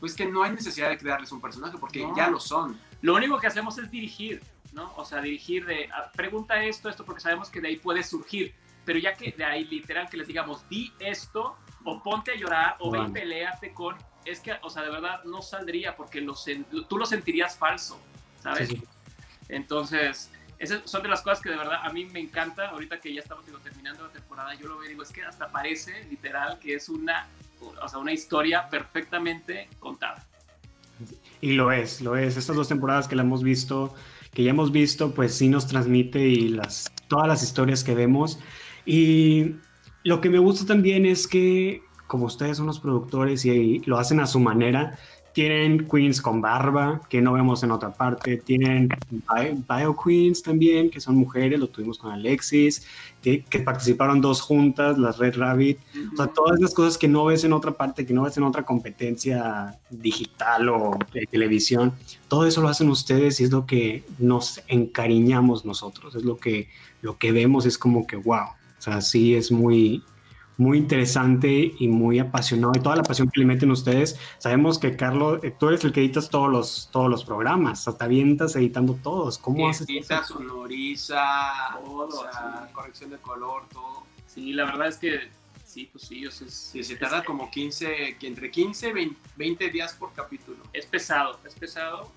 pues 0.00 0.14
que 0.14 0.26
no 0.26 0.42
hay 0.42 0.52
necesidad 0.52 0.88
de 0.88 0.98
crearles 0.98 1.32
un 1.32 1.40
personaje 1.40 1.78
porque 1.78 2.06
ya 2.16 2.28
lo 2.28 2.40
son. 2.40 2.78
Lo 3.02 3.14
único 3.14 3.38
que 3.38 3.46
hacemos 3.46 3.78
es 3.78 3.90
dirigir, 3.90 4.42
¿no? 4.72 4.92
O 4.96 5.04
sea, 5.04 5.20
dirigir 5.20 5.66
de, 5.66 5.88
pregunta 6.16 6.62
esto, 6.64 6.88
esto, 6.88 7.04
porque 7.04 7.20
sabemos 7.20 7.48
que 7.48 7.60
de 7.60 7.68
ahí 7.68 7.76
puede 7.76 8.02
surgir. 8.02 8.54
Pero 8.84 8.98
ya 8.98 9.14
que 9.14 9.32
de 9.32 9.44
ahí 9.44 9.64
literal 9.64 10.08
que 10.10 10.16
les 10.16 10.26
digamos, 10.26 10.68
di 10.68 10.92
esto, 10.98 11.56
o 11.84 12.02
ponte 12.02 12.32
a 12.32 12.36
llorar, 12.36 12.76
o 12.80 12.90
ven, 12.90 13.12
peleate 13.12 13.72
con, 13.72 13.94
es 14.24 14.40
que, 14.40 14.54
o 14.62 14.70
sea, 14.70 14.82
de 14.82 14.90
verdad 14.90 15.22
no 15.24 15.42
saldría 15.42 15.96
porque 15.96 16.20
lo, 16.20 16.34
tú 16.88 16.98
lo 16.98 17.06
sentirías 17.06 17.56
falso, 17.56 17.98
¿sabes? 18.42 18.74
Entonces, 19.48 20.30
esas 20.58 20.88
son 20.88 21.02
de 21.02 21.08
las 21.08 21.20
cosas 21.20 21.40
que 21.40 21.50
de 21.50 21.56
verdad 21.56 21.80
a 21.82 21.92
mí 21.92 22.06
me 22.06 22.20
encanta. 22.20 22.68
Ahorita 22.68 23.00
que 23.00 23.12
ya 23.12 23.20
estamos 23.20 23.44
terminando 23.62 24.04
la 24.04 24.12
temporada, 24.12 24.54
yo 24.54 24.68
lo 24.68 24.78
veo 24.78 24.86
y 24.86 24.88
digo, 24.90 25.02
es 25.02 25.10
que 25.10 25.22
hasta 25.22 25.48
parece 25.48 26.04
literal 26.04 26.58
que 26.58 26.74
es 26.74 26.88
una, 26.88 27.26
o 27.82 27.88
sea, 27.88 27.98
una 27.98 28.12
historia 28.12 28.68
perfectamente 28.70 29.68
contada. 29.78 30.26
Y 31.40 31.52
lo 31.52 31.72
es, 31.72 32.00
lo 32.00 32.16
es. 32.16 32.36
Estas 32.36 32.56
dos 32.56 32.68
temporadas 32.68 33.08
que 33.08 33.16
la 33.16 33.22
hemos 33.22 33.42
visto, 33.42 33.94
que 34.32 34.44
ya 34.44 34.50
hemos 34.50 34.72
visto, 34.72 35.12
pues 35.12 35.34
sí 35.34 35.48
nos 35.48 35.66
transmite 35.66 36.20
y 36.20 36.48
las, 36.48 36.90
todas 37.08 37.28
las 37.28 37.42
historias 37.42 37.84
que 37.84 37.94
vemos. 37.94 38.38
Y 38.86 39.56
lo 40.04 40.20
que 40.20 40.30
me 40.30 40.38
gusta 40.38 40.66
también 40.66 41.06
es 41.06 41.26
que, 41.26 41.82
como 42.06 42.26
ustedes 42.26 42.58
son 42.58 42.66
los 42.66 42.78
productores 42.78 43.44
y 43.44 43.80
lo 43.86 43.98
hacen 43.98 44.20
a 44.20 44.26
su 44.26 44.38
manera, 44.38 44.98
tienen 45.34 45.88
queens 45.88 46.22
con 46.22 46.40
barba, 46.40 47.00
que 47.08 47.20
no 47.20 47.32
vemos 47.32 47.64
en 47.64 47.72
otra 47.72 47.92
parte. 47.92 48.36
Tienen 48.36 48.88
bio, 49.10 49.96
queens 49.96 50.42
también, 50.42 50.90
que 50.90 51.00
son 51.00 51.16
mujeres, 51.16 51.58
lo 51.58 51.66
tuvimos 51.66 51.98
con 51.98 52.12
Alexis, 52.12 52.86
que, 53.20 53.42
participaron 53.64 54.20
dos 54.20 54.40
juntas, 54.40 54.96
las 54.96 55.18
Red 55.18 55.36
Rabbit. 55.36 55.78
Todas 56.34 56.60
las 56.60 56.72
cosas 56.72 56.96
que 56.96 57.08
no 57.08 57.24
ves 57.24 57.42
en 57.42 57.52
otra 57.52 57.72
parte, 57.72 58.06
que 58.06 58.14
no 58.14 58.22
ves 58.22 58.36
en 58.36 58.44
otra 58.44 58.62
competencia 58.62 59.76
digital 59.90 60.68
o 60.68 60.98
de 61.12 61.26
televisión, 61.26 61.92
todo 62.28 62.46
eso 62.46 62.62
lo 62.62 62.68
hacen 62.68 62.88
ustedes 62.88 63.40
y 63.40 63.44
es 63.44 63.50
lo 63.50 63.66
que 63.66 64.04
nos 64.20 64.62
encariñamos 64.68 65.64
nosotros. 65.64 66.14
Es 66.14 66.24
lo 66.24 66.36
que, 66.36 66.68
lo 67.02 67.18
que 67.18 67.32
vemos, 67.32 67.66
es 67.66 67.76
como 67.76 68.06
que, 68.06 68.14
wow. 68.14 68.50
O 68.84 68.90
sea, 68.90 69.00
sí 69.00 69.34
es 69.34 69.50
muy, 69.50 70.04
muy 70.58 70.76
interesante 70.76 71.72
y 71.78 71.88
muy 71.88 72.18
apasionado 72.18 72.74
y 72.76 72.80
toda 72.80 72.96
la 72.96 73.02
pasión 73.02 73.30
que 73.30 73.40
le 73.40 73.46
meten 73.46 73.70
ustedes. 73.70 74.20
Sabemos 74.36 74.78
que 74.78 74.94
Carlos, 74.94 75.40
eh, 75.42 75.54
tú 75.58 75.68
eres 75.68 75.82
el 75.84 75.92
que 75.92 76.00
editas 76.00 76.28
todos 76.28 76.50
los, 76.50 76.90
todos 76.92 77.08
los 77.08 77.24
programas, 77.24 77.88
hasta 77.88 78.04
avientas 78.04 78.56
editando 78.56 78.92
todos. 79.02 79.38
¿Cómo 79.38 79.70
haces 79.70 79.88
Edita, 79.88 80.22
sonoriza, 80.22 81.16
todo, 81.82 82.26
corrección 82.74 83.08
de 83.08 83.16
color, 83.16 83.62
todo. 83.72 84.02
Sí, 84.26 84.52
la 84.52 84.66
verdad 84.66 84.88
es 84.88 84.98
que 84.98 85.20
sí, 85.64 85.88
pues 85.90 86.04
sí, 86.04 86.26
o 86.26 86.30
sea, 86.30 86.46
sí, 86.50 86.84
se 86.84 86.96
tarda 86.96 87.24
como 87.24 87.50
15, 87.50 88.18
entre 88.20 88.50
15 88.50 88.92
y 89.00 89.16
20 89.36 89.70
días 89.70 89.94
por 89.94 90.12
capítulo. 90.12 90.58
Es 90.74 90.84
pesado, 90.84 91.38
es 91.46 91.54
pesado 91.54 92.12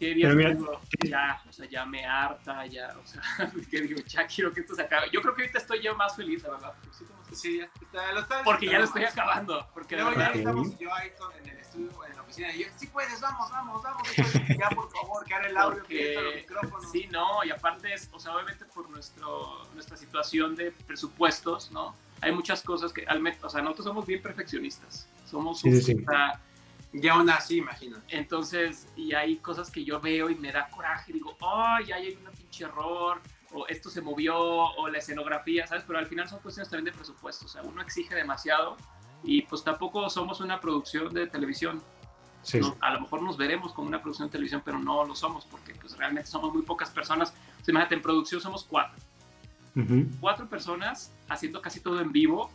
ya, 0.00 1.42
o 1.46 1.52
sea, 1.52 1.66
ya 1.68 1.84
me 1.84 2.04
harta, 2.04 2.64
ya, 2.66 2.96
o 3.02 3.06
sea, 3.06 3.22
que 3.70 3.82
digo, 3.82 4.00
ya 4.06 4.26
quiero 4.26 4.52
que 4.52 4.60
esto 4.60 4.74
se 4.74 4.82
acabe. 4.82 5.08
Yo 5.12 5.20
creo 5.20 5.34
que 5.34 5.42
ahorita 5.42 5.58
estoy 5.58 5.82
yo 5.82 5.94
más 5.94 6.16
feliz, 6.16 6.42
la 6.42 6.50
verdad. 6.50 6.74
Sí, 6.90 7.04
sí, 7.32 7.58
ya 7.58 7.64
está, 7.64 8.12
lo 8.12 8.20
está, 8.20 8.42
porque 8.42 8.66
ya 8.66 8.78
lo 8.78 8.86
estoy 8.86 9.04
acabando. 9.04 9.68
Porque 9.74 9.96
verdad, 9.96 10.32
ya 10.32 10.38
estamos 10.38 10.78
yo 10.78 10.94
ahí 10.94 11.10
en 11.42 11.48
el 11.50 11.58
estudio, 11.58 12.04
en 12.06 12.16
la 12.16 12.22
oficina, 12.22 12.52
y 12.54 12.64
yo, 12.64 12.70
sí 12.76 12.86
puedes, 12.86 13.20
vamos, 13.20 13.50
vamos, 13.50 13.82
vamos. 13.82 14.08
ya, 14.16 14.68
por 14.70 14.90
favor, 14.90 15.24
que 15.26 15.34
haga 15.34 15.48
el 15.48 15.56
audio, 15.56 15.84
que 15.84 16.14
los 16.14 16.34
micrófonos. 16.34 16.90
Sí, 16.90 17.06
no, 17.10 17.44
y 17.44 17.50
aparte 17.50 17.92
es, 17.92 18.08
o 18.12 18.18
sea, 18.18 18.34
obviamente 18.34 18.64
por 18.64 18.88
nuestro, 18.88 19.66
nuestra 19.74 19.96
situación 19.96 20.56
de 20.56 20.72
presupuestos, 20.72 21.70
¿no? 21.72 21.94
Hay 22.22 22.32
muchas 22.32 22.62
cosas 22.62 22.92
que, 22.92 23.04
al, 23.06 23.22
o 23.42 23.50
sea, 23.50 23.60
nosotros 23.62 23.86
somos 23.86 24.06
bien 24.06 24.22
perfeccionistas. 24.22 25.06
Somos 25.26 25.62
un, 25.62 25.72
y 26.92 27.06
aún 27.08 27.30
así, 27.30 27.58
imagino. 27.58 27.98
Entonces, 28.08 28.88
y 28.96 29.14
hay 29.14 29.36
cosas 29.36 29.70
que 29.70 29.84
yo 29.84 30.00
veo 30.00 30.28
y 30.28 30.34
me 30.34 30.50
da 30.50 30.68
coraje, 30.68 31.12
digo, 31.12 31.36
ay, 31.40 31.92
hay 31.92 32.14
un 32.14 32.32
pinche 32.32 32.64
error, 32.64 33.20
o 33.52 33.66
esto 33.68 33.90
se 33.90 34.00
movió, 34.00 34.36
o 34.38 34.88
la 34.88 34.98
escenografía, 34.98 35.66
¿sabes? 35.66 35.84
Pero 35.86 35.98
al 35.98 36.06
final 36.06 36.28
son 36.28 36.40
cuestiones 36.40 36.68
también 36.68 36.86
de 36.86 36.92
presupuesto, 36.92 37.46
o 37.46 37.48
sea, 37.48 37.62
uno 37.62 37.80
exige 37.82 38.14
demasiado 38.14 38.76
y 39.22 39.42
pues 39.42 39.62
tampoco 39.62 40.08
somos 40.08 40.40
una 40.40 40.60
producción 40.60 41.12
de 41.12 41.26
televisión. 41.26 41.82
Sí. 42.42 42.58
a 42.80 42.94
lo 42.94 43.02
mejor 43.02 43.20
nos 43.20 43.36
veremos 43.36 43.74
como 43.74 43.88
una 43.88 44.00
producción 44.00 44.28
de 44.28 44.32
televisión, 44.32 44.62
pero 44.64 44.78
no 44.78 45.04
lo 45.04 45.14
somos 45.14 45.44
porque 45.44 45.74
pues 45.74 45.94
realmente 45.98 46.30
somos 46.30 46.50
muy 46.54 46.62
pocas 46.62 46.88
personas. 46.88 47.34
O 47.60 47.64
sea, 47.64 47.72
imagínate, 47.72 47.96
en 47.96 48.02
producción 48.02 48.40
somos 48.40 48.64
cuatro. 48.64 48.98
Cuatro 50.20 50.48
personas 50.48 51.12
haciendo 51.28 51.60
casi 51.60 51.80
todo 51.80 52.00
en 52.00 52.12
vivo 52.12 52.50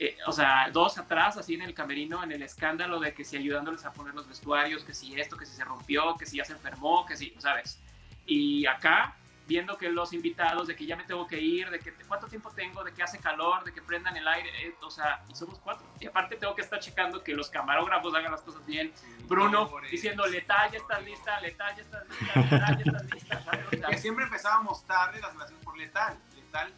eh, 0.00 0.16
o 0.26 0.32
sea, 0.32 0.70
dos 0.72 0.96
atrás, 0.96 1.36
así 1.36 1.54
en 1.54 1.62
el 1.62 1.74
camerino, 1.74 2.22
en 2.22 2.30
el 2.30 2.42
escándalo 2.42 3.00
de 3.00 3.12
que 3.12 3.24
si 3.24 3.36
ayudándoles 3.36 3.84
a 3.84 3.92
poner 3.92 4.14
los 4.14 4.28
vestuarios, 4.28 4.84
que 4.84 4.94
si 4.94 5.20
esto, 5.20 5.36
que 5.36 5.44
si 5.44 5.56
se 5.56 5.64
rompió, 5.64 6.16
que 6.16 6.24
si 6.24 6.36
ya 6.36 6.44
se 6.44 6.52
enfermó, 6.52 7.04
que 7.04 7.16
si, 7.16 7.34
¿sabes? 7.38 7.80
Y 8.24 8.64
acá, 8.66 9.16
viendo 9.48 9.76
que 9.76 9.90
los 9.90 10.12
invitados, 10.12 10.68
de 10.68 10.76
que 10.76 10.86
ya 10.86 10.94
me 10.94 11.02
tengo 11.02 11.26
que 11.26 11.40
ir, 11.40 11.68
de 11.70 11.80
que 11.80 11.92
cuánto 12.06 12.28
tiempo 12.28 12.52
tengo, 12.52 12.84
de 12.84 12.94
que 12.94 13.02
hace 13.02 13.18
calor, 13.18 13.64
de 13.64 13.72
que 13.72 13.82
prendan 13.82 14.16
el 14.16 14.28
aire, 14.28 14.68
eh, 14.68 14.74
o 14.82 14.90
sea, 14.90 15.20
y 15.28 15.34
somos 15.34 15.58
cuatro. 15.58 15.84
Y 15.98 16.06
aparte 16.06 16.36
tengo 16.36 16.54
que 16.54 16.62
estar 16.62 16.78
checando 16.78 17.24
que 17.24 17.34
los 17.34 17.50
camarógrafos 17.50 18.14
hagan 18.14 18.30
las 18.30 18.42
cosas 18.42 18.64
bien. 18.66 18.92
Bruno 19.26 19.68
diciendo, 19.90 20.24
letal, 20.26 20.70
ya 20.70 20.78
está 20.78 21.00
lista, 21.00 21.40
letal, 21.40 21.74
ya 21.74 21.82
está 21.82 22.04
lista, 22.04 22.40
letal, 22.40 22.78
ya 22.78 22.84
está 22.84 23.14
lista. 23.14 23.42
¿sabes? 23.42 23.86
que 23.90 23.98
siempre 23.98 24.24
empezábamos 24.26 24.86
tarde 24.86 25.20
las 25.20 25.32
relaciones 25.32 25.64
por 25.64 25.76
letal, 25.76 26.16
letal 26.36 26.72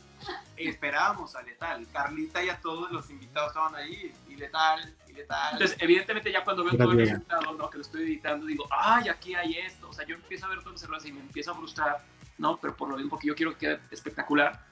esperábamos 0.57 1.35
a 1.35 1.43
Letal. 1.43 1.87
Carlita 1.93 2.43
y 2.43 2.49
a 2.49 2.61
todos 2.61 2.91
los 2.91 3.09
invitados 3.11 3.49
estaban 3.49 3.75
ahí, 3.75 4.13
y 4.29 4.37
Letal, 4.37 4.95
y 5.09 5.13
Letal. 5.13 5.55
Entonces, 5.55 5.77
evidentemente, 5.81 6.33
ya 6.33 6.45
cuando 6.45 6.65
veo 6.65 6.77
todo 6.77 6.93
el 6.93 6.99
resultado, 6.99 7.53
¿no? 7.53 7.71
que 7.71 7.79
lo 7.79 7.83
estoy 7.83 8.03
editando, 8.03 8.47
digo, 8.47 8.67
ay, 8.71 9.09
aquí 9.09 9.35
hay 9.35 9.59
esto. 9.59 9.89
O 9.89 9.93
sea, 9.93 10.07
yo 10.07 10.15
empiezo 10.15 10.47
a 10.47 10.51
ver 10.51 10.63
todo 10.63 10.75
los 10.89 11.07
y 11.07 11.13
me 11.13 11.21
empiezo 11.21 11.53
a 11.53 11.55
frustrar, 11.55 12.05
¿no? 12.39 12.57
Pero 12.59 12.77
por 12.77 12.89
lo 12.89 12.97
mismo, 12.97 13.11
porque 13.11 13.29
yo 13.29 13.35
quiero 13.35 13.53
que 13.53 13.59
quede 13.59 13.81
espectacular. 13.91 14.65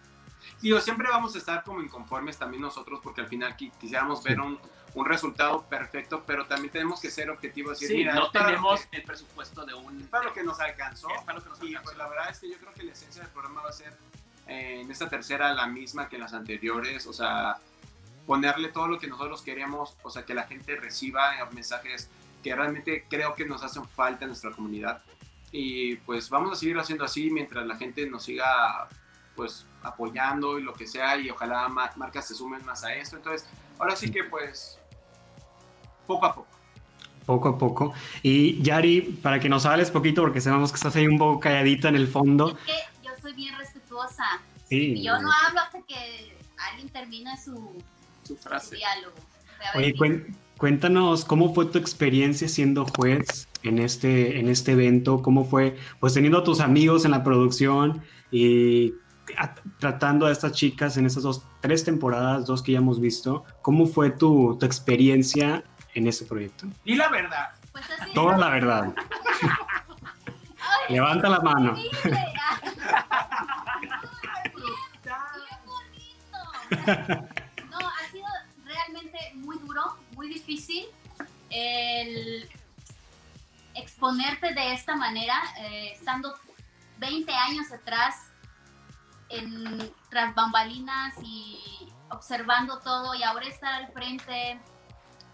Digo, 0.60 0.80
siempre 0.80 1.08
vamos 1.08 1.34
a 1.34 1.38
estar 1.38 1.62
como 1.64 1.80
inconformes 1.80 2.36
también 2.36 2.62
nosotros, 2.62 3.00
porque 3.02 3.20
al 3.20 3.28
final 3.28 3.56
quisiéramos 3.56 4.22
ver 4.22 4.40
un, 4.40 4.58
un 4.94 5.06
resultado 5.06 5.62
perfecto, 5.62 6.24
pero 6.26 6.46
también 6.46 6.72
tenemos 6.72 7.00
que 7.00 7.10
ser 7.10 7.30
objetivos. 7.30 7.78
sí, 7.78 8.04
no 8.04 8.30
tenemos 8.30 8.86
el 8.92 9.02
presupuesto 9.02 9.64
de 9.64 9.74
un... 9.74 10.00
Es 10.00 10.08
para 10.08 10.24
lo 10.24 10.32
que 10.32 10.42
nos 10.42 10.58
alcanzó. 10.60 11.08
Es 11.10 11.22
para 11.22 11.38
lo 11.38 11.44
que 11.44 11.50
nos 11.50 11.60
alcanzó. 11.60 11.80
Y 11.80 11.84
pues 11.84 11.96
la 11.96 12.08
verdad 12.08 12.30
es 12.30 12.40
que 12.40 12.50
yo 12.50 12.58
creo 12.58 12.72
que 12.72 12.82
la 12.82 12.92
esencia 12.92 13.22
del 13.22 13.30
programa 13.30 13.62
va 13.62 13.68
a 13.68 13.72
ser 13.72 13.96
en 14.48 14.90
esta 14.90 15.08
tercera 15.08 15.52
la 15.52 15.66
misma 15.66 16.08
que 16.08 16.16
en 16.16 16.22
las 16.22 16.32
anteriores, 16.32 17.06
o 17.06 17.12
sea, 17.12 17.58
ponerle 18.26 18.68
todo 18.68 18.88
lo 18.88 18.98
que 18.98 19.06
nosotros 19.06 19.42
queremos, 19.42 19.96
o 20.02 20.10
sea, 20.10 20.24
que 20.24 20.34
la 20.34 20.44
gente 20.44 20.76
reciba 20.76 21.32
mensajes 21.52 22.10
que 22.42 22.54
realmente 22.54 23.06
creo 23.08 23.34
que 23.34 23.44
nos 23.44 23.62
hacen 23.62 23.86
falta 23.88 24.24
en 24.24 24.30
nuestra 24.30 24.50
comunidad. 24.50 25.02
Y 25.50 25.96
pues 25.96 26.28
vamos 26.28 26.52
a 26.52 26.56
seguir 26.56 26.78
haciendo 26.78 27.04
así 27.04 27.30
mientras 27.30 27.66
la 27.66 27.76
gente 27.76 28.08
nos 28.08 28.24
siga 28.24 28.88
pues 29.34 29.66
apoyando 29.82 30.58
y 30.58 30.62
lo 30.62 30.74
que 30.74 30.86
sea 30.86 31.16
y 31.16 31.30
ojalá 31.30 31.68
marcas 31.68 32.26
se 32.26 32.34
sumen 32.34 32.64
más 32.64 32.84
a 32.84 32.94
esto. 32.94 33.16
Entonces, 33.16 33.48
ahora 33.78 33.96
sí 33.96 34.10
que 34.10 34.24
pues 34.24 34.78
poco 36.06 36.26
a 36.26 36.34
poco. 36.34 36.48
Poco 37.24 37.48
a 37.48 37.58
poco. 37.58 37.92
Y 38.22 38.60
Yari, 38.62 39.00
para 39.22 39.38
que 39.38 39.48
nos 39.48 39.66
hables 39.66 39.90
poquito, 39.90 40.22
porque 40.22 40.40
sabemos 40.40 40.70
que 40.72 40.76
estás 40.76 40.96
ahí 40.96 41.06
un 41.06 41.18
poco 41.18 41.40
calladita 41.40 41.88
en 41.88 41.96
el 41.96 42.08
fondo. 42.08 42.56
Es 42.66 42.97
que 42.97 42.97
soy 43.28 43.36
bien 43.36 43.54
y 44.70 45.02
yo 45.02 45.18
no 45.20 45.28
hablo 45.46 45.60
hasta 45.60 45.80
que 45.82 46.36
alguien 46.70 46.88
termine 46.90 47.36
su, 47.36 47.82
su 48.24 48.36
frase. 48.36 48.76
diálogo. 48.76 49.14
Oye, 49.74 49.94
cuéntanos 50.56 51.24
cómo 51.24 51.54
fue 51.54 51.66
tu 51.66 51.78
experiencia 51.78 52.48
siendo 52.48 52.86
juez 52.86 53.48
en 53.62 53.78
este, 53.78 54.38
en 54.38 54.48
este 54.48 54.72
evento, 54.72 55.22
cómo 55.22 55.44
fue, 55.44 55.76
pues 56.00 56.14
teniendo 56.14 56.38
a 56.38 56.44
tus 56.44 56.60
amigos 56.60 57.04
en 57.04 57.10
la 57.10 57.24
producción 57.24 58.02
y 58.30 58.92
tratando 59.78 60.26
a 60.26 60.32
estas 60.32 60.52
chicas 60.52 60.96
en 60.96 61.06
estas 61.06 61.22
dos, 61.22 61.42
tres 61.60 61.84
temporadas, 61.84 62.46
dos 62.46 62.62
que 62.62 62.72
ya 62.72 62.78
hemos 62.78 63.00
visto. 63.00 63.44
¿Cómo 63.62 63.86
fue 63.86 64.10
tu, 64.10 64.56
tu 64.58 64.66
experiencia 64.66 65.64
en 65.94 66.06
este 66.06 66.24
proyecto? 66.24 66.66
Y 66.84 66.94
la 66.94 67.08
verdad. 67.08 67.50
Pues 67.72 67.84
así. 67.98 68.12
Toda 68.14 68.38
la 68.38 68.50
verdad. 68.50 68.94
Ay, 70.88 70.94
Levanta 70.94 71.28
la 71.28 71.40
mano. 71.40 71.76
No, 76.70 77.78
ha 77.78 78.10
sido 78.10 78.26
realmente 78.64 79.18
muy 79.34 79.58
duro, 79.58 79.96
muy 80.14 80.28
difícil 80.28 80.86
el 81.50 82.48
exponerte 83.74 84.54
de 84.54 84.72
esta 84.72 84.96
manera, 84.96 85.40
eh, 85.58 85.92
estando 85.92 86.34
20 86.98 87.32
años 87.32 87.70
atrás 87.72 88.30
en, 89.28 89.92
tras 90.10 90.34
bambalinas 90.34 91.14
y 91.22 91.88
observando 92.10 92.78
todo 92.80 93.14
y 93.14 93.22
ahora 93.22 93.46
estar 93.46 93.72
al 93.74 93.92
frente, 93.92 94.60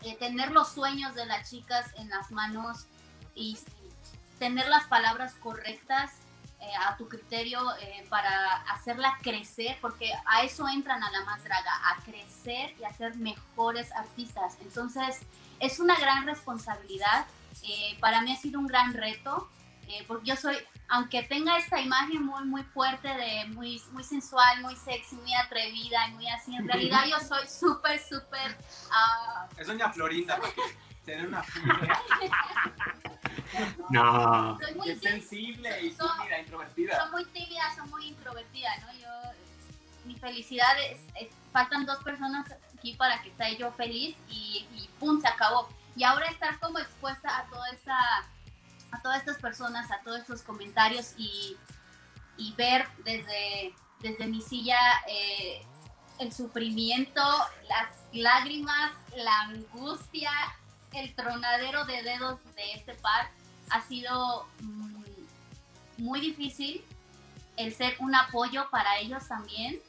eh, 0.03 0.16
tener 0.18 0.51
los 0.51 0.68
sueños 0.72 1.14
de 1.14 1.26
las 1.26 1.49
chicas 1.51 1.91
en 1.97 2.09
las 2.11 2.30
manos 2.30 2.87
y 3.35 3.59
tener 4.39 4.68
las 4.68 4.85
palabras 4.85 5.35
correctas 5.35 6.12
eh, 6.65 6.77
a 6.87 6.97
tu 6.97 7.09
criterio 7.09 7.61
eh, 7.81 8.07
para 8.09 8.62
hacerla 8.73 9.19
crecer, 9.23 9.77
porque 9.81 10.12
a 10.27 10.43
eso 10.43 10.67
entran 10.69 11.03
a 11.03 11.11
la 11.11 11.25
más 11.25 11.43
draga, 11.45 11.73
a 11.91 12.03
crecer 12.03 12.75
y 12.81 12.85
a 12.85 12.93
ser 12.93 13.17
mejores 13.17 13.93
artistas. 13.93 14.57
Entonces, 14.61 15.21
es 15.61 15.79
una 15.79 15.97
gran 15.97 16.27
responsabilidad. 16.27 17.27
Eh, 17.62 17.97
para 18.01 18.21
mí 18.23 18.33
ha 18.33 18.37
sido 18.37 18.59
un 18.59 18.67
gran 18.67 18.93
reto, 18.95 19.49
eh, 19.89 20.05
porque 20.09 20.27
yo 20.31 20.37
soy, 20.37 20.57
aunque 20.89 21.23
tenga 21.23 21.57
esta 21.59 21.81
imagen 21.81 22.25
muy, 22.25 22.45
muy 22.45 22.62
fuerte, 22.62 23.09
de 23.09 23.47
muy, 23.49 23.81
muy 23.93 24.05
sensual, 24.05 24.62
muy 24.62 24.77
sexy, 24.77 25.17
muy 25.17 25.35
atrevida 25.35 26.09
y 26.09 26.11
muy 26.12 26.29
así, 26.29 26.55
en 26.57 26.67
realidad 26.67 27.05
yo 27.07 27.19
soy 27.21 27.47
súper, 27.49 27.99
súper... 28.03 28.57
ah, 28.91 29.47
Es 29.57 29.67
doña 29.67 29.91
Florinda, 29.91 30.39
tiene 31.05 31.26
una 31.28 31.42
fibra. 31.44 32.00
No. 33.90 34.59
soy 34.61 34.74
muy 34.74 34.90
Es 34.90 35.00
sensible 35.00 35.82
y 35.82 35.90
Son- 35.92 36.09
tímida, 36.18 36.38
introvertida. 36.40 36.98
son 37.00 37.11
muy 37.12 37.24
tímida, 37.26 37.74
son 37.76 37.90
muy 37.90 38.07
introvertida, 38.09 38.70
¿no? 38.80 38.92
Yo, 38.94 39.09
mi 40.05 40.16
felicidad 40.16 40.74
es, 40.90 41.00
es- 41.20 41.34
faltan 41.52 41.86
dos 41.86 42.02
personas 42.02 42.46
aquí 42.76 42.94
para 42.94 43.20
que 43.22 43.30
esté 43.30 43.57
yo 43.57 43.72
feliz 43.72 44.16
y, 44.28 44.66
y 44.74 44.88
pum, 44.98 45.20
se 45.20 45.28
acabó. 45.28 45.68
Y 45.96 46.05
ahora 46.05 46.26
estar 46.26 46.59
como 46.59 46.78
expuesta 46.78 47.38
a 47.38 47.44
toda 47.46 47.68
esta, 47.70 47.96
a 48.90 49.02
todas 49.02 49.18
estas 49.20 49.38
personas, 49.38 49.90
a 49.90 50.00
todos 50.00 50.20
estos 50.20 50.42
comentarios 50.42 51.14
y, 51.16 51.57
y 52.36 52.52
ver 52.55 52.88
desde, 53.05 53.72
desde 54.00 54.26
mi 54.26 54.40
silla 54.42 54.76
eh, 55.09 55.64
el 56.18 56.32
sufrimiento, 56.32 57.22
las 57.68 57.90
lágrimas, 58.12 58.92
la 59.16 59.40
angustia, 59.42 60.30
el 60.95 61.14
tronadero 61.14 61.84
de 61.84 62.03
dedos 62.03 62.38
de 62.57 62.72
este 62.74 62.95
par 62.95 63.28
ha 63.70 63.80
sido 63.82 64.47
mm, 64.61 64.95
muy 65.99 66.20
difícil 66.20 66.84
el 67.57 67.74
ser 67.74 67.97
un 68.01 68.14
apoyo 68.14 68.68
para 68.70 68.99
ellos 68.99 69.26
también, 69.28 69.80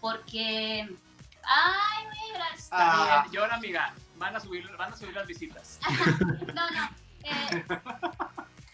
porque, 0.00 0.82
ay, 1.42 2.04
voy 2.04 2.18
a 2.18 2.32
llorar. 2.32 2.54
Está 2.54 2.76
Ah. 2.80 3.20
bien, 3.22 3.32
llora, 3.32 3.54
amiga. 3.56 3.94
Van 4.16 4.36
a 4.36 4.40
subir, 4.40 4.66
van 4.76 4.92
a 4.92 4.96
subir 4.96 5.14
las 5.14 5.26
visitas. 5.26 5.78
No, 6.54 6.70
no. 6.70 6.90
eh, 7.22 7.66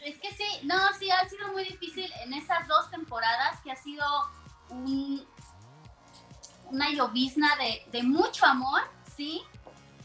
es 0.05 0.19
que 0.19 0.33
sí, 0.35 0.45
no, 0.65 0.77
sí, 0.99 1.11
ha 1.11 1.29
sido 1.29 1.49
muy 1.53 1.65
difícil 1.65 2.11
en 2.25 2.35
esas 2.35 2.67
dos 2.67 2.91
temporadas 2.91 3.61
que 3.63 3.71
ha 3.73 3.77
sido 3.77 4.05
un, 4.69 5.25
una 6.71 6.91
llovizna 6.91 7.55
de, 7.57 7.87
de 7.93 8.03
mucho 8.03 8.45
amor, 8.47 8.83
¿sí? 9.17 9.43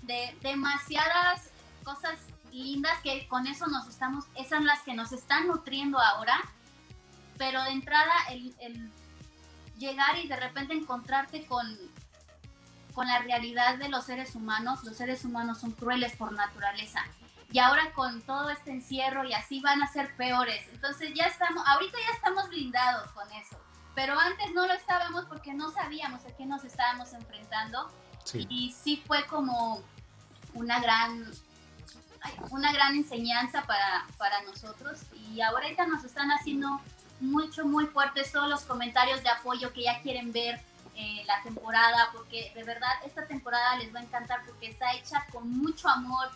De 0.07 0.35
demasiadas 0.41 1.49
cosas 1.83 2.19
lindas 2.51 2.97
que 3.03 3.27
con 3.27 3.45
eso 3.47 3.67
nos 3.67 3.87
estamos, 3.87 4.25
esas 4.35 4.59
son 4.59 4.65
las 4.65 4.81
que 4.81 4.93
nos 4.93 5.11
están 5.11 5.47
nutriendo 5.47 5.99
ahora, 5.99 6.37
pero 7.37 7.63
de 7.63 7.71
entrada 7.71 8.13
el, 8.29 8.55
el 8.59 8.91
llegar 9.77 10.17
y 10.17 10.27
de 10.27 10.35
repente 10.35 10.73
encontrarte 10.73 11.45
con, 11.45 11.65
con 12.93 13.07
la 13.07 13.19
realidad 13.19 13.77
de 13.77 13.89
los 13.89 14.05
seres 14.05 14.35
humanos, 14.35 14.83
los 14.83 14.97
seres 14.97 15.23
humanos 15.23 15.59
son 15.59 15.71
crueles 15.71 16.15
por 16.15 16.31
naturaleza. 16.31 17.05
Y 17.51 17.59
ahora 17.59 17.93
con 17.93 18.21
todo 18.23 18.49
este 18.49 18.71
encierro 18.71 19.23
y 19.23 19.33
así 19.33 19.61
van 19.61 19.81
a 19.81 19.87
ser 19.87 20.13
peores. 20.17 20.67
Entonces 20.73 21.11
ya 21.15 21.25
estamos, 21.25 21.63
ahorita 21.65 21.97
ya 21.97 22.15
estamos 22.15 22.49
blindados 22.49 23.09
con 23.11 23.31
eso. 23.33 23.57
Pero 23.95 24.19
antes 24.19 24.53
no 24.53 24.67
lo 24.67 24.73
estábamos 24.73 25.25
porque 25.25 25.53
no 25.53 25.71
sabíamos 25.71 26.25
a 26.25 26.35
qué 26.35 26.45
nos 26.45 26.65
estábamos 26.65 27.13
enfrentando. 27.13 27.89
Sí. 28.25 28.45
Y 28.49 28.71
sí 28.73 29.01
fue 29.07 29.25
como 29.27 29.81
una 30.53 30.79
gran, 30.79 31.25
una 32.49 32.71
gran 32.73 32.95
enseñanza 32.95 33.63
para, 33.63 34.05
para 34.17 34.41
nosotros. 34.43 34.99
Y 35.31 35.41
ahorita 35.41 35.87
nos 35.87 36.03
están 36.03 36.31
haciendo 36.31 36.79
mucho, 37.19 37.65
muy 37.65 37.85
fuertes 37.85 38.31
todos 38.31 38.49
los 38.49 38.61
comentarios 38.61 39.23
de 39.23 39.29
apoyo 39.29 39.73
que 39.73 39.83
ya 39.83 40.01
quieren 40.01 40.31
ver 40.31 40.61
eh, 40.95 41.23
la 41.27 41.41
temporada, 41.43 42.09
porque 42.11 42.51
de 42.55 42.63
verdad 42.63 42.89
esta 43.05 43.27
temporada 43.27 43.75
les 43.77 43.93
va 43.93 43.99
a 43.99 44.03
encantar 44.03 44.43
porque 44.45 44.67
está 44.67 44.93
hecha 44.93 45.25
con 45.31 45.49
mucho 45.49 45.87
amor. 45.87 46.29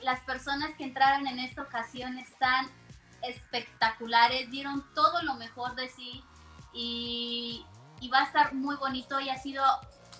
Las 0.00 0.20
personas 0.20 0.70
que 0.76 0.84
entraron 0.84 1.26
en 1.26 1.38
esta 1.38 1.62
ocasión 1.62 2.18
están 2.18 2.66
espectaculares, 3.22 4.50
dieron 4.50 4.84
todo 4.94 5.22
lo 5.22 5.34
mejor 5.34 5.74
de 5.74 5.88
sí 5.88 6.22
y, 6.72 7.66
y 8.00 8.08
va 8.08 8.20
a 8.20 8.24
estar 8.24 8.54
muy 8.54 8.76
bonito 8.76 9.20
y 9.20 9.28
ha 9.28 9.36
sido 9.38 9.62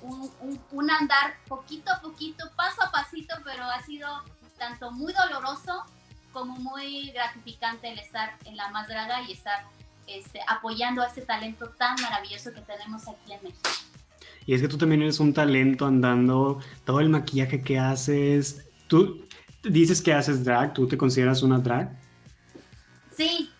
un, 0.02 0.30
un- 0.40 0.60
un 0.72 0.90
andar 0.90 1.34
poquito 1.48 1.92
a 1.92 2.00
poquito, 2.00 2.50
paso 2.56 2.82
a 2.82 2.90
pasito, 2.90 3.34
pero 3.44 3.64
ha 3.64 3.82
sido 3.82 4.08
tanto 4.58 4.90
muy 4.92 5.12
doloroso 5.12 5.84
como 6.32 6.56
muy 6.56 7.10
gratificante 7.10 7.90
el 7.92 7.98
estar 7.98 8.36
en 8.44 8.56
la 8.56 8.68
más 8.68 8.86
draga 8.88 9.22
y 9.22 9.32
estar 9.32 9.64
este, 10.06 10.40
apoyando 10.46 11.02
a 11.02 11.06
este 11.06 11.22
talento 11.22 11.68
tan 11.70 11.94
maravilloso 12.00 12.52
que 12.52 12.60
tenemos 12.62 13.06
aquí 13.08 13.32
en 13.32 13.42
México. 13.42 13.70
Y 14.46 14.54
es 14.54 14.62
que 14.62 14.68
tú 14.68 14.78
también 14.78 15.02
eres 15.02 15.20
un 15.20 15.34
talento 15.34 15.86
andando, 15.86 16.60
todo 16.86 17.00
el 17.00 17.08
maquillaje 17.10 17.62
que 17.62 17.78
haces. 17.78 18.64
Tú 18.86 19.26
dices 19.62 20.00
que 20.00 20.14
haces 20.14 20.44
drag, 20.44 20.72
¿tú 20.72 20.86
te 20.88 20.96
consideras 20.96 21.42
una 21.42 21.58
drag? 21.58 21.90
Sí, 23.14 23.52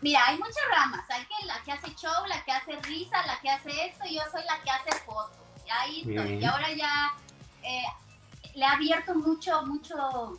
mira, 0.00 0.20
hay 0.26 0.38
muchas 0.38 0.64
ramas. 0.74 1.04
Hay 1.10 1.24
que 1.26 1.46
la 1.46 1.60
que 1.62 1.72
hace 1.72 1.94
show, 1.94 2.26
la 2.28 2.42
que 2.44 2.52
hace 2.52 2.80
risa, 2.82 3.26
la 3.26 3.38
que 3.40 3.50
hace 3.50 3.86
esto, 3.86 4.04
y 4.06 4.14
yo 4.14 4.22
soy 4.32 4.42
la 4.44 4.62
que 4.62 4.70
hace 4.70 5.04
fotos. 5.04 5.36
Y 5.70 5.72
ahí 5.72 5.98
estoy. 6.00 6.28
Bien. 6.28 6.42
Y 6.42 6.44
ahora 6.44 6.72
ya 6.72 7.14
eh, 7.62 7.84
le 8.54 8.64
ha 8.64 8.72
abierto 8.72 9.14
mucho, 9.14 9.62
mucho 9.66 10.38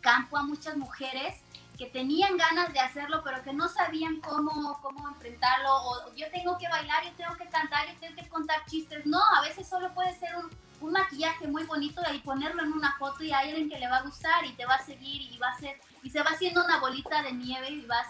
campo 0.00 0.36
a 0.36 0.42
muchas 0.42 0.76
mujeres 0.76 1.42
que 1.76 1.86
tenían 1.86 2.38
ganas 2.38 2.72
de 2.72 2.80
hacerlo, 2.80 3.20
pero 3.22 3.42
que 3.42 3.52
no 3.52 3.68
sabían 3.68 4.20
cómo, 4.20 4.78
cómo 4.80 5.08
enfrentarlo. 5.08 5.68
O 5.74 6.14
yo 6.14 6.30
tengo 6.30 6.56
que 6.56 6.68
bailar, 6.68 7.04
yo 7.04 7.12
tengo 7.12 7.36
que 7.36 7.46
cantar, 7.48 7.86
yo 7.86 8.00
tengo 8.00 8.16
que 8.16 8.28
contar 8.28 8.64
chistes. 8.66 9.04
No, 9.04 9.18
a 9.36 9.42
veces 9.42 9.68
solo 9.68 9.92
puede 9.92 10.18
ser 10.18 10.34
un, 10.36 10.50
un 10.80 10.92
maquillaje 10.92 11.46
muy 11.46 11.64
bonito 11.64 12.00
y 12.14 12.18
ponerlo 12.20 12.62
en 12.62 12.72
una 12.72 12.96
foto 12.98 13.22
y 13.24 13.32
hay 13.32 13.50
alguien 13.50 13.68
que 13.68 13.78
le 13.78 13.88
va 13.88 13.98
a 13.98 14.02
gustar 14.02 14.44
y 14.46 14.52
te 14.52 14.64
va 14.64 14.76
a 14.76 14.84
seguir 14.84 15.22
y 15.22 15.36
va 15.38 15.48
a 15.50 15.58
ser 15.58 15.78
y 16.02 16.10
se 16.10 16.22
va 16.22 16.30
haciendo 16.30 16.64
una 16.64 16.78
bolita 16.78 17.22
de 17.22 17.32
nieve 17.32 17.70
y 17.70 17.84
vas 17.84 18.06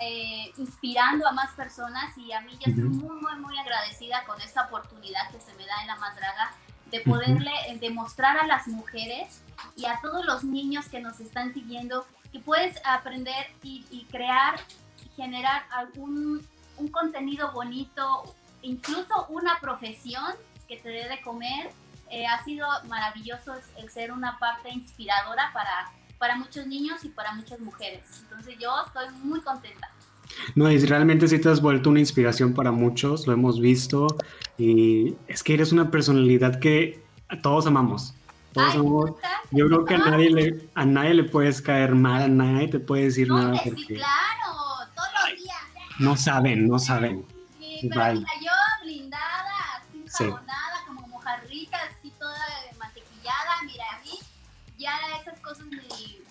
eh, 0.00 0.52
inspirando 0.58 1.26
a 1.26 1.32
más 1.32 1.52
personas 1.52 2.16
y 2.18 2.32
a 2.32 2.40
mí 2.42 2.52
ya 2.52 2.70
estoy 2.70 2.84
muy 2.84 3.20
muy 3.20 3.36
muy 3.36 3.58
agradecida 3.58 4.24
con 4.24 4.40
esta 4.40 4.66
oportunidad 4.66 5.30
que 5.30 5.40
se 5.40 5.54
me 5.54 5.66
da 5.66 5.80
en 5.80 5.86
la 5.88 5.96
más 5.96 6.14
draga 6.16 6.52
de 6.90 7.00
poderle 7.00 7.52
eh, 7.68 7.78
demostrar 7.78 8.36
a 8.36 8.46
las 8.46 8.68
mujeres 8.68 9.42
y 9.76 9.86
a 9.86 9.98
todos 10.00 10.24
los 10.24 10.44
niños 10.44 10.86
que 10.88 11.00
nos 11.00 11.20
están 11.20 11.52
siguiendo 11.54 12.06
que 12.30 12.38
puedes 12.40 12.80
aprender 12.84 13.46
y, 13.62 13.84
y 13.90 14.04
crear 14.04 14.60
y 15.04 15.08
generar 15.16 15.64
algún 15.70 16.46
un 16.78 16.88
contenido 16.88 17.52
bonito 17.52 18.34
incluso 18.62 19.26
una 19.28 19.58
profesión 19.60 20.34
que 20.68 20.76
te 20.76 20.88
dé 20.88 21.08
de 21.08 21.20
comer. 21.22 21.70
Eh, 22.10 22.26
ha 22.26 22.42
sido 22.44 22.68
maravilloso 22.84 23.54
el 23.78 23.90
ser 23.90 24.12
una 24.12 24.38
parte 24.38 24.70
inspiradora 24.70 25.50
para, 25.52 25.90
para 26.18 26.36
muchos 26.36 26.66
niños 26.66 27.04
y 27.04 27.08
para 27.08 27.32
muchas 27.34 27.60
mujeres. 27.60 28.02
Entonces 28.22 28.56
yo 28.58 28.70
estoy 28.86 29.08
muy 29.22 29.40
contenta. 29.40 29.90
No, 30.54 30.70
y 30.70 30.78
realmente 30.84 31.28
sí 31.28 31.38
te 31.38 31.48
has 31.48 31.60
vuelto 31.60 31.88
una 31.90 32.00
inspiración 32.00 32.52
para 32.52 32.72
muchos, 32.72 33.26
lo 33.26 33.32
hemos 33.32 33.60
visto. 33.60 34.06
Y 34.58 35.14
es 35.28 35.42
que 35.42 35.54
eres 35.54 35.72
una 35.72 35.90
personalidad 35.90 36.58
que 36.58 37.02
todos 37.42 37.66
amamos. 37.66 38.14
Todos 38.52 38.72
Ay, 38.74 38.80
amamos. 38.80 39.10
Yo 39.52 39.66
creo 39.68 39.84
que 39.84 39.94
a 39.94 39.98
nadie, 39.98 40.30
le, 40.30 40.68
a 40.74 40.84
nadie 40.84 41.14
le 41.14 41.24
puedes 41.24 41.60
caer 41.62 41.94
mal, 41.94 42.22
a 42.22 42.28
nadie 42.28 42.68
te 42.68 42.80
puede 42.80 43.04
decir 43.04 43.28
no, 43.28 43.38
nada 43.38 43.58
sí, 43.62 43.70
porque 43.70 43.94
claro, 43.94 44.88
todos 44.96 45.08
los 45.30 45.42
días. 45.42 45.56
no 46.00 46.16
saben, 46.16 46.66
no 46.66 46.78
saben. 46.78 47.24
Sí, 47.60 47.86
pero 47.88 48.00
Vale. 48.00 48.18
mira, 48.20 48.30
yo 48.42 48.84
blindada, 48.84 49.52
así 49.76 50.02
Sí. 50.06 50.24
jabonada, 50.24 50.65
limpiar 54.86 55.12
a 55.12 55.16
esas 55.18 55.40
cosas 55.40 55.66
ni... 55.66 56.24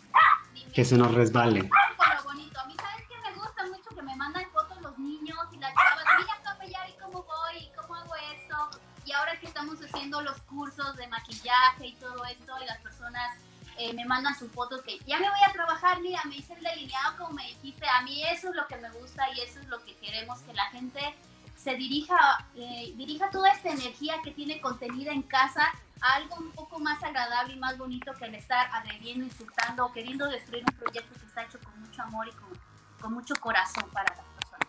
ni 0.54 0.72
que 0.72 0.86
se 0.86 0.98
nos 0.98 1.14
resbale. 1.14 1.62
Pero 1.62 2.24
bonito. 2.24 2.60
A 2.60 2.66
mí, 2.66 2.76
¿sabes 2.80 3.08
que 3.08 3.30
Me 3.30 3.36
gusta 3.36 3.66
mucho 3.66 3.90
que 3.96 4.02
me 4.02 4.16
mandan 4.16 4.46
fotos 4.52 4.82
los 4.82 4.98
niños 4.98 5.38
y 5.52 5.58
las 5.58 5.74
chavas. 5.74 6.06
Mira, 6.20 6.38
papá, 6.44 6.66
ya 6.66 6.86
vi 6.86 6.94
cómo 7.02 7.24
voy 7.24 7.70
cómo 7.80 7.96
hago 7.96 8.14
eso. 8.16 8.80
Y 9.06 9.12
ahora 9.12 9.40
que 9.40 9.48
estamos 9.48 9.80
haciendo 9.82 10.22
los 10.22 10.38
cursos 10.42 10.96
de 10.96 11.08
maquillaje 11.08 11.88
y 11.88 11.96
todo 11.96 12.26
esto, 12.26 12.54
y 12.62 12.66
las 12.66 12.80
personas 12.80 13.38
eh, 13.78 13.94
me 13.94 14.06
mandan 14.06 14.38
sus 14.38 14.52
fotos 14.52 14.82
que 14.82 14.98
ya 15.06 15.20
me 15.20 15.30
voy 15.30 15.40
a 15.48 15.52
trabajar, 15.52 16.02
mira, 16.02 16.22
me 16.26 16.38
hice 16.38 16.54
el 16.54 16.64
delineado 16.64 17.18
como 17.18 17.32
me 17.32 17.48
dijiste. 17.48 17.86
A 17.88 18.02
mí 18.02 18.24
eso 18.24 18.50
es 18.50 18.56
lo 18.56 18.68
que 18.68 18.78
me 18.78 18.90
gusta 18.92 19.30
y 19.36 19.42
eso 19.42 19.60
es 19.60 19.68
lo 19.68 19.84
que 19.84 19.96
queremos 19.98 20.40
que 20.40 20.54
la 20.54 20.66
gente 20.68 21.16
se 21.56 21.76
dirija, 21.76 22.46
eh, 22.56 22.94
dirija 22.96 23.30
toda 23.30 23.52
esta 23.52 23.70
energía 23.70 24.16
que 24.24 24.32
tiene 24.32 24.62
contenida 24.62 25.12
en 25.12 25.24
casa 25.24 25.74
a 26.02 26.14
algo 26.16 26.36
un 26.36 26.52
poco 26.52 26.80
más 26.80 27.02
agradable 27.04 27.54
y 27.54 27.58
más 27.58 27.78
bonito 27.78 28.14
que 28.14 28.26
el 28.26 28.36
estar 28.36 28.68
agrediendo, 28.72 29.26
insultando 29.26 29.86
o 29.86 29.92
queriendo 29.92 30.28
destruir 30.28 30.64
un 30.70 30.76
proyecto 30.78 31.20
que 31.20 31.26
está 31.26 31.44
hecho 31.44 31.60
con 31.64 31.80
mucho 31.82 32.02
amor 32.04 32.28
y 32.28 32.32
con, 32.32 32.50
con 33.02 33.14
mucho 33.14 33.34
corazón 33.36 33.90
para 33.92 34.14
las 34.16 34.26
personas. 34.26 34.68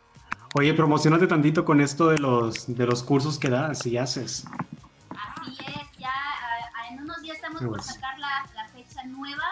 Oye, 0.55 0.73
promocionate 0.75 1.27
tantito 1.27 1.65
con 1.65 1.81
esto 1.81 2.09
de 2.09 2.19
los, 2.19 2.75
de 2.75 2.87
los 2.87 3.03
cursos 3.03 3.39
que 3.39 3.51
das 3.51 3.85
y 3.87 3.99
haces. 3.99 4.45
Así 5.11 5.57
es, 5.67 5.99
ya 5.99 6.09
a- 6.11 6.81
a- 6.83 6.89
en 6.89 7.01
unos 7.01 7.21
días 7.23 7.37
estamos 7.37 7.63
por 7.63 7.83
sacar 7.83 8.19
la, 8.19 8.47
la 8.55 8.69
fecha 8.69 9.03
nueva. 9.05 9.45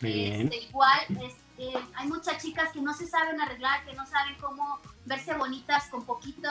Bien. 0.00 0.42
Este, 0.46 0.56
igual, 0.64 1.00
este, 1.10 1.78
hay 1.94 2.08
muchas 2.08 2.42
chicas 2.42 2.72
que 2.72 2.80
no 2.80 2.94
se 2.94 3.06
saben 3.06 3.38
arreglar, 3.40 3.84
que 3.84 3.92
no 3.92 4.06
saben 4.06 4.34
cómo 4.40 4.80
verse 5.04 5.34
bonitas 5.34 5.84
con 5.88 6.04
poquito, 6.06 6.48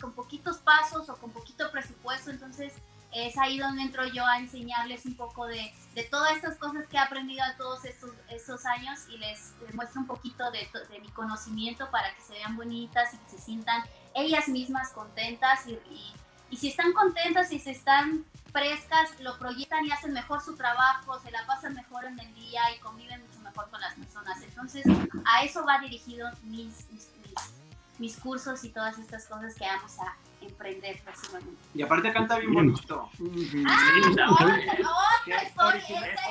con 0.00 0.12
poquitos 0.12 0.58
pasos 0.58 1.08
o 1.08 1.16
con 1.16 1.30
poquito 1.30 1.70
presupuesto. 1.72 2.30
Entonces 2.30 2.74
es 3.14 3.38
ahí 3.38 3.58
donde 3.58 3.82
entro 3.82 4.06
yo 4.06 4.26
a 4.26 4.38
enseñarles 4.38 5.06
un 5.06 5.14
poco 5.14 5.46
de, 5.46 5.72
de 5.94 6.02
todas 6.04 6.32
estas 6.36 6.56
cosas 6.56 6.86
que 6.88 6.96
he 6.96 7.00
aprendido 7.00 7.42
a 7.44 7.56
todos 7.56 7.84
estos, 7.84 8.10
estos 8.28 8.66
años 8.66 9.00
y 9.08 9.18
les, 9.18 9.52
les 9.64 9.74
muestro 9.74 10.00
un 10.00 10.06
poquito 10.06 10.50
de, 10.50 10.68
de 10.90 11.00
mi 11.00 11.08
conocimiento 11.10 11.90
para 11.90 12.14
que 12.14 12.20
se 12.22 12.32
vean 12.34 12.56
bonitas 12.56 13.14
y 13.14 13.30
se 13.30 13.40
sientan 13.40 13.82
ellas 14.14 14.48
mismas 14.48 14.90
contentas 14.90 15.66
y, 15.66 15.72
y- 15.72 16.12
y 16.50 16.56
si 16.56 16.68
están 16.68 16.92
contentas 16.92 17.50
y 17.52 17.58
si 17.58 17.70
están 17.70 18.24
frescas, 18.52 19.18
lo 19.20 19.36
proyectan 19.38 19.84
y 19.86 19.90
hacen 19.90 20.12
mejor 20.12 20.40
su 20.40 20.54
trabajo, 20.54 21.18
se 21.20 21.30
la 21.32 21.44
pasan 21.46 21.74
mejor 21.74 22.04
en 22.04 22.20
el 22.20 22.32
día 22.36 22.60
y 22.76 22.78
conviven 22.80 23.20
mucho 23.26 23.40
mejor 23.40 23.68
con 23.70 23.80
las 23.80 23.94
personas. 23.94 24.40
Entonces, 24.42 24.84
a 25.24 25.42
eso 25.42 25.64
va 25.64 25.78
dirigido 25.80 26.30
mis, 26.44 26.88
mis, 26.92 27.08
mis- 27.98 28.16
cursos 28.18 28.62
y 28.64 28.70
todas 28.70 28.98
estas 28.98 29.26
cosas 29.26 29.54
que 29.54 29.64
vamos 29.64 29.98
a 30.00 30.16
emprender 30.44 31.00
próximamente. 31.02 31.56
Y 31.74 31.82
aparte 31.82 32.12
canta 32.12 32.38
bien 32.38 32.52
bonito. 32.52 33.10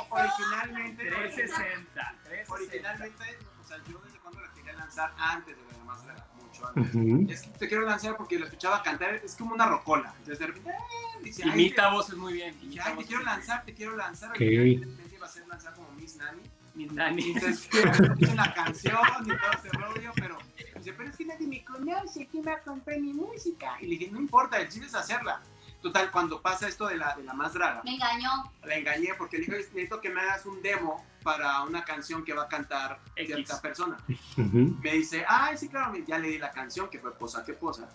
Originalmente, 0.10 1.04
360. 1.06 2.16
360. 2.24 2.54
originalmente, 2.54 3.38
o 3.64 3.68
sea, 3.68 3.78
yo 3.90 4.00
desde 4.06 4.20
cuando 4.20 4.42
la 4.42 4.52
quería 4.54 4.74
lanzar 4.74 5.14
antes 5.18 5.56
de 5.58 5.78
la 5.78 5.84
más 5.84 6.06
larga, 6.06 6.26
mucho 6.42 6.68
antes. 6.68 6.96
Ujú. 6.96 7.28
Es 7.32 7.42
que 7.42 7.50
te 7.58 7.68
quiero 7.68 7.86
lanzar 7.86 8.16
porque 8.18 8.38
lo 8.38 8.46
escuchaba 8.46 8.84
cantar, 8.84 9.16
es 9.16 9.36
como 9.36 9.54
una 9.54 9.66
rocola. 9.66 10.14
Entonces 10.20 10.40
de 10.40 10.48
repente, 10.48 10.70
¡eh! 10.72 11.24
dice, 11.24 11.48
Imita 11.48 11.90
te- 11.90 11.96
voces 11.96 12.16
muy 12.16 12.34
bien. 12.34 12.56
ay, 12.84 12.96
te 12.98 13.06
quiero 13.06 13.24
lanzar, 13.24 13.64
te 13.66 13.74
quiero 13.74 13.96
lanzar. 13.96 14.30
Ok. 14.32 14.42
Y 14.42 14.76
de 14.78 14.86
repente 14.86 15.16
iba 15.16 15.26
a 15.26 15.30
ser 15.30 15.48
lanzar 15.48 15.74
como 15.74 15.92
Miss 15.94 16.16
Nanny. 16.18 16.42
Mi 16.76 16.86
nani. 16.88 17.32
Entonces, 17.34 17.70
hice 18.20 18.36
la 18.36 18.54
canción 18.54 18.98
y 19.26 19.28
todo 19.28 19.52
ese 19.60 19.70
rollo, 19.78 20.12
pero 20.16 20.38
dice, 20.84 20.94
pero 20.98 21.10
es 21.10 21.18
que 21.18 21.26
nadie 21.26 21.48
me 21.48 21.64
conoce, 21.64 22.28
¿quién 22.28 22.46
va 22.46 22.54
a 22.54 22.62
comprar 22.62 23.00
mi 23.00 23.14
música? 23.14 23.78
Y 23.82 23.88
le 23.88 23.98
dije, 23.98 24.12
no 24.12 24.20
importa, 24.20 24.60
el 24.60 24.70
chiste 24.70 24.88
es 24.88 24.96
hacerla. 24.96 25.42
Total, 25.82 26.12
cuando 26.12 26.42
pasa 26.42 26.68
esto 26.68 26.88
de 26.88 26.96
la, 26.96 27.14
de 27.16 27.24
la 27.24 27.34
más 27.34 27.54
draga, 27.54 27.82
Me 27.84 27.96
engañó. 27.96 28.30
la 28.64 28.76
engañé 28.76 29.10
porque 29.18 29.38
le 29.38 29.44
dije, 29.46 29.58
"Oye, 29.58 29.66
necesito 29.74 30.00
que 30.00 30.10
me 30.10 30.22
hagas 30.22 30.46
un 30.46 30.62
demo 30.62 31.06
para 31.24 31.62
una 31.64 31.84
canción 31.84 32.24
que 32.24 32.34
va 32.34 32.44
a 32.44 32.48
cantar 32.48 33.00
X. 33.18 33.28
cierta 33.36 33.62
persona. 33.62 33.98
Me 34.38 34.92
dice, 34.94 35.26
ay, 35.28 35.58
sí, 35.58 35.68
claro, 35.68 35.94
ya 36.08 36.18
le 36.20 36.30
di 36.30 36.38
la 36.38 36.52
canción, 36.52 36.90
que 36.90 37.00
fue 37.00 37.14
Posa, 37.18 37.44
que 37.44 37.54
Posa. 37.54 37.90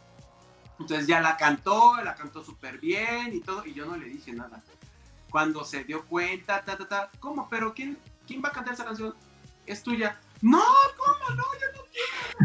Entonces 0.79 1.07
ya 1.07 1.21
la 1.21 1.37
cantó, 1.37 1.97
la 2.03 2.15
cantó 2.15 2.45
súper 2.45 2.79
bien 2.79 3.33
y 3.35 3.41
todo, 3.41 3.65
y 3.67 3.73
yo 3.75 3.87
no 3.87 3.97
le 3.97 4.07
dije 4.07 4.33
nada. 4.33 4.63
Cuando 5.31 5.65
se 5.65 5.85
dio 5.85 6.05
cuenta, 6.07 6.65
ta, 6.65 6.77
ta, 6.77 6.87
ta, 6.89 7.11
¿cómo? 7.21 7.49
¿Pero 7.49 7.73
quién, 7.75 7.99
quién 8.27 8.43
va 8.43 8.49
a 8.49 8.53
cantar 8.53 8.75
esa 8.75 8.85
canción? 8.85 9.15
Es 9.67 9.83
tuya. 9.83 10.21
No, 10.41 10.63
¿cómo? 10.97 11.37
No, 11.37 11.43
yo. 11.61 11.67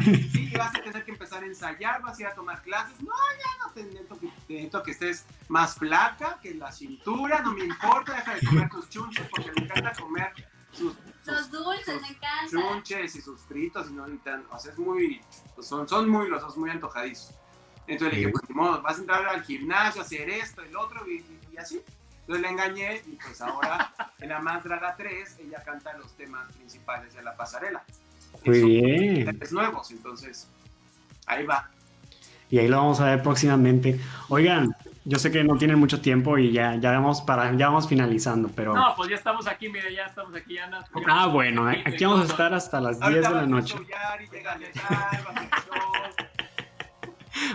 Sí, 0.01 0.51
vas 0.57 0.75
a 0.75 0.81
tener 0.81 1.03
que 1.05 1.11
empezar 1.11 1.43
a 1.43 1.45
ensayar, 1.45 2.01
vas 2.01 2.17
a 2.17 2.21
ir 2.21 2.27
a 2.27 2.33
tomar 2.35 2.61
clases. 2.61 2.99
No, 3.01 3.11
ya 3.11 3.63
no, 3.65 3.71
te 3.73 3.83
necesito 3.83 4.19
que, 4.19 4.27
te 4.47 4.53
necesito 4.53 4.83
que 4.83 4.91
estés 4.91 5.25
más 5.49 5.75
flaca, 5.75 6.39
que 6.41 6.53
la 6.55 6.71
cintura, 6.71 7.41
no 7.41 7.53
me 7.53 7.65
importa, 7.65 8.13
deja 8.13 8.35
de 8.35 8.45
comer 8.47 8.69
tus 8.69 8.89
chunches 8.89 9.27
porque 9.29 9.51
me 9.51 9.65
encanta 9.65 9.93
comer 9.93 10.33
sus, 10.71 10.93
sus 11.23 11.27
Los 11.27 11.51
dulces, 11.51 11.85
sus 11.93 12.01
me 12.01 12.07
encantan. 12.07 12.49
chunches 12.49 13.15
y 13.15 13.21
sus 13.21 13.41
fritos, 13.41 13.89
y 13.89 13.93
no, 13.93 14.07
y 14.09 14.17
tan- 14.17 14.45
o 14.49 14.57
sea, 14.59 14.71
es 14.71 14.77
muy, 14.79 15.21
pues 15.55 15.67
son, 15.67 15.87
son 15.87 16.09
muy 16.09 16.27
grosos, 16.27 16.57
muy 16.57 16.69
antojadizos. 16.71 17.31
Entonces 17.85 18.13
le 18.13 18.17
dije, 18.19 18.27
Sí. 18.27 18.31
pues, 18.31 18.49
ni 18.49 18.55
modo, 18.55 18.81
vas 18.81 18.97
a 18.97 19.01
entrar 19.01 19.25
al 19.27 19.43
gimnasio, 19.43 20.01
a 20.01 20.05
hacer 20.05 20.29
esto, 20.29 20.61
el 20.63 20.75
otro, 20.75 21.05
y, 21.07 21.15
y- 21.17 21.39
y 21.53 21.57
así. 21.57 21.83
Entonces 22.21 22.41
le 22.41 22.47
engañé, 22.49 23.01
y 23.05 23.17
pues 23.17 23.41
ahora, 23.41 23.93
en 24.19 24.29
la 24.29 24.39
Más 24.39 24.63
Draga 24.63 24.95
3, 24.95 25.37
ella 25.39 25.61
canta 25.63 25.91
los 25.97 26.15
temas 26.15 26.49
principales 26.53 27.13
de 27.13 27.21
la 27.21 27.35
pasarela. 27.35 27.83
Muy 28.45 28.59
Son 28.59 28.69
bien. 28.69 29.39
nuevos, 29.51 29.91
entonces, 29.91 30.47
ahí 31.25 31.45
va. 31.45 31.69
Y 32.49 32.59
ahí 32.59 32.67
lo 32.67 32.77
vamos 32.77 32.99
a 32.99 33.05
ver 33.05 33.23
próximamente. 33.23 33.99
Oigan, 34.29 34.75
yo 35.05 35.17
sé 35.19 35.31
que 35.31 35.43
no 35.43 35.57
tienen 35.57 35.79
mucho 35.79 36.01
tiempo 36.01 36.37
y 36.37 36.51
ya, 36.51 36.75
ya 36.75 36.91
vamos 36.91 37.21
para, 37.21 37.51
ya 37.55 37.67
vamos 37.67 37.87
finalizando, 37.87 38.49
pero. 38.55 38.73
No, 38.75 38.93
pues 38.95 39.09
ya 39.09 39.15
estamos 39.15 39.47
aquí, 39.47 39.69
mire, 39.69 39.93
ya 39.93 40.05
estamos 40.05 40.35
aquí, 40.35 40.57
Ana. 40.57 40.85
Ah, 41.07 41.27
bueno, 41.27 41.69
eh, 41.71 41.83
aquí 41.85 42.05
vamos 42.05 42.21
a 42.21 42.31
estar 42.31 42.53
hasta 42.53 42.79
las 42.79 42.99
10 42.99 43.03
Ahorita 43.09 43.29
de 43.29 43.35
la 43.35 43.45
noche. 43.47 43.75
y 43.79 44.35
llegar. 44.35 44.63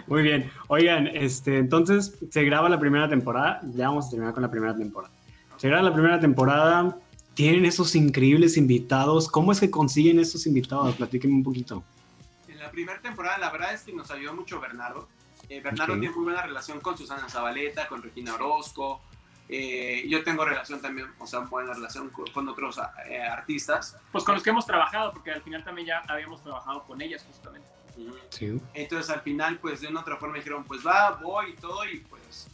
Muy 0.07 0.23
bien. 0.23 0.51
Oigan, 0.69 1.07
este, 1.07 1.59
entonces 1.59 2.19
se 2.31 2.45
graba 2.45 2.69
la 2.69 2.79
primera 2.81 3.09
temporada. 3.09 3.61
Ya 3.75 3.89
vamos 3.89 4.07
a 4.07 4.11
terminar 4.11 4.35
con 4.35 4.43
la 4.43 4.51
primera 4.51 4.75
temporada. 4.75 5.13
Se 5.57 5.69
graba 5.69 5.83
la 5.83 5.93
primera 5.95 6.19
temporada. 6.21 6.97
Tienen 7.39 7.67
esos 7.67 7.95
increíbles 7.95 8.57
invitados. 8.57 9.29
¿Cómo 9.29 9.53
es 9.53 9.61
que 9.61 9.71
consiguen 9.71 10.19
estos 10.19 10.45
invitados? 10.45 10.97
Platíquenme 10.97 11.37
un 11.37 11.45
poquito. 11.45 11.85
En 12.49 12.59
la 12.59 12.69
primera 12.69 13.01
temporada, 13.01 13.39
la 13.39 13.51
verdad 13.51 13.75
es 13.75 13.83
que 13.83 13.93
nos 13.93 14.11
ayudó 14.11 14.35
mucho 14.35 14.59
Bernardo. 14.59 15.09
Eh, 15.49 15.61
Bernardo 15.61 15.97
tiene 15.97 16.11
muy 16.17 16.25
buena 16.25 16.43
relación 16.43 16.81
con 16.81 16.99
Susana 16.99 17.29
Zabaleta, 17.29 17.87
con 17.87 18.03
Regina 18.03 18.35
Orozco. 18.35 19.01
Eh, 19.49 20.05
yo 20.09 20.25
tengo 20.25 20.45
relación 20.45 20.83
también, 20.83 21.07
o 21.21 21.29
sea, 21.29 21.39
buena 21.39 21.75
relación 21.75 22.11
con, 22.11 22.27
con 22.33 22.49
otros 22.49 22.81
eh, 23.09 23.23
artistas. 23.23 23.97
Pues 24.11 24.25
con 24.25 24.35
los 24.35 24.43
que 24.43 24.51
hemos 24.51 24.67
trabajado, 24.67 25.13
porque 25.13 25.31
al 25.31 25.43
final 25.43 25.63
también 25.63 25.87
ya 25.87 26.03
habíamos 26.09 26.43
trabajado 26.43 26.83
con 26.89 27.01
ellas 27.01 27.25
justamente. 27.25 27.69
Sí. 28.31 28.61
Entonces, 28.75 29.11
al 29.11 29.21
final, 29.21 29.61
pues 29.61 29.81
de 29.81 29.87
una 29.87 30.01
otra 30.01 30.17
forma 30.17 30.39
dijeron, 30.39 30.65
pues 30.65 30.85
va, 30.85 31.13
voy 31.23 31.51
y 31.51 31.55
todo, 31.55 31.89
y 31.89 32.01
pues 32.01 32.49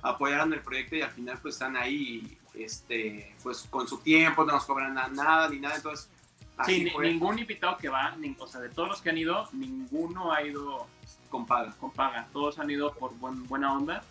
apoyaron 0.00 0.50
el 0.54 0.62
proyecto 0.62 0.96
y 0.96 1.02
al 1.02 1.10
final 1.10 1.38
pues 1.42 1.56
están 1.56 1.76
ahí, 1.76 2.38
este, 2.54 3.34
pues 3.42 3.66
con 3.70 3.86
su 3.88 3.98
tiempo, 3.98 4.44
no 4.44 4.52
nos 4.52 4.64
cobran 4.64 4.94
na- 4.94 5.08
nada 5.08 5.48
ni 5.48 5.58
nada, 5.58 5.76
entonces 5.76 6.08
así 6.56 6.74
Sí, 6.76 6.84
ni- 6.84 6.90
fue, 6.90 7.08
ningún 7.08 7.38
invitado 7.38 7.76
que 7.76 7.88
va, 7.88 8.14
ni- 8.16 8.36
o 8.38 8.46
sea, 8.46 8.60
de 8.60 8.68
todos 8.68 8.88
los 8.88 9.00
que 9.02 9.10
han 9.10 9.18
ido, 9.18 9.48
ninguno 9.52 10.32
ha 10.32 10.42
ido 10.42 10.86
con 11.30 11.46
paga. 11.46 11.72
con 11.78 11.90
paga. 11.92 12.26
Todos 12.32 12.58
han 12.58 12.68
ido 12.70 12.92
por 12.94 13.14
buen- 13.18 13.46
buena 13.46 13.72
onda. 13.72 14.02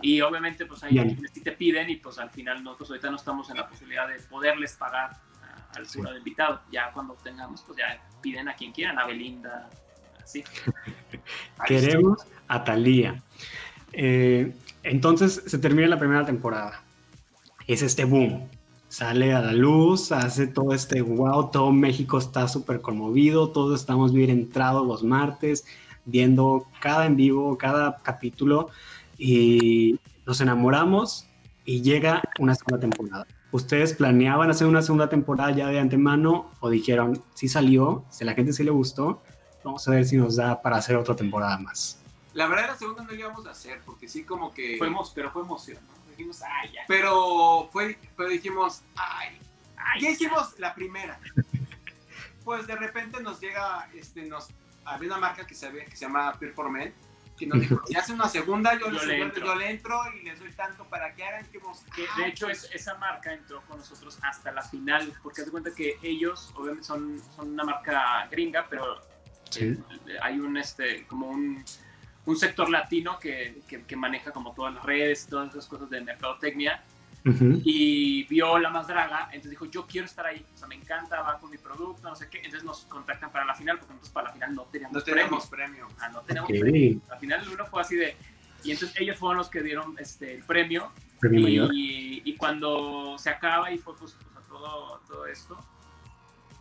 Y 0.00 0.20
obviamente, 0.20 0.66
pues 0.66 0.82
hay 0.82 0.90
quienes 0.92 1.30
sí 1.32 1.40
te 1.42 1.52
piden 1.52 1.88
y 1.90 1.96
pues 1.96 2.18
al 2.18 2.30
final 2.30 2.62
nosotros 2.64 2.90
ahorita 2.90 3.10
no 3.10 3.16
estamos 3.16 3.48
en 3.50 3.56
la 3.56 3.68
posibilidad 3.68 4.08
de 4.08 4.16
poderles 4.20 4.74
pagar 4.76 5.10
a- 5.42 5.76
al 5.76 5.86
Sí. 5.86 5.98
jurado 5.98 6.16
invitado. 6.16 6.60
Ya 6.72 6.90
cuando 6.92 7.14
tengamos, 7.14 7.62
pues 7.62 7.78
ya 7.78 8.00
piden 8.20 8.48
a 8.48 8.54
quien 8.54 8.72
quieran, 8.72 8.98
a 8.98 9.06
Belinda, 9.06 9.68
así. 10.22 10.42
Queremos 11.66 12.24
a 12.48 12.64
Thalía. 12.64 13.22
Eh, 13.92 14.54
entonces 14.82 15.42
se 15.46 15.58
termina 15.58 15.88
la 15.88 15.98
primera 15.98 16.24
temporada. 16.24 16.82
Es 17.66 17.82
este 17.82 18.04
boom. 18.04 18.48
Sale 18.88 19.32
a 19.32 19.40
la 19.40 19.52
luz, 19.52 20.12
hace 20.12 20.46
todo 20.46 20.74
este 20.74 21.00
wow, 21.00 21.50
todo 21.50 21.72
México 21.72 22.18
está 22.18 22.46
súper 22.46 22.82
conmovido, 22.82 23.50
todos 23.50 23.80
estamos 23.80 24.12
bien 24.12 24.28
entrados 24.28 24.86
los 24.86 25.02
martes, 25.02 25.64
viendo 26.04 26.66
cada 26.80 27.06
en 27.06 27.16
vivo, 27.16 27.56
cada 27.56 28.02
capítulo 28.02 28.68
y 29.16 29.98
nos 30.26 30.40
enamoramos 30.42 31.26
y 31.64 31.80
llega 31.80 32.22
una 32.38 32.54
segunda 32.54 32.80
temporada. 32.80 33.26
¿Ustedes 33.50 33.94
planeaban 33.94 34.50
hacer 34.50 34.66
una 34.66 34.82
segunda 34.82 35.08
temporada 35.08 35.52
ya 35.52 35.68
de 35.68 35.78
antemano 35.78 36.50
o 36.60 36.68
dijeron, 36.68 37.22
sí 37.34 37.48
salió, 37.48 38.04
si 38.10 38.24
a 38.24 38.26
la 38.26 38.34
gente 38.34 38.52
sí 38.52 38.62
le 38.62 38.70
gustó, 38.70 39.22
vamos 39.64 39.86
a 39.88 39.90
ver 39.92 40.04
si 40.04 40.16
nos 40.16 40.36
da 40.36 40.60
para 40.60 40.76
hacer 40.76 40.96
otra 40.96 41.16
temporada 41.16 41.56
más? 41.58 42.02
La 42.34 42.46
verdad, 42.46 42.68
la 42.68 42.76
segunda 42.76 43.04
no 43.04 43.10
la 43.10 43.18
íbamos 43.18 43.46
a 43.46 43.50
hacer, 43.50 43.80
porque 43.84 44.08
sí, 44.08 44.24
como 44.24 44.52
que. 44.52 44.76
Fue 44.78 44.90
pero 45.14 45.30
fue 45.30 45.42
emoción, 45.42 45.78
¿no? 45.86 46.01
Dijimos, 46.22 46.42
ay, 46.42 46.72
ya. 46.72 46.82
Pero, 46.86 47.68
fue, 47.72 47.98
pero 48.16 48.28
dijimos, 48.28 48.82
ay, 48.96 49.38
Ay, 49.76 50.00
ya 50.02 50.10
hicimos 50.10 50.58
la 50.58 50.74
primera. 50.74 51.18
Pues 52.44 52.66
de 52.66 52.74
repente 52.74 53.22
nos 53.22 53.40
llega, 53.40 53.88
este, 53.94 54.22
nos, 54.24 54.48
había 54.84 55.08
una 55.10 55.18
marca 55.18 55.46
que 55.46 55.54
se, 55.54 55.70
ve, 55.70 55.84
que 55.84 55.94
se 55.94 56.06
llama 56.06 56.32
Peer 56.40 56.52
for 56.52 56.68
Men, 56.70 56.92
que 57.38 57.46
nos 57.46 57.60
dijo, 57.60 57.80
si 57.86 57.94
hace 57.94 58.12
una 58.12 58.28
segunda, 58.28 58.72
yo, 58.74 58.86
Yo 58.86 58.90
les- 58.90 59.04
le 59.06 59.22
entro. 59.22 59.46
yo 59.46 59.54
le 59.54 59.70
entro 59.70 60.00
y 60.16 60.22
les 60.24 60.40
doy 60.40 60.50
tanto 60.52 60.84
para 60.86 61.14
que 61.14 61.24
hagan. 61.24 61.46
Que 61.46 61.60
"Ah, 61.60 62.16
de 62.18 62.26
hecho 62.26 62.46
pues, 62.46 62.64
es, 62.64 62.72
esa 62.74 62.96
marca 62.96 63.32
entró 63.32 63.62
con 63.66 63.78
nosotros 63.78 64.18
hasta 64.22 64.50
la 64.50 64.62
final, 64.62 65.12
porque 65.22 65.40
haz 65.42 65.46
de 65.46 65.50
cuenta 65.52 65.70
que 65.72 65.98
ellos 66.02 66.52
obviamente 66.56 66.84
son, 66.84 67.22
son 67.36 67.52
una 67.52 67.62
marca 67.62 68.26
gringa, 68.28 68.66
pero 68.68 69.00
Sí. 69.50 69.78
eh, 70.08 70.16
hay 70.20 70.40
un 70.40 70.56
este 70.56 71.06
como 71.06 71.28
un, 71.28 71.64
un 72.26 72.36
sector 72.36 72.70
latino 72.70 73.18
que, 73.18 73.62
que, 73.68 73.82
que 73.84 73.96
maneja 73.96 74.30
como 74.32 74.52
todas 74.54 74.74
las 74.74 74.84
redes, 74.84 75.26
todas 75.28 75.50
esas 75.50 75.66
cosas 75.66 75.90
de 75.90 76.00
mercadotecnia. 76.00 76.82
Ujú. 77.24 77.60
y 77.64 78.24
vio 78.24 78.58
la 78.58 78.68
más 78.68 78.88
draga, 78.88 79.26
entonces 79.26 79.50
dijo, 79.52 79.66
yo 79.66 79.86
quiero 79.86 80.06
estar 80.06 80.26
ahí, 80.26 80.44
o 80.54 80.58
sea, 80.58 80.66
me 80.66 80.74
encanta, 80.74 81.22
va 81.22 81.38
con 81.38 81.52
mi 81.52 81.56
producto, 81.56 82.08
no 82.08 82.16
sé 82.16 82.28
qué, 82.28 82.38
entonces 82.38 82.64
nos 82.64 82.80
contactan 82.86 83.30
para 83.30 83.44
la 83.44 83.54
final, 83.54 83.78
porque 83.78 83.92
nosotros 83.94 84.12
para 84.12 84.26
la 84.26 84.32
final 84.34 84.54
no 84.56 84.62
teníamos, 84.64 84.96
No 84.96 85.02
tenemos 85.04 85.46
premio. 85.46 85.86
premio. 85.86 85.96
Ah, 86.00 86.08
no 86.08 86.20
tenemos 86.22 86.50
Ok. 86.50 86.58
premio. 86.58 87.00
Al 87.08 87.18
final 87.20 87.42
el 87.42 87.48
uno 87.50 87.64
fue 87.66 87.80
así 87.80 87.94
de, 87.94 88.16
y 88.64 88.72
entonces 88.72 89.00
ellos 89.00 89.16
fueron 89.18 89.38
los 89.38 89.48
que 89.48 89.62
dieron 89.62 89.94
este, 90.00 90.34
el 90.34 90.42
premio, 90.42 90.90
Premio 91.20 91.38
y, 91.38 91.42
mayor. 91.44 91.70
y 91.72 92.34
cuando 92.36 93.16
se 93.18 93.30
acaba 93.30 93.70
y 93.70 93.78
fue 93.78 93.94
pues, 93.96 94.16
pues, 94.20 94.36
a 94.36 94.40
todo, 94.48 95.00
todo 95.06 95.26
esto, 95.28 95.56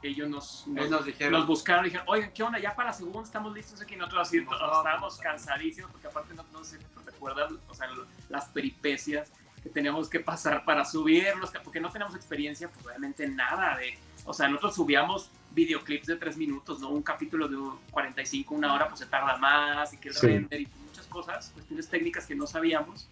ellos 0.03 0.29
nos, 0.29 0.67
nos, 0.67 0.89
nos 0.89 1.05
dijeron, 1.05 1.33
nos 1.33 1.47
buscaron 1.47 1.85
y 1.85 1.89
dijeron, 1.89 2.05
oigan, 2.09 2.31
¿qué 2.33 2.43
onda? 2.43 2.59
Ya 2.59 2.75
para 2.75 2.89
la 2.89 2.93
segunda 2.93 3.21
estamos 3.23 3.53
listos 3.53 3.81
aquí. 3.81 3.95
Nosotros 3.95 4.27
así, 4.27 4.41
No, 4.41 4.49
todos 4.49 4.77
estábamos 4.77 5.17
cansadísimos 5.17 5.91
porque 5.91 6.07
aparte 6.07 6.33
no, 6.33 6.43
no 6.51 6.63
sé 6.63 6.77
si 6.79 6.83
te 7.03 7.09
acuerdas, 7.11 7.51
o 7.67 7.73
sea, 7.73 7.87
las 8.29 8.45
peripecias 8.49 9.31
que 9.61 9.69
teníamos 9.69 10.09
que 10.09 10.19
pasar 10.19 10.65
para 10.65 10.83
subirlos, 10.83 11.51
porque 11.63 11.79
no 11.79 11.91
tenemos 11.91 12.15
experiencia, 12.15 12.67
pues 12.69 12.85
realmente 12.85 13.27
nada 13.27 13.77
de... 13.77 13.97
O 14.25 14.33
sea, 14.33 14.47
nosotros 14.47 14.75
subíamos 14.75 15.29
videoclips 15.51 16.07
de 16.07 16.15
tres 16.15 16.35
minutos, 16.37 16.79
¿no? 16.79 16.89
Un 16.89 17.03
capítulo 17.03 17.47
de 17.47 17.57
45, 17.91 18.55
una 18.55 18.73
hora, 18.73 18.87
pues 18.87 18.99
se 19.01 19.05
tarda 19.05 19.37
más 19.37 19.93
y 19.93 19.97
que 19.97 20.09
el 20.09 20.15
Sí. 20.15 20.27
render 20.27 20.61
y 20.61 20.67
muchas 20.87 21.05
cosas, 21.07 21.51
cuestiones 21.53 21.87
técnicas 21.89 22.25
que 22.25 22.33
no 22.35 22.47
sabíamos. 22.47 23.07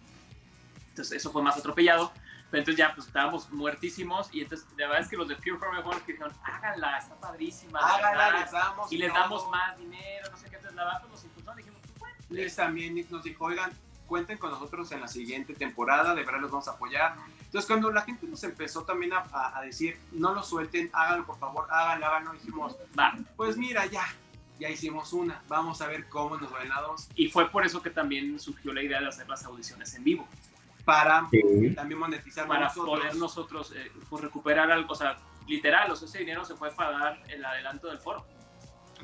Entonces 0.88 1.16
eso 1.18 1.30
fue 1.30 1.42
más 1.42 1.56
atropellado. 1.56 2.12
Pero 2.50 2.60
entonces 2.62 2.76
ya 2.76 2.92
pues 2.94 3.06
estábamos 3.06 3.48
muertísimos 3.50 4.28
y 4.34 4.40
entonces 4.40 4.66
la 4.76 4.86
verdad 4.88 5.02
es 5.02 5.08
que 5.08 5.16
los 5.16 5.28
de 5.28 5.36
Pure 5.36 5.58
Form 5.58 5.72
fueron 5.74 5.90
los 5.94 6.02
que 6.02 6.12
dijeron, 6.12 6.32
háganla, 6.42 6.98
está 6.98 7.14
padrísima. 7.20 7.80
verdad". 7.80 8.40
les 8.40 8.50
damos 8.50 8.92
y 8.92 8.98
les 8.98 9.12
damos 9.12 9.48
más 9.50 9.78
dinero, 9.78 10.30
no 10.30 10.36
sé 10.36 10.48
qué. 10.50 10.56
Entonces 10.56 10.74
la 10.76 10.84
verdad 10.84 11.00
pues 11.00 11.12
nos 11.12 11.24
impulsaron 11.24 11.58
y 11.60 11.62
dijimos, 11.62 11.80
pues 11.86 11.98
bueno. 12.00 12.16
Les 12.30 12.56
también 12.56 13.06
nos 13.08 13.22
dijo, 13.22 13.44
oigan, 13.44 13.70
cuenten 14.06 14.38
con 14.38 14.50
nosotros 14.50 14.90
en 14.90 15.00
la 15.00 15.06
siguiente 15.08 15.54
temporada, 15.54 16.14
de 16.16 16.24
verdad 16.24 16.40
los 16.40 16.50
vamos 16.50 16.66
a 16.66 16.72
apoyar. 16.72 17.14
Entonces 17.44 17.66
cuando 17.68 17.92
la 17.92 18.02
gente 18.02 18.26
nos 18.26 18.42
empezó 18.42 18.82
también 18.82 19.12
a, 19.12 19.18
a- 19.32 19.58
a 19.58 19.62
decir, 19.62 19.98
no 20.12 20.34
lo 20.34 20.42
suelten, 20.42 20.90
háganlo 20.92 21.24
por 21.26 21.38
favor, 21.38 21.68
háganlo, 21.70 22.06
háganlo, 22.06 22.32
dijimos, 22.32 22.76
Va. 22.98 23.14
pues 23.36 23.56
mira, 23.56 23.86
ya, 23.86 24.04
ya 24.58 24.68
hicimos 24.68 25.12
una, 25.12 25.40
vamos 25.46 25.80
a 25.82 25.86
ver 25.86 26.08
cómo 26.08 26.36
nos 26.36 26.52
va 26.52 26.62
en 26.62 26.68
la 26.70 26.80
dos, 26.80 27.08
Y 27.14 27.28
fue 27.30 27.48
por 27.48 27.64
eso 27.64 27.80
que 27.80 27.90
también 27.90 28.38
surgió 28.40 28.72
la 28.72 28.82
idea 28.82 29.00
de 29.00 29.06
hacer 29.08 29.28
las 29.28 29.44
audiciones 29.44 29.94
en 29.94 30.02
vivo. 30.02 30.26
Para 30.84 31.28
Sí. 31.30 31.74
también 31.74 32.00
monetizar 32.00 32.46
Para 32.48 32.66
nosotros. 32.66 32.98
poder 32.98 33.16
nosotros 33.16 33.72
eh, 33.76 33.90
pues, 34.08 34.22
recuperar 34.22 34.70
algo, 34.70 34.92
o 34.92 34.94
sea, 34.94 35.18
literal, 35.48 35.90
o 35.90 35.96
sea, 35.96 36.06
ese 36.08 36.18
dinero 36.18 36.44
se 36.44 36.54
fue 36.54 36.70
para 36.72 36.90
dar 36.92 37.22
el 37.28 37.44
adelanto 37.44 37.88
del 37.88 37.98
foro. 37.98 38.24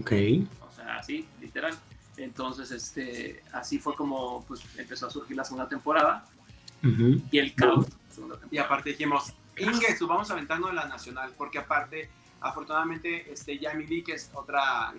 Ok. 0.01 0.12
O 0.61 0.73
sea, 0.74 0.97
así, 0.98 1.27
literal. 1.40 1.74
Entonces, 2.16 2.70
este, 2.70 3.43
así 3.53 3.78
fue 3.78 3.94
como 3.94 4.44
pues, 4.47 4.61
empezó 4.78 5.07
a 5.07 5.11
surgir 5.11 5.36
la 5.36 5.44
segunda 5.44 5.69
temporada 5.69 6.24
Ujú. 6.82 7.20
y 7.31 7.39
el 7.39 7.55
caos. 7.55 7.86
Y 8.51 8.59
aparte 8.59 8.90
dijimos, 8.90 9.32
Inge, 9.59 9.97
subamos 9.97 10.31
aventando 10.31 10.70
la 10.73 10.86
nacional, 10.86 11.32
porque 11.36 11.59
aparte, 11.59 12.09
afortunadamente, 12.40 13.31
este, 13.32 13.59
Yami 13.59 13.86
Lee, 13.86 14.03
que 14.03 14.12
es 14.12 14.31
otra 14.35 14.93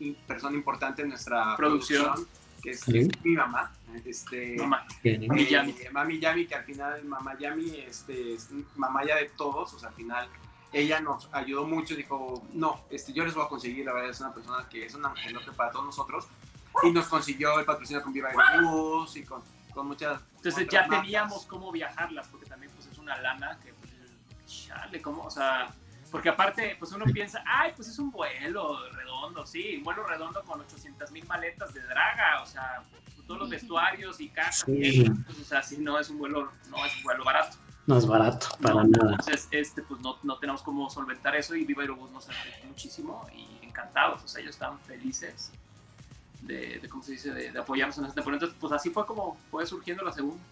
in- 0.00 0.14
persona 0.26 0.54
importante 0.56 1.02
en 1.02 1.08
nuestra 1.10 1.56
Producción. 1.56 2.04
producción, 2.04 2.28
que 2.62 2.70
es, 2.70 2.80
Sí. 2.80 2.98
es 2.98 3.24
mi 3.24 3.32
mamá, 3.32 3.72
este. 4.04 4.56
Mami 4.56 5.42
eh, 5.42 5.46
Yami. 5.50 5.74
Mami 5.92 6.18
Yami, 6.20 6.46
que 6.46 6.54
al 6.54 6.64
final, 6.64 7.04
mamá 7.04 7.36
Yami, 7.38 7.80
este, 7.80 8.34
es 8.34 8.50
mamá 8.76 9.04
ya 9.04 9.16
de 9.16 9.30
todos, 9.36 9.74
o 9.74 9.78
sea, 9.78 9.88
al 9.88 9.94
final, 9.94 10.28
ella 10.72 11.00
nos 11.00 11.28
ayudó 11.32 11.66
mucho, 11.66 11.94
dijo, 11.94 12.42
no, 12.52 12.84
este, 12.88 13.12
yo 13.12 13.24
les 13.24 13.34
voy 13.34 13.44
a 13.44 13.48
conseguir, 13.48 13.84
la 13.84 13.92
verdad 13.92 14.10
es 14.10 14.20
una 14.20 14.32
persona 14.32 14.68
que 14.70 14.86
es 14.86 14.94
un 14.94 15.04
angelote 15.04 15.52
para 15.52 15.70
todos 15.70 15.86
nosotros, 15.86 16.28
y 16.82 16.90
nos 16.90 17.06
consiguió 17.08 17.58
el 17.58 17.66
patrocinio 17.66 18.02
con 18.02 18.12
Viva 18.12 18.30
Aerobús 18.30 19.16
y 19.16 19.24
con, 19.24 19.42
con 19.74 19.88
muchas 19.88 20.22
Entonces 20.36 20.68
ya 20.70 20.88
teníamos 20.88 21.44
cómo 21.46 21.70
viajarlas, 21.72 22.28
porque 22.28 22.46
también 22.46 22.72
pues 22.74 22.86
es 22.86 22.96
una 22.96 23.20
lana 23.20 23.58
que, 23.62 23.74
pues, 23.74 23.92
chale, 24.46 25.02
¿cómo? 25.02 25.24
O 25.24 25.30
sea, 25.30 25.74
porque 26.12 26.28
aparte, 26.28 26.76
pues 26.78 26.92
uno 26.92 27.06
piensa, 27.06 27.42
ay, 27.46 27.72
pues 27.74 27.88
es 27.88 27.98
un 27.98 28.10
vuelo 28.12 28.78
redondo, 28.92 29.44
sí, 29.46 29.76
un 29.78 29.82
vuelo 29.82 30.04
redondo 30.06 30.42
con 30.44 30.60
800 30.60 31.10
mil 31.10 31.26
maletas 31.26 31.72
de 31.72 31.80
draga, 31.80 32.42
o 32.42 32.46
sea, 32.46 32.82
todos 33.26 33.40
los 33.40 33.50
vestuarios 33.50 34.20
y 34.20 34.28
casas, 34.28 34.66
Sí. 34.66 35.10
pues, 35.26 35.40
o 35.40 35.44
sea, 35.44 35.62
sí, 35.62 35.78
no 35.78 35.98
es 35.98 36.10
un 36.10 36.18
vuelo, 36.18 36.52
no 36.70 36.84
es 36.84 36.94
un 36.98 37.02
vuelo 37.02 37.24
barato. 37.24 37.56
No 37.86 37.96
es 37.96 38.06
barato, 38.06 38.46
para 38.60 38.74
No, 38.74 38.84
nada. 38.84 39.10
Entonces, 39.12 39.48
este, 39.50 39.82
pues 39.82 40.00
no, 40.02 40.18
no 40.22 40.38
tenemos 40.38 40.62
cómo 40.62 40.88
solventar 40.90 41.34
eso 41.34 41.56
y 41.56 41.64
Viva 41.64 41.82
Aerobús 41.82 42.10
nos 42.12 42.28
ayudó 42.28 42.68
muchísimo 42.68 43.26
y 43.34 43.64
encantados, 43.66 44.22
o 44.22 44.28
sea, 44.28 44.40
ellos 44.42 44.54
estaban 44.54 44.78
felices 44.80 45.50
de, 46.42 46.78
de 46.80 46.88
¿cómo 46.88 47.02
se 47.02 47.12
dice?, 47.12 47.32
de, 47.32 47.50
de 47.52 47.58
apoyarnos 47.58 47.96
en 47.98 48.04
esta 48.04 48.16
temporada. 48.16 48.36
Entonces, 48.44 48.58
pues 48.60 48.72
así 48.74 48.90
fue 48.90 49.06
como 49.06 49.36
fue 49.50 49.66
surgiendo 49.66 50.04
la 50.04 50.12
segunda. 50.12 50.42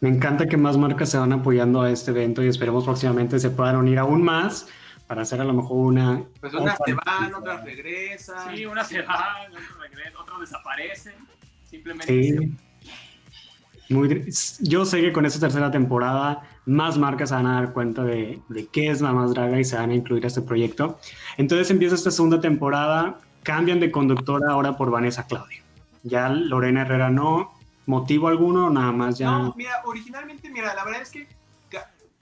Me 0.00 0.08
encanta 0.10 0.46
que 0.46 0.56
más 0.56 0.76
marcas 0.76 1.08
se 1.10 1.18
van 1.18 1.32
apoyando 1.32 1.82
a 1.82 1.90
este 1.90 2.10
evento 2.10 2.42
y 2.42 2.48
esperemos 2.48 2.84
próximamente 2.84 3.38
se 3.38 3.50
puedan 3.50 3.76
unir 3.76 3.98
aún 3.98 4.22
más 4.22 4.66
para 5.10 5.22
hacer 5.22 5.40
a 5.40 5.44
lo 5.44 5.52
mejor 5.52 5.76
una. 5.76 6.22
Pues 6.38 6.54
unas 6.54 6.78
se 6.86 6.94
van, 6.94 7.34
otras 7.34 7.64
regresan. 7.64 8.54
Sí, 8.54 8.64
una 8.64 8.84
se 8.84 9.02
va, 9.02 9.38
otro 9.50 9.80
regresa, 9.80 10.20
otro 10.20 10.38
desaparece. 10.38 11.14
Simplemente 11.68 12.06
Sí. 12.06 12.56
Muy, 13.88 14.24
yo 14.60 14.84
sé 14.84 15.00
que 15.00 15.12
con 15.12 15.26
esta 15.26 15.40
tercera 15.40 15.72
temporada 15.72 16.48
más 16.64 16.96
marcas 16.96 17.30
se 17.30 17.34
van 17.34 17.46
a 17.48 17.54
dar 17.54 17.72
cuenta 17.72 18.04
de, 18.04 18.40
de 18.50 18.68
qué 18.68 18.88
es 18.88 19.00
la 19.00 19.12
más 19.12 19.34
draga 19.34 19.58
y 19.58 19.64
se 19.64 19.76
van 19.76 19.90
a 19.90 19.94
incluir 19.96 20.22
a 20.22 20.28
este 20.28 20.42
proyecto. 20.42 21.00
Entonces 21.38 21.68
empieza 21.72 21.96
esta 21.96 22.12
segunda 22.12 22.40
temporada, 22.40 23.18
cambian 23.42 23.80
de 23.80 23.90
conductora 23.90 24.52
ahora 24.52 24.76
por 24.76 24.92
Vanessa 24.92 25.26
Claudio. 25.26 25.60
Ya 26.04 26.28
Lorena 26.28 26.82
Herrera 26.82 27.10
no, 27.10 27.52
motivo 27.86 28.28
alguno, 28.28 28.70
nada 28.70 28.92
más 28.92 29.18
ya. 29.18 29.32
No, 29.32 29.54
mira, 29.56 29.82
originalmente, 29.86 30.48
mira, 30.50 30.72
la 30.72 30.84
verdad 30.84 31.02
es 31.02 31.10
que 31.10 31.26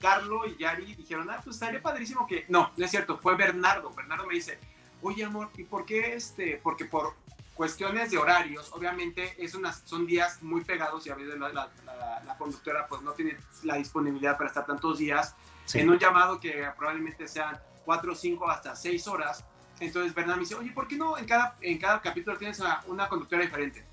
Carlo 0.02 0.46
y 0.46 0.56
Yari 0.56 0.94
dijeron, 0.94 1.28
ah, 1.30 1.40
pues 1.42 1.56
estaría 1.56 1.82
padrísimo 1.82 2.26
que... 2.26 2.44
No, 2.48 2.70
no 2.76 2.84
es 2.84 2.90
cierto, 2.90 3.18
fue 3.18 3.34
Bernardo. 3.36 3.90
Bernardo 3.90 4.26
me 4.26 4.34
dice, 4.34 4.58
oye, 5.02 5.24
amor, 5.24 5.50
¿y 5.56 5.64
por 5.64 5.84
qué 5.84 6.14
este? 6.14 6.60
Porque 6.62 6.84
por 6.84 7.14
cuestiones 7.54 8.10
de 8.12 8.18
horarios, 8.18 8.70
obviamente 8.72 9.34
es 9.42 9.54
unas, 9.54 9.82
son 9.84 10.06
días 10.06 10.40
muy 10.42 10.62
pegados 10.62 11.04
y 11.06 11.10
a 11.10 11.16
veces 11.16 11.38
la, 11.38 11.48
la- 11.48 11.68
la- 11.84 12.22
la 12.24 12.36
conductora 12.38 12.86
pues 12.86 13.02
no 13.02 13.12
tiene 13.12 13.36
la 13.64 13.74
disponibilidad 13.76 14.36
para 14.36 14.48
estar 14.48 14.64
tantos 14.64 14.98
días 14.98 15.34
Sí. 15.64 15.80
en 15.80 15.90
un 15.90 15.98
llamado 15.98 16.38
que 16.40 16.66
probablemente 16.78 17.26
sean 17.28 17.58
cuatro, 17.84 18.14
cinco, 18.14 18.48
hasta 18.48 18.74
seis 18.76 19.06
horas. 19.08 19.44
Entonces 19.80 20.14
Bernardo 20.14 20.36
me 20.38 20.44
dice, 20.44 20.54
oye, 20.54 20.70
¿por 20.72 20.86
qué 20.88 20.96
no 20.96 21.18
en 21.18 21.26
cada, 21.26 21.56
en 21.60 21.78
cada 21.78 22.00
capítulo 22.00 22.38
tienes 22.38 22.60
a 22.60 22.82
una 22.86 23.06
conductora 23.08 23.42
diferente? 23.42 23.84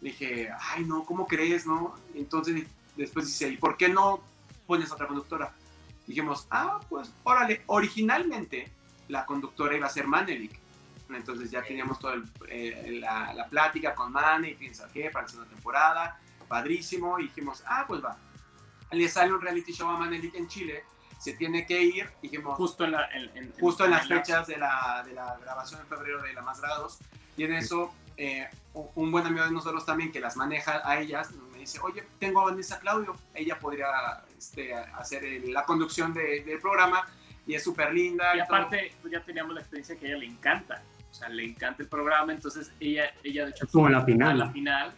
Le 0.00 0.10
dije, 0.10 0.50
ay, 0.58 0.84
no, 0.84 1.04
¿cómo 1.04 1.26
crees, 1.26 1.66
no? 1.66 1.94
Entonces 2.14 2.66
después 2.96 3.26
dice, 3.26 3.48
¿y 3.48 3.56
por 3.58 3.76
qué 3.76 3.88
no 3.90 4.22
pones 4.66 4.90
otra 4.92 5.06
conductora? 5.06 5.52
Dijimos, 6.06 6.46
ah, 6.50 6.80
pues, 6.88 7.12
órale, 7.22 7.62
originalmente 7.66 8.70
la 9.08 9.24
conductora 9.26 9.76
iba 9.76 9.86
a 9.86 9.90
ser 9.90 10.06
Manelik. 10.06 10.58
Entonces 11.10 11.50
ya 11.50 11.62
teníamos 11.62 11.98
toda 11.98 12.16
la, 12.48 13.34
la 13.34 13.46
plática 13.48 13.94
con 13.94 14.10
Mane, 14.10 14.56
piensa 14.58 14.88
que 14.88 15.10
para 15.10 15.24
la 15.26 15.28
segunda 15.28 15.50
temporada, 15.50 16.18
padrísimo, 16.48 17.18
y 17.20 17.24
dijimos, 17.24 17.62
ah, 17.66 17.84
pues 17.86 18.02
va. 18.02 18.16
Le 18.90 19.08
sale 19.08 19.32
un 19.32 19.40
reality 19.40 19.72
show 19.72 19.88
a 19.88 19.98
Manelik 19.98 20.34
en 20.34 20.48
Chile, 20.48 20.82
se 21.18 21.34
tiene 21.34 21.66
que 21.66 21.82
ir, 21.82 22.10
dijimos, 22.22 22.56
justo 22.56 22.84
en, 22.84 22.92
la, 22.92 23.06
en, 23.12 23.30
en- 23.36 23.52
justo 23.60 23.84
en 23.84 23.90
las 23.92 24.06
fechas 24.08 24.46
de 24.46 24.56
la, 24.56 25.02
de 25.06 25.12
la 25.12 25.36
grabación 25.38 25.80
en 25.80 25.86
febrero 25.86 26.22
de 26.22 26.32
La 26.32 26.42
Más 26.42 26.60
Grados. 26.60 26.98
Y 27.36 27.44
en 27.44 27.52
eso, 27.54 27.92
eh, 28.16 28.48
un 28.72 29.10
buen 29.12 29.26
amigo 29.26 29.44
de 29.44 29.50
nosotros 29.50 29.84
también 29.86 30.10
que 30.12 30.20
las 30.20 30.36
maneja 30.36 30.80
a 30.88 30.98
ellas, 31.00 31.30
me 31.52 31.58
dice, 31.58 31.80
oye, 31.80 32.06
tengo 32.18 32.40
a 32.40 32.44
Vanessa 32.44 32.78
Claudio, 32.80 33.16
ella 33.34 33.58
podría 33.58 33.86
este, 34.44 34.74
hacer 34.74 35.24
el- 35.24 35.52
la 35.52 35.64
conducción 35.64 36.12
de- 36.12 36.42
del 36.44 36.58
programa 36.60 37.06
y 37.46 37.54
es 37.54 37.62
súper 37.64 37.92
linda. 37.92 38.34
Y 38.34 38.38
todo". 38.38 38.44
aparte, 38.44 38.94
pues 39.00 39.12
ya 39.12 39.20
teníamos 39.24 39.54
la 39.54 39.60
experiencia 39.60 39.96
que 39.96 40.06
a 40.06 40.08
ella 40.10 40.18
le 40.18 40.26
encanta. 40.26 40.82
O 41.10 41.14
sea, 41.14 41.28
le 41.28 41.44
encanta 41.44 41.82
el 41.82 41.88
programa, 41.88 42.32
entonces 42.32 42.72
ella, 42.80 43.14
ella 43.22 43.44
de 43.44 43.50
hecho, 43.50 43.64
Es 43.66 43.72
como 43.72 43.88
la 43.88 43.98
a 43.98 44.04
final. 44.04 44.38
la 44.38 44.50
final, 44.50 44.94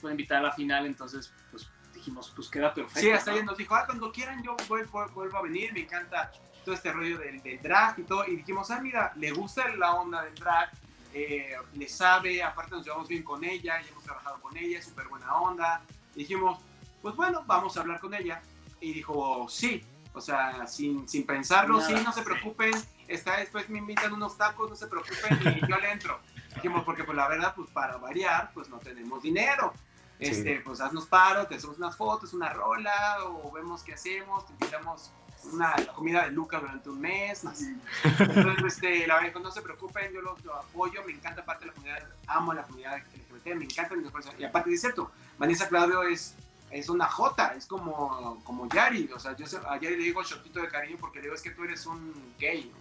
fue 0.00 0.10
invitada 0.10 0.40
a 0.40 0.42
la 0.44 0.52
final, 0.52 0.86
entonces, 0.86 1.32
pues 1.50 1.68
dijimos, 1.94 2.32
pues 2.34 2.48
queda 2.48 2.72
perfecto. 2.74 3.00
Sí, 3.00 3.10
hasta 3.10 3.30
¿no? 3.30 3.36
ella 3.36 3.46
nos 3.46 3.56
dijo, 3.58 3.74
ah, 3.74 3.84
cuando 3.86 4.10
quieran 4.10 4.42
yo 4.42 4.56
vuel- 4.68 4.88
vuel- 4.90 5.12
vuelvo 5.12 5.36
a 5.38 5.42
venir, 5.42 5.72
me 5.72 5.80
encanta 5.80 6.32
todo 6.64 6.74
este 6.74 6.90
rollo 6.92 7.18
del, 7.18 7.40
del 7.42 7.60
drag 7.62 7.98
y 8.00 8.02
todo. 8.04 8.26
Y 8.26 8.36
dijimos, 8.36 8.70
ah, 8.70 8.80
mira, 8.80 9.12
le 9.16 9.30
gusta 9.30 9.68
la 9.76 9.94
onda 9.94 10.22
del 10.22 10.34
drag, 10.34 10.70
eh, 11.14 11.52
le 11.74 11.88
sabe, 11.88 12.42
aparte 12.42 12.72
nos 12.72 12.84
llevamos 12.84 13.06
bien 13.08 13.22
con 13.22 13.44
ella, 13.44 13.80
ya 13.80 13.88
hemos 13.88 14.02
trabajado 14.02 14.40
con 14.40 14.56
ella, 14.56 14.78
es 14.78 14.84
súper 14.86 15.06
buena 15.08 15.32
onda. 15.36 15.82
Y 16.16 16.20
dijimos, 16.20 16.58
pues 17.02 17.16
bueno, 17.16 17.44
vamos 17.46 17.76
a 17.76 17.80
hablar 17.80 18.00
con 18.00 18.14
ella. 18.14 18.42
Y 18.80 18.92
dijo, 18.92 19.46
sí, 19.48 19.84
o 20.12 20.20
sea, 20.20 20.66
sin, 20.66 21.08
sin 21.08 21.24
pensarlo, 21.24 21.78
Nada, 21.78 21.88
sí, 21.88 22.04
no 22.04 22.12
se 22.12 22.20
sí. 22.20 22.24
preocupen, 22.24 22.72
está 23.08 23.38
después 23.38 23.68
me 23.68 23.78
invitan 23.78 24.12
unos 24.12 24.36
tacos, 24.36 24.70
no 24.70 24.76
se 24.76 24.86
preocupen, 24.86 25.38
y 25.56 25.60
yo 25.68 25.76
le 25.78 25.92
entro. 25.92 26.18
Dijimos, 26.54 26.84
porque 26.84 27.04
pues 27.04 27.16
la 27.16 27.28
verdad, 27.28 27.54
pues 27.54 27.70
para 27.70 27.96
variar, 27.96 28.50
pues 28.54 28.68
no 28.68 28.78
tenemos 28.78 29.22
dinero. 29.22 29.72
Este, 30.18 30.60
pues 30.60 30.80
haznos 30.82 31.06
paro, 31.06 31.46
te 31.46 31.54
hacemos 31.54 31.78
unas 31.78 31.96
fotos, 31.96 32.34
una 32.34 32.52
rola, 32.52 33.24
o 33.24 33.50
vemos 33.52 33.82
qué 33.82 33.94
hacemos, 33.94 34.46
te 34.46 34.52
invitamos 34.52 35.12
una 35.52 35.74
comida 35.94 36.24
de 36.24 36.32
Luca 36.32 36.60
durante 36.60 36.90
un 36.90 37.00
mes. 37.00 37.42
no 37.44 37.54
sé. 37.54 37.74
Entonces, 38.18 38.64
este, 38.66 39.06
la 39.06 39.20
verdad, 39.20 39.40
no 39.40 39.50
se 39.50 39.62
preocupen, 39.62 40.12
yo 40.12 40.20
los, 40.20 40.44
lo 40.44 40.54
apoyo, 40.56 41.02
me 41.06 41.12
encanta 41.12 41.44
parte 41.44 41.64
de 41.64 41.68
la 41.68 41.72
comunidad, 41.72 42.08
amo 42.26 42.52
a 42.52 42.56
la 42.56 42.62
comunidad 42.64 42.98
LGBT, 42.98 43.54
me 43.54 43.64
encanta. 43.64 43.94
Y 44.38 44.44
aparte, 44.44 44.72
es 44.74 44.80
cierto, 44.80 45.10
Vanessa 45.38 45.68
Claudio 45.68 46.02
es 46.02 46.34
es 46.70 46.88
una 46.88 47.06
J, 47.06 47.54
es 47.56 47.66
como, 47.66 48.42
como 48.44 48.68
Yari. 48.68 49.10
O 49.14 49.18
sea, 49.18 49.36
yo 49.36 49.46
sé- 49.46 49.58
a 49.68 49.78
Yari 49.78 49.96
le 49.96 50.04
digo 50.04 50.22
shortito 50.22 50.60
de 50.60 50.68
cariño 50.68 50.96
porque 51.00 51.18
le 51.18 51.24
digo, 51.24 51.34
es 51.34 51.42
que 51.42 51.50
tú 51.50 51.64
eres 51.64 51.84
un 51.86 52.34
gay. 52.38 52.72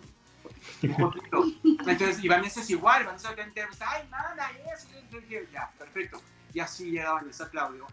Un 0.83 0.93
jotito. 0.93 1.43
Entonces, 1.63 2.23
y 2.23 2.27
Vanessa 2.27 2.61
es 2.61 2.69
igual, 2.69 3.05
Vanessa 3.05 3.31
obviamente, 3.31 3.65
pues, 3.67 3.81
ay, 3.81 4.07
nada, 4.09 4.49
eso. 4.75 4.87
dije, 5.11 5.47
Ya, 5.51 5.69
perfecto. 5.77 6.21
Y 6.53 6.59
así 6.59 6.91
llega 6.91 7.13
Vanessa 7.13 7.49
Claudio 7.49 7.85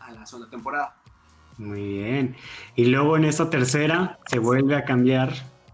a 0.00 0.10
la 0.12 0.26
segunda 0.26 0.50
temporada. 0.50 0.96
Muy 1.58 1.82
bien. 1.98 2.36
Y 2.76 2.86
luego 2.86 3.16
en 3.16 3.24
esta 3.24 3.48
tercera 3.50 4.18
se 4.26 4.38
vuelve 4.38 4.74
a 4.76 4.84
cambiar. 4.84 5.32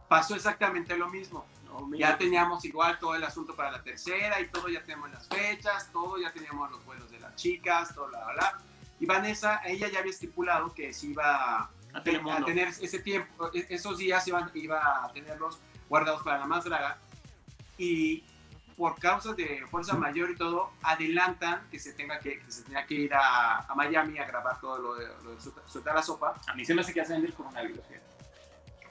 Pasó 0.08 0.34
exactamente 0.34 0.96
lo 0.96 1.08
mismo. 1.08 1.46
No, 1.64 1.94
Ya 1.96 2.18
teníamos 2.18 2.64
igual 2.64 2.98
todo 2.98 3.14
el 3.14 3.22
asunto 3.22 3.54
para 3.54 3.70
la 3.70 3.82
tercera 3.82 4.40
y 4.40 4.48
todo, 4.48 4.68
ya 4.68 4.82
tenemos 4.82 5.10
las 5.12 5.28
fechas, 5.28 5.90
todo, 5.92 6.18
ya 6.18 6.32
teníamos 6.32 6.70
los 6.72 6.84
vuelos 6.84 7.08
de 7.10 7.20
las 7.20 7.36
chicas, 7.36 7.94
todo, 7.94 8.08
bla, 8.08 8.24
bla, 8.24 8.32
bla. 8.34 8.58
Y 9.00 9.06
Vanessa, 9.06 9.60
ella 9.64 9.88
ya 9.88 10.00
había 10.00 10.10
estipulado 10.10 10.74
que 10.74 10.92
se 10.92 11.08
iba 11.08 11.56
a 11.62 11.70
a 11.94 12.02
tener 12.44 12.68
ese 12.68 12.98
tiempo, 12.98 13.50
e- 13.52 13.66
esos 13.70 13.98
días 13.98 14.26
iban, 14.28 14.50
iba 14.54 15.04
a 15.04 15.12
tenerlos 15.12 15.58
guardados 15.88 16.22
para 16.22 16.38
la 16.38 16.46
más 16.46 16.64
draga. 16.64 16.98
Y 17.78 18.24
por 18.76 18.98
causas 19.00 19.36
de 19.36 19.66
fuerza 19.68 19.94
mayor 19.94 20.30
y 20.30 20.36
todo, 20.36 20.72
adelantan 20.82 21.66
que 21.70 21.78
se 21.78 21.92
tenga 21.94 22.20
que, 22.20 22.38
que 22.40 22.52
se 22.52 22.62
tenga 22.62 22.86
que 22.86 22.94
ir 22.94 23.14
a, 23.14 23.58
a 23.60 23.74
Miami 23.74 24.18
a 24.18 24.26
grabar 24.26 24.60
todo 24.60 24.78
lo 24.78 24.94
de, 24.94 25.08
lo 25.24 25.34
de 25.34 25.40
Suelta 25.66 25.94
la 25.94 26.02
sopa. 26.02 26.34
A 26.46 26.54
mí 26.54 26.64
se 26.64 26.74
me 26.74 26.82
hace 26.82 26.92
que 26.92 27.00
hacen 27.00 27.24
el 27.24 27.34
coronavirus. 27.34 27.84
fíjate. 27.86 28.06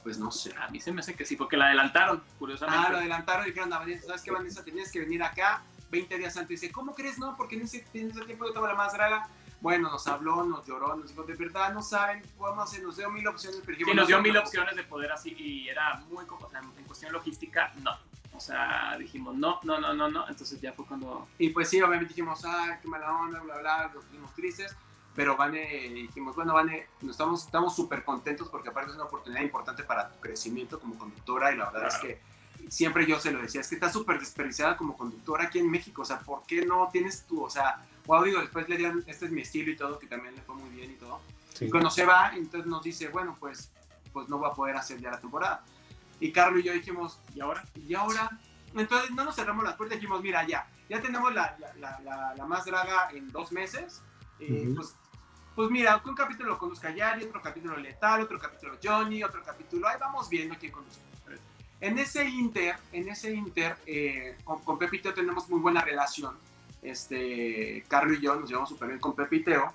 Pues 0.04 0.18
no 0.18 0.32
sé. 0.32 0.54
A 0.58 0.68
mí 0.70 0.80
se 0.80 0.92
me 0.92 1.02
hace 1.02 1.14
que 1.16 1.26
sí, 1.26 1.36
porque 1.36 1.56
la 1.58 1.68
adelantaron, 1.68 2.24
curiosamente. 2.40 2.86
Ah, 2.88 2.92
lo 2.92 2.98
adelantaron 2.98 3.46
y 3.46 3.50
dijeron 3.50 3.72
a 3.74 3.80
Vanessa, 3.80 4.08
¿sabes 4.08 4.22
qué, 4.22 4.32
Vanessa? 4.32 4.64
Tenías 4.64 4.92
que 4.92 5.00
venir 5.00 5.22
acá 5.22 5.62
20 5.90 6.18
días 6.18 6.36
antes. 6.38 6.62
Dice, 6.62 6.72
¿cómo 6.72 6.94
crees? 6.96 7.18
No, 7.18 7.36
porque 7.38 7.56
en 7.56 7.64
ese, 7.64 7.86
en 7.94 8.10
ese 8.12 8.22
tiempo 8.26 8.46
yo 8.46 8.50
estaba 8.50 8.68
la 8.70 8.76
más 8.76 8.94
draga. 8.94 9.30
Bueno, 9.60 9.90
nos 9.90 10.06
habló, 10.08 10.44
nos 10.44 10.66
lloró, 10.66 10.96
nos 10.96 11.10
dijo, 11.10 11.24
de 11.24 11.34
verdad, 11.34 11.74
no 11.74 11.82
saben, 11.82 12.22
podemos 12.38 12.64
hacer, 12.70 12.84
nos 12.84 12.98
dio 12.98 13.10
mil 13.10 13.28
opciones. 13.28 13.60
Pero 13.66 13.78
Sí, 13.78 13.84
dijimos, 13.84 13.96
nos 13.96 14.08
dio 14.08 14.18
no, 14.18 14.24
mil 14.24 14.34
no. 14.34 14.40
opciones 14.42 14.76
de 14.76 14.84
poder 14.84 15.12
así 15.12 15.36
y 15.38 15.68
era 15.68 15.96
muy, 16.10 16.26
o 16.30 16.50
sea, 16.50 16.60
en 16.60 16.84
cuestión 16.84 17.12
logística, 17.12 17.74
no. 17.82 17.92
O 18.36 18.40
sea, 18.40 18.96
dijimos, 19.00 19.36
no, 19.36 19.60
no, 19.64 19.80
no, 19.80 19.94
no, 19.96 20.10
no. 20.10 20.28
Entonces 20.30 20.62
ya 20.62 20.72
fue 20.74 20.86
cuando... 20.86 21.28
Y 21.40 21.50
pues 21.50 21.70
sí, 21.70 21.82
obviamente 21.82 22.10
dijimos, 22.10 22.46
ay, 22.46 22.78
qué 22.82 22.88
mala 22.88 23.12
onda, 23.12 23.40
bla, 23.40 23.58
bla, 23.58 23.92
nos 23.94 24.06
pusimos 24.06 24.34
tristes. 24.36 24.76
Pero 25.16 25.36
Vane, 25.36 25.66
dijimos, 25.94 26.36
bueno, 26.36 26.54
Vane, 26.54 26.88
nos 27.02 27.12
estamos 27.14 27.44
estamos 27.44 27.76
súper 27.76 28.04
contentos 28.04 28.48
porque 28.50 28.70
aparte 28.70 28.92
es 28.92 28.96
una 28.96 29.06
oportunidad 29.06 29.42
importante 29.42 29.84
para 29.84 30.12
tu 30.12 30.20
crecimiento 30.20 30.80
como 30.80 30.96
conductora 30.96 31.52
y 31.52 31.58
la 31.58 31.72
verdad 31.72 31.88
es 31.88 31.98
que 31.98 32.22
siempre 32.70 33.08
yo 33.08 33.20
se 33.20 33.32
lo 33.32 33.42
decía, 33.42 33.62
es 33.62 33.68
que 33.68 33.74
estás 33.76 33.94
súper 33.94 34.20
desperdiciada 34.20 34.78
como 34.78 34.96
conductora 34.96 35.46
aquí 35.46 35.58
en 35.58 35.72
México, 35.72 36.04
o 36.04 36.06
sea, 36.06 36.20
¿por 36.20 36.44
qué 36.46 36.66
no 36.68 36.90
tienes 36.92 37.24
tú, 37.24 37.44
o 37.44 37.50
sea, 37.50 37.84
wow, 38.08 38.24
digo, 38.24 38.42
después 38.42 38.68
le 38.68 38.78
dieron, 38.78 39.04
este 39.06 39.26
es 39.26 39.32
mi 39.32 39.42
estilo 39.42 39.70
y 39.72 39.76
todo, 39.76 40.00
que 40.00 40.08
también 40.08 40.36
le 40.36 40.42
fue 40.42 40.56
muy 40.56 40.70
bien 40.72 40.92
y 40.92 40.96
todo. 40.96 41.22
Y 41.60 41.70
cuando 41.70 41.90
se 41.92 42.06
va, 42.06 42.32
entonces 42.36 42.66
nos 42.68 42.82
dice, 42.84 43.10
bueno, 43.10 43.36
pues, 43.40 43.72
pues 44.14 44.28
no 44.30 44.40
va 44.40 44.48
a 44.50 44.54
poder 44.54 44.76
hacer 44.78 45.00
ya 45.00 45.12
la 45.12 45.20
temporada. 45.20 45.64
Y 46.20 46.32
Carlos 46.32 46.62
y 46.62 46.64
yo 46.64 46.74
dijimos, 46.74 47.20
¿Y 47.36 47.42
ahora? 47.42 47.64
y 47.76 47.94
ahora, 47.94 48.40
entonces 48.76 49.12
no 49.12 49.24
nos 49.26 49.36
cerramos 49.36 49.64
las 49.64 49.76
puertas, 49.76 49.98
dijimos, 50.00 50.22
mira, 50.24 50.46
ya, 50.48 50.68
ya 50.90 51.00
tenemos 51.02 51.34
la, 51.34 51.56
la, 51.78 52.00
la, 52.00 52.34
la- 52.36 52.46
más 52.46 52.66
draga 52.66 53.10
en 53.12 53.30
dos 53.32 53.52
meses, 53.52 54.02
eh, 54.40 54.64
Ujú. 54.68 54.76
pues, 54.76 54.96
pues 55.56 55.70
mira, 55.70 56.02
un 56.06 56.16
capítulo 56.16 56.50
lo 56.50 56.58
conduzca 56.58 56.92
Yari, 56.92 57.26
otro 57.26 57.42
capítulo 57.42 57.76
Letal, 57.78 58.22
otro 58.22 58.40
capítulo 58.40 58.78
Johnny, 58.84 59.24
otro 59.24 59.42
capítulo, 59.44 59.88
ahí 59.88 59.98
vamos 60.00 60.30
viendo 60.30 60.56
quién 60.60 60.72
conduce. 60.72 61.02
En 61.80 62.00
ese 62.00 62.26
inter, 62.28 62.76
en 62.92 63.08
ese 63.08 63.32
inter, 63.32 63.78
eh, 63.86 64.36
con, 64.44 64.64
con 64.64 64.80
Pepito 64.80 65.14
tenemos 65.14 65.48
muy 65.50 65.60
buena 65.60 65.82
relación, 65.82 66.36
este, 66.90 67.84
Carlos 67.88 68.18
y 68.18 68.22
yo 68.22 68.36
nos 68.36 68.50
llevamos 68.50 68.70
súper 68.70 68.88
bien 68.90 69.00
con 69.00 69.16
Pepiteo, 69.16 69.74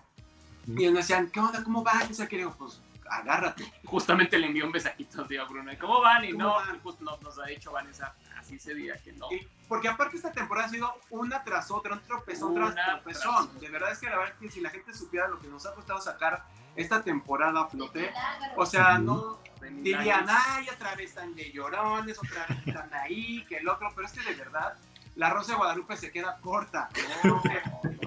Ujú. 0.69 0.81
y 0.81 0.87
nos 0.87 0.95
decían, 0.95 1.29
¿qué 1.31 1.41
onda, 1.41 1.63
cómo 1.65 1.83
va? 1.85 1.93
Y 2.09 2.15
yo 2.15 2.29
que 2.29 2.37
digo, 2.37 2.55
pues, 2.59 2.81
agárrate. 3.11 3.71
Justamente 3.85 4.39
le 4.39 4.47
envió 4.47 4.65
un 4.65 4.73
besajito 4.73 5.27
tío 5.27 5.47
Bruno. 5.47 5.71
¿y 5.73 5.77
¿Cómo 5.77 6.01
van? 6.01 6.25
Y 6.25 6.33
¿Cómo 6.33 6.45
no, 6.45 6.55
van? 6.55 6.77
y 6.77 6.79
pues 6.79 7.01
no, 7.01 7.17
nos 7.19 7.39
ha 7.39 7.45
dicho 7.47 7.71
Vanessa 7.73 8.15
así 8.39 8.55
ese 8.55 8.75
día 8.75 8.97
que 9.03 9.13
no. 9.13 9.31
Y- 9.31 9.47
porque 9.69 9.89
aparte 9.89 10.17
esta 10.17 10.33
temporada 10.33 10.67
ha 10.67 10.71
sido 10.71 10.93
una 11.11 11.43
tras 11.45 11.71
otra, 11.71 11.95
un 11.95 12.01
tropezón 12.03 12.53
Una 12.53 12.73
tras 12.75 12.87
tropezón. 13.03 13.49
tras- 13.51 13.61
De 13.61 13.69
verdad 13.71 13.93
es 13.93 13.99
que 13.99 14.07
la 14.07 14.17
verdad 14.19 14.35
es 14.35 14.41
que 14.41 14.51
si 14.51 14.61
la 14.61 14.71
gente 14.71 14.93
supiera 14.95 15.29
lo 15.29 15.39
que 15.39 15.49
nos 15.49 15.65
ha 15.67 15.75
costado 15.75 16.01
sacar 16.01 16.45
esta 16.77 17.03
temporada 17.03 17.63
a 17.63 17.67
flote, 17.69 18.13
o 18.57 18.65
sea, 18.67 18.99
no 18.99 19.39
dirían, 19.61 20.27
ay, 20.29 20.67
otra 20.75 20.95
vez 20.95 21.11
están 21.11 21.35
de 21.35 21.51
llorones, 21.53 22.19
otra 22.19 22.47
vez 22.49 22.67
están 22.67 22.93
ahí, 22.95 23.45
que 23.47 23.57
el 23.59 23.69
otro, 23.69 23.91
pero 23.95 24.07
es 24.07 24.13
que 24.13 24.23
de 24.23 24.35
verdad, 24.37 24.75
la 25.17 25.31
Rosa 25.31 25.53
de 25.53 25.59
Guadalupe 25.59 25.97
se 25.97 26.11
queda 26.11 26.39
corta. 26.41 26.89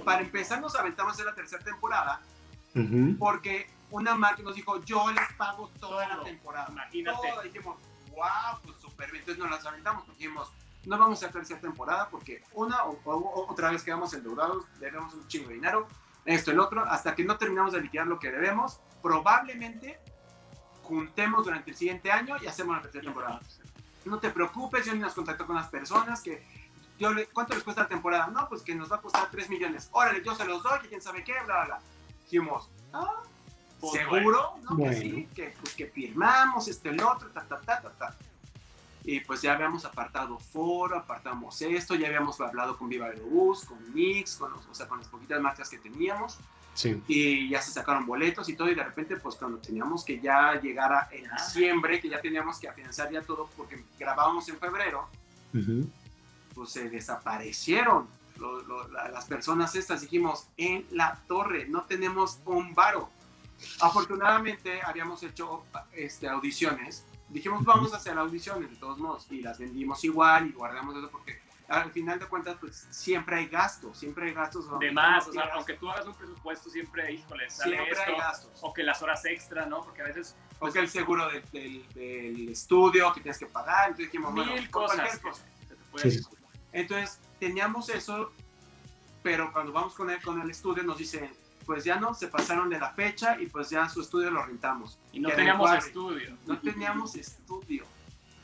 Para 0.03 0.21
empezar, 0.21 0.61
nos 0.61 0.75
aventamos 0.75 1.17
en 1.19 1.25
la 1.25 1.33
tercera 1.35 1.63
temporada, 1.63 2.21
porque 3.19 3.69
una 3.91 4.15
marca 4.15 4.41
nos 4.43 4.55
dijo, 4.55 4.83
yo 4.83 5.11
les 5.11 5.33
pago 5.33 5.69
toda 5.79 6.07
la 6.07 6.23
temporada. 6.23 6.67
Imagínate. 6.69 7.29
Todo. 7.29 7.41
Dijimos, 7.41 7.77
wow, 8.11 8.59
pues 8.63 8.77
súper 8.81 9.11
bien. 9.11 9.21
Entonces 9.21 9.41
nos 9.43 9.51
las 9.51 9.65
aventamos. 9.65 10.07
Dijimos, 10.07 10.51
no 10.85 10.97
vamos 10.97 11.23
a 11.23 11.29
tercera 11.31 11.59
temporada 11.59 12.09
porque 12.09 12.43
una 12.53 12.83
o, 12.83 12.99
o- 13.05 13.13
o- 13.15 13.51
otra 13.51 13.71
vez 13.71 13.83
quedamos 13.83 14.13
endeudados, 14.13 14.65
debemos 14.79 15.13
un 15.13 15.27
chingo 15.27 15.47
de 15.49 15.55
dinero, 15.55 15.87
esto, 16.25 16.51
el 16.51 16.59
otro, 16.59 16.83
hasta 16.85 17.15
que 17.15 17.23
no 17.23 17.37
terminamos 17.37 17.73
de 17.73 17.81
liquidar 17.81 18.07
lo 18.07 18.19
que 18.19 18.31
debemos, 18.31 18.79
probablemente 19.01 19.99
juntemos 20.83 21.45
durante 21.45 21.71
el 21.71 21.77
siguiente 21.77 22.11
año 22.11 22.35
y 22.41 22.47
hacemos 22.47 22.75
la 22.75 22.81
tercera 22.83 23.03
temporada. 23.05 23.39
No 24.05 24.19
te 24.19 24.29
preocupes, 24.29 24.85
yo 24.85 24.93
ni 24.93 24.99
nos 24.99 25.13
contactó 25.13 25.47
con 25.47 25.55
las 25.55 25.67
personas 25.69 26.21
que 26.21 26.45
yo 26.99 27.13
le, 27.13 27.27
¿cuánto 27.27 27.53
les 27.53 27.63
cuesta 27.63 27.83
la 27.83 27.87
temporada? 27.89 28.27
No, 28.27 28.47
pues 28.49 28.61
que 28.61 28.73
nos 28.75 28.91
va 28.91 28.97
a 28.97 29.01
costar 29.01 29.29
3 29.31 29.49
millones. 29.49 29.89
Órale, 29.91 30.23
yo 30.23 30.33
se 30.35 30.45
los 30.45 30.63
doy, 30.63 30.79
que 30.81 30.87
quién 30.89 31.01
sabe 31.01 31.23
qué, 31.23 31.33
bla, 31.45 31.55
bla, 31.55 31.65
bla. 31.65 31.79
Dijimos, 32.23 32.69
ah, 32.93 33.21
Pues 33.79 33.93
¿seguro? 34.01 34.55
No, 34.63 34.75
Bueno. 34.77 34.91
que 34.93 34.99
sí, 35.01 35.29
que, 35.35 35.53
pues 35.61 35.73
que 35.75 35.87
firmamos, 35.87 36.67
esto, 36.67 36.89
el 36.89 37.01
otro, 37.01 37.27
ta, 37.29 37.41
ta, 37.43 37.59
ta, 37.59 37.81
ta, 37.81 37.89
ta. 37.91 38.15
Y 39.03 39.19
pues 39.19 39.41
ya 39.41 39.53
habíamos 39.53 39.85
apartado 39.85 40.39
foro, 40.39 40.97
apartamos 40.97 41.61
esto, 41.61 41.93
ya 41.93 42.07
habíamos 42.07 42.39
hablado 42.41 42.77
con 42.77 42.89
Viva 42.89 43.05
Aerobús, 43.07 43.65
con 43.65 43.93
Mix, 43.93 44.35
con, 44.37 44.51
los- 44.51 44.65
o 44.65 44.73
sea, 44.73 44.87
con 44.87 44.97
las 44.99 45.07
poquitas 45.09 45.39
marcas 45.41 45.69
que 45.69 45.77
teníamos 45.77 46.39
Sí. 46.73 47.01
y 47.07 47.47
ya 47.49 47.61
se 47.61 47.71
sacaron 47.71 48.05
boletos 48.05 48.49
y 48.49 48.55
todo 48.55 48.69
y 48.69 48.75
de 48.75 48.83
repente 48.83 49.15
pues 49.17 49.35
cuando 49.35 49.59
teníamos 49.59 50.03
que 50.03 50.19
ya 50.19 50.59
llegar 50.59 50.91
a 50.91 51.07
en 51.11 51.23
Ya. 51.23 51.31
diciembre 51.35 52.01
que 52.01 52.09
ya 52.09 52.19
teníamos 52.19 52.57
que 52.59 52.67
afianzar 52.67 53.09
ya 53.11 53.21
todo 53.21 53.49
porque 53.55 53.81
grabábamos 53.99 54.49
en 54.49 54.57
febrero 54.57 55.07
Ujú. 55.53 55.87
Pues 56.55 56.71
se 56.71 56.89
desaparecieron 56.89 58.07
lo- 58.37 58.61
lo- 58.63 58.87
la- 58.89 59.09
las 59.09 59.25
personas 59.25 59.75
estas 59.75 60.01
dijimos 60.01 60.47
en 60.57 60.85
la 60.91 61.19
torre 61.27 61.67
no 61.67 61.83
tenemos 61.83 62.39
un 62.45 62.73
varo 62.73 63.09
afortunadamente 63.81 64.81
habíamos 64.81 65.21
hecho 65.23 65.63
este, 65.93 66.27
audiciones 66.27 67.05
dijimos 67.29 67.63
vamos 67.63 67.93
a 67.93 67.97
hacer 67.97 68.17
audiciones 68.17 68.69
de 68.69 68.75
todos 68.77 68.97
modos 68.97 69.27
y 69.31 69.41
las 69.41 69.59
vendimos 69.59 70.03
igual 70.03 70.47
y 70.47 70.51
guardamos 70.53 70.95
eso 70.97 71.09
porque 71.09 71.39
al 71.67 71.91
final 71.91 72.19
de 72.19 72.27
cuentas 72.27 72.57
pues 72.59 72.87
siempre 72.91 73.37
hay 73.37 73.47
gastos 73.47 73.97
siempre 73.97 74.27
hay 74.27 74.33
gastos 74.33 74.67
De 74.79 74.91
más, 74.91 75.27
o 75.27 75.31
sea, 75.31 75.41
Siempre 75.41 75.51
aunque 75.57 75.73
tú 75.75 75.89
hagas 75.89 76.05
un 76.05 76.13
presupuesto, 76.13 76.69
siempre, 76.69 77.11
híjole, 77.11 77.49
sale 77.49 77.79
hay 77.79 77.87
esto. 77.89 78.17
gastos 78.17 78.51
O 78.61 78.71
que 78.71 78.83
las 78.83 79.01
horas 79.01 79.25
extra, 79.25 79.65
¿no? 79.65 79.81
Porque 79.83 80.01
a 80.03 80.05
veces 80.05 80.35
o 80.59 80.71
que 80.71 80.77
el 80.79 80.89
seguro 80.89 81.27
del, 81.27 81.41
del- 81.51 81.89
del 81.93 82.49
estudio 82.49 83.11
que 83.13 83.21
tienes 83.21 83.39
que 83.39 83.47
pagar, 83.47 83.87
entonces 83.89 84.11
dijimos, 84.11 84.31
bueno, 84.33 84.53
mil 84.53 84.69
por 84.69 84.83
cosas 84.83 84.95
cualquier 84.97 85.21
que 85.21 85.27
cosa. 85.29 85.43
se 85.67 85.75
te 85.75 85.75
pueden 85.91 86.11
Sí. 86.11 86.19
Entonces, 86.75 87.19
teníamos 87.39 87.89
eso, 87.89 88.31
pero 89.23 89.51
cuando 89.53 89.71
vamos 89.71 89.93
con 89.95 90.09
el, 90.09 90.21
con 90.21 90.39
el 90.41 90.49
estudio 90.49 90.83
nos 90.83 90.97
dicen, 90.97 91.31
pues 91.65 91.83
ya 91.83 91.95
no, 91.99 92.13
se 92.13 92.27
pasaron 92.27 92.69
de 92.69 92.79
la 92.79 92.91
fecha 92.91 93.39
y 93.41 93.47
pues 93.47 93.69
ya 93.69 93.89
su 93.89 94.01
estudio 94.01 94.29
lo 94.29 94.43
rentamos. 94.45 94.99
Y 95.11 95.19
no 95.19 95.29
teníamos 95.29 95.71
estudio. 95.73 96.37
No 96.45 96.59
teníamos 96.59 97.15
estudio. 97.15 97.85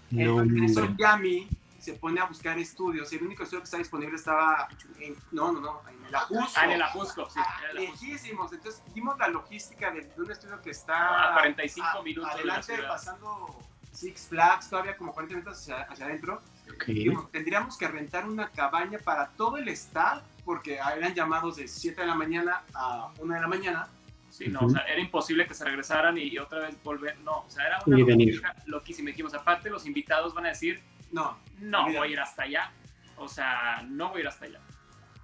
No, 0.09 0.41
Entonces, 0.41 0.57
en 0.57 0.63
eso. 0.85 0.95
Yami 0.97 1.47
se 1.79 1.93
pone 1.93 2.19
a 2.21 2.25
buscar 2.25 2.57
estudios 2.59 3.11
y 3.11 3.15
el 3.17 3.23
único 3.23 3.43
estudio 3.43 3.61
que 3.61 3.65
estaba 3.65 3.79
disponible 3.83 4.15
estaba 4.15 4.67
en, 4.99 5.15
no, 5.31 5.51
no, 5.51 5.59
no, 5.61 5.81
en 5.89 6.05
el 6.05 6.15
Ajusco. 6.15 6.45
Ah, 6.55 6.65
en 6.65 6.71
el 6.71 6.81
Ajusco, 6.81 7.29
sí. 7.29 7.39
Ah, 7.43 7.59
en 7.63 7.69
el 7.69 7.77
Ajusco. 7.87 8.05
lejísimos. 8.05 8.53
Entonces, 8.53 8.81
dimos 8.93 9.17
la 9.17 9.27
logística 9.27 9.91
de, 9.91 10.01
de 10.01 10.21
un 10.21 10.31
estudio 10.31 10.61
que 10.61 10.71
está 10.71 11.29
A 11.31 11.33
45 11.33 11.87
a- 11.87 12.03
minutos 12.03 12.29
de 12.31 12.45
la 12.45 12.53
adelante, 12.55 12.75
ciudad. 12.75 12.89
pasando 12.89 13.59
Six 13.93 14.27
Flags, 14.29 14.69
todavía 14.69 14.95
como 14.97 15.11
40 15.13 15.35
minutos 15.35 15.59
hacia, 15.61 15.81
hacia 15.83 16.05
adentro. 16.05 16.41
Tendríamos 17.31 17.77
que 17.77 17.87
rentar 17.87 18.27
una 18.27 18.49
cabaña 18.49 18.99
para 18.99 19.29
todo 19.31 19.57
el 19.57 19.67
staff, 19.69 20.23
porque 20.45 20.75
eran 20.75 21.13
llamados 21.13 21.57
de 21.57 21.67
7 21.67 22.01
de 22.01 22.07
la 22.07 22.15
mañana 22.15 22.63
a 22.73 23.11
1 23.19 23.33
de 23.33 23.41
la 23.41 23.47
mañana. 23.47 23.87
Sí, 24.29 24.47
no, 24.47 24.61
o 24.61 24.69
sea, 24.69 24.81
era 24.83 25.01
imposible 25.01 25.45
que 25.45 25.53
se 25.53 25.65
regresaran 25.65 26.17
y, 26.17 26.23
y 26.23 26.37
otra 26.37 26.59
vez 26.59 26.81
volver. 26.83 27.19
No, 27.19 27.39
o 27.39 27.49
sea, 27.49 27.67
era 27.67 27.79
una 27.85 27.97
logística 27.97 28.55
loquísima. 28.65 29.07
Dijimos, 29.07 29.33
aparte, 29.33 29.69
los 29.69 29.85
invitados 29.85 30.33
van 30.33 30.45
a 30.45 30.49
decir, 30.49 30.81
No, 31.11 31.37
no 31.59 31.83
voy 31.83 31.97
a 31.97 32.07
ir 32.07 32.19
hasta 32.19 32.43
allá. 32.43 32.71
O 33.17 33.27
sea, 33.27 33.83
no 33.87 34.09
voy 34.09 34.19
a 34.19 34.21
ir 34.21 34.27
hasta 34.29 34.45
allá. 34.45 34.59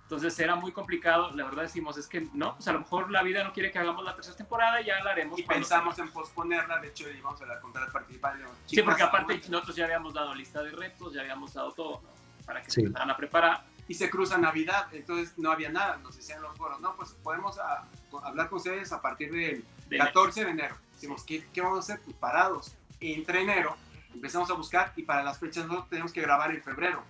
Entonces 0.08 0.40
era 0.40 0.56
muy 0.56 0.72
complicado. 0.72 1.32
La 1.32 1.44
verdad 1.44 1.64
decimos, 1.64 1.98
es 1.98 2.08
que 2.08 2.22
no, 2.34 2.56
pues 2.56 2.66
a 2.70 2.72
lo 2.72 2.80
mejor 2.80 3.12
la 3.12 3.22
vida 3.24 3.44
no 3.44 3.52
quiere 3.52 3.72
que 3.74 3.80
hagamos 3.80 4.06
la 4.06 4.16
tercera 4.16 4.38
temporada 4.38 4.80
y 4.82 4.86
ya 4.86 5.04
la 5.04 5.12
haremos. 5.12 5.38
y 5.38 5.44
pensamos 5.44 6.00
en 6.00 6.10
posponerla. 6.12 6.80
De 6.80 6.88
hecho, 6.88 7.10
íbamos 7.10 7.42
a 7.42 7.46
la 7.46 7.60
contar 7.60 7.92
participar. 7.92 8.38
Sí, 8.66 8.82
porque 8.82 9.04
aparte 9.04 9.42
nosotros 9.50 9.76
ya 9.76 9.84
habíamos 9.84 10.14
dado 10.14 10.34
lista 10.34 10.64
de 10.64 10.72
retos, 10.72 11.14
ya 11.14 11.20
habíamos 11.22 11.54
dado 11.54 11.74
todo, 11.74 12.02
¿no? 12.02 12.10
Para 12.46 12.62
que 12.64 12.70
Sí. 12.72 12.76
se 12.76 12.82
empezaran 12.88 13.12
a 13.12 13.18
preparar. 13.18 13.66
y 13.90 13.94
se 13.94 14.10
cruza 14.10 14.38
Navidad, 14.38 14.94
entonces 14.94 15.38
no 15.38 15.50
había 15.50 15.70
nada, 15.70 15.96
nos 16.04 16.18
decían 16.18 16.42
los 16.42 16.58
foros, 16.58 16.82
no, 16.82 16.94
pues 16.98 17.12
podemos 17.24 17.58
a- 17.58 17.86
hablar 18.22 18.50
con 18.50 18.58
ustedes 18.58 18.92
a 18.92 19.02
partir 19.02 19.32
del 19.32 19.64
De- 19.88 19.98
14 19.98 20.44
de 20.44 20.52
enero. 20.52 20.76
Decimos, 20.92 21.24
¿qué, 21.24 21.48
qué 21.54 21.62
vamos 21.62 21.78
a 21.78 21.94
hacer? 21.94 22.02
Pues 22.04 22.14
parados. 22.18 22.76
Entre 23.00 23.44
enero 23.44 23.78
empezamos 24.14 24.52
a 24.52 24.56
buscar 24.56 24.92
y 24.98 25.04
para 25.04 25.24
las 25.24 25.40
fechas 25.40 25.64
nosotros 25.68 25.88
tenemos 25.90 26.12
que 26.12 26.20
grabar 26.20 26.52
en 26.52 26.62
febrero. 26.62 27.02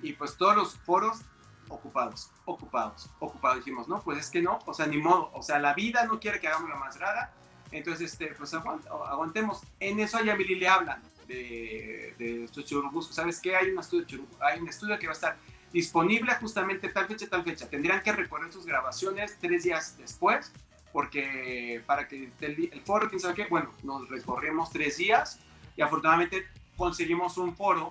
Y 0.00 0.12
pues 0.12 0.36
todos 0.36 0.54
los 0.54 0.78
foros 0.78 1.22
ocupados, 1.68 2.30
ocupados, 2.44 3.08
ocupados. 3.18 3.58
Dijimos, 3.58 3.88
no, 3.88 4.00
pues 4.02 4.18
es 4.18 4.30
que 4.30 4.42
no, 4.42 4.58
o 4.66 4.74
sea, 4.74 4.86
ni 4.86 4.98
modo, 4.98 5.30
o 5.32 5.42
sea, 5.42 5.58
la 5.58 5.74
vida 5.74 6.04
no 6.04 6.20
quiere 6.20 6.40
que 6.40 6.48
hagamos 6.48 6.68
la 6.70 6.76
más 6.76 6.98
rara, 6.98 7.32
entonces, 7.72 8.12
este, 8.12 8.28
pues 8.28 8.54
aguant- 8.54 8.86
aguantemos. 8.86 9.62
En 9.80 9.98
eso 9.98 10.18
a 10.18 10.22
Yamili 10.22 10.54
le 10.54 10.68
hablan 10.68 11.02
de, 11.26 12.14
de 12.16 12.44
estos 12.44 12.64
churubuscos. 12.64 13.14
¿Sabes 13.14 13.40
qué? 13.40 13.56
Hay 13.56 13.70
un, 13.70 13.78
estudio, 13.80 14.24
hay 14.40 14.60
un 14.60 14.68
estudio 14.68 14.96
que 14.98 15.06
va 15.06 15.12
a 15.12 15.14
estar 15.14 15.36
disponible 15.72 16.32
justamente 16.36 16.88
tal 16.90 17.06
fecha, 17.08 17.26
tal 17.28 17.42
fecha. 17.42 17.68
Tendrían 17.68 18.02
que 18.02 18.12
recorrer 18.12 18.52
sus 18.52 18.64
grabaciones 18.64 19.36
tres 19.40 19.64
días 19.64 19.96
después, 19.98 20.52
porque 20.92 21.82
para 21.86 22.06
que 22.06 22.30
el, 22.40 22.70
el 22.72 22.80
foro, 22.82 23.08
quién 23.08 23.20
sabe 23.20 23.34
qué, 23.34 23.46
bueno, 23.46 23.72
nos 23.82 24.08
recorrimos 24.08 24.70
tres 24.70 24.96
días 24.98 25.40
y 25.76 25.82
afortunadamente 25.82 26.46
conseguimos 26.76 27.36
un 27.36 27.56
foro, 27.56 27.90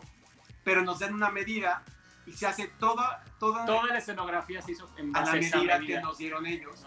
pero 0.64 0.82
nos 0.84 1.00
dan 1.00 1.14
una 1.14 1.30
medida 1.30 1.84
y 2.26 2.32
se 2.34 2.48
hace 2.48 2.68
toda, 2.80 3.24
toda, 3.40 3.66
Toda 3.66 3.88
la 3.88 3.98
escenografía 4.00 4.62
se 4.62 4.72
hizo 4.74 4.90
en 4.98 5.16
a 5.16 5.20
la 5.20 5.26
base 5.26 5.38
a 5.38 5.40
esa 5.40 5.58
medida 5.58 5.80
medida. 5.80 6.00
que 6.00 6.04
nos 6.06 6.18
dieron 6.18 6.46
ellos. 6.46 6.86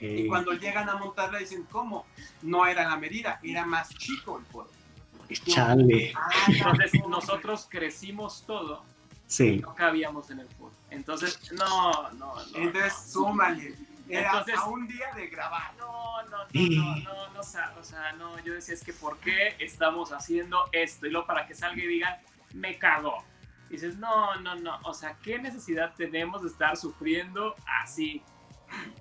Y 0.00 0.26
cuando 0.28 0.52
llegan 0.52 0.88
a 0.88 0.96
montarla 0.96 1.38
dicen, 1.38 1.64
¿cómo? 1.70 2.06
No 2.42 2.66
era 2.66 2.86
la 2.88 2.96
medida, 2.96 3.40
era 3.42 3.64
más 3.64 3.88
chico 3.90 4.38
el 4.38 4.44
foro. 4.46 4.68
Chale. 5.46 6.12
Ah, 6.16 6.28
Entonces 6.48 6.92
no. 7.00 7.08
nosotros 7.08 7.66
crecimos 7.70 8.44
todo 8.46 8.84
y 9.28 9.32
Sí. 9.32 9.56
no 9.58 9.74
cabíamos 9.74 10.28
en 10.30 10.40
el 10.40 10.48
foro. 10.48 10.72
Entonces, 10.90 11.52
no, 11.52 12.10
no, 12.12 12.34
no. 12.34 12.34
Entonces, 12.56 12.94
súmale. 13.12 13.74
Era 14.08 14.30
Entonces- 14.30 14.56
a 14.58 14.64
un 14.66 14.88
día 14.88 15.06
de 15.14 15.28
grabar. 15.28 15.72
No, 15.78 16.22
no, 16.24 16.38
no, 16.38 16.46
no, 16.52 16.96
no, 16.96 17.28
no, 17.32 17.38
o 17.40 17.42
sea, 17.44 17.72
o 17.80 17.84
sea, 17.84 18.12
no, 18.14 18.38
yo 18.40 18.54
decía, 18.54 18.74
es 18.74 18.82
que 18.82 18.92
¿por 18.92 19.18
qué 19.18 19.54
estamos 19.60 20.10
haciendo 20.12 20.68
esto? 20.72 21.06
Y 21.06 21.10
luego 21.10 21.26
para 21.28 21.46
que 21.46 21.54
salga 21.54 21.80
y 21.80 21.86
digan, 21.86 22.16
me 22.52 22.76
cagó. 22.76 23.22
Y 23.70 23.74
dices, 23.74 23.96
no, 23.96 24.34
no, 24.40 24.56
no, 24.56 24.78
o 24.82 24.92
sea, 24.92 25.16
¿qué 25.22 25.38
necesidad 25.38 25.94
tenemos 25.96 26.42
de 26.42 26.48
estar 26.48 26.76
sufriendo 26.76 27.54
así? 27.82 28.22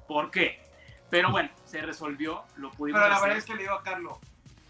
¿Por 0.08 0.30
qué? 0.32 0.62
Pero 1.10 1.32
bueno, 1.32 1.50
se 1.66 1.82
resolvió, 1.82 2.44
lo 2.58 2.70
pudimos 2.72 3.00
Pero 3.00 3.10
la 3.10 3.16
hacer. 3.16 3.28
verdad 3.30 3.38
es 3.40 3.46
que 3.46 3.56
le 3.56 3.62
digo 3.64 3.74
a 3.74 3.84
Carlos, 3.84 4.18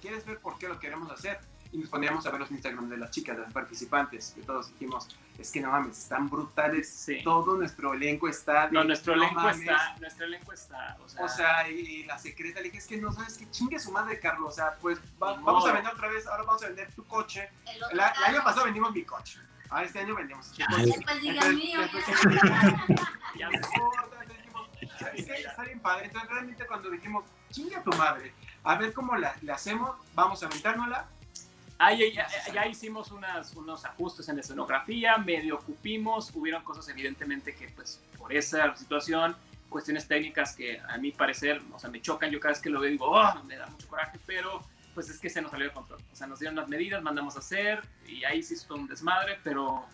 ¿quieres 0.01 0.25
ver 0.25 0.39
por 0.39 0.57
qué 0.57 0.69
lo 0.69 0.79
queremos 0.79 1.11
hacer? 1.11 1.39
Y 1.71 1.77
nos 1.77 1.89
poníamos 1.89 2.25
a 2.25 2.31
ver 2.31 2.39
los 2.39 2.49
Instagram 2.49 2.89
de 2.89 2.97
las 2.97 3.11
chicas, 3.11 3.35
de 3.37 3.43
las 3.43 3.53
participantes, 3.53 4.31
que 4.35 4.41
todos 4.41 4.69
dijimos, 4.71 5.07
es 5.37 5.51
que 5.51 5.61
no 5.61 5.69
mames, 5.69 5.99
están 5.99 6.27
brutales. 6.27 6.89
Sí. 6.89 7.21
Todo 7.23 7.57
nuestro 7.57 7.93
elenco 7.93 8.27
está. 8.27 8.65
de, 8.67 8.71
No, 8.71 8.83
nuestro 8.85 9.15
no 9.15 9.21
elenco 9.23 9.41
mames". 9.41 9.59
está, 9.59 9.95
nuestro 9.99 10.25
elenco 10.25 10.51
está, 10.53 10.97
o 11.03 11.07
sea, 11.09 11.25
O 11.25 11.29
sea, 11.29 11.69
y, 11.69 11.73
y 11.77 12.03
la 12.05 12.17
secreta 12.17 12.59
le 12.59 12.65
dije, 12.67 12.77
es 12.79 12.87
que 12.87 12.97
no 12.97 13.11
sabes 13.11 13.37
que 13.37 13.51
chingue 13.51 13.77
su 13.77 13.91
madre, 13.91 14.19
Carlos. 14.19 14.49
O 14.49 14.55
sea, 14.55 14.73
pues 14.81 14.97
va- 15.21 15.35
vamos 15.41 15.67
a 15.67 15.73
vender 15.73 15.93
otra 15.93 16.07
vez, 16.07 16.25
ahora 16.25 16.43
vamos 16.43 16.63
a 16.63 16.67
vender 16.67 16.91
tu 16.93 17.05
coche. 17.05 17.49
El 17.67 17.83
El, 17.91 17.99
año 17.99 18.43
pasado 18.43 18.63
vendimos 18.65 18.91
mi 18.93 19.03
coche. 19.03 19.39
Ahora 19.69 19.85
este 19.85 19.99
año 19.99 20.15
coche. 20.15 20.63
Después 20.85 21.21
diga 21.21 21.45
el 21.45 21.59
Entonces, 21.61 22.25
mío. 22.25 22.39
ya 23.37 23.49
No 23.49 23.55
importa, 23.55 24.01
entonces 24.21 24.37
dijimos, 24.37 24.69
"¿Sabes 24.99 25.25
qué? 25.25 25.33
Está 25.33 25.63
bien 25.63 25.79
padre. 25.79 26.05
Entonces 26.05 26.29
realmente 26.29 26.65
cuando 26.67 26.89
dijimos, 26.89 27.23
chingue 27.51 27.75
a 27.75 27.83
tu 27.83 27.91
madre, 27.91 28.33
a 28.63 28.75
ver 28.75 28.93
cómo 28.93 29.15
la, 29.15 29.35
le 29.41 29.51
hacemos, 29.51 29.95
vamos 30.15 30.41
a 30.43 30.47
aventárnosla. 30.47 31.07
Ahí 31.77 32.13
ya, 32.13 32.27
ya- 32.27 32.53
ya 32.53 32.67
hicimos 32.67 33.11
unas, 33.11 33.55
unos 33.55 33.85
ajustes 33.85 34.27
en 34.27 34.35
la 34.35 34.41
escenografía, 34.41 35.17
medio 35.17 35.55
ocupimos, 35.55 36.29
hubieron 36.33 36.61
cosas 36.63 36.89
evidentemente 36.89 37.55
que 37.55 37.69
pues 37.69 38.01
por 38.17 38.33
esa 38.33 38.75
situación, 38.75 39.35
cuestiones 39.69 40.07
técnicas 40.07 40.55
que 40.55 40.79
a 40.89 40.97
mi 40.97 41.11
parecer, 41.11 41.61
o 41.71 41.79
sea, 41.79 41.89
me 41.89 42.01
chocan, 42.01 42.31
yo 42.31 42.39
cada 42.39 42.53
vez 42.53 42.61
que 42.61 42.69
lo 42.69 42.81
veo 42.81 42.89
digo, 42.91 43.05
oh, 43.11 43.43
me 43.43 43.55
da 43.55 43.67
mucho 43.67 43.87
coraje, 43.87 44.19
pero 44.25 44.61
pues 44.93 45.09
es 45.09 45.19
que 45.19 45.29
se 45.29 45.41
nos 45.41 45.51
salió 45.51 45.67
de 45.67 45.73
control, 45.73 46.01
o 46.11 46.15
sea, 46.15 46.27
nos 46.27 46.39
dieron 46.39 46.55
las 46.55 46.67
medidas, 46.67 47.01
mandamos 47.01 47.35
a 47.35 47.39
hacer 47.39 47.81
y 48.07 48.23
ahí 48.23 48.43
sí 48.43 48.55
hizo 48.55 48.75
un 48.75 48.87
desmadre, 48.87 49.39
pero 49.43 49.85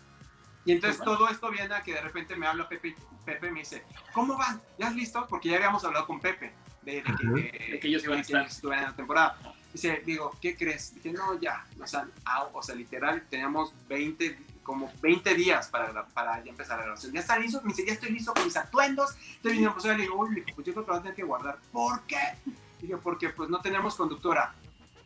Y 0.64 0.72
entonces 0.72 1.00
Pues 1.02 1.16
todo 1.16 1.28
esto 1.28 1.50
viene 1.50 1.74
a 1.74 1.82
que 1.82 1.94
de 1.94 2.00
repente 2.00 2.36
me 2.36 2.46
habla 2.46 2.68
Pepe, 2.68 2.94
Pepe 3.24 3.50
me 3.50 3.60
dice, 3.60 3.84
¿cómo 4.12 4.36
van? 4.36 4.60
¿Ya 4.78 4.88
has 4.88 4.94
listo? 4.94 5.26
Porque 5.28 5.48
ya 5.48 5.56
habíamos 5.56 5.84
hablado 5.84 6.06
con 6.06 6.20
Pepe 6.20 6.52
de, 6.82 6.92
de 6.94 7.02
que, 7.02 7.10
Ajá. 7.10 7.32
De 7.32 7.80
que 7.80 7.88
ellos 7.88 8.04
iban 8.04 8.18
a 8.18 8.20
estar. 8.22 8.46
estuvieran 8.46 8.84
en 8.84 8.90
la 8.90 8.96
temporada. 8.96 9.38
Dice, 9.72 10.02
digo, 10.06 10.36
¿qué 10.40 10.56
crees? 10.56 10.94
Dije, 10.94 11.12
no, 11.12 11.38
ya, 11.38 11.66
o 11.78 11.86
sea, 11.86 12.08
ah, 12.24 12.48
o 12.52 12.62
sea, 12.62 12.74
literal, 12.74 13.26
teníamos 13.28 13.74
20, 13.88 14.38
como 14.62 14.90
20 15.02 15.34
días 15.34 15.68
para, 15.68 16.06
para 16.06 16.42
ya 16.42 16.50
empezar 16.50 16.78
la 16.78 16.84
grabación. 16.84 17.12
¿Ya 17.12 17.20
está 17.20 17.38
listo? 17.38 17.60
Me 17.62 17.68
dice, 17.68 17.84
ya 17.84 17.92
estoy 17.92 18.10
listo 18.10 18.32
con 18.32 18.44
mis 18.44 18.56
atuendos. 18.56 19.14
Estoy 19.34 19.52
viniendo, 19.52 19.74
pues, 19.74 19.84
le 19.84 19.96
digo, 19.96 20.16
uy, 20.16 20.42
pues 20.54 20.66
yo 20.66 20.72
creo 20.72 20.74
que 20.74 20.80
lo 20.80 20.86
voy 20.86 20.96
a 20.96 21.02
tener 21.02 21.14
que 21.14 21.24
guardar. 21.24 21.58
¿Por 21.72 22.00
qué? 22.04 22.38
Dije, 22.80 22.96
porque 22.96 23.28
pues 23.30 23.50
no 23.50 23.60
tenemos 23.60 23.96
conductora. 23.96 24.54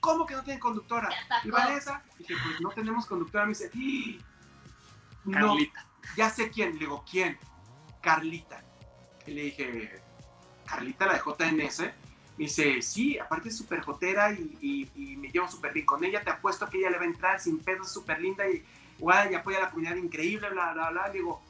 ¿Cómo 0.00 0.26
que 0.26 0.34
no 0.34 0.42
tienen 0.42 0.60
conductora? 0.60 1.08
¿Y 1.44 1.50
Vanessa? 1.50 2.02
Dije, 2.18 2.34
pues 2.42 2.60
no 2.60 2.70
tenemos 2.70 3.06
conductora. 3.06 3.44
Me 3.44 3.50
dice, 3.50 3.70
"¡Ah! 3.74 4.22
no, 5.24 5.48
Carlita, 5.48 5.86
ya 6.16 6.30
sé 6.30 6.50
quién. 6.50 6.72
Le 6.74 6.78
digo, 6.80 7.04
¿quién? 7.08 7.38
Carlita. 8.00 8.62
Y 9.26 9.32
le 9.32 9.42
dije, 9.44 10.02
Carlita, 10.66 11.06
la 11.06 11.14
de 11.14 11.20
JNS. 11.20 11.80
Me 12.38 12.44
dice, 12.46 12.80
sí, 12.80 13.18
aparte 13.18 13.50
es 13.50 13.56
súper 13.58 13.82
jotera 13.82 14.32
y, 14.32 14.56
y- 14.62 14.90
y 15.12 15.16
me 15.16 15.28
llevo 15.28 15.46
súper 15.46 15.74
bien 15.74 15.84
con 15.84 16.02
ella. 16.02 16.22
Te 16.22 16.30
apuesto 16.30 16.68
que 16.70 16.78
ella 16.78 16.90
le 16.90 16.96
va 16.96 17.02
a 17.02 17.06
entrar 17.06 17.38
sin 17.40 17.58
pedos, 17.58 17.88
es 17.88 17.92
súper 17.92 18.18
linda 18.20 18.48
y 18.48 18.64
igual 18.98 19.30
y 19.30 19.34
apoya 19.34 19.58
a 19.58 19.62
la 19.62 19.70
comunidad 19.70 19.96
increíble, 19.96 20.48
bla, 20.48 20.72
bla, 20.72 20.90
bla. 20.90 21.08
Le 21.08 21.14
digo, 21.14 21.42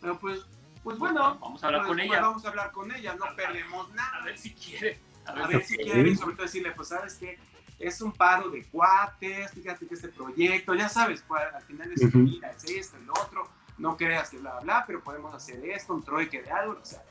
"Pero 0.00 0.18
pues, 0.18 0.46
pues 0.82 0.96
bueno, 0.98 1.38
vamos 1.38 1.62
a 1.62 1.66
hablar 1.66 1.82
pues, 1.82 1.88
con 1.88 1.96
pues 1.98 2.06
ella, 2.08 2.20
vamos 2.22 2.44
a 2.44 2.48
hablar 2.48 2.72
con 2.72 2.90
ella, 2.92 3.14
no 3.14 3.26
perdemos 3.36 3.90
nada. 3.92 4.16
a 4.16 4.24
ver 4.24 4.38
si 4.38 4.54
quiere, 4.54 4.98
a 5.26 5.32
ver, 5.32 5.44
A 5.44 5.46
ver 5.48 5.64
si 5.64 5.76
quiere. 5.76 5.92
quiere 5.92 6.08
y 6.10 6.16
sobre 6.16 6.34
todo 6.36 6.46
decirle, 6.46 6.70
pues 6.72 6.88
sabes 6.88 7.14
que 7.16 7.38
es 7.78 8.00
un 8.00 8.12
paro 8.12 8.48
de 8.50 8.64
cuates, 8.64 9.50
fíjate 9.52 9.86
que 9.86 9.94
este 9.94 10.08
proyecto, 10.08 10.74
ya 10.74 10.88
sabes, 10.88 11.22
pues, 11.26 11.42
al 11.54 11.62
final 11.62 11.92
es, 11.92 12.02
Ujú. 12.02 12.18
mira, 12.18 12.50
es 12.50 12.64
esto, 12.64 12.96
el 12.96 13.08
otro, 13.10 13.48
no 13.78 13.96
creas 13.96 14.30
que 14.30 14.38
bla, 14.38 14.52
bla, 14.54 14.60
bla, 14.60 14.84
pero 14.86 15.02
podemos 15.02 15.32
hacer 15.34 15.64
esto, 15.70 15.94
un 15.94 16.02
troike 16.02 16.42
de 16.42 16.50
algo, 16.50 16.78
o 16.80 16.84
sea, 16.84 17.02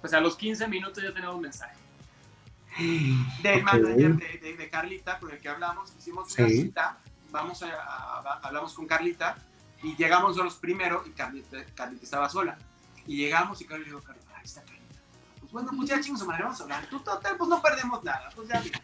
Pues 0.00 0.14
a 0.14 0.20
los 0.20 0.34
15 0.36 0.66
minutos 0.66 1.02
ya 1.02 1.12
tenemos 1.12 1.36
un 1.36 1.42
mensaje. 1.42 1.76
del 3.42 3.58
Ok. 3.58 3.62
manager 3.64 4.16
de, 4.16 4.38
de- 4.38 4.56
de 4.56 4.70
Carlita 4.70 5.18
con 5.18 5.30
el 5.30 5.38
que 5.40 5.48
hablamos, 5.48 5.92
hicimos 5.98 6.36
una 6.38 6.48
Sí. 6.48 6.62
cita, 6.62 6.98
vamos 7.30 7.62
a, 7.62 7.66
a- 7.74 8.20
a- 8.20 8.40
hablamos 8.42 8.72
con 8.74 8.86
Carlita 8.86 9.36
y 9.82 9.96
llegamos 9.96 10.30
nosotros 10.30 10.54
primero 10.56 11.02
y 11.06 11.10
Carlita, 11.10 11.58
Carlita 11.74 12.04
estaba 12.04 12.28
sola. 12.28 12.56
Y 13.06 13.16
llegamos 13.16 13.60
y 13.60 13.64
Carlita 13.66 13.90
dijo, 13.90 14.02
Carlita, 14.02 14.36
ahí 14.36 14.44
está 14.44 14.62
Carlita. 14.62 14.94
Pues 15.40 15.52
bueno, 15.52 15.70
pues 15.76 15.88
ya 15.90 16.00
chingos, 16.00 16.24
madre, 16.26 16.44
vamos 16.44 16.60
a 16.60 16.62
hablar. 16.62 16.86
Tú 16.86 17.00
total, 17.00 17.36
pues 17.36 17.48
no 17.50 17.60
perdemos 17.60 18.02
nada. 18.04 18.30
Pues 18.34 18.48
ya, 18.48 18.60
mira. 18.60 18.80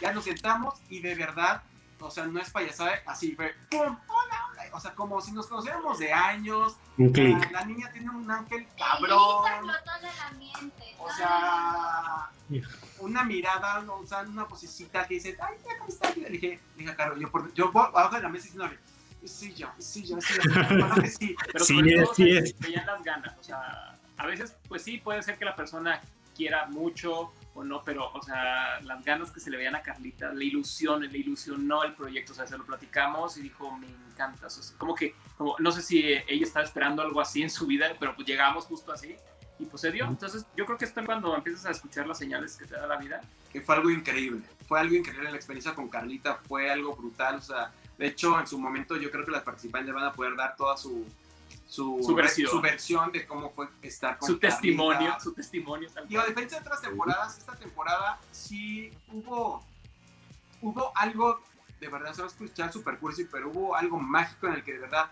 Ya 0.00 0.12
nos 0.12 0.24
sentamos 0.24 0.74
y 0.88 1.00
de 1.00 1.14
verdad, 1.14 1.62
o 2.00 2.10
sea, 2.10 2.26
no 2.26 2.38
es 2.40 2.50
payasada, 2.50 2.92
así 3.06 3.34
fue, 3.34 3.54
¡pum! 3.70 3.80
Hola, 3.80 4.46
hola. 4.50 4.62
O 4.72 4.80
sea, 4.80 4.94
como 4.94 5.20
si 5.20 5.32
nos 5.32 5.46
conociéramos 5.46 5.98
de 5.98 6.12
años. 6.12 6.76
Un 6.98 7.06
La, 7.06 7.12
clic. 7.12 7.50
la 7.52 7.64
niña 7.64 7.90
tiene 7.92 8.10
un 8.10 8.30
ángel 8.30 8.62
El 8.62 8.68
cabrón. 8.76 9.44
el 10.02 10.20
ambiente. 10.32 10.96
O 10.98 11.10
sea, 11.12 12.30
una 12.98 13.24
mirada, 13.24 13.80
¿no? 13.82 13.96
o 13.96 14.06
sea, 14.06 14.20
una 14.22 14.44
vocecita 14.44 15.06
que 15.06 15.14
dice, 15.14 15.36
ay, 15.40 15.56
mira 15.62 15.78
cómo 15.78 15.88
está. 15.90 16.10
Le 16.14 16.28
dije, 16.28 16.60
le 16.76 16.78
dije 16.78 16.90
a 16.90 16.96
Carlos, 16.96 17.18
yo, 17.20 17.30
por, 17.30 17.52
yo 17.54 17.70
voy 17.72 17.84
abajo 17.86 18.16
de 18.16 18.22
la 18.22 18.28
mesa 18.28 18.44
diciéndole, 18.44 18.78
sí, 19.24 19.54
yo, 19.54 19.68
sí, 19.78 20.04
yo, 20.04 20.20
sí, 20.20 20.34
yo, 20.42 20.94
que 21.02 21.08
sí. 21.08 21.36
Pero 21.52 21.64
Sí 21.64 21.74
sobre 21.76 21.94
es, 21.94 22.04
todo 22.04 22.14
sí 22.14 22.30
es. 22.36 22.58
veían 22.58 22.86
las 22.86 23.02
ganas, 23.02 23.36
o 23.38 23.42
sea, 23.42 23.96
a 24.16 24.26
veces, 24.26 24.56
pues 24.68 24.82
sí, 24.82 24.98
puede 24.98 25.22
ser 25.22 25.38
que 25.38 25.44
la 25.44 25.56
persona 25.56 26.00
quiera 26.34 26.66
mucho 26.66 27.32
o 27.54 27.62
no, 27.62 27.82
pero, 27.84 28.10
o 28.12 28.22
sea, 28.22 28.80
las 28.80 29.04
ganas 29.04 29.30
que 29.30 29.40
se 29.40 29.50
le 29.50 29.56
veían 29.56 29.76
a 29.76 29.82
Carlita, 29.82 30.32
la 30.32 30.42
ilusión, 30.42 31.02
le 31.02 31.18
ilusionó 31.18 31.84
el 31.84 31.94
proyecto, 31.94 32.32
o 32.32 32.34
sea, 32.34 32.46
se 32.46 32.58
lo 32.58 32.66
platicamos 32.66 33.36
y 33.36 33.42
dijo, 33.42 33.70
me 33.78 33.86
encanta, 33.86 34.48
o 34.48 34.50
sea, 34.50 34.60
es 34.60 34.72
como 34.72 34.94
que, 34.94 35.14
como, 35.36 35.56
no 35.60 35.70
sé 35.70 35.82
si 35.82 36.00
ella 36.04 36.44
estaba 36.44 36.64
esperando 36.64 37.02
algo 37.02 37.20
así 37.20 37.42
en 37.42 37.50
su 37.50 37.66
vida, 37.66 37.86
pero 37.98 38.14
pues 38.16 38.26
llegamos 38.26 38.64
justo 38.64 38.92
así 38.92 39.14
y 39.60 39.66
pues 39.66 39.82
se 39.82 39.92
dio, 39.92 40.04
entonces 40.04 40.44
yo 40.56 40.66
creo 40.66 40.76
que 40.76 40.84
esto 40.84 40.98
es 40.98 41.06
cuando 41.06 41.36
empiezas 41.36 41.64
a 41.66 41.70
escuchar 41.70 42.08
las 42.08 42.18
señales 42.18 42.56
que 42.56 42.66
te 42.66 42.74
da 42.74 42.88
la 42.88 42.96
vida, 42.96 43.20
que 43.54 43.60
fue 43.60 43.76
algo 43.76 43.88
increíble. 43.88 44.42
Fue 44.66 44.80
algo 44.80 44.96
increíble 44.96 45.30
la 45.30 45.36
experiencia 45.36 45.76
con 45.76 45.88
Carlita, 45.88 46.40
fue 46.48 46.72
algo 46.72 46.96
brutal. 46.96 47.36
O 47.36 47.40
sea, 47.40 47.70
de 47.96 48.08
hecho, 48.08 48.38
en 48.40 48.48
su 48.48 48.58
momento 48.58 48.96
yo 48.96 49.12
creo 49.12 49.24
que 49.24 49.30
las 49.30 49.44
participantes 49.44 49.94
van 49.94 50.04
a 50.04 50.12
poder 50.12 50.34
dar 50.34 50.56
toda 50.56 50.76
su, 50.76 51.06
su, 51.74 51.98
Su 52.02 52.14
versión. 52.14 52.50
su 52.50 52.60
versión 52.60 53.10
de 53.10 53.26
cómo 53.26 53.50
fue 53.50 53.68
estar 53.82 54.16
con 54.18 54.28
su 54.28 54.38
Carlita. 54.38 54.48
testimonio, 54.60 55.16
su 55.20 55.32
testimonio. 55.32 55.90
tal 55.92 56.06
Digo, 56.06 56.22
a 56.22 56.26
diferencia 56.26 56.58
de 56.60 56.64
otras 56.66 56.80
temporadas, 56.82 57.38
esta 57.38 57.54
temporada 57.56 58.20
sí 58.30 58.92
hubo, 59.12 59.64
hubo 60.62 60.92
algo, 60.96 61.40
de 61.80 61.88
verdad 61.88 62.12
se 62.14 62.22
va 62.22 62.28
a 62.28 62.30
escuchar 62.30 62.72
super 62.72 62.98
cursi, 62.98 63.24
pero 63.24 63.50
hubo 63.50 63.74
algo 63.74 63.98
mágico 63.98 64.46
en 64.46 64.54
el 64.54 64.62
que 64.64 64.72
de 64.74 64.78
verdad 64.78 65.10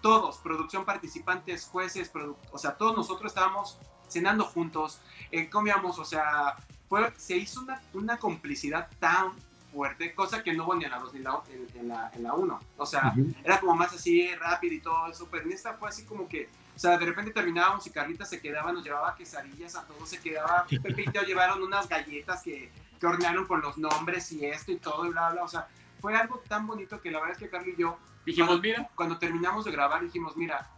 todos, 0.00 0.38
producción, 0.38 0.84
participantes, 0.84 1.66
jueces, 1.66 2.12
produ- 2.12 2.36
o 2.50 2.58
sea, 2.58 2.76
todos 2.76 2.96
nosotros 2.96 3.30
estábamos 3.30 3.78
cenando 4.08 4.44
juntos, 4.44 5.00
eh, 5.30 5.48
comíamos, 5.48 5.98
o 6.00 6.04
sea, 6.04 6.56
fue, 6.88 7.12
se 7.16 7.36
hizo 7.36 7.60
una, 7.60 7.80
una 7.94 8.18
complicidad 8.18 8.90
tan 8.98 9.32
fuerte, 9.72 10.14
cosa 10.14 10.42
que 10.42 10.52
no 10.52 10.64
hubo 10.64 10.74
ni 10.74 10.84
en 10.84 10.90
la 10.90 10.98
2 10.98 11.12
ni 11.14 11.18
en 11.18 11.24
la- 11.24 11.42
en, 11.50 11.80
en 11.80 11.88
la, 11.88 12.10
en 12.14 12.22
la 12.22 12.34
1. 12.34 12.60
O 12.76 12.86
sea, 12.86 13.12
Ujú. 13.16 13.32
era 13.42 13.58
como 13.58 13.74
más 13.74 13.92
así 13.94 14.32
rápido 14.36 14.74
y 14.74 14.80
todo 14.80 15.06
eso, 15.08 15.26
pero 15.30 15.44
en 15.44 15.52
esta 15.52 15.74
fue 15.74 15.88
así 15.88 16.04
como 16.04 16.28
que 16.28 16.48
O 16.74 16.78
sea, 16.78 16.96
de 16.96 17.04
repente 17.04 17.30
terminábamos 17.32 17.86
y 17.86 17.90
Carlita 17.90 18.24
se 18.24 18.40
quedaba, 18.40 18.72
nos 18.72 18.82
llevaba 18.82 19.14
quesadillas, 19.14 19.76
a 19.76 19.86
todos 19.86 20.08
se 20.08 20.18
quedaba. 20.20 20.64
Pepe 20.68 21.02
y 21.02 21.10
Teo 21.10 21.22
llevaron 21.22 21.62
unas 21.62 21.86
galletas 21.86 22.42
que, 22.42 22.70
que 22.98 23.06
hornearon 23.06 23.46
con 23.46 23.60
los 23.60 23.76
nombres 23.76 24.32
y 24.32 24.46
esto 24.46 24.72
y 24.72 24.76
todo 24.78 25.04
y 25.04 25.10
bla, 25.10 25.30
bla. 25.32 25.44
O 25.44 25.48
sea, 25.48 25.68
fue 26.00 26.16
algo 26.16 26.42
tan 26.48 26.66
bonito 26.66 26.98
que 27.00 27.10
la 27.10 27.18
verdad 27.20 27.32
es 27.36 27.38
que 27.38 27.50
Carlos 27.50 27.74
y 27.76 27.80
yo, 27.80 27.98
Dijimos, 28.24 28.48
cuando, 28.48 28.62
mira, 28.62 28.88
cuando 28.94 29.18
terminamos 29.18 29.64
de 29.66 29.70
grabar, 29.72 30.00
dijimos, 30.02 30.36
mira, 30.36 30.70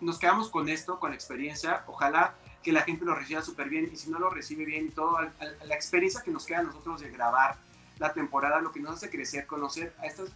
nos 0.00 0.18
quedamos 0.18 0.50
con 0.50 0.68
esto, 0.68 1.00
con 1.00 1.10
la 1.10 1.16
experiencia. 1.16 1.82
Ojalá 1.88 2.34
que 2.62 2.72
la 2.72 2.82
gente 2.82 3.04
lo 3.04 3.14
reciba 3.14 3.42
súper 3.42 3.68
bien 3.68 3.90
y 3.92 3.96
si 3.96 4.10
no 4.10 4.18
lo 4.20 4.30
recibe 4.30 4.64
bien 4.64 4.86
y 4.86 4.90
todo, 4.90 5.16
al- 5.18 5.32
al- 5.40 5.58
la 5.68 5.74
experiencia 5.74 6.22
que 6.22 6.30
nos 6.30 6.46
queda 6.46 6.60
a 6.60 6.62
nosotros 6.62 7.00
de 7.00 7.10
grabar 7.10 7.56
la 7.98 8.12
temporada, 8.12 8.60
lo 8.60 8.72
que 8.72 8.80
nos 8.80 8.94
hace 8.94 9.10
crecer, 9.10 9.46
conocer 9.46 9.94
a 10.00 10.06
estas 10.06 10.30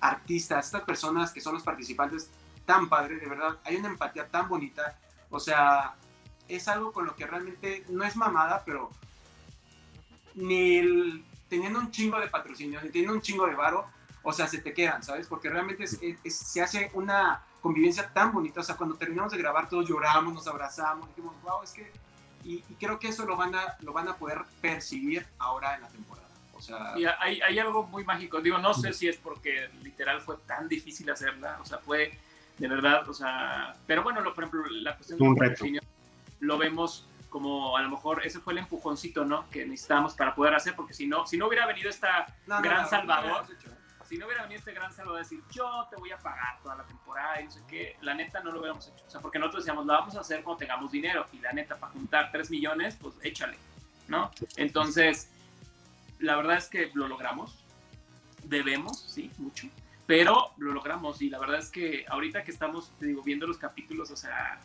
artistas, 0.00 0.66
estas 0.66 0.82
personas 0.82 1.32
que 1.32 1.40
son 1.40 1.54
los 1.54 1.62
participantes 1.62 2.30
tan 2.64 2.88
padre, 2.88 3.16
de 3.16 3.26
verdad, 3.26 3.58
hay 3.64 3.76
una 3.76 3.88
empatía 3.88 4.28
tan 4.28 4.48
bonita, 4.48 4.98
o 5.30 5.40
sea, 5.40 5.94
es 6.48 6.68
algo 6.68 6.92
con 6.92 7.06
lo 7.06 7.14
que 7.16 7.26
realmente 7.26 7.84
no 7.88 8.04
es 8.04 8.16
mamada, 8.16 8.62
pero 8.64 8.90
ni 10.34 11.24
teniendo 11.48 11.78
un 11.78 11.90
chingo 11.90 12.18
de 12.20 12.28
patrocinio, 12.28 12.80
ni 12.82 12.90
teniendo 12.90 13.14
un 13.14 13.20
chingo 13.20 13.46
de 13.46 13.54
varo, 13.54 13.86
o 14.22 14.32
sea, 14.32 14.46
se 14.46 14.58
te 14.58 14.72
quedan, 14.72 15.02
¿sabes? 15.02 15.26
Porque 15.26 15.48
realmente 15.48 15.86
se 15.86 16.62
hace 16.62 16.90
una 16.94 17.42
convivencia 17.60 18.12
tan 18.12 18.32
bonita, 18.32 18.60
o 18.60 18.64
sea, 18.64 18.76
cuando 18.76 18.96
terminamos 18.96 19.32
de 19.32 19.38
grabar 19.38 19.68
todos 19.68 19.88
lloramos, 19.88 20.32
nos 20.32 20.46
abrazamos, 20.46 21.08
dijimos, 21.08 21.34
wow, 21.42 21.62
es 21.62 21.72
que, 21.72 21.90
y, 22.44 22.64
y 22.68 22.74
creo 22.78 22.98
que 22.98 23.08
eso 23.08 23.26
lo 23.26 23.36
van, 23.36 23.54
a, 23.54 23.76
lo 23.80 23.92
van 23.92 24.08
a 24.08 24.16
poder 24.16 24.42
percibir 24.60 25.26
ahora 25.38 25.74
en 25.74 25.82
la 25.82 25.88
temporada, 25.88 26.19
sea, 26.76 26.98
y 26.98 27.04
hay, 27.04 27.40
hay 27.40 27.58
algo 27.58 27.84
muy 27.84 28.04
mágico. 28.04 28.40
Digo, 28.40 28.58
no 28.58 28.74
sé 28.74 28.92
si 28.92 29.08
es 29.08 29.16
porque 29.16 29.70
literal 29.82 30.20
fue 30.20 30.36
tan 30.46 30.68
difícil 30.68 31.10
hacerla, 31.10 31.58
o 31.60 31.64
sea, 31.64 31.78
fue 31.78 32.18
de 32.58 32.68
verdad, 32.68 33.08
o 33.08 33.14
sea, 33.14 33.74
pero 33.86 34.02
bueno, 34.02 34.20
lo, 34.20 34.34
por 34.34 34.44
ejemplo, 34.44 34.70
la 34.70 34.94
cuestión 34.96 35.18
reto. 35.18 35.34
patrocinio 35.36 35.80
lo 36.40 36.58
vemos 36.58 37.06
como 37.30 37.76
a 37.76 37.82
lo 37.82 37.88
mejor 37.88 38.26
ese 38.26 38.40
fue 38.40 38.52
el 38.52 38.58
empujoncito, 38.58 39.24
¿no? 39.24 39.48
Que 39.50 39.64
necesitábamos 39.64 40.14
para 40.14 40.34
poder 40.34 40.54
hacer, 40.54 40.74
porque 40.74 40.92
si 40.92 41.06
no, 41.06 41.26
si 41.26 41.38
no 41.38 41.46
hubiera 41.46 41.66
venido 41.66 41.88
esta 41.88 42.26
no, 42.46 42.60
Gran 42.60 42.78
no, 42.78 42.82
no, 42.82 42.88
Salvador. 42.88 43.46
¿eh? 43.50 43.70
si 44.10 44.18
no 44.18 44.26
hubiera 44.26 44.42
venido 44.42 44.58
este 44.58 44.72
gran 44.72 44.92
salvador 44.92 45.20
a 45.20 45.22
decir, 45.22 45.40
yo 45.52 45.86
te 45.88 45.94
voy 45.94 46.10
a 46.10 46.18
pagar 46.18 46.60
toda 46.64 46.74
la 46.74 46.82
temporada 46.82 47.40
y 47.40 47.44
no 47.44 47.50
sé 47.52 47.60
qué, 47.68 47.96
la 48.00 48.12
neta 48.12 48.40
no 48.40 48.50
lo 48.50 48.58
hubiéramos 48.58 48.88
hecho. 48.88 49.04
O 49.06 49.10
sea, 49.10 49.20
porque 49.20 49.38
nosotros 49.38 49.62
decíamos, 49.62 49.86
lo 49.86 49.92
vamos 49.92 50.16
a 50.16 50.20
hacer 50.20 50.42
cuando 50.42 50.58
tengamos 50.58 50.90
dinero. 50.90 51.26
Y 51.32 51.38
la 51.38 51.52
neta, 51.52 51.76
para 51.76 51.92
juntar 51.92 52.32
3 52.32 52.50
millones, 52.50 52.98
pues 53.00 53.14
échale, 53.22 53.56
¿no? 54.08 54.32
Entonces, 54.56 55.30
la 56.20 56.36
verdad 56.36 56.56
es 56.56 56.68
que 56.68 56.90
lo 56.94 57.08
logramos. 57.08 57.64
Debemos, 58.44 59.00
sí, 59.08 59.30
mucho. 59.38 59.68
Pero 60.06 60.52
lo 60.58 60.72
logramos. 60.72 61.20
Y 61.22 61.30
la 61.30 61.38
verdad 61.38 61.58
es 61.58 61.70
que 61.70 62.04
ahorita 62.08 62.42
que 62.44 62.50
estamos, 62.50 62.90
te 62.98 63.06
digo, 63.06 63.22
viendo 63.22 63.46
los 63.46 63.58
capítulos, 63.58 64.10
o 64.10 64.16
sea, 64.16 64.60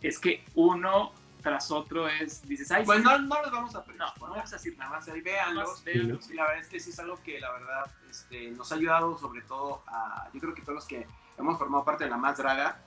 es 0.00 0.18
que 0.18 0.44
uno 0.54 1.12
tras 1.42 1.70
otro 1.70 2.06
es, 2.08 2.46
dices, 2.46 2.70
ay, 2.70 2.84
Pues 2.84 2.98
sí, 2.98 3.04
no, 3.04 3.18
no 3.18 3.42
los 3.42 3.50
vamos 3.50 3.74
a 3.74 3.84
no, 3.96 4.06
no 4.06 4.12
vamos 4.20 4.52
a 4.52 4.56
decir 4.56 4.76
nada 4.78 4.90
más 4.90 5.08
ahí 5.08 5.20
véanlos. 5.22 5.82
véanlos. 5.84 6.24
Sí, 6.26 6.34
la 6.34 6.44
verdad 6.44 6.60
es 6.60 6.68
que 6.68 6.80
sí 6.80 6.90
es 6.90 6.98
algo 6.98 7.20
que 7.22 7.40
la 7.40 7.50
verdad 7.52 7.90
este, 8.10 8.50
nos 8.50 8.70
ha 8.72 8.74
ayudado 8.74 9.18
sobre 9.18 9.40
todo 9.42 9.82
a, 9.86 10.28
yo 10.34 10.40
creo 10.40 10.54
que 10.54 10.62
todos 10.62 10.74
los 10.74 10.84
que 10.86 11.06
hemos 11.38 11.58
formado 11.58 11.84
parte 11.84 12.04
de 12.04 12.10
la 12.10 12.16
Más 12.18 12.36
Draga, 12.38 12.78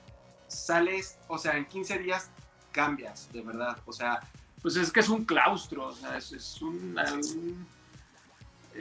sales, 0.48 1.18
o 1.28 1.36
sea, 1.38 1.56
en 1.56 1.64
15 1.66 1.98
días 1.98 2.30
cambias, 2.72 3.32
de 3.32 3.42
verdad, 3.42 3.76
o 3.86 3.92
sea, 3.92 4.20
Pues 4.62 4.76
es 4.76 4.92
que 4.92 5.00
es 5.00 5.08
un 5.08 5.24
claustro, 5.24 5.86
o 5.88 5.92
sea, 5.92 6.16
es, 6.16 6.32
es 6.32 6.62
un, 6.62 6.96
un- 6.96 7.66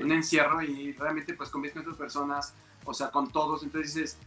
un 0.02 0.12
encierro 0.12 0.62
y 0.62 0.94
realmente 0.94 1.34
pues 1.34 1.50
convives 1.50 1.74
con 1.74 1.82
otras 1.84 1.98
personas, 1.98 2.54
o 2.86 2.94
sea, 2.94 3.10
con 3.12 3.32
todos, 3.32 3.64
entonces 3.64 3.94
dices, 3.94 4.18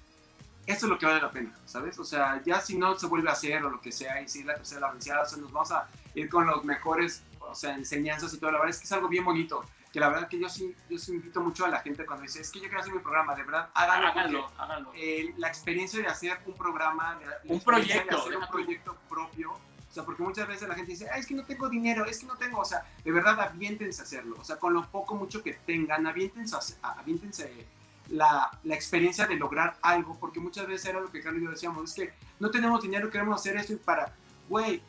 esto 0.67 0.87
es 0.87 0.91
lo 0.91 0.99
que 0.99 1.07
vale 1.07 1.21
la 1.21 1.31
pena, 1.31 1.53
¿sabes? 1.65 1.99
O 1.99 2.05
sea, 2.05 2.43
ya 2.45 2.61
si 2.61 2.77
no 2.77 2.99
se 2.99 3.07
vuelve 3.07 3.29
a 3.29 3.33
hacer 3.33 3.65
o 3.65 3.71
lo 3.71 3.81
que 3.81 3.93
sea, 3.93 4.21
y 4.21 4.29
si 4.29 4.41
es 4.41 4.47
la 4.47 4.55
tercera 4.55 4.81
la 4.83 4.93
vencida, 4.93 5.23
o 5.23 5.27
sea, 5.27 5.39
nos 5.39 5.53
vamos 5.53 5.71
a 5.73 5.89
ir 6.15 6.29
con 6.29 6.47
los 6.47 6.65
mejores, 6.65 7.23
o 7.41 7.55
sea, 7.55 7.75
enseñanzas 7.75 8.33
y 8.35 8.39
todo, 8.39 8.51
la 8.51 8.59
verdad 8.59 8.71
es 8.75 8.79
que 8.79 8.85
es 8.85 8.93
algo 8.93 9.09
bien 9.09 9.25
bonito, 9.25 9.65
que 9.93 10.01
la 10.01 10.09
verdad 10.09 10.29
que 10.29 10.39
yo 10.39 10.49
sí, 10.49 10.75
yo 10.91 10.99
sí 10.99 11.13
invito 11.13 11.41
mucho 11.41 11.65
a 11.65 11.69
la 11.69 11.81
gente 11.81 12.05
cuando 12.05 12.23
dice, 12.25 12.41
es 12.41 12.51
que 12.51 12.59
yo 12.59 12.65
quiero 12.67 12.81
hacer 12.81 12.93
mi 12.93 12.99
programa, 12.99 13.35
de 13.35 13.45
verdad, 13.45 13.71
háganlo, 13.75 14.09
háganlo, 14.09 14.41
porque, 14.43 14.57
háganlo. 14.63 14.93
eh, 14.95 15.35
la 15.39 15.49
experiencia 15.49 16.01
de 16.01 16.07
hacer 16.09 16.39
un 16.47 16.55
programa, 16.55 17.15
de- 17.17 17.27
la 17.27 17.33
Un 17.45 17.57
experiencia 17.57 17.95
de 18.01 18.07
proyecto, 18.07 18.27
hacer 18.27 18.37
un 18.37 18.47
proyecto 18.49 18.97
propio, 19.09 19.59
sea, 19.97 20.05
porque 20.05 20.23
muchas 20.23 20.47
veces 20.47 20.69
la 20.69 20.75
gente 20.75 20.93
dice, 20.93 21.09
"Ay, 21.13 21.21
es 21.21 21.27
que 21.27 21.35
no 21.35 21.45
tengo 21.45 21.69
dinero, 21.69 22.05
es 22.05 22.19
que 22.21 22.27
no 22.27 22.37
tengo, 22.37 22.61
o 22.61 22.65
sea, 22.65 22.85
de 23.05 23.11
verdad 23.13 23.41
aviéntense 23.41 24.01
a 24.01 24.05
hacerlo, 24.05 24.37
o 24.39 24.45
sea, 24.45 24.57
con 24.57 24.73
lo 24.75 24.87
poco, 24.91 25.15
mucho 25.15 25.43
que 25.43 25.55
tengan, 25.55 26.07
aviéntense, 26.07 26.55
a 26.83 26.93
aviéntense 27.01 27.67
la, 28.09 28.51
la 28.63 28.75
experiencia 28.75 29.27
de 29.27 29.35
lograr 29.37 29.77
algo, 29.83 30.17
porque 30.21 30.39
muchas 30.39 30.67
veces 30.69 30.87
era 30.91 31.01
lo 31.01 31.11
que 31.11 31.21
Carlos 31.21 31.43
y 31.43 31.45
yo 31.47 31.51
decíamos, 31.51 31.91
es 31.91 31.95
que 31.95 32.15
no 32.39 32.51
tenemos 32.51 32.81
dinero, 32.83 33.11
queremos 33.11 33.41
hacer 33.41 33.57
esto 33.57 33.73
y 33.73 33.77
para, 33.77 34.15
güey, 34.49 34.81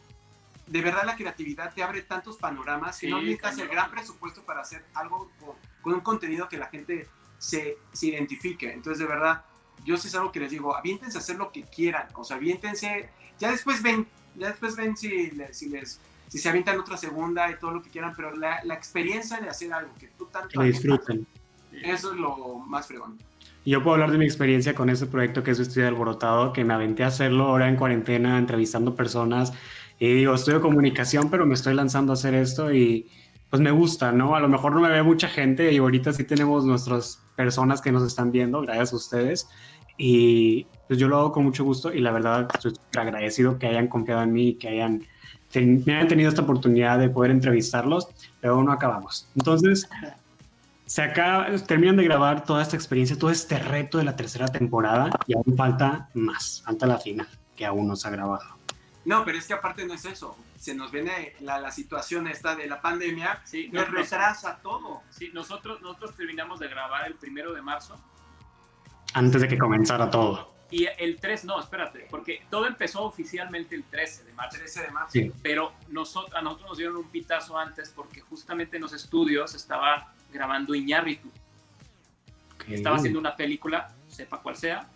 de 0.67 0.81
verdad 0.81 1.03
la 1.05 1.15
creatividad 1.15 1.73
te 1.73 1.81
abre 1.81 2.01
tantos 2.01 2.38
panoramas 2.38 2.99
que 2.99 3.07
Sí, 3.07 3.11
no 3.11 3.17
necesitas 3.21 3.53
el 3.53 3.57
cañón. 3.69 3.71
gran 3.75 3.91
presupuesto 3.91 4.43
para 4.43 4.61
hacer 4.61 4.84
algo 4.93 5.31
con, 5.39 5.55
con 5.81 5.93
un 5.93 6.01
contenido 6.01 6.47
que 6.49 6.57
la 6.57 6.67
gente 6.67 7.07
se, 7.39 7.77
se 7.93 8.07
identifique. 8.07 8.71
Entonces, 8.71 8.99
de 8.99 9.05
verdad, 9.05 9.43
yo 9.85 9.95
sí 9.97 10.09
es 10.09 10.15
algo 10.15 10.31
que 10.31 10.41
les 10.41 10.51
digo, 10.51 10.75
aviéntense 10.75 11.17
a 11.17 11.21
hacer 11.21 11.38
lo 11.38 11.51
que 11.51 11.63
quieran, 11.63 12.07
o 12.13 12.23
sea, 12.23 12.35
aviéntense, 12.38 13.09
ya 13.39 13.49
después 13.51 13.81
ven, 13.81 14.07
ya 14.38 14.49
después 14.49 14.76
ven 14.76 14.95
si, 14.95 15.31
si 15.51 15.69
les 15.69 15.99
si 16.27 16.39
se 16.39 16.49
avientan 16.49 16.80
otra 16.80 16.97
segunda 16.97 17.49
y 17.49 17.57
todo 17.57 17.72
lo 17.72 17.81
que 17.81 17.89
quieran, 17.89 18.14
pero 18.15 18.35
la, 18.35 18.64
la 18.64 18.73
experiencia 18.73 19.39
de 19.39 19.49
hacer 19.49 19.72
algo 19.73 19.91
que 19.97 20.07
tú 20.18 20.26
tanto 20.26 20.59
Que 20.59 20.68
disfruten. 20.68 21.26
eso 21.72 22.11
es 22.11 22.18
lo 22.18 22.57
más 22.59 22.88
fregón. 22.88 23.18
Yo 23.65 23.84
puedo 23.84 23.95
hablar 23.95 24.11
de 24.11 24.18
mi 24.18 24.26
experiencia 24.26 24.73
con 24.76 24.89
este 24.89 25.05
proyecto 25.05 25.43
que 25.43 25.51
es 25.51 25.73
de 25.73 25.85
Alborotado, 25.85 26.53
que 26.53 26.64
me 26.64 26.73
aventé 26.73 27.03
a 27.03 27.07
hacerlo 27.07 27.45
ahora 27.45 27.68
en 27.68 27.76
cuarentena, 27.76 28.38
entrevistando 28.38 28.95
personas. 28.95 29.53
Y 29.99 30.14
digo, 30.14 30.34
estudio 30.34 30.61
comunicación, 30.61 31.30
pero 31.30 31.45
me 31.45 31.53
estoy 31.53 31.73
lanzando 31.73 32.14
a 32.14 32.15
hacer 32.15 32.34
esto 32.34 32.73
y 32.73 33.09
pues 33.49 33.61
me 33.61 33.72
gusta, 33.72 34.11
¿no? 34.11 34.35
A 34.35 34.39
lo 34.39 34.47
mejor 34.47 34.73
no 34.73 34.81
me 34.81 34.89
ve 34.89 35.03
mucha 35.03 35.27
gente 35.27 35.72
y 35.72 35.77
ahorita 35.77 36.14
sí 36.14 36.23
tenemos 36.23 36.65
nuestras 36.65 37.23
personas 37.35 37.81
que 37.81 37.91
nos 37.91 38.03
están 38.03 38.31
viendo, 38.31 38.61
gracias 38.61 38.93
a 38.93 38.95
ustedes. 38.97 39.49
Y 39.97 40.68
pues 40.88 40.99
yo 40.99 41.07
lo 41.07 41.18
hago 41.18 41.31
con 41.31 41.43
mucho 41.43 41.64
gusto 41.64 41.93
y 41.93 41.99
la 41.99 42.11
verdad 42.11 42.47
estoy 42.53 42.72
súper 42.72 43.01
agradecido 43.01 43.57
que 43.59 43.68
hayan 43.68 43.88
confiado 43.88 44.22
en 44.23 44.34
mí 44.34 44.49
y 44.49 44.53
que 44.55 44.69
hayan, 44.69 45.03
ten- 45.51 45.84
me 45.85 45.95
hayan 45.95 46.07
tenido 46.07 46.30
esta 46.30 46.41
oportunidad 46.43 46.97
de 46.99 47.09
poder 47.09 47.31
entrevistarlos, 47.31 48.07
pero 48.41 48.55
aún 48.55 48.65
no 48.65 48.72
acabamos. 48.72 49.27
Entonces, 49.35 49.89
se 50.85 51.01
acaba, 51.01 51.47
terminan 51.68 51.97
de 51.97 52.03
grabar 52.05 52.43
toda 52.45 52.61
esta 52.61 52.76
experiencia, 52.77 53.18
todo 53.18 53.30
este 53.30 53.59
reto 53.59 53.97
de 53.97 54.05
la 54.05 54.15
tercera 54.15 54.47
temporada 54.47 55.09
y 55.27 55.34
aún 55.35 55.55
falta 55.57 56.09
más, 56.14 56.61
falta 56.65 56.85
la 56.88 56.97
final, 56.97 57.27
que 57.55 57.65
aún 57.65 57.88
no 57.88 57.95
se 57.95 58.07
ha 58.07 58.11
grabado. 58.11 58.45
No, 59.03 59.23
pero 59.26 59.38
es 59.38 59.47
que 59.47 59.53
aparte 59.53 59.85
no 59.85 59.93
es 59.93 60.05
eso. 60.05 60.38
Se 60.57 60.73
nos 60.73 60.91
viene 60.91 61.34
la, 61.41 61.59
la 61.59 61.72
situación 61.72 62.27
esta 62.27 62.55
de 62.55 62.68
la 62.68 62.81
pandemia, 62.81 63.41
Sí, 63.45 63.69
nos 63.72 63.84
nos- 63.85 63.93
nos- 63.93 64.09
retrasa 64.09 64.59
todo. 64.64 65.01
sí, 65.11 65.30
nosotros, 65.34 65.81
nosotros 65.81 66.15
terminamos 66.15 66.59
de 66.59 66.68
grabar 66.68 67.05
el 67.07 67.14
primero 67.15 67.53
de 67.53 67.61
marzo 67.61 67.95
Antes 69.14 69.41
de 69.41 69.47
que 69.47 69.57
comenzara 69.57 70.09
todo. 70.09 70.53
Y 70.69 70.88
el 70.98 71.19
3, 71.19 71.45
no, 71.45 71.60
espérate, 71.60 72.07
porque 72.10 72.41
todo 72.49 72.68
empezó 72.68 73.03
oficialmente 73.03 73.76
el 73.76 73.84
13 73.84 74.26
de 74.26 74.34
marzo. 74.34 74.57
13 74.57 74.81
de 74.81 74.91
marzo. 74.91 75.11
Sí. 75.11 75.31
Pero 75.41 75.73
nosotros, 75.89 76.34
a 76.35 76.41
nosotros 76.41 76.69
nos 76.69 76.77
dieron 76.77 76.98
un 76.98 77.10
pitazo 77.10 77.57
antes 77.57 77.89
porque 77.95 78.22
justamente 78.22 78.76
en 78.76 78.84
los 78.84 78.94
estudios 78.94 79.56
estaba 79.56 80.14
grabando 80.31 80.76
Iñárritu. 80.76 81.30
Ok. 82.56 82.69
Estaba 82.69 82.98
haciendo 82.98 83.19
una 83.19 83.35
película, 83.35 83.94
sepa 84.10 84.41
cuál 84.41 84.57
sea, 84.57 84.89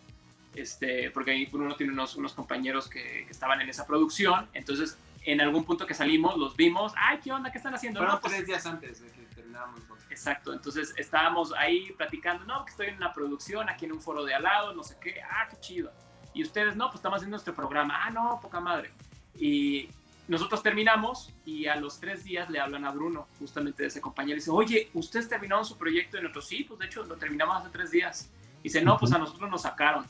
este, 0.56 1.10
porque 1.12 1.32
ahí 1.32 1.46
Bruno 1.46 1.76
tiene 1.76 1.94
unos, 1.94 2.16
unos 2.16 2.34
compañeros 2.34 2.90
que, 2.90 3.24
que 3.26 3.32
estaban 3.32 3.62
en 3.62 3.70
esa 3.70 3.88
producción. 3.88 4.50
Entonces, 4.54 4.98
en 5.24 5.42
algún 5.42 5.64
punto 5.64 5.86
que 5.86 5.94
salimos, 5.94 6.38
los 6.38 6.56
vimos. 6.56 6.94
¡Ay, 6.98 7.20
qué 7.24 7.32
onda! 7.32 7.52
¿Qué 7.52 7.58
están 7.58 7.74
haciendo? 7.74 8.00
Fueron 8.00 8.16
No, 8.16 8.22
pues, 8.22 8.34
tres 8.34 8.48
días 8.48 8.66
antes 8.66 9.02
de 9.02 9.08
que 9.10 9.22
termináramos. 9.36 9.82
Exacto, 10.12 10.52
entonces 10.54 10.94
estábamos 10.98 11.54
ahí 11.54 11.92
platicando, 11.94 12.46
no, 12.46 12.66
que 12.66 12.72
estoy 12.72 12.88
en 12.88 12.98
una 12.98 13.14
producción, 13.14 13.70
aquí 13.70 13.86
en 13.86 13.94
un 13.94 14.02
foro 14.02 14.24
de 14.26 14.34
al 14.36 14.44
lado, 14.44 14.74
no 14.74 14.84
sé 14.84 14.98
qué, 15.02 15.22
ah, 15.24 15.48
qué 15.50 15.58
chido. 15.60 15.92
Y 16.34 16.44
ustedes, 16.44 16.76
no, 16.76 16.88
pues 16.88 16.96
estamos 16.96 17.18
haciendo 17.18 17.38
este 17.38 17.54
programa, 17.54 18.06
ah, 18.06 18.10
no, 18.10 18.40
poca 18.42 18.60
madre. 18.60 18.92
Y 19.36 19.90
nosotros 20.28 20.62
terminamos 20.62 21.34
y 21.46 21.68
a 21.68 21.76
los 21.78 22.00
tres 22.00 22.24
días 22.26 22.50
le 22.50 22.60
hablan 22.60 22.86
a 22.86 22.92
Bruno, 22.92 23.28
justamente 23.40 23.84
de 23.84 23.88
ese 23.88 24.02
compañero, 24.02 24.36
y 24.36 24.40
dice, 24.40 24.52
oye, 24.52 24.90
¿ustedes 24.94 25.28
terminaron 25.30 25.66
su 25.66 25.78
proyecto? 25.78 26.18
Y 26.18 26.22
nosotros, 26.22 26.48
sí, 26.48 26.64
pues 26.66 26.80
de 26.80 26.86
hecho 26.88 27.04
lo 27.04 27.16
terminamos 27.16 27.58
hace 27.58 27.70
tres 27.70 27.90
días. 27.92 28.30
Y 28.60 28.64
dice, 28.64 28.82
no, 28.82 28.98
pues 28.98 29.12
a 29.14 29.18
nosotros 29.18 29.50
nos 29.50 29.62
sacaron. 29.64 30.06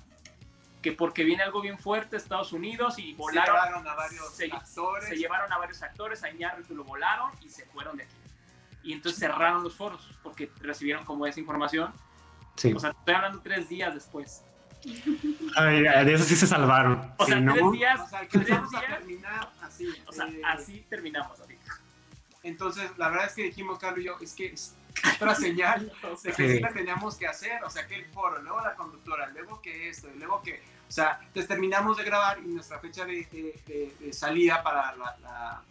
Que 0.82 0.92
porque 0.94 1.24
viene 1.24 1.44
algo 1.44 1.62
bien 1.62 1.78
fuerte 1.78 2.18
Estados 2.18 2.54
Unidos 2.54 2.98
y 2.98 3.12
Se 3.12 3.18
volaron, 3.18 3.56
llevaron 3.56 3.88
a 3.88 3.94
varios 3.94 4.34
se- 4.34 4.52
actores. 4.52 5.10
se 5.10 5.16
llevaron 5.16 5.54
a 5.54 5.58
varios 5.60 5.82
actores, 5.84 6.24
a 6.24 6.32
Iñárritu 6.32 6.74
lo 6.76 6.84
volaron 6.84 7.32
y 7.44 7.50
se 7.50 7.66
fueron 7.68 7.98
de 7.98 8.04
aquí. 8.04 8.14
Y 8.84 8.94
entonces 8.94 9.20
cerraron 9.20 9.64
los 9.64 9.76
foros 9.76 10.08
porque 10.24 10.52
recibieron 10.62 11.06
como 11.06 11.26
esa 11.28 11.40
información. 11.40 11.94
Sí. 12.56 12.74
O 12.74 12.80
sea, 12.80 12.92
estoy 12.92 13.14
hablando 13.16 13.40
tres 13.42 13.70
días 13.70 13.94
después. 13.94 14.44
Ay, 15.56 15.84
de 15.84 16.14
eso 16.14 16.24
sí 16.24 16.36
se 16.36 16.48
salvaron. 16.48 17.14
O 17.18 17.26
sea, 17.26 17.40
¿no? 17.40 17.54
tres 17.54 17.72
días, 17.72 18.00
O 18.00 18.08
sea, 18.08 18.20
tres 18.28 18.52
alcanzamos 18.52 18.74
a 18.76 18.80
días. 18.80 18.98
terminar 18.98 19.52
así. 19.62 19.88
O 20.08 20.12
sea, 20.12 20.28
eh, 20.28 20.42
así 20.46 20.86
terminamos 20.90 21.40
ahorita. 21.40 21.80
Entonces, 22.44 22.90
la 22.98 23.10
verdad 23.10 23.28
es 23.28 23.34
que 23.34 23.44
dijimos, 23.44 23.78
Carlos 23.78 24.00
y 24.02 24.04
yo, 24.06 24.18
es 24.20 24.34
que 24.34 24.48
es 24.48 24.76
otra 25.16 25.36
señal 25.36 25.92
de 26.24 26.32
que 26.34 26.48
Sí. 26.48 26.54
sí 26.56 26.60
la 26.60 26.70
teníamos 26.74 27.16
que 27.16 27.28
hacer. 27.28 27.64
O 27.64 27.70
sea, 27.70 27.86
que 27.88 27.96
el 27.96 28.06
foro, 28.08 28.42
luego 28.42 28.62
la 28.62 28.74
conductora, 28.76 29.28
luego 29.30 29.62
que 29.62 29.90
esto, 29.90 30.08
y 30.14 30.18
luego 30.18 30.42
que 30.42 30.62
O 30.90 30.92
sea, 30.92 31.20
entonces 31.22 31.48
terminamos 31.48 31.96
de 31.98 32.04
grabar 32.04 32.40
y 32.40 32.48
nuestra 32.48 32.80
fecha 32.80 33.06
de, 33.06 33.26
de- 33.32 33.60
de- 33.68 33.96
de 34.00 34.12
salida 34.14 34.62
para 34.64 34.94
la, 34.96 35.18
la- 35.22 35.62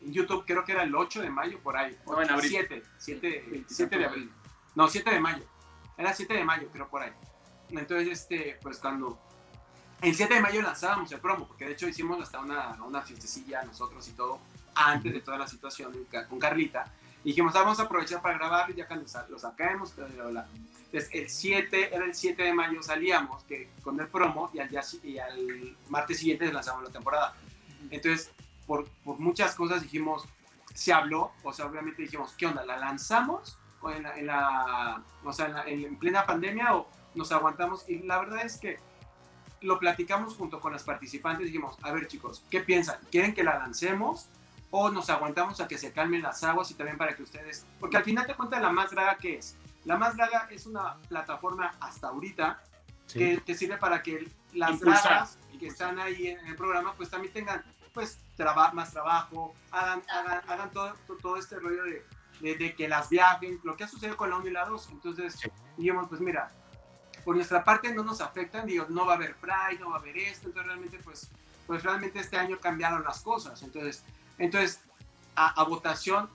en 0.00 0.12
YouTube 0.12 0.44
creo 0.46 0.64
que 0.64 0.72
era 0.72 0.82
el 0.82 0.94
8 0.94 1.22
de 1.22 1.30
mayo, 1.30 1.58
por 1.60 1.76
ahí. 1.76 1.96
No, 2.06 2.20
en 2.20 2.30
abril. 2.30 2.50
7, 2.50 2.82
7, 2.98 3.44
27 3.48 3.74
7 3.74 3.98
de 3.98 4.04
abril. 4.04 4.32
No, 4.74 4.88
7 4.88 5.10
de 5.10 5.20
mayo. 5.20 5.44
Era 5.96 6.12
7 6.12 6.34
de 6.34 6.44
mayo, 6.44 6.68
creo, 6.72 6.88
por 6.88 7.02
ahí. 7.02 7.12
Entonces, 7.70 8.08
este, 8.08 8.58
pues 8.62 8.78
cuando... 8.78 9.18
El 10.00 10.14
7 10.14 10.32
de 10.32 10.40
mayo 10.40 10.62
lanzábamos 10.62 11.10
el 11.10 11.18
promo, 11.18 11.48
porque 11.48 11.64
de 11.64 11.72
hecho 11.72 11.88
hicimos 11.88 12.22
hasta 12.22 12.38
una, 12.38 12.80
una 12.84 13.02
fiestecilla 13.02 13.64
nosotros 13.64 14.06
y 14.06 14.12
todo, 14.12 14.38
antes 14.76 15.12
de 15.12 15.20
toda 15.20 15.38
la 15.38 15.48
situación 15.48 15.92
con 16.28 16.38
Carlita. 16.38 16.92
Y 17.24 17.30
dijimos, 17.30 17.56
ah, 17.56 17.62
vamos 17.62 17.80
a 17.80 17.82
aprovechar 17.82 18.22
para 18.22 18.38
grabar 18.38 18.70
y 18.70 18.74
ya 18.74 18.86
cuando 18.86 19.06
lo 19.28 19.38
sacamos. 19.38 19.92
Entonces, 19.98 21.10
el 21.12 21.28
7, 21.28 21.94
era 21.94 22.04
el 22.04 22.14
7 22.14 22.42
de 22.42 22.54
mayo 22.54 22.80
salíamos 22.80 23.42
que, 23.44 23.70
con 23.82 23.98
el 23.98 24.06
promo 24.06 24.50
y 24.54 24.60
al, 24.60 24.68
día, 24.68 24.82
y 25.02 25.18
al 25.18 25.76
martes 25.88 26.18
siguiente 26.18 26.52
lanzamos 26.52 26.84
la 26.84 26.90
temporada. 26.90 27.34
Entonces, 27.90 28.30
por, 28.68 28.88
por 29.02 29.18
muchas 29.18 29.56
cosas 29.56 29.82
dijimos, 29.82 30.24
se 30.74 30.92
habló, 30.92 31.32
o 31.42 31.52
sea, 31.52 31.66
obviamente 31.66 32.02
dijimos, 32.02 32.34
¿qué 32.38 32.46
onda? 32.46 32.64
¿La 32.64 32.76
lanzamos 32.76 33.58
o 33.80 33.90
en 33.90 34.04
la, 34.04 34.16
en 34.16 34.26
la- 34.26 35.02
o 35.24 35.32
sea, 35.32 35.46
en, 35.46 35.52
la- 35.54 35.64
en- 35.64 35.84
en 35.84 35.96
plena 35.96 36.24
pandemia 36.24 36.76
o 36.76 36.88
nos 37.16 37.32
aguantamos? 37.32 37.88
Y 37.88 38.00
la 38.00 38.18
verdad 38.18 38.42
es 38.44 38.58
que 38.58 38.78
lo 39.62 39.80
platicamos 39.80 40.36
junto 40.36 40.60
con 40.60 40.72
las 40.72 40.84
participantes, 40.84 41.46
dijimos, 41.46 41.76
a 41.82 41.90
ver 41.90 42.06
chicos, 42.06 42.44
¿qué 42.50 42.60
piensan? 42.60 42.98
¿Quieren 43.10 43.34
que 43.34 43.42
la 43.42 43.58
lancemos 43.58 44.28
o 44.70 44.90
nos 44.90 45.08
aguantamos 45.10 45.60
a 45.60 45.66
que 45.66 45.78
se 45.78 45.92
calmen 45.92 46.22
las 46.22 46.44
aguas 46.44 46.70
y 46.70 46.74
también 46.74 46.98
para 46.98 47.16
que 47.16 47.22
ustedes, 47.24 47.66
porque 47.80 47.96
al 47.96 48.04
final 48.04 48.26
te 48.26 48.34
cuenta 48.34 48.60
la 48.60 48.70
más 48.70 48.90
draga 48.92 49.16
que 49.16 49.38
es. 49.38 49.56
La 49.84 49.96
más 49.96 50.14
draga 50.16 50.46
es 50.50 50.66
una 50.66 50.96
plataforma 51.08 51.74
hasta 51.80 52.08
ahorita 52.08 52.62
Sí. 53.06 53.18
que, 53.20 53.42
que 53.42 53.54
sirve 53.54 53.78
para 53.78 54.02
que 54.02 54.28
las 54.52 54.72
Impulsar. 54.72 55.02
dragas 55.02 55.38
que 55.58 55.66
están 55.66 55.98
ahí 55.98 56.26
en 56.28 56.46
el 56.46 56.54
programa 56.56 56.92
pues 56.92 57.08
también 57.08 57.32
tengan 57.32 57.64
pues 57.94 58.18
traba- 58.38 58.72
más 58.72 58.92
trabajo, 58.92 59.52
hagan, 59.70 60.02
hagan, 60.10 60.40
hagan 60.48 60.70
todo, 60.70 60.94
todo, 61.20 61.36
este 61.36 61.58
rollo 61.58 61.82
de, 61.84 62.06
de, 62.40 62.54
de 62.56 62.74
que 62.74 62.88
las 62.88 63.10
viajen, 63.10 63.60
lo 63.64 63.76
que 63.76 63.84
ha 63.84 63.88
sucedido 63.88 64.16
con 64.16 64.30
la 64.30 64.36
1 64.36 64.46
y 64.48 64.50
la 64.52 64.64
2. 64.64 64.88
Entonces 64.92 65.34
Sí. 65.34 65.50
dijimos 65.76 66.06
pues 66.08 66.20
mira, 66.22 66.48
por 67.24 67.34
nuestra 67.36 67.62
parte 67.64 67.92
no 67.92 68.02
nos 68.04 68.20
afectan, 68.22 68.64
digo, 68.66 68.86
no 68.88 69.04
va 69.04 69.12
a 69.12 69.16
haber 69.16 69.34
Pride, 69.36 69.80
no 69.80 69.90
va 69.90 69.96
a 69.96 69.98
haber 69.98 70.16
esto, 70.16 70.46
entonces 70.46 70.66
realmente 70.68 70.98
pues, 71.04 71.28
pues 71.66 71.82
realmente 71.82 72.20
este 72.20 72.38
año 72.38 72.58
cambiaron 72.58 73.02
las 73.04 73.20
cosas. 73.20 73.62
Entonces, 73.62 74.02
entonces 74.38 74.80
a, 75.36 75.60
a 75.60 75.64
votación, 75.64 76.30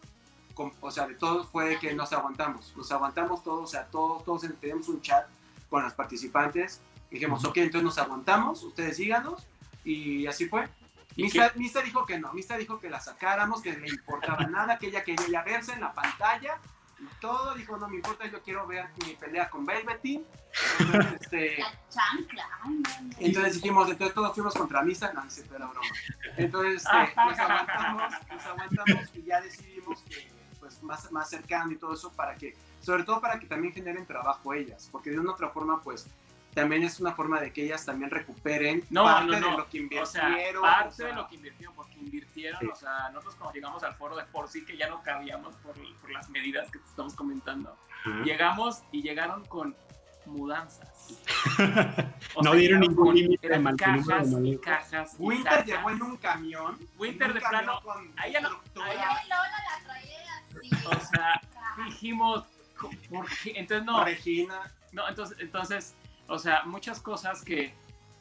con- 0.54 0.74
o 0.82 0.92
sea, 0.92 1.08
de 1.08 1.16
todos 1.16 1.48
fue 1.50 1.80
que 1.80 1.96
nos 1.96 2.14
aguantamos, 2.14 2.74
nos 2.76 2.92
aguantamos 2.92 3.44
todos, 3.44 3.64
o 3.64 3.68
sea, 3.68 3.86
todos, 3.88 4.24
todos 4.24 4.46
tenemos 4.62 4.88
un 4.90 5.02
chat 5.02 5.26
con 5.70 5.82
las 5.84 5.94
participantes, 5.94 6.82
dijimos, 7.10 7.44
ok, 7.46 7.58
entonces 7.58 7.84
nos 7.84 7.98
aguantamos, 7.98 8.62
ustedes 8.64 8.98
síganos, 8.98 9.48
y 9.84 10.28
así 10.28 10.48
fue. 10.48 10.70
¿Y 11.16 11.24
Mista, 11.24 11.52
Mista 11.56 11.82
dijo 11.82 12.06
que 12.06 12.18
no, 12.20 12.34
Mista 12.34 12.58
dijo 12.58 12.80
que 12.80 12.90
la 12.90 13.00
sacáramos, 13.00 13.62
que 13.62 13.74
le 13.74 13.88
importaba 13.88 14.46
nada, 14.48 14.78
que 14.78 14.88
ella 14.88 15.04
quería 15.04 15.28
ya 15.28 15.44
verse 15.44 15.74
en 15.74 15.82
la 15.82 15.94
pantalla, 15.94 16.60
y 17.00 17.06
todo, 17.20 17.54
dijo, 17.56 17.78
no 17.78 17.88
me 17.88 17.98
importa, 17.98 18.26
yo 18.28 18.42
quiero 18.42 18.66
ver 18.66 18.88
mi 19.06 19.14
pelea 19.16 19.50
con 19.50 19.66
Velveteen. 19.66 20.26
Entonces, 20.80 21.22
este, 21.22 21.58
La 21.96 22.48
entonces 23.20 23.56
dijimos, 23.56 23.90
entonces 23.90 24.14
todos 24.14 24.34
fuimos 24.34 24.54
contra 24.54 24.82
Misa, 24.82 25.12
no, 25.14 25.24
no 25.24 25.30
sé, 25.30 25.46
era 25.54 25.66
broma. 25.66 25.88
Entonces 26.38 26.84
este, 26.84 27.16
nos 27.16 27.40
aguantamos, 27.40 28.12
nos 28.32 28.46
aguantamos 28.46 29.16
y 29.16 29.24
ya 29.24 29.42
decidimos 29.42 30.02
que 30.04 30.32
pues 30.60 30.82
más, 30.82 31.12
más 31.12 31.30
cercano 31.30 31.72
y 31.74 31.76
todo 31.76 31.94
eso 31.94 32.12
para 32.14 32.36
que, 32.36 32.56
sobre 32.80 33.04
todo 33.04 33.20
para 33.20 33.38
que 33.38 33.48
también 33.48 33.74
generen 33.74 34.06
trabajo 34.06 34.54
ellas, 34.54 34.88
porque 34.92 35.10
de 35.10 35.20
una 35.20 35.34
otra 35.34 35.50
forma 35.50 35.82
pues 35.82 36.08
también 36.54 36.84
es 36.84 37.00
una 37.00 37.14
forma 37.14 37.40
de 37.42 37.52
que 37.52 37.64
ellas 37.66 37.86
también 37.86 38.10
recuperen 38.12 38.84
No, 38.90 39.04
parte 39.04 39.26
no, 39.32 39.40
no. 39.40 39.52
de 39.52 39.58
lo 39.58 39.70
que 39.70 40.00
O 40.02 40.06
sea, 40.06 40.30
invirtieron. 40.30 40.62
parte 40.62 40.90
o 40.90 40.92
sea, 40.94 41.08
de 41.08 41.14
lo 41.14 41.28
que 41.28 41.36
invirtieron, 41.36 41.76
porque 41.76 41.94
invirtieron, 41.96 42.60
Sí. 42.62 42.68
o 42.72 42.76
sea, 42.76 43.10
nosotros 43.10 43.36
cuando 43.36 43.54
llegamos 43.56 43.84
al 43.84 43.96
foro 43.96 44.16
de 44.16 44.24
por 44.26 44.48
sí 44.50 44.64
que 44.66 44.78
ya 44.78 44.88
no 44.90 45.02
cabíamos 45.02 45.56
por, 45.58 45.74
por 46.02 46.12
las 46.12 46.30
medidas 46.30 46.70
que 46.72 46.80
te 46.80 46.86
estamos 46.86 47.14
comentando, 47.16 47.78
Ajá. 48.06 48.24
llegamos 48.24 48.84
y 48.92 49.02
llegaron 49.02 49.46
con 49.46 49.76
mudanzas. 50.26 50.90
No 52.42 52.52
sea, 52.52 52.54
dieron 52.54 52.80
ningún 52.80 53.14
límite 53.14 53.48
de 53.50 53.58
número 53.58 53.76
de 53.76 53.84
cajas 53.84 54.08
cajas. 54.62 55.16
Winter 55.20 55.52
cajas. 55.52 55.66
llegó 55.66 55.90
en 55.92 56.02
un 56.02 56.18
camión. 56.18 56.80
Winter 56.98 57.28
un 57.28 57.34
de 57.36 57.42
camión 57.42 57.62
plano, 57.66 57.82
con 57.84 58.14
a 58.18 58.28
ella 58.28 58.42
no-. 58.42 58.60
O 60.86 61.00
sea, 61.00 61.42
dijimos, 61.86 62.46
¿por 63.10 63.28
qué? 63.44 63.54
Entonces 63.56 63.86
no, 63.86 64.04
Regina. 64.04 64.72
no, 64.92 65.08
entonces, 65.08 65.38
entonces, 65.40 65.96
o 66.28 66.40
sea, 66.40 66.64
muchas 66.66 67.00
cosas 67.00 67.44
que, 67.44 67.74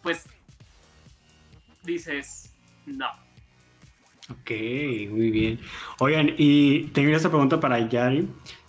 pues, 0.02 0.24
dices, 1.82 2.52
no. 2.86 3.08
Ok, 4.30 4.50
muy 5.10 5.30
bien. 5.30 5.60
Oigan, 5.98 6.34
y 6.38 6.84
tengo 6.88 7.14
esta 7.14 7.28
pregunta 7.28 7.58
para 7.60 7.78
Yari. 7.78 8.28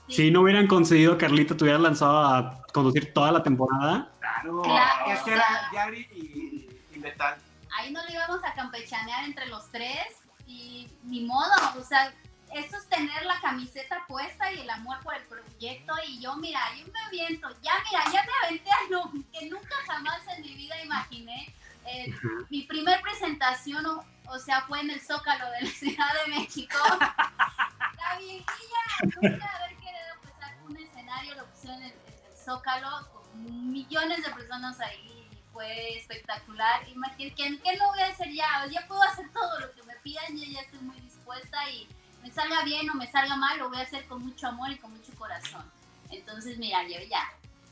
Si 0.10 0.32
no 0.32 0.42
hubieran 0.42 0.68
concedido 0.68 1.14
a 1.14 1.18
Carlita, 1.18 1.56
¿te 1.56 1.64
hubieras 1.64 1.82
lanzado 1.82 2.18
a 2.20 2.62
conducir 2.74 3.14
toda 3.14 3.32
la 3.32 3.44
temporada? 3.44 4.12
Claro. 4.20 4.62
Claro. 4.62 5.12
Es 5.12 5.22
que 5.22 5.34
era 5.34 5.46
Yari 5.74 6.08
y, 6.14 6.70
y 6.96 7.00
Letal. 7.00 7.38
Ahí 7.78 7.92
no 7.92 8.04
lo 8.04 8.12
íbamos 8.12 8.44
a 8.44 8.54
campechanear 8.54 9.24
entre 9.26 9.48
los 9.48 9.70
tres 9.72 10.22
y 10.46 10.88
ni 11.04 11.26
modo, 11.26 11.52
o 11.80 11.84
sea, 11.84 12.14
eso 12.54 12.78
es 12.78 12.88
tener 12.88 13.26
la 13.26 13.40
camiseta 13.42 14.06
puesta 14.08 14.52
y 14.52 14.62
el 14.62 14.70
amor 14.70 15.00
por 15.02 15.16
el 15.16 15.24
proyecto 15.24 15.94
y 16.08 16.20
yo, 16.20 16.36
mira, 16.36 16.60
yo 16.78 16.86
me 16.92 17.00
aviento, 17.08 17.50
ya 17.62 17.74
mira, 17.90 18.04
ya 18.12 18.24
me 18.24 18.32
aventé 18.46 18.70
a 18.72 18.90
lo 18.90 19.12
que 19.32 19.50
nunca 19.50 19.76
jamás 19.88 20.22
en 20.36 20.42
mi 20.42 20.54
vida 20.54 20.82
imaginé. 20.84 21.54
Eh, 21.86 22.14
mi 22.50 22.64
primer 22.64 23.02
presentación, 23.02 23.86
o, 23.86 24.06
o 24.28 24.40
sea, 24.40 24.62
fue 24.62 24.80
en 24.82 24.92
el 24.92 25.02
Zócalo 25.02 25.50
de 25.52 25.62
la 25.62 25.70
Ciudad 25.72 26.14
de 26.26 26.32
México. 26.32 26.78
La 27.00 28.18
viejilla, 28.20 28.82
nunca 29.22 29.56
haber 29.56 29.76
querido 29.78 30.22
pisar 30.22 30.58
un 30.66 30.78
escenario, 30.78 31.36
lo 31.36 31.46
pusieron 31.48 31.80
en 31.80 31.86
el, 31.86 31.92
en 31.92 32.32
el 32.32 32.38
Zócalo 32.38 33.10
con 33.12 33.72
millones 33.72 34.24
de 34.24 34.30
personas 34.32 34.80
ahí. 34.80 35.28
Fue 35.52 35.98
espectacular. 35.98 36.88
Imagínate, 36.90 37.36
¿qué, 37.36 37.60
qué 37.60 37.78
no 37.78 37.88
voy 37.88 38.02
a 38.02 38.08
hacer 38.08 38.32
ya? 38.32 38.66
Ya 38.72 38.88
puedo 38.88 39.04
hacer 39.04 39.32
todo 39.32 39.60
lo 39.60 39.72
que 39.74 39.84
me 39.84 39.96
pidan, 39.98 40.38
yo 40.38 40.46
ya 40.46 40.62
estoy 40.62 40.80
muy 40.80 41.00
dispuesta 41.02 41.70
y 41.70 41.88
me 42.24 42.32
salga 42.32 42.64
bien 42.64 42.90
o 42.90 42.96
me 42.96 43.10
salga 43.12 43.36
mal, 43.36 43.60
lo 43.60 43.70
voy 43.70 43.78
a 43.78 43.82
hacer 43.82 44.06
con 44.08 44.24
mucho 44.24 44.48
amor 44.48 44.72
y 44.72 44.78
con 44.78 44.92
mucho 44.92 45.12
corazón. 45.16 45.64
Entonces, 46.10 46.58
mira, 46.58 46.82
yo 46.84 47.00
ya. 47.10 47.22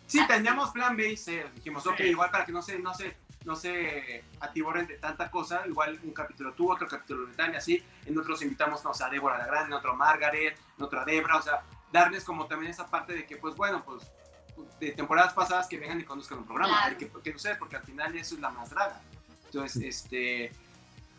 Sí, 0.07 0.19
Así. 0.19 0.28
teníamos 0.28 0.72
plan 0.72 0.95
B 0.98 1.11
y 1.14 1.18
C. 1.18 1.45
Dijimos, 1.56 1.88
ok, 1.88 1.98
Sí. 1.98 2.03
igual 2.03 2.30
para 2.32 2.45
que 2.45 2.52
no 2.52 2.61
se, 2.61 2.78
no 2.80 2.94
se, 2.94 3.15
no 3.45 3.56
se 3.56 4.23
atiboren 4.41 4.86
de 4.88 4.98
tanta 4.98 5.32
cosa, 5.32 5.64
igual 5.68 5.99
un 6.03 6.11
capítulo 6.14 6.53
tú, 6.53 6.72
otro 6.72 6.88
capítulo 6.88 7.28
de 7.28 7.34
Tania, 7.36 7.60
así. 7.60 7.82
En 8.06 8.18
otros 8.19 8.41
invitamos, 8.41 8.84
no 8.84 8.94
sé, 8.94 9.03
a 9.06 9.10
Débora 9.10 9.38
la 9.38 9.45
Grande, 9.45 9.68
en 9.68 9.73
otro 9.73 9.91
a 9.94 9.95
Margaret, 9.95 10.57
en 10.78 10.84
otro 10.84 10.99
a 10.99 11.06
Debra, 11.06 11.38
o 11.38 11.41
sea, 11.41 11.61
darles 11.91 12.23
como 12.26 12.45
también 12.45 12.72
esa 12.72 12.88
parte 12.88 13.14
de 13.14 13.26
que, 13.26 13.38
pues 13.38 13.56
bueno, 13.56 13.84
pues 13.86 14.03
de 14.80 14.91
temporadas 14.91 15.34
pasadas 15.34 15.68
que 15.68 15.78
vengan 15.78 15.99
y 16.02 16.03
conduzcan 16.03 16.40
un 16.40 16.45
programa, 16.45 16.78
Claro. 16.82 16.98
que, 16.98 17.10
que 17.10 17.32
ustedes, 17.36 17.57
porque 17.57 17.78
al 17.78 17.84
final 17.84 18.15
eso 18.18 18.36
es 18.36 18.41
la 18.41 18.49
más 18.49 18.69
draga. 18.69 18.99
Entonces, 19.45 19.82
este, 19.84 20.52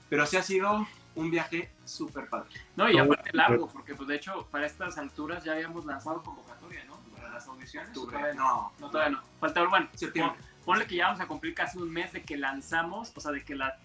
pero 0.09 0.27
sí 0.27 0.37
ha 0.37 0.43
sido 0.43 0.87
un 1.15 1.31
viaje 1.31 1.71
súper 1.85 2.29
padre. 2.29 2.49
No, 2.77 2.89
y 2.89 2.99
aparte 2.99 3.31
largo, 3.33 3.69
porque 3.69 3.95
pues 3.95 4.09
de 4.09 4.17
hecho 4.17 4.47
para 4.51 4.67
estas 4.67 4.99
alturas 4.99 5.45
ya 5.45 5.53
habíamos 5.53 5.85
lanzado 5.85 6.23
convocatoria, 6.23 6.85
¿no? 6.85 6.99
Para 7.15 7.31
las 7.31 7.47
audiciones. 7.47 7.97
¿o 7.97 8.07
todavía 8.07 8.35
no? 8.35 8.45
No, 8.45 8.73
No, 8.81 8.91
todavía 8.91 9.19
no. 9.19 9.23
Falta, 9.41 9.65
bueno, 9.65 9.89
septiembre. 9.95 10.37
ponle 10.65 10.87
que 10.87 10.97
ya 10.97 11.07
vamos 11.07 11.21
a 11.21 11.27
cumplir 11.27 11.55
casi 11.55 11.79
un 11.79 11.91
mes 11.91 12.13
de 12.13 12.23
que 12.23 12.37
lanzamos, 12.37 13.13
o 13.15 13.21
sea, 13.21 13.33
de 13.33 13.45
que 13.45 13.55
la, 13.55 13.77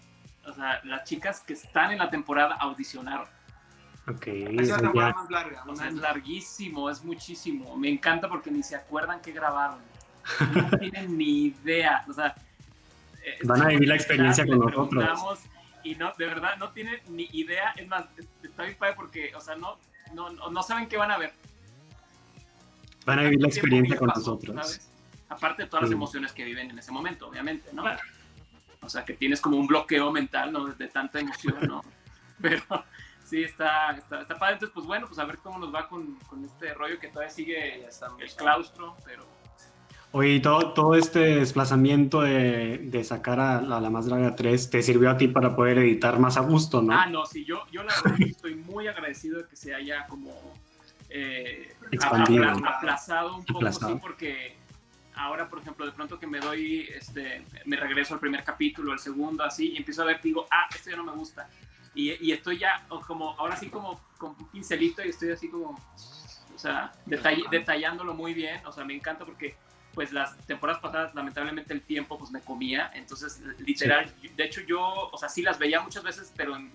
o 0.46 0.52
sea, 0.52 0.80
las 0.84 1.04
chicas 1.04 1.40
que 1.40 1.52
están 1.54 1.92
en 1.92 1.98
la 1.98 2.10
temporada 2.10 2.54
audicionaron. 2.54 3.28
Ok, 4.06 4.26
es 4.26 4.68
la 4.68 4.78
temporada 4.78 5.12
más 5.12 5.30
larga. 5.30 5.64
O 5.66 5.76
sea, 5.76 5.88
es 5.88 5.94
larguísimo, 5.94 6.88
es 6.88 7.04
muchísimo. 7.04 7.76
Me 7.76 7.90
encanta 7.90 8.26
porque 8.28 8.50
ni 8.50 8.62
se 8.62 8.74
acuerdan 8.74 9.20
qué 9.20 9.32
grabaron. 9.32 9.80
No 10.54 10.78
tienen 10.78 11.16
ni 11.16 11.46
idea. 11.46 12.04
O 12.08 12.12
sea, 12.12 12.34
eh, 13.24 13.38
Van 13.44 13.62
a 13.62 13.68
vivir 13.68 13.88
la 13.88 13.94
experiencia 13.96 14.46
con 14.46 14.58
nosotros. 14.58 15.40
Y 15.88 15.94
no, 15.94 16.12
de 16.18 16.26
verdad, 16.26 16.56
no 16.58 16.70
tienen 16.72 17.00
ni 17.08 17.28
idea. 17.32 17.70
Es 17.76 17.86
más, 17.88 18.04
es- 18.18 18.28
está 18.42 18.64
bien 18.64 18.76
padre 18.76 18.94
porque, 18.94 19.34
o 19.34 19.40
sea, 19.40 19.54
no, 19.56 19.78
no, 20.12 20.28
no 20.30 20.50
no 20.50 20.62
saben 20.62 20.86
qué 20.88 20.96
van 20.98 21.10
a 21.10 21.16
ver. 21.18 21.32
Van 23.06 23.18
a 23.18 23.22
vivir 23.22 23.40
la 23.40 23.48
experiencia 23.48 23.96
con 23.96 24.08
pasó, 24.08 24.20
nosotros. 24.20 24.54
¿sabes? 24.56 24.90
Aparte 25.30 25.62
de 25.62 25.68
todas 25.68 25.82
las 25.82 25.90
Sí. 25.90 25.94
emociones 25.94 26.32
que 26.32 26.44
viven 26.44 26.70
en 26.70 26.78
ese 26.78 26.92
momento, 26.92 27.26
obviamente, 27.28 27.70
¿no? 27.72 27.82
Claro. 27.82 28.00
O 28.82 28.88
sea, 28.88 29.04
que 29.04 29.14
tienes 29.14 29.40
como 29.40 29.56
un 29.56 29.66
bloqueo 29.66 30.10
mental, 30.12 30.52
¿no? 30.52 30.66
De 30.66 30.88
tanta 30.88 31.20
emoción, 31.20 31.56
¿no? 31.66 31.82
Pero 32.40 32.62
sí, 33.24 33.42
está, 33.42 33.92
está, 33.92 34.20
está 34.22 34.38
padre. 34.38 34.54
Entonces, 34.54 34.74
pues 34.74 34.86
bueno, 34.86 35.06
pues 35.06 35.18
a 35.18 35.24
ver 35.24 35.38
cómo 35.38 35.58
nos 35.58 35.74
va 35.74 35.88
con, 35.88 36.14
con 36.28 36.44
este 36.44 36.74
rollo 36.74 36.98
que 36.98 37.08
todavía 37.08 37.30
sigue 37.30 37.84
el 37.86 38.34
claustro, 38.36 38.96
pero 39.04 39.26
Oye, 40.12 40.34
y 40.36 40.40
todo, 40.40 40.72
todo 40.72 40.94
este 40.94 41.18
desplazamiento 41.36 42.22
de, 42.22 42.78
de 42.78 43.04
sacar 43.04 43.38
a 43.40 43.60
la, 43.60 43.78
la 43.80 43.90
Más 43.90 44.06
Draga 44.06 44.34
3 44.34 44.70
te 44.70 44.82
sirvió 44.82 45.10
a 45.10 45.18
ti 45.18 45.28
para 45.28 45.54
poder 45.54 45.78
editar 45.78 46.18
más 46.18 46.38
a 46.38 46.40
gusto, 46.40 46.80
¿no? 46.80 46.94
Ah, 46.94 47.06
no, 47.06 47.26
sí, 47.26 47.44
yo, 47.44 47.64
yo 47.70 47.82
la 47.82 47.92
verdad 48.02 48.18
estoy 48.26 48.54
muy 48.54 48.86
agradecido 48.88 49.38
de 49.42 49.46
que 49.48 49.54
se 49.56 49.74
haya 49.74 50.06
como 50.06 50.32
eh, 51.10 51.74
Expandido. 51.90 52.42
apla- 52.44 52.70
aplazado 52.76 53.36
un 53.36 53.44
poco, 53.44 53.58
Aplazado. 53.58 53.92
sí, 53.94 53.98
porque 54.00 54.56
ahora, 55.14 55.46
por 55.48 55.58
ejemplo, 55.58 55.84
de 55.84 55.92
pronto 55.92 56.18
que 56.18 56.26
me 56.26 56.40
doy, 56.40 56.88
este, 56.94 57.44
me 57.66 57.76
regreso 57.76 58.14
al 58.14 58.20
primer 58.20 58.42
capítulo, 58.44 58.92
al 58.92 58.98
segundo, 58.98 59.44
así, 59.44 59.72
y 59.72 59.76
empiezo 59.76 60.02
a 60.02 60.06
ver, 60.06 60.20
digo, 60.22 60.46
ah, 60.50 60.68
esto 60.74 60.90
ya 60.90 60.96
no 60.96 61.04
me 61.04 61.12
gusta. 61.12 61.50
Y, 61.94 62.12
y 62.26 62.32
estoy 62.32 62.58
ya, 62.58 62.86
como, 63.06 63.32
ahora 63.38 63.56
sí 63.56 63.68
como 63.68 64.00
con 64.16 64.30
un 64.38 64.48
pincelito 64.48 65.04
y 65.04 65.08
estoy 65.10 65.32
así 65.32 65.50
como, 65.50 65.70
o 66.54 66.58
sea, 66.58 66.92
detall- 67.06 67.48
detallándolo 67.50 68.14
muy 68.14 68.32
bien, 68.32 68.64
o 68.64 68.72
sea, 68.72 68.84
me 68.84 68.94
encanta 68.94 69.24
porque 69.26 69.54
pues 69.98 70.12
las 70.12 70.38
temporadas 70.46 70.80
pasadas 70.80 71.12
lamentablemente 71.12 71.74
el 71.74 71.82
tiempo 71.82 72.16
pues 72.16 72.30
me 72.30 72.40
comía, 72.40 72.88
entonces 72.94 73.42
literal, 73.58 74.14
de 74.36 74.44
hecho 74.44 74.60
yo, 74.60 75.10
o 75.10 75.18
sea, 75.18 75.28
sí 75.28 75.42
las 75.42 75.58
veía 75.58 75.80
muchas 75.80 76.04
veces, 76.04 76.32
pero 76.36 76.54
en 76.54 76.70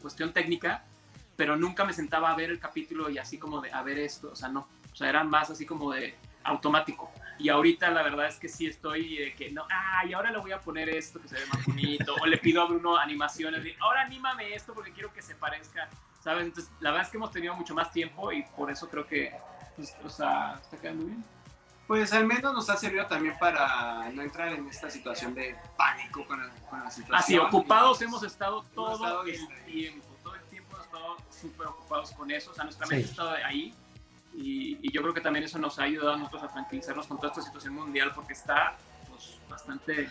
cuestión 0.00 0.32
técnica, 0.32 0.82
pero 1.36 1.58
nunca 1.58 1.84
me 1.84 1.92
sentaba 1.92 2.30
a 2.30 2.36
ver 2.36 2.48
el 2.48 2.58
capítulo 2.58 3.10
y 3.10 3.18
así 3.18 3.36
como 3.36 3.60
de 3.60 3.70
a 3.70 3.82
ver 3.82 3.98
esto, 3.98 4.30
o 4.32 4.34
sea, 4.34 4.48
no, 4.48 4.66
o 4.90 4.96
sea, 4.96 5.10
era 5.10 5.24
más 5.24 5.50
así 5.50 5.66
como 5.66 5.92
de 5.92 6.14
automático. 6.42 7.12
Y 7.38 7.50
ahorita 7.50 7.90
la 7.90 8.02
verdad 8.02 8.28
es 8.28 8.36
que 8.36 8.48
sí 8.48 8.66
estoy 8.66 9.18
de 9.18 9.34
que 9.34 9.50
no, 9.50 9.66
ah, 9.70 10.06
y 10.06 10.14
ahora 10.14 10.30
le 10.30 10.38
voy 10.38 10.52
a 10.52 10.58
poner 10.58 10.88
esto 10.88 11.20
que 11.20 11.28
se 11.28 11.34
ve 11.34 11.44
más 11.52 11.66
bonito, 11.66 12.14
o 12.18 12.24
le 12.24 12.38
pido 12.38 12.62
a 12.62 12.64
Bruno 12.64 12.96
animaciones, 12.96 13.62
de 13.62 13.76
ahora 13.78 14.00
anímame 14.00 14.54
esto 14.54 14.72
porque 14.72 14.92
quiero 14.92 15.12
que 15.12 15.20
se 15.20 15.34
parezca, 15.34 15.86
¿sabes? 16.24 16.46
Entonces, 16.46 16.72
la 16.80 16.92
verdad 16.92 17.04
es 17.04 17.10
que 17.10 17.18
hemos 17.18 17.30
tenido 17.30 17.54
mucho 17.54 17.74
más 17.74 17.92
tiempo 17.92 18.32
y 18.32 18.42
por 18.56 18.70
eso 18.70 18.88
creo 18.88 19.06
que, 19.06 19.34
pues, 19.76 19.94
o 20.02 20.08
sea, 20.08 20.58
está 20.62 20.78
quedando 20.78 21.04
bien. 21.04 21.22
Pues 21.88 22.12
al 22.12 22.26
menos 22.26 22.52
nos 22.52 22.68
ha 22.70 22.76
servido 22.76 23.06
también 23.06 23.36
para 23.38 24.08
no 24.12 24.22
entrar 24.22 24.52
en 24.52 24.68
esta 24.68 24.88
situación 24.90 25.34
de 25.34 25.56
pánico 25.76 26.24
con 26.26 26.38
la, 26.38 26.50
con 26.70 26.80
la 26.84 26.90
situación. 26.90 27.18
Así, 27.18 27.38
ocupados 27.38 28.00
hemos 28.02 28.22
estado 28.22 28.62
todo 28.74 28.92
estado 28.94 29.22
el 29.22 29.32
distraídos. 29.32 29.64
tiempo, 29.66 30.06
todo 30.22 30.34
el 30.34 30.42
tiempo 30.42 30.68
hemos 30.74 30.84
estado 30.84 31.16
súper 31.30 31.66
ocupados 31.66 32.10
con 32.12 32.30
eso, 32.30 32.50
o 32.50 32.54
sea, 32.54 32.64
nuestra 32.64 32.86
mente 32.86 33.04
Sí. 33.04 33.08
ha 33.08 33.12
estado 33.12 33.30
ahí 33.44 33.74
y, 34.34 34.78
y 34.82 34.92
yo 34.92 35.00
creo 35.02 35.14
que 35.14 35.22
también 35.22 35.44
eso 35.46 35.58
nos 35.58 35.78
ha 35.78 35.84
ayudado 35.84 36.12
a 36.12 36.16
nosotros 36.18 36.42
a 36.44 36.48
tranquilizarnos 36.48 37.06
con 37.06 37.16
toda 37.16 37.30
esta 37.30 37.42
situación 37.42 37.72
mundial 37.74 38.12
porque 38.14 38.34
está 38.34 38.76
pues, 39.08 39.38
bastante 39.48 40.10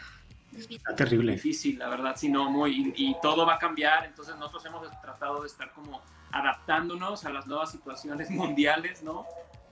Está 0.58 0.95
terrible. 0.95 1.34
difícil, 1.34 1.78
la 1.78 1.90
verdad, 1.90 2.16
sino 2.18 2.49
muy, 2.49 2.94
y, 2.95 3.10
y 3.10 3.16
todo 3.22 3.45
va 3.45 3.56
a 3.56 3.60
cambiar, 3.60 4.06
entonces 4.06 4.36
nosotros 4.38 4.66
hemos 4.66 4.90
tratado 5.02 5.41
de 5.41 5.48
estar 5.48 5.72
como 5.74 6.02
adaptándonos 6.32 7.24
a 7.26 7.30
las 7.30 7.45
nuevas 7.45 7.72
situaciones 7.72 8.30
mundiales, 8.32 9.04
¿no? 9.04 9.26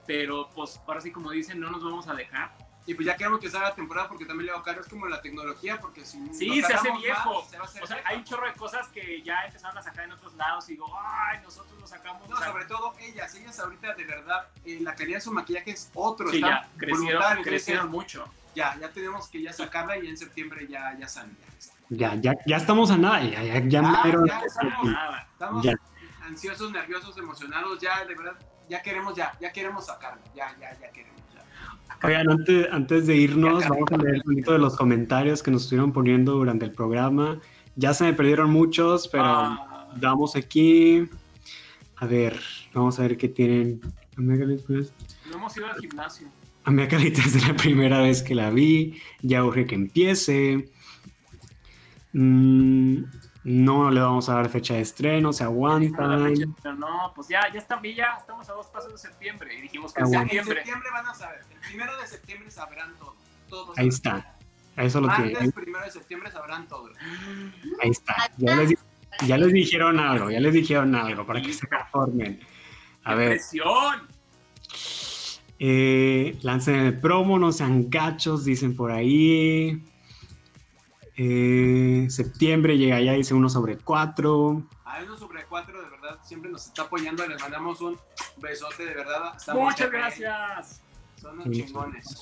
Pero 0.06 0.48
pues 0.54 0.80
ahora 0.86 1.00
sí, 1.00 1.10
como 1.10 1.30
dicen, 1.30 1.58
no 1.60 1.70
nos 1.70 1.82
vamos 1.82 2.06
a 2.08 2.14
dejar. 2.14 2.52
Y 2.88 2.94
pues 2.94 3.04
ya 3.04 3.16
queremos 3.16 3.40
que 3.40 3.50
salga 3.50 3.70
la 3.70 3.74
temporada 3.74 4.06
porque 4.08 4.24
también 4.24 4.46
le 4.46 4.52
va 4.52 4.62
caro. 4.62 4.80
Es 4.80 4.86
como 4.86 5.08
la 5.08 5.20
tecnología, 5.20 5.80
porque 5.80 6.04
si 6.04 6.24
Sí, 6.32 6.62
se 6.62 6.72
hace 6.72 6.88
viejo. 6.92 7.40
más, 7.40 7.50
se 7.50 7.56
va 7.58 7.64
a 7.64 7.66
hacer 7.66 7.82
O 7.82 7.86
sea, 7.88 7.96
viejo. 7.96 8.08
hay 8.10 8.16
un 8.18 8.24
chorro 8.24 8.46
de 8.46 8.52
cosas 8.52 8.86
que 8.90 9.22
ya 9.22 9.40
empezaron 9.44 9.76
a 9.76 9.82
sacar 9.82 10.04
en 10.04 10.12
otros 10.12 10.34
lados 10.36 10.68
y 10.68 10.72
digo, 10.74 10.86
ay, 10.96 11.40
nosotros 11.42 11.80
lo 11.80 11.86
sacamos. 11.88 12.28
No, 12.28 12.36
o 12.36 12.38
sea, 12.38 12.52
sobre 12.52 12.64
todo 12.66 12.94
ellas. 13.00 13.34
Ellas 13.34 13.58
ahorita, 13.58 13.94
de 13.94 14.04
verdad, 14.04 14.46
eh, 14.64 14.78
la 14.82 14.94
calidad 14.94 15.16
de 15.16 15.20
su 15.22 15.32
maquillaje 15.32 15.72
es 15.72 15.90
otro. 15.94 16.28
sí, 16.30 16.36
está 16.36 16.48
ya, 16.48 16.68
crecieron, 16.76 17.06
brutal, 17.06 17.30
entonces, 17.38 17.44
crecieron 17.50 17.90
mucho. 17.90 18.24
Ya, 18.54 18.78
ya 18.80 18.88
tenemos 18.90 19.28
que 19.28 19.42
ya 19.42 19.52
sacarla 19.52 19.98
y 19.98 20.06
en 20.06 20.16
septiembre 20.16 20.68
ya, 20.68 20.96
ya 20.96 21.08
sale. 21.08 21.32
Ya, 21.90 22.14
Ya, 22.14 22.14
ya, 22.20 22.32
ya 22.46 22.56
estamos 22.56 22.90
a 22.92 22.96
nada, 22.96 23.20
ya, 23.22 23.42
ya, 23.42 23.58
ya 23.66 23.80
Ah, 23.84 24.02
mero- 24.04 24.24
ya 24.26 24.40
estamos. 24.46 24.84
Nada. 24.84 25.28
Estamos 25.32 25.64
Ya. 25.64 25.74
ansiosos, 26.22 26.70
nerviosos, 26.70 27.18
emocionados. 27.18 27.80
Ya, 27.80 28.04
de 28.04 28.14
verdad, 28.14 28.38
ya 28.68 28.82
queremos, 28.82 29.14
ya, 29.14 29.32
ya 29.40 29.52
queremos 29.52 29.86
sacarla. 29.86 30.22
Ya, 30.34 30.56
ya, 30.60 30.78
ya 30.80 30.90
queremos. 30.90 31.20
Ya. 31.34 32.06
Oigan, 32.06 32.30
antes, 32.30 32.66
antes 32.70 33.06
de 33.06 33.16
irnos, 33.16 33.62
Ya, 33.62 33.68
vamos 33.70 33.90
a 33.92 33.96
leer 33.96 34.16
un 34.16 34.22
poquito 34.22 34.52
de 34.52 34.58
los 34.58 34.76
comentarios 34.76 35.42
que 35.42 35.50
nos 35.50 35.62
estuvieron 35.62 35.92
poniendo 35.92 36.32
durante 36.32 36.64
el 36.64 36.72
programa. 36.72 37.40
Ya 37.76 37.94
se 37.94 38.04
me 38.04 38.12
perdieron 38.12 38.50
muchos, 38.50 39.08
pero 39.08 39.24
Ah, 39.24 39.88
damos 39.96 40.36
aquí. 40.36 41.08
A 41.96 42.06
ver, 42.06 42.38
vamos 42.74 42.98
a 42.98 43.02
ver 43.02 43.16
qué 43.16 43.28
tienen. 43.28 43.80
Calita, 44.14 44.64
no 45.30 45.36
hemos 45.36 45.56
ido 45.56 45.66
al 45.66 45.78
gimnasio. 45.78 46.28
Amiga 46.64 46.88
Calita 46.88 47.20
es 47.26 47.46
la 47.46 47.54
primera 47.54 48.00
vez 48.00 48.22
que 48.22 48.34
la 48.34 48.50
vi. 48.50 49.00
Ya 49.22 49.44
urge 49.44 49.66
que 49.66 49.74
empiece. 49.74 50.70
Mm, 52.12 53.04
no 53.48 53.92
le 53.92 54.00
vamos 54.00 54.28
a 54.28 54.34
dar 54.34 54.48
fecha 54.48 54.74
de 54.74 54.80
estreno, 54.80 55.32
se 55.32 55.44
aguantan. 55.44 56.34
fecha, 56.34 56.46
pero 56.60 56.74
no, 56.74 57.12
pues 57.14 57.28
ya, 57.28 57.42
ya, 57.52 57.60
está, 57.60 57.80
ya 57.80 58.16
estamos 58.18 58.48
a 58.48 58.54
dos 58.54 58.66
pasos 58.66 58.90
de 58.90 58.98
septiembre 58.98 59.54
y 59.56 59.60
dijimos 59.60 59.92
que 59.94 60.00
en 60.00 60.08
septiembre. 60.08 60.64
van 60.92 61.06
a 61.06 61.14
saber. 61.14 61.44
El 61.52 61.60
primero 61.60 61.96
de 62.00 62.08
septiembre 62.08 62.50
sabrán 62.50 62.96
todo. 62.98 63.14
Todos 63.48 63.78
Ahí 63.78 63.92
sabrán. 63.92 64.18
está. 64.74 64.82
Eso 64.82 64.98
es 64.98 65.04
lo 65.06 65.08
que. 65.14 65.36
Antes, 65.36 65.52
primero 65.52 65.84
de 65.84 65.90
septiembre 65.92 66.30
sabrán 66.32 66.66
todo. 66.66 66.90
Ahí 67.80 67.90
está. 67.90 68.16
Ya 68.36 68.56
les, 68.56 68.74
ya 69.24 69.38
les 69.38 69.52
dijeron 69.52 70.00
algo, 70.00 70.28
ya 70.28 70.40
les 70.40 70.52
dijeron 70.52 70.92
algo 70.96 71.24
para 71.24 71.40
que 71.40 71.52
se 71.52 71.68
conformen. 71.68 72.40
A 73.04 73.10
¡Qué 73.10 73.16
ver, 73.16 73.28
presión! 73.28 74.08
eh, 75.60 76.36
lancen 76.42 76.74
el 76.80 76.98
promo, 76.98 77.38
no 77.38 77.52
sean 77.52 77.88
gachos, 77.88 78.44
dicen 78.44 78.74
por 78.74 78.90
ahí. 78.90 79.80
Eh, 81.16 82.06
septiembre 82.10 82.76
llega 82.76 83.00
ya, 83.00 83.12
dice 83.12 83.34
uno 83.34 83.48
sobre 83.48 83.78
cuatro. 83.78 84.62
A 84.84 85.02
uno 85.02 85.16
sobre 85.16 85.44
cuatro, 85.44 85.82
de 85.82 85.88
verdad, 85.88 86.18
siempre 86.22 86.50
nos 86.50 86.66
está 86.66 86.82
apoyando. 86.82 87.26
Les 87.26 87.40
mandamos 87.40 87.80
un 87.80 87.98
besote, 88.38 88.84
de 88.84 88.94
verdad. 88.94 89.32
Muchas 89.54 89.90
gracias. 89.90 90.80
Son 91.20 91.40
unos 91.40 91.50
chingones. 91.50 92.20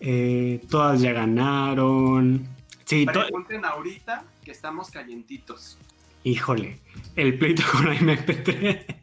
Eh, 0.00 0.60
todas 0.68 1.00
ya 1.00 1.12
ganaron. 1.12 2.46
Sí, 2.84 3.06
Pregunten 3.06 3.64
ahorita 3.64 4.24
que 4.44 4.50
estamos 4.50 4.90
calientitos. 4.90 5.78
híjole, 6.24 6.78
el 7.16 7.38
pleito 7.38 7.62
con 7.72 7.86
la 7.86 7.94
MP3. 7.94 8.96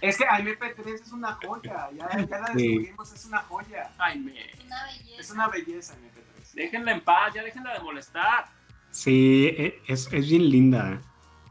Es 0.00 0.16
que 0.18 0.24
MP3 0.24 0.94
es 0.94 1.12
una 1.12 1.32
joya. 1.34 1.90
Ya, 1.96 2.08
ya 2.26 2.38
la 2.40 2.46
Sí. 2.54 2.68
descubrimos, 2.68 3.12
es 3.12 3.24
una 3.26 3.38
joya. 3.42 3.90
Ay, 3.98 4.18
me. 4.18 4.32
Una 4.66 4.84
belleza. 4.86 5.20
Es 5.20 5.30
una 5.30 5.48
belleza 5.48 5.94
MP3. 5.94 6.31
Déjenla 6.54 6.92
en 6.92 7.00
paz, 7.00 7.34
ya 7.34 7.42
déjenla 7.42 7.72
de 7.74 7.80
molestar. 7.80 8.44
Sí, 8.90 9.46
e- 9.56 9.80
es, 9.86 10.08
es 10.12 10.28
bien 10.28 10.48
linda. 10.50 11.00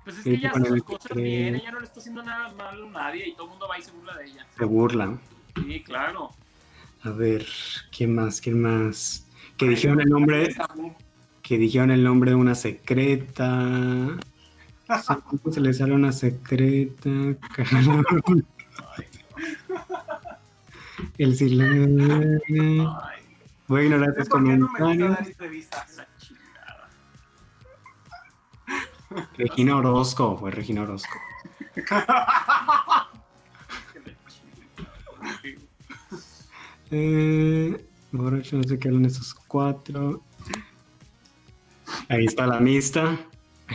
Pues 0.04 0.18
es 0.18 0.24
Sí, 0.24 0.30
que 0.32 0.36
ella 0.38 0.52
hace 0.52 0.66
sus 0.70 0.84
cosas 0.84 1.12
MP3. 1.12 1.16
bien, 1.22 1.56
ella 1.56 1.72
no 1.72 1.80
le 1.80 1.86
está 1.86 2.00
haciendo 2.00 2.24
nada 2.24 2.52
malo 2.54 2.88
a 2.88 2.92
nadie 2.92 3.28
y 3.30 3.34
todo 3.34 3.46
el 3.46 3.50
mundo 3.52 3.68
va 3.68 3.78
y 3.80 3.82
se 3.84 3.92
burla 3.92 4.16
de 4.18 4.26
ella. 4.26 4.46
Se 4.58 4.66
burla. 4.66 5.18
Sí, 5.56 5.84
claro. 5.84 6.30
A 7.04 7.10
ver, 7.10 7.46
¿quién 7.96 8.14
más? 8.16 8.40
¿Quién 8.42 8.62
más? 8.62 9.28
Que 9.58 9.68
dijeron 9.70 10.02
el 10.02 10.10
nombre, 10.10 10.56
que 11.42 11.58
dijeron 11.58 11.92
el 11.92 12.04
nombre 12.04 12.32
de 12.32 12.36
una 12.36 12.56
secreta. 12.56 14.18
Se 15.52 15.62
le 15.62 15.74
sale 15.74 15.94
una 15.94 16.12
secreta. 16.12 17.10
El 21.18 21.36
silencio. 21.36 23.00
Ay, 23.04 23.21
Voy 23.72 23.84
a 23.84 23.84
ignorar 23.86 24.14
tus 24.16 24.28
¿Por 24.28 24.44
qué 24.44 24.50
no 24.50 24.68
me 24.68 24.80
gusta 24.80 24.80
comentarios. 24.80 25.18
Regina 29.38 29.78
Orozco, 29.78 30.38
fue 30.38 30.52
Regina 30.52 30.82
Orozco. 30.82 31.18
Eh, 36.92 37.86
borracho, 38.12 38.58
no 38.58 38.64
sé 38.64 38.78
qué 38.78 38.90
hablan 38.90 39.06
esos 39.06 39.34
cuatro. 39.34 40.24
Ahí 42.10 42.26
está 42.26 42.46
la 42.48 42.60
mista. 42.60 43.18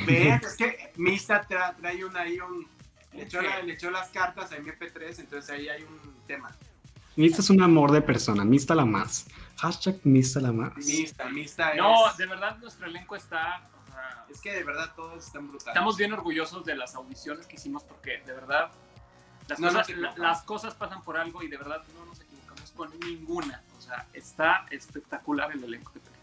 Vean, 0.07 0.41
es 0.45 0.57
que 0.57 0.93
Mista 0.97 1.47
tra- 1.49 1.75
trae 1.77 2.05
una 2.05 2.21
ahí 2.21 2.39
un. 2.41 2.67
Le 3.15 3.23
echó, 3.23 3.41
la- 3.41 3.63
le 3.63 3.73
echó 3.73 3.91
las 3.91 4.11
cartas 4.11 4.53
a 4.53 4.59
MP3, 4.59 5.19
entonces 5.21 5.49
ahí 5.51 5.69
hay 5.69 5.83
un 5.85 5.99
tema. 6.27 6.55
Mista 7.17 7.41
es 7.41 7.51
un 7.51 7.63
amor 7.63 7.93
de 7.93 8.03
persona, 8.03 8.45
Mista 8.45 8.75
la 8.75 8.85
más. 8.85 9.27
Hashtag 9.57 9.97
Mista 10.05 10.41
la 10.41 10.53
más. 10.53 10.77
Mista, 10.77 11.29
Mista 11.31 11.71
es. 11.73 11.79
No, 11.79 11.95
de 12.17 12.27
verdad 12.27 12.59
nuestro 12.59 12.87
elenco 12.87 13.17
está. 13.17 13.63
o 13.89 13.91
sea, 13.93 14.25
Es 14.31 14.41
que 14.41 14.53
de 14.53 14.65
verdad 14.65 14.93
todos 14.95 15.25
están 15.25 15.49
brutales. 15.49 15.69
estamos 15.69 15.97
bien 15.97 16.13
orgullosos 16.13 16.65
de 16.65 16.75
las 16.77 16.95
audiciones 16.95 17.47
que 17.47 17.57
hicimos 17.57 17.83
porque 17.85 18.23
de 18.27 18.33
verdad 18.35 18.71
las, 19.49 19.59
No 19.61 19.69
cosas, 19.69 19.89
la- 19.91 20.15
las 20.19 20.43
cosas 20.43 20.75
pasan 20.75 21.03
por 21.03 21.17
algo 21.17 21.43
y 21.43 21.49
de 21.49 21.57
verdad 21.57 21.83
no 21.99 22.05
nos 22.05 22.21
equivocamos 22.21 22.71
con 22.73 22.91
ninguna. 23.01 23.63
O 23.79 23.81
sea, 23.81 24.07
está 24.13 24.67
espectacular 24.71 25.53
el 25.53 25.65
elenco 25.65 25.93
que 25.93 26.01
tenemos. 26.01 26.17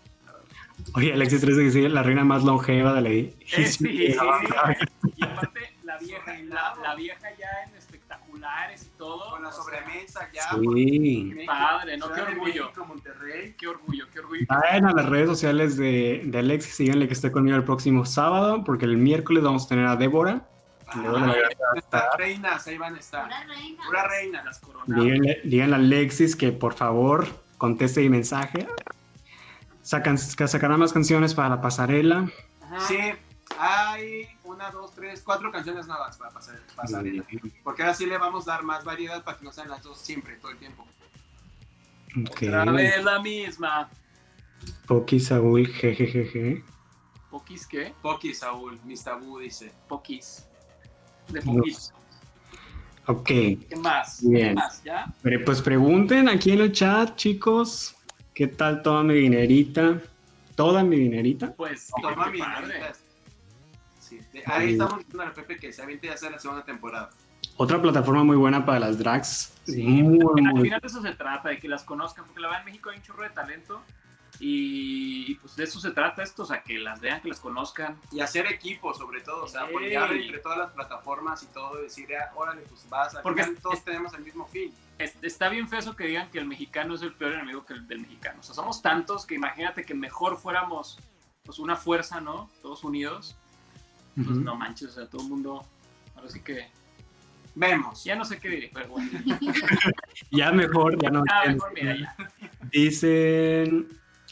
Oye, 0.95 1.14
Alexis 1.14 1.40
13 1.41 1.64
que 1.64 1.72
sigue 1.72 1.90
la 1.90 2.03
reina 2.03 2.24
más 2.24 2.44
longeva 2.44 2.94
de 2.94 3.02
la 3.02 3.10
Eh, 3.10 3.34
sí, 3.48 3.65
sí, 3.68 3.78
sí. 3.78 4.15
Y 5.15 5.24
aparte 5.24 5.74
la 5.84 5.98
vieja, 5.98 6.34
la, 6.44 6.76
la 6.82 6.95
vieja 6.95 7.28
ya 7.38 7.48
en 7.68 7.76
y 8.86 8.98
todo. 8.98 9.32
Con 9.32 9.44
la 9.44 9.52
sobremesa 9.52 10.30
ya. 10.34 10.44
Sí. 10.52 11.36
Padre, 11.45 11.98
¿no? 11.98 12.11
Qué 12.11 12.22
orgullo. 12.22 12.64
México, 12.65 12.86
Monterrey. 12.86 13.56
Qué 13.57 13.68
orgullo, 13.68 14.06
qué 14.11 14.20
orgullo. 14.20 14.45
Vayan 14.48 14.86
a 14.86 14.94
las 14.94 15.06
redes 15.07 15.28
sociales 15.28 15.78
de, 15.78 16.24
de 16.26 16.38
Alexis, 16.40 16.76
síganle 16.76 17.07
que 17.07 17.14
esté 17.14 17.32
conmigo 17.32 17.57
el 17.57 17.64
próximo 17.64 18.06
sábado, 18.06 18.64
porque 18.64 18.86
el 18.86 18.98
miércoles 18.98 19.44
vamos 19.44 19.65
a 19.65 19.70
tener 19.70 19.86
a 19.88 19.95
Débora. 19.95 20.48
Nuestras 20.95 22.18
reinas, 22.18 22.68
ahí 22.68 22.78
van 22.78 22.95
a 22.95 22.99
estar. 22.99 23.24
Pura 23.24 23.44
reina. 23.48 23.84
Pura 23.86 24.07
reina. 24.07 24.44
Las 24.44 24.60
coronas. 24.60 24.88
Díganle, 24.88 25.41
díganle 25.44 25.76
a 25.76 25.80
Alexis 25.80 26.36
que 26.36 26.52
por 26.52 26.74
favor 26.74 27.28
conteste 27.57 28.02
mi 28.02 28.10
mensaje. 28.10 28.68
Sacan, 29.82 30.18
sacarán 30.18 30.80
más 30.80 30.94
canciones 30.94 31.34
para 31.34 31.49
la 31.49 31.61
pasarela. 31.61 32.30
Ajá. 32.61 32.80
Sí, 32.82 32.98
hay 33.57 34.28
una, 34.64 34.72
dos, 34.72 34.94
tres, 34.94 35.22
cuatro 35.23 35.52
canciones 35.52 35.88
nada 35.88 36.07
más 36.07 36.18
para 36.18 36.31
pasar, 36.31 36.60
pasarela. 36.76 37.23
Porque 37.64 37.81
ahora 37.81 37.94
sí 37.94 38.06
le 38.06 38.18
vamos 38.18 38.48
a 38.48 38.52
dar 38.52 38.64
más 38.64 38.84
variedad 38.84 39.23
para 39.23 39.38
que 39.38 39.45
no 39.45 39.52
sean 39.52 39.69
las 39.69 39.84
dos 39.84 39.98
siempre, 39.98 40.35
todo 40.38 40.52
el 40.52 40.57
tiempo. 40.57 40.85
Ok. 42.30 42.44
Otra 42.44 42.65
vez 42.72 43.03
la 43.03 43.19
misma. 43.19 43.90
Poki 44.88 45.19
Saúl, 45.19 45.68
jejejeje. 45.68 46.64
¿Pokis 47.30 47.65
qué? 47.65 47.94
Poki, 48.02 48.34
Saúl, 48.34 48.80
Mis 48.85 49.03
Tabú 49.03 49.40
dice. 49.40 49.72
Pokis. 49.88 50.45
De 51.30 51.41
No. 51.44 51.53
Pokis. 51.53 51.91
Ok. 53.07 53.26
¿Qué 53.26 53.76
más? 53.81 54.22
Bien. 54.23 54.49
¿Qué 54.49 54.53
más? 54.53 54.84
¿Ya? 54.84 55.11
Pero, 55.22 55.44
Pues 55.44 55.61
pregunten 55.61 56.30
aquí 56.30 56.52
en 56.52 56.61
el 56.61 56.72
chat, 56.72 57.15
chicos. 57.15 57.95
¿Qué 58.34 58.48
tal 58.48 58.81
toda 58.84 59.03
mi 59.03 59.15
dinerita? 59.15 59.99
¿Toda 60.56 60.84
mi 60.84 60.98
dinerita? 60.98 61.53
Pues, 61.53 61.91
Toma 62.02 62.26
qué 62.26 62.31
mis 62.31 63.02
Sí, 64.34 64.41
ahí 64.45 64.72
estamos 64.73 64.97
diciendo 64.99 65.23
a 65.23 65.34
Pepe 65.34 65.57
que 65.57 65.72
se 65.72 65.81
aviente 65.81 66.07
ya 66.07 66.14
hacer 66.14 66.31
la 66.31 66.39
segunda 66.39 66.65
temporada. 66.65 67.10
Otra 67.55 67.81
plataforma 67.81 68.23
muy 68.23 68.35
buena 68.35 68.65
para 68.65 68.80
las 68.80 68.97
drags. 68.97 69.53
Sí, 69.65 69.84
muy, 70.03 70.19
al 70.45 70.61
final 70.61 70.81
de 70.81 70.88
eso 70.88 71.01
se 71.01 71.14
trata, 71.14 71.49
de 71.49 71.60
que 71.60 71.68
las 71.69 71.84
conozcan, 71.84 72.26
porque 72.26 72.41
la 72.41 72.47
verdad 72.47 72.61
en 72.61 72.65
México 72.65 72.89
hay 72.89 72.97
un 72.97 73.03
chorro 73.03 73.23
de 73.23 73.30
talento 73.30 73.81
y, 74.39 75.31
y, 75.31 75.35
pues 75.35 75.55
de 75.55 75.64
eso 75.65 75.80
se 75.80 75.91
trata 75.91 76.23
esto, 76.23 76.43
o 76.43 76.45
sea, 76.45 76.64
que 76.64 76.80
las 76.80 76.99
vean, 76.99 77.22
que 77.22 77.30
las 77.30 77.39
conozcan. 77.39 77.99
Y 78.11 78.22
hacer 78.22 78.47
equipo, 78.47 78.93
sobre 78.93 79.22
todo, 79.22 79.43
o 79.43 79.47
sea, 79.47 79.61
Ey. 79.65 79.69
apoyar 79.69 80.11
entre 80.14 80.39
todas 80.39 80.57
las 80.57 80.72
plataformas 80.72 81.43
y 81.43 81.45
todo, 81.47 81.81
decir, 81.81 82.07
ah, 82.15 82.31
órale, 82.35 82.61
pues 82.61 82.88
vas, 82.89 83.15
Porque 83.22 83.41
es- 83.41 83.61
todos 83.61 83.76
es- 83.77 83.84
tenemos 83.84 84.14
el 84.15 84.23
mismo 84.23 84.47
fin. 84.47 84.73
Es- 84.97 85.15
está 85.22 85.49
bien 85.49 85.68
feo 85.69 85.80
eso 85.80 85.95
que 85.95 86.05
digan 86.07 86.31
que 86.31 86.39
el 86.39 86.47
mexicano 86.47 86.95
es 86.95 87.03
el 87.03 87.14
peor 87.14 87.34
enemigo 87.34 87.65
que 87.65 87.73
el 87.73 87.88
del 87.88 87.99
mexicano. 88.01 88.39
O 88.39 88.43
sea, 88.43 88.55
somos 88.55 88.81
tantos 88.81 89.26
que 89.27 89.35
imagínate 89.35 89.85
que 89.85 89.93
mejor 89.93 90.38
fuéramos 90.38 90.97
pues 91.45 91.60
una 91.60 91.76
fuerza, 91.76 92.19
¿no? 92.22 92.49
Todos 92.61 92.84
unidos. 92.84 93.35
Pues 94.15 94.30
no 94.38 94.56
manches, 94.56 94.90
o 94.90 94.91
sea, 94.94 95.07
todo 95.10 95.23
el 95.23 95.30
mundo. 95.30 95.65
Ahora 96.15 96.30
sí 96.30 96.40
que. 96.41 96.68
Vemos. 97.56 98.03
Ya 98.03 98.15
no 98.15 98.26
sé 98.26 98.40
qué 98.40 98.49
diré, 98.49 98.72
pero 98.73 98.90
bueno. 98.90 99.10
Ya 100.31 100.52
mejor, 100.52 100.98
ya 101.02 101.10
no. 101.10 101.23
Ah, 101.30 101.44
mejor 101.48 101.73
mira 101.73 101.95
ya. 101.95 102.15
Dicen. 102.72 103.88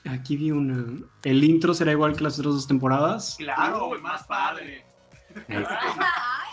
Aquí 0.09 0.35
vi 0.35 0.49
una. 0.51 0.85
¿El 1.23 1.43
intro 1.43 1.73
será 1.75 1.91
igual 1.91 2.15
que 2.15 2.23
las 2.23 2.39
otras 2.39 2.55
dos 2.55 2.67
temporadas? 2.67 3.35
Claro, 3.37 3.89
Uy, 3.89 4.01
más 4.01 4.23
padre. 4.23 4.83
Ahí 5.47 5.57
está. 5.61 5.79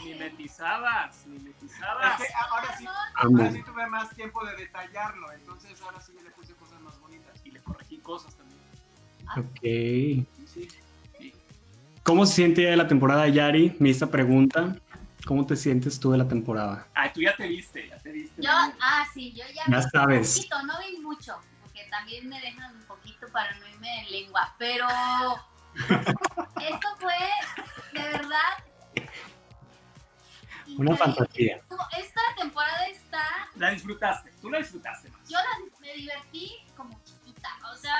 Ni 0.04 0.12
Ay, 0.12 0.18
metizadas, 0.18 1.26
ni 1.26 1.36
Es 1.36 1.42
metizadas. 1.42 2.18
que 2.20 2.26
ahora 2.34 2.76
sí, 2.78 2.86
ahora 3.16 3.50
sí 3.52 3.62
tuve 3.64 3.86
más 3.88 4.10
tiempo 4.14 4.44
de 4.46 4.54
detallarlo, 4.56 5.32
entonces 5.32 5.80
ahora 5.82 6.00
sí 6.00 6.12
le 6.22 6.30
puse 6.30 6.54
cosas 6.54 6.80
más 6.82 6.98
bonitas. 7.00 7.40
Y 7.44 7.50
le 7.50 7.60
corregí 7.60 7.98
cosas 7.98 8.36
también. 8.36 8.60
Ok. 9.36 10.28
¿Cómo 12.08 12.24
se 12.24 12.36
siente 12.36 12.62
ya 12.62 12.70
de 12.70 12.76
la 12.78 12.88
temporada, 12.88 13.28
Yari? 13.28 13.76
Me 13.80 13.90
hizo 13.90 14.10
pregunta. 14.10 14.74
¿Cómo 15.26 15.44
te 15.44 15.56
sientes 15.56 16.00
tú 16.00 16.10
de 16.10 16.16
la 16.16 16.26
temporada? 16.26 16.86
Ah, 16.94 17.12
tú 17.12 17.20
ya 17.20 17.36
te 17.36 17.46
viste, 17.46 17.86
ya 17.86 17.98
te 17.98 18.10
viste. 18.10 18.40
yo, 18.40 18.48
ah, 18.50 19.04
sí, 19.12 19.30
yo 19.32 19.44
ya. 19.54 19.62
Ya 19.68 19.76
vi 19.76 19.90
sabes. 19.92 20.28
Un 20.30 20.42
poquito, 20.42 20.62
no 20.62 20.72
vi 20.78 20.96
mucho, 21.02 21.36
porque 21.62 21.86
también 21.90 22.26
me 22.30 22.40
dejan 22.40 22.74
un 22.76 22.82
poquito 22.84 23.26
para 23.30 23.54
no 23.58 23.68
irme 23.68 24.00
en 24.06 24.10
lengua, 24.10 24.54
pero 24.58 24.86
esto 25.76 26.88
fue 26.98 27.14
de 27.92 28.00
verdad. 28.08 28.38
Una 30.78 30.92
increíble. 30.92 30.96
fantasía. 30.96 31.60
Esta 31.98 32.20
temporada 32.38 32.86
está 32.86 33.22
La 33.56 33.70
disfrutaste, 33.72 34.30
tú 34.40 34.48
la 34.48 34.58
disfrutaste 34.58 35.10
más. 35.10 35.28
yo 35.28 35.36
la- 35.36 35.78
me 35.80 35.92
divertí 35.92 36.52
como 36.74 36.98
chiquita. 37.04 37.50
O 37.70 37.76
sea, 37.76 37.94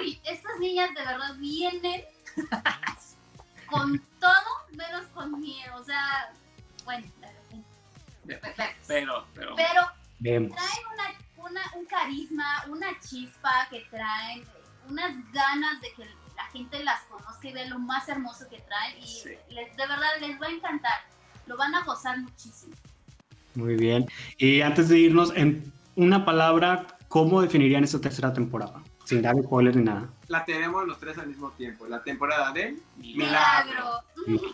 uy, 0.00 0.18
estas 0.24 0.58
niñas 0.60 0.88
de 0.94 1.04
verdad 1.04 1.34
vienen 1.36 2.02
con 3.66 3.98
todo 4.20 4.50
menos 4.76 5.06
con 5.14 5.40
miedo. 5.40 5.76
O 5.76 5.84
sea, 5.84 6.32
bueno, 6.84 7.06
de 7.20 7.26
repente. 7.32 7.68
Perfecto. 8.26 8.84
Pero, 8.86 9.26
pero. 9.34 9.54
Pero 9.56 9.80
Vemos. 10.20 10.52
traen 10.56 10.86
una, 10.92 11.48
una- 11.48 11.72
un 11.78 11.84
carisma, 11.86 12.64
una 12.68 12.86
chispa 13.00 13.66
que 13.70 13.80
traen, 13.90 14.44
unas 14.88 15.12
ganas 15.32 15.80
de 15.80 15.92
que 15.94 16.04
la 16.36 16.44
gente 16.52 16.82
las 16.84 17.00
conozca 17.04 17.48
y 17.48 17.52
vea 17.52 17.66
lo 17.66 17.78
más 17.78 18.08
hermoso 18.08 18.48
que 18.48 18.60
traen. 18.60 18.98
Y 18.98 19.06
Sí. 19.06 19.30
les- 19.50 19.76
de 19.76 19.86
verdad 19.86 20.08
les 20.20 20.40
va 20.40 20.46
a 20.46 20.50
encantar. 20.50 20.98
Lo 21.46 21.56
van 21.56 21.74
a 21.74 21.82
gozar 21.84 22.18
muchísimo. 22.20 22.74
Muy 23.54 23.76
bien. 23.76 24.06
Y 24.38 24.62
antes 24.62 24.88
de 24.88 24.98
irnos, 24.98 25.32
en 25.36 25.72
una 25.94 26.24
palabra, 26.24 26.86
¿cómo 27.08 27.40
definirían 27.42 27.84
esta 27.84 28.00
tercera 28.00 28.32
temporada? 28.32 28.82
Sin 29.04 29.20
dar 29.22 29.34
spoilers 29.42 29.76
ni 29.76 29.84
nada. 29.84 30.08
La 30.28 30.44
tenemos 30.44 30.86
los 30.86 30.98
tres 30.98 31.18
al 31.18 31.26
mismo 31.26 31.50
tiempo. 31.52 31.86
La 31.86 32.02
temporada 32.02 32.50
de 32.52 32.78
Milagro. 32.96 34.00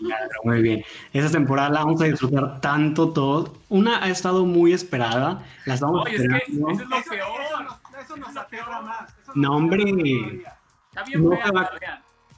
Claro, 0.00 0.28
muy 0.44 0.62
bien. 0.62 0.84
Esta 1.12 1.30
temporada 1.30 1.70
la 1.70 1.84
vamos 1.84 2.00
a 2.02 2.06
disfrutar 2.06 2.60
tanto 2.60 3.12
todos. 3.12 3.52
Una 3.68 4.02
ha 4.02 4.08
estado 4.08 4.44
muy 4.44 4.72
esperada. 4.72 5.44
La 5.66 5.74
estamos 5.74 6.04
Oye, 6.06 6.16
es 6.16 6.22
que 6.22 6.36
esperando. 6.36 6.70
eso 6.72 6.82
es 6.82 6.88
lo 6.88 6.96
Eso, 6.96 7.10
peor. 7.10 7.40
eso 7.40 7.62
nos, 7.62 7.76
eso 8.04 8.16
nos 8.16 8.36
aterra 8.36 8.80
más. 8.82 9.10
eso 9.10 9.26
nos 9.28 9.36
No, 9.36 9.56
hombre. 9.56 10.42
Está 10.88 11.04
bien 11.04 11.22
No 11.24 11.30
fea, 11.36 11.46
se 11.46 11.52
va-. 11.52 11.70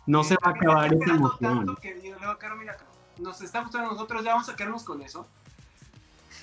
No 0.06 0.24
se 0.24 0.34
va 0.34 0.50
a 0.50 0.50
acabar 0.50 0.86
esa 0.86 0.94
Esperando 0.96 1.26
emoción. 1.28 1.66
tanto 1.66 1.80
que 1.80 2.14
luego, 2.18 2.38
Caro, 2.38 2.56
mira, 2.56 2.76
nos 3.18 3.40
está 3.40 3.62
gustando 3.62 3.88
a 3.88 3.92
nosotros, 3.92 4.22
ya 4.24 4.32
vamos 4.34 4.48
a 4.50 4.56
quedarnos 4.56 4.84
con 4.84 5.00
eso. 5.00 5.26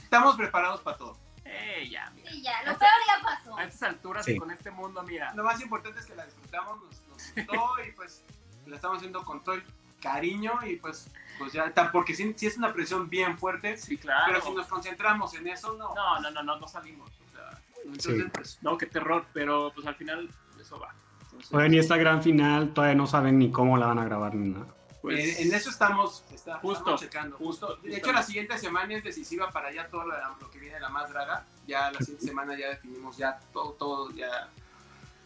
Estamos 0.03 0.35
preparados 0.37 0.81
para 0.81 0.97
todo. 0.97 1.17
Eh, 1.51 1.89
ya, 1.89 2.09
mira. 2.15 2.31
Sí, 2.31 2.41
ya, 2.41 2.59
lo 2.63 2.77
peor 2.77 2.91
ya 3.07 3.23
pasó. 3.23 3.57
A 3.57 3.63
estas 3.63 3.83
alturas 3.89 4.25
Sí. 4.25 4.33
y 4.33 4.37
con 4.37 4.51
este 4.51 4.69
mundo, 4.71 5.01
mira. 5.03 5.33
Lo 5.33 5.43
más 5.43 5.59
importante 5.61 5.99
es 5.99 6.05
que 6.05 6.15
la 6.15 6.25
disfrutamos, 6.25 6.77
nos, 6.83 7.01
nos 7.07 7.17
gustó 7.35 7.83
y 7.87 7.91
pues 7.93 8.23
la 8.67 8.75
estamos 8.75 8.97
haciendo 8.97 9.23
con 9.23 9.43
todo 9.43 9.55
el 9.55 9.63
cariño 10.01 10.53
y 10.65 10.75
pues, 10.77 11.09
pues 11.39 11.51
ya 11.53 11.73
porque 11.91 12.13
sí, 12.15 12.33
sí 12.37 12.47
es 12.47 12.57
una 12.57 12.71
presión 12.71 13.09
bien 13.09 13.37
fuerte, 13.37 13.77
Sí, 13.77 13.97
claro. 13.97 14.23
pero 14.27 14.41
si 14.41 14.51
nos 14.53 14.67
concentramos 14.67 15.33
en 15.33 15.47
eso, 15.47 15.73
no. 15.73 15.93
No, 15.95 16.19
no, 16.19 16.31
no, 16.31 16.43
no, 16.43 16.59
no 16.59 16.67
salimos. 16.67 17.09
O 17.09 17.31
sea, 17.31 17.59
Entonces, 17.83 18.23
Sí. 18.23 18.29
pues, 18.33 18.59
no, 18.61 18.77
qué 18.77 18.85
terror, 18.85 19.25
pero 19.33 19.71
pues 19.73 19.87
al 19.87 19.95
final 19.95 20.29
eso 20.59 20.79
va. 20.79 20.93
Entonces, 21.23 21.53
Oigan, 21.53 21.73
y 21.73 21.79
esta 21.79 21.97
gran 21.97 22.21
final 22.23 22.73
todavía 22.73 22.95
no 22.95 23.07
saben 23.07 23.39
ni 23.39 23.51
cómo 23.51 23.77
la 23.77 23.87
van 23.87 23.99
a 23.99 24.05
grabar 24.05 24.35
ni 24.35 24.49
nada. 24.49 24.67
Pues, 25.01 25.37
en, 25.39 25.47
en 25.47 25.53
eso 25.53 25.69
estamos, 25.69 26.23
está- 26.33 26.59
Justo, 26.59 26.79
estamos 26.79 27.01
checando. 27.01 27.37
justo, 27.37 27.75
De 27.77 27.97
hecho, 27.97 28.11
la 28.11 28.23
siguiente 28.23 28.57
semana 28.57 28.95
es 28.95 29.03
decisiva 29.03 29.51
para 29.51 29.71
ya 29.71 29.87
todo 29.87 30.05
lo, 30.05 30.15
lo 30.39 30.51
que 30.51 30.59
viene 30.59 30.75
de 30.75 30.81
la 30.81 30.89
más 30.89 31.09
draga. 31.09 31.45
Ya 31.67 31.91
la 31.91 31.99
siguiente 31.99 32.25
semana 32.25 32.57
ya 32.57 32.69
definimos 32.69 33.15
ya 33.17 33.39
todo, 33.53 33.73
todo, 33.73 34.11
ya 34.11 34.49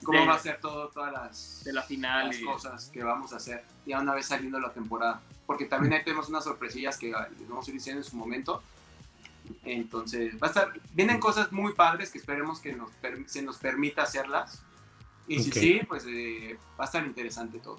cómo 0.03 0.19
De- 0.19 0.27
va 0.27 0.35
a 0.35 0.39
ser 0.39 0.59
todo, 0.59 0.89
todas 0.89 1.11
las, 1.13 1.63
de 1.63 1.73
la 1.73 1.81
final 1.83 2.27
las 2.27 2.39
y- 2.39 2.43
cosas 2.43 2.89
que 2.89 3.03
vamos 3.03 3.33
a 3.33 3.37
hacer 3.37 3.63
ya 3.85 3.99
una 3.99 4.13
vez 4.13 4.25
saliendo 4.27 4.59
la 4.59 4.71
temporada. 4.73 5.21
Porque 5.45 5.65
también 5.65 5.93
ahí 5.93 6.03
tenemos 6.03 6.29
unas 6.29 6.43
sorpresillas 6.43 6.97
que 6.97 7.07
les 7.07 7.49
vamos 7.49 7.67
a 7.67 7.69
ir 7.71 7.75
diciendo 7.75 8.01
en 8.01 8.09
su 8.09 8.15
momento. 8.15 8.61
Entonces, 9.65 10.35
va 10.41 10.47
a 10.47 10.49
estar, 10.49 10.73
vienen 10.93 11.19
cosas 11.19 11.51
muy 11.51 11.73
padres 11.73 12.11
que 12.11 12.17
esperemos 12.17 12.59
que 12.59 12.73
nos, 12.73 12.89
se 13.27 13.41
nos 13.41 13.57
permita 13.57 14.03
hacerlas. 14.03 14.61
Y 15.27 15.37
Ok. 15.37 15.43
si 15.43 15.51
sí, 15.51 15.81
pues 15.87 16.05
eh, 16.07 16.57
va 16.79 16.83
a 16.83 16.87
estar 16.87 17.05
interesante 17.05 17.59
todo. 17.59 17.77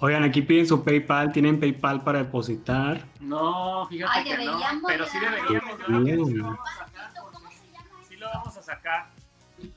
Oigan, 0.00 0.24
aquí 0.24 0.42
piden 0.42 0.66
su 0.66 0.82
PayPal. 0.84 1.32
¿Tienen 1.32 1.60
PayPal 1.60 2.02
para 2.02 2.18
depositar? 2.18 3.04
No, 3.20 3.86
fíjate 3.88 4.12
Ay, 4.14 4.24
que 4.24 4.44
no. 4.44 4.58
Pero 4.86 5.06
sí 5.06 5.18
de 5.18 5.26
deberíamos. 5.30 5.74
Creo 5.86 6.04
que 6.04 6.16
¿no? 6.16 6.26
sí 6.26 6.34
lo 6.34 6.44
vamos 6.44 6.66
a 6.66 6.72
sacar, 6.82 7.12
¿Cómo 7.14 7.30
porque- 7.40 7.56
se 7.56 7.72
llama 7.72 8.04
Sí 8.08 8.16
lo 8.16 8.26
vamos 8.28 8.56
a 8.56 8.62
sacar. 8.62 9.06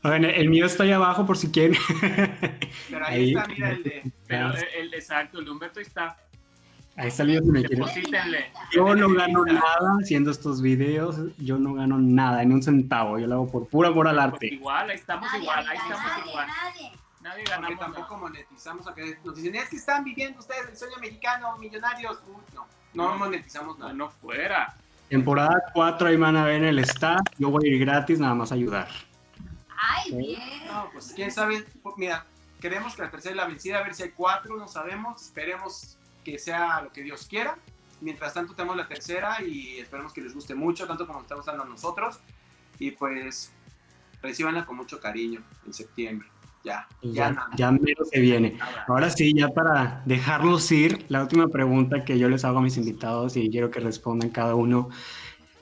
Oigan, 0.03 0.25
el 0.25 0.49
mío 0.49 0.65
está 0.65 0.83
ahí 0.83 0.91
abajo 0.91 1.25
por 1.27 1.37
si 1.37 1.51
quieren. 1.51 1.77
Pero 2.89 3.05
ahí, 3.05 3.15
Ahí. 3.15 3.29
está, 3.35 3.47
mira 3.47 3.69
el 3.69 3.83
de... 3.83 4.11
Pero 4.27 4.47
el, 4.53 4.63
el- 4.79 4.93
exacto, 4.95 5.37
el 5.39 5.45
de 5.45 5.51
Humberto 5.51 5.79
está. 5.79 6.17
Ahí 6.97 7.09
está 7.09 7.21
el 7.23 7.29
mío 7.29 7.41
si 7.43 7.51
me 7.51 7.59
quieren. 7.59 7.77
Deposítenle. 7.85 8.45
Yo 8.71 8.95
no 8.95 9.13
gano 9.13 9.45
nada 9.45 9.97
haciendo 10.01 10.31
estos 10.31 10.61
videos. 10.61 11.17
Yo 11.37 11.59
no 11.59 11.75
gano 11.75 11.99
nada, 11.99 12.43
ni 12.43 12.53
un 12.55 12.63
centavo. 12.63 13.19
Yo 13.19 13.27
lo 13.27 13.35
hago 13.35 13.51
por 13.51 13.67
puro 13.67 13.89
amor 13.89 14.07
al 14.07 14.15
Pues 14.15 14.33
arte. 14.33 14.47
igual, 14.47 14.89
ahí 14.89 14.95
estamos 14.95 15.27
Nadie, 15.31 15.43
igual, 15.43 15.67
ahí 15.67 15.77
estamos 15.77 16.03
nadie, 16.03 16.31
igual. 16.31 16.47
nadie. 16.47 16.91
Nadie 17.25 17.43
Porque 17.43 17.49
ganamos. 17.49 17.79
tampoco 17.79 18.15
nada. 18.15 18.17
monetizamos, 18.29 18.85
aunque 18.87 19.17
nos 19.23 19.35
dicen, 19.35 19.55
es 19.55 19.67
que 19.69 19.75
están 19.77 20.03
viviendo 20.03 20.39
ustedes 20.39 20.69
el 20.69 20.77
sueño 20.77 20.97
mexicano, 21.01 21.57
millonarios. 21.57 22.19
Uy, 22.27 22.35
no, 22.53 22.67
no 22.93 23.11
No. 23.11 23.17
monetizamos 23.17 23.79
nada. 23.79 23.93
No 23.93 24.09
fuera. 24.11 24.75
Temporada 25.09 25.63
4, 25.73 26.07
ahí 26.07 26.17
van 26.17 26.37
a 26.37 26.45
ver 26.45 26.55
en 26.57 26.65
el 26.65 26.79
staff. 26.79 27.19
Yo 27.39 27.49
voy 27.49 27.65
a 27.67 27.73
ir 27.73 27.79
gratis, 27.79 28.19
nada 28.19 28.35
más 28.35 28.51
a 28.51 28.55
ayudar. 28.55 28.87
Ay, 29.75 30.11
bien. 30.15 30.67
No, 30.67 30.89
pues 30.93 31.13
quién 31.15 31.31
sabe, 31.31 31.65
Pues, 31.81 31.95
mira, 31.97 32.25
queremos 32.61 32.95
que 32.95 33.01
la 33.01 33.09
tercera 33.11 33.31
es 33.31 33.37
la 33.37 33.45
vencida, 33.47 33.79
a 33.79 33.83
ver 33.83 33.95
si 33.95 34.03
hay 34.03 34.11
cuatro, 34.11 34.55
no 34.57 34.67
sabemos, 34.67 35.21
esperemos 35.21 35.97
que 36.23 36.37
sea 36.39 36.81
lo 36.81 36.91
que 36.91 37.01
Dios 37.01 37.25
quiera. 37.27 37.57
Mientras 38.01 38.33
tanto 38.35 38.53
tenemos 38.53 38.77
la 38.77 38.87
tercera 38.87 39.41
y 39.41 39.79
esperemos 39.79 40.13
que 40.13 40.21
les 40.21 40.33
guste 40.33 40.53
mucho, 40.53 40.85
tanto 40.87 41.05
como 41.07 41.19
nos 41.19 41.25
está 41.25 41.35
gustando 41.35 41.63
a 41.63 41.65
nosotros. 41.65 42.19
Y 42.77 42.91
pues 42.91 43.51
recibanla 44.21 44.65
con 44.65 44.75
mucho 44.75 44.99
cariño 44.99 45.41
en 45.65 45.73
septiembre. 45.73 46.27
Ya, 46.65 46.87
ya, 47.03 47.11
ya, 47.11 47.47
ya 47.55 47.71
mero 47.71 48.03
se 48.11 48.19
viene. 48.19 48.57
Ahora 48.87 49.11
sí, 49.11 49.33
ya 49.35 49.49
para 49.49 50.01
dejarlos 50.05 50.71
ir, 50.71 51.05
la 51.09 51.21
última 51.21 51.47
pregunta 51.47 52.03
que 52.03 52.17
yo 52.17 52.27
les 52.27 52.43
hago 52.43 52.57
a 52.57 52.61
mis 52.61 52.77
invitados 52.77 53.37
y 53.37 53.49
quiero 53.51 53.69
que 53.69 53.79
respondan 53.79 54.31
cada 54.31 54.55
uno. 54.55 54.89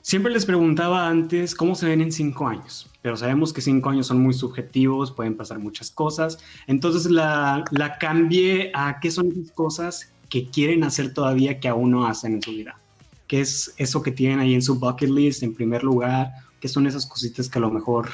Siempre 0.00 0.32
les 0.32 0.46
preguntaba 0.46 1.06
antes 1.08 1.54
cómo 1.54 1.74
se 1.74 1.86
ven 1.86 2.00
en 2.00 2.10
cinco 2.10 2.48
años, 2.48 2.90
pero 3.02 3.16
sabemos 3.16 3.52
que 3.52 3.60
cinco 3.60 3.90
años 3.90 4.06
son 4.06 4.22
muy 4.22 4.32
subjetivos, 4.32 5.12
pueden 5.12 5.36
pasar 5.36 5.58
muchas 5.58 5.90
cosas. 5.90 6.38
Entonces 6.66 7.10
la, 7.10 7.64
la 7.70 7.98
cambié 7.98 8.70
a 8.74 8.98
qué 9.00 9.10
son 9.10 9.30
esas 9.30 9.50
cosas 9.52 10.10
que 10.30 10.48
quieren 10.48 10.84
hacer 10.84 11.12
todavía 11.12 11.60
que 11.60 11.68
aún 11.68 11.90
no 11.90 12.06
hacen 12.06 12.34
en 12.34 12.42
su 12.42 12.50
vida. 12.52 12.78
¿Qué 13.26 13.40
es 13.40 13.74
eso 13.76 14.02
que 14.02 14.10
tienen 14.10 14.40
ahí 14.40 14.54
en 14.54 14.62
su 14.62 14.78
bucket 14.78 15.10
list 15.10 15.42
en 15.42 15.54
primer 15.54 15.84
lugar? 15.84 16.30
¿Qué 16.60 16.68
son 16.68 16.86
esas 16.86 17.06
cositas 17.06 17.48
que 17.48 17.58
a 17.58 17.62
lo 17.62 17.70
mejor 17.70 18.10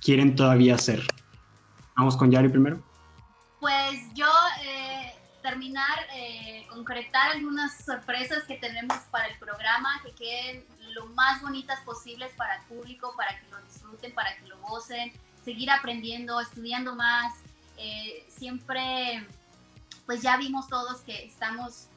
quieren 0.00 0.34
todavía 0.34 0.74
hacer? 0.74 1.02
Vamos 1.96 2.16
con 2.16 2.30
Yari 2.30 2.48
primero. 2.48 2.82
Pues 3.60 4.00
yo 4.14 4.30
eh, 4.62 5.14
terminar, 5.42 6.06
eh, 6.14 6.66
concretar 6.70 7.32
algunas 7.32 7.76
sorpresas 7.84 8.44
que 8.44 8.56
tenemos 8.56 8.96
para 9.10 9.26
el 9.26 9.38
programa, 9.38 10.00
que 10.02 10.12
queden 10.12 10.64
lo 10.94 11.06
más 11.06 11.42
bonitas 11.42 11.80
posibles 11.80 12.32
para 12.36 12.56
el 12.56 12.62
público, 12.62 13.14
para 13.16 13.38
que 13.38 13.46
lo 13.50 13.60
disfruten, 13.62 14.12
para 14.14 14.36
que 14.36 14.46
lo 14.46 14.58
gocen, 14.58 15.12
seguir 15.44 15.70
aprendiendo, 15.70 16.40
estudiando 16.40 16.94
más. 16.94 17.34
Eh, 17.76 18.26
siempre, 18.28 19.26
pues 20.06 20.22
ya 20.22 20.36
vimos 20.36 20.68
todos 20.68 21.00
que 21.02 21.24
estamos 21.24 21.88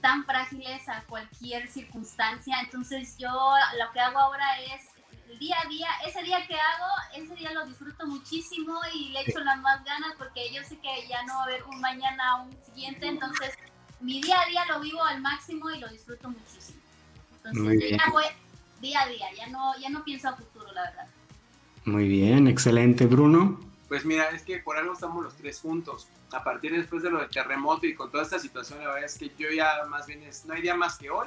tan 0.00 0.24
frágiles 0.24 0.88
a 0.88 1.02
cualquier 1.02 1.68
circunstancia, 1.68 2.56
entonces 2.62 3.16
yo 3.18 3.30
lo 3.78 3.92
que 3.92 4.00
hago 4.00 4.18
ahora 4.18 4.60
es 4.60 4.89
el 5.30 5.38
día 5.38 5.56
a 5.64 5.68
día, 5.68 5.88
ese 6.06 6.22
día 6.22 6.46
que 6.46 6.54
hago, 6.54 6.88
ese 7.16 7.34
día 7.36 7.52
lo 7.52 7.66
disfruto 7.66 8.06
muchísimo 8.06 8.80
y 8.94 9.10
le 9.10 9.20
echo 9.22 9.40
las 9.40 9.58
más 9.60 9.84
ganas 9.84 10.14
porque 10.18 10.52
yo 10.52 10.62
sé 10.64 10.78
que 10.78 11.08
ya 11.08 11.22
no 11.24 11.34
va 11.34 11.40
a 11.40 11.44
haber 11.44 11.62
un 11.64 11.80
mañana 11.80 12.36
o 12.36 12.42
un 12.44 12.56
siguiente, 12.64 13.06
entonces 13.06 13.54
mi 14.00 14.20
día 14.20 14.40
a 14.40 14.46
día 14.46 14.64
lo 14.66 14.80
vivo 14.80 15.02
al 15.04 15.20
máximo 15.20 15.70
y 15.70 15.78
lo 15.78 15.88
disfruto 15.88 16.30
muchísimo. 16.30 16.80
Entonces 17.44 17.90
ya 17.90 18.10
voy 18.10 18.24
día 18.80 19.02
a 19.02 19.08
día, 19.08 19.26
ya 19.36 19.46
no, 19.48 19.78
ya 19.78 19.90
no 19.90 20.02
pienso 20.04 20.28
a 20.28 20.36
futuro, 20.36 20.72
la 20.72 20.82
verdad. 20.82 21.06
Muy 21.84 22.08
bien, 22.08 22.46
excelente, 22.46 23.06
Bruno. 23.06 23.60
Pues 23.88 24.04
mira, 24.04 24.30
es 24.30 24.42
que 24.42 24.58
por 24.58 24.76
algo 24.76 24.92
estamos 24.92 25.22
los 25.22 25.34
tres 25.34 25.60
juntos. 25.60 26.08
A 26.32 26.44
partir 26.44 26.72
después 26.72 27.02
de 27.02 27.10
lo 27.10 27.20
del 27.20 27.28
terremoto 27.28 27.86
y 27.86 27.94
con 27.94 28.10
toda 28.10 28.22
esta 28.22 28.38
situación, 28.38 28.78
la 28.78 28.86
verdad 28.86 29.04
es 29.04 29.18
que 29.18 29.32
yo 29.36 29.50
ya 29.50 29.84
más 29.88 30.06
bien 30.06 30.22
es, 30.22 30.44
no 30.44 30.54
hay 30.54 30.62
día 30.62 30.74
más 30.74 30.96
que 30.96 31.10
hoy. 31.10 31.26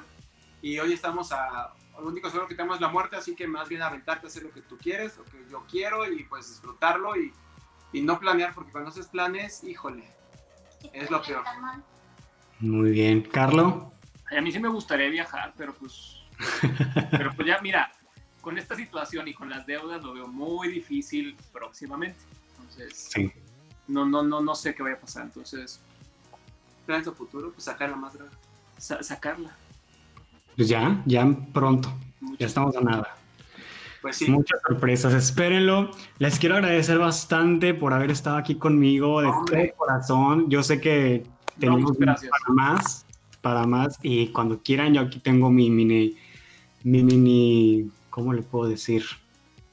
Y 0.61 0.79
hoy 0.79 0.93
estamos 0.93 1.31
a, 1.33 1.73
lo 1.99 2.07
único 2.07 2.29
seguro 2.29 2.47
que 2.47 2.55
tenemos 2.55 2.77
es 2.77 2.81
la 2.81 2.89
muerte, 2.89 3.15
así 3.15 3.35
que 3.35 3.47
más 3.47 3.69
bien 3.69 3.81
aventarte 3.81 4.25
a 4.25 4.29
hacer 4.29 4.43
lo 4.43 4.51
que 4.51 4.61
tú 4.61 4.77
quieres, 4.77 5.17
lo 5.17 5.25
que 5.25 5.45
yo 5.49 5.63
quiero 5.69 6.11
y 6.11 6.23
pues 6.23 6.49
disfrutarlo 6.49 7.15
y, 7.15 7.31
y 7.91 8.01
no 8.01 8.19
planear, 8.19 8.53
porque 8.53 8.71
cuando 8.71 8.89
haces 8.89 9.07
planes, 9.07 9.63
híjole, 9.63 10.03
es 10.91 11.09
lo 11.09 11.21
peor. 11.21 11.43
Muy 12.59 12.91
bien, 12.91 13.21
Carlo. 13.21 13.93
A 14.35 14.41
mí 14.41 14.51
sí 14.51 14.59
me 14.59 14.69
gustaría 14.69 15.09
viajar, 15.09 15.53
pero 15.55 15.73
pues, 15.73 16.17
pero 17.11 17.31
pues 17.35 17.47
ya 17.47 17.59
mira, 17.61 17.91
con 18.41 18.57
esta 18.57 18.75
situación 18.75 19.27
y 19.27 19.33
con 19.33 19.49
las 19.49 19.65
deudas 19.65 20.03
lo 20.03 20.13
veo 20.13 20.27
muy 20.27 20.67
difícil 20.69 21.37
próximamente. 21.51 22.19
Entonces, 22.57 23.09
sí. 23.11 23.31
no, 23.87 24.05
no, 24.05 24.23
no, 24.23 24.41
no 24.41 24.55
sé 24.55 24.73
qué 24.73 24.81
vaya 24.81 24.95
a 24.95 24.99
pasar. 24.99 25.23
Entonces, 25.23 25.79
planes 26.85 27.07
a 27.07 27.11
futuro, 27.11 27.51
pues 27.51 27.65
sacarla 27.65 27.95
más 27.95 28.15
grande. 28.15 28.35
Sa 28.77 29.03
sacarla. 29.03 29.55
Pues 30.55 30.67
ya, 30.69 31.01
ya 31.05 31.27
pronto. 31.53 31.91
Ya 32.39 32.47
estamos 32.47 32.75
a 32.75 32.81
nada. 32.81 33.15
Pues 34.01 34.17
sí. 34.17 34.29
Muchas 34.29 34.59
sorpresas, 34.67 35.13
espérenlo. 35.13 35.91
Les 36.19 36.37
quiero 36.37 36.55
agradecer 36.55 36.97
bastante 36.97 37.73
por 37.73 37.93
haber 37.93 38.11
estado 38.11 38.37
aquí 38.37 38.55
conmigo 38.55 39.21
de 39.21 39.27
todo 39.27 39.77
corazón. 39.77 40.49
Yo 40.49 40.61
sé 40.61 40.81
que 40.81 41.23
tenemos 41.57 41.97
No, 41.97 42.05
para 42.05 42.23
más, 42.49 43.05
para 43.41 43.65
más. 43.65 43.97
Y 44.01 44.27
cuando 44.27 44.59
quieran, 44.61 44.93
yo 44.93 45.01
aquí 45.01 45.19
tengo 45.19 45.49
mi 45.49 45.69
mini, 45.69 46.17
mi 46.83 47.01
mini, 47.03 47.89
¿cómo 48.09 48.33
le 48.33 48.41
puedo 48.41 48.69
decir? 48.69 49.03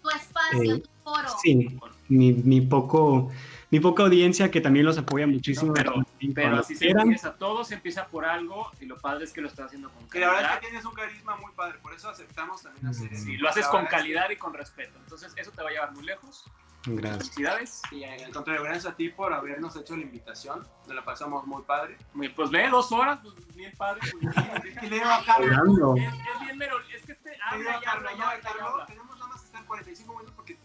Tu 0.02 0.10
espacio, 0.10 0.76
Eh, 0.76 0.78
tu 0.78 0.88
foro. 1.02 1.28
Sí, 1.42 1.76
mi, 2.08 2.32
mi 2.32 2.60
poco, 2.60 3.30
mi 3.70 3.78
poca 3.80 4.02
audiencia 4.02 4.50
que 4.50 4.60
también 4.60 4.84
los 4.84 4.98
apoya 4.98 5.26
muchísimo. 5.26 5.72
Pero- 5.72 5.94
Pero 6.34 6.56
así 6.58 6.74
se 6.74 6.84
quieran. 6.86 7.02
empieza, 7.02 7.34
todo 7.36 7.64
se 7.64 7.74
empieza 7.74 8.06
por 8.08 8.24
algo 8.24 8.70
y 8.80 8.86
lo 8.86 8.98
padre 8.98 9.24
es 9.24 9.32
que 9.32 9.40
lo 9.40 9.48
estás 9.48 9.66
haciendo 9.66 9.90
con 9.90 10.08
Que 10.08 10.18
la 10.20 10.26
verdad 10.26 10.40
es 10.42 10.46
calidad. 10.48 10.60
que 10.60 10.66
tienes 10.68 10.84
un 10.84 10.94
carisma 10.94 11.36
muy 11.36 11.52
padre, 11.52 11.78
por 11.78 11.94
eso 11.94 12.08
aceptamos 12.08 12.62
también 12.62 12.86
hacer 12.88 13.12
eso. 13.12 13.24
Sí, 13.24 13.36
lo 13.36 13.48
haces 13.48 13.66
con 13.68 13.86
calidad 13.86 14.28
y 14.30 14.36
con 14.36 14.52
respeto. 14.54 14.98
Entonces, 14.98 15.32
eso 15.36 15.50
te 15.52 15.62
va 15.62 15.68
a 15.68 15.72
llevar 15.72 15.92
muy 15.92 16.04
lejos. 16.04 16.44
Gracias. 16.86 17.24
Felicidades. 17.34 17.82
Y 17.90 18.04
eh, 18.04 18.24
al 18.24 18.32
contrario, 18.32 18.62
gracias 18.62 18.86
a 18.86 18.96
ti 18.96 19.10
por 19.10 19.34
habernos 19.34 19.76
hecho 19.76 19.94
la 19.96 20.02
invitación. 20.02 20.66
Nos 20.86 20.96
la 20.96 21.04
pasamos 21.04 21.46
muy 21.46 21.62
padre. 21.62 21.98
Muy- 22.14 22.30
Pues 22.30 22.50
ve 22.50 22.68
dos 22.70 22.90
horas, 22.90 23.18
pues 23.22 23.34
bien 23.54 23.72
padre. 23.76 24.00
Pues, 24.20 24.34
Es 24.64 24.78
que 24.78 24.88
le 24.88 24.96
digo 24.96 25.10
a 25.10 25.22
Carlos, 25.24 25.50
es, 25.98 26.04
es 26.06 26.40
bien 26.40 26.56
mero, 26.58 26.76
es 26.94 27.04
que 27.04 27.12
este 27.12 27.36
habla 27.50 27.80
y 27.82 27.86
habla 27.86 28.12
y 28.12 28.20
habla 28.20 28.40
y 28.42 28.60
habla. 28.62 28.86
tenemos 28.86 29.14
nada 29.18 29.28
más 29.28 29.40
que 29.42 29.46
estar 29.46 29.64
45 29.66 30.12
minutos 30.14 30.32
porque 30.34 30.56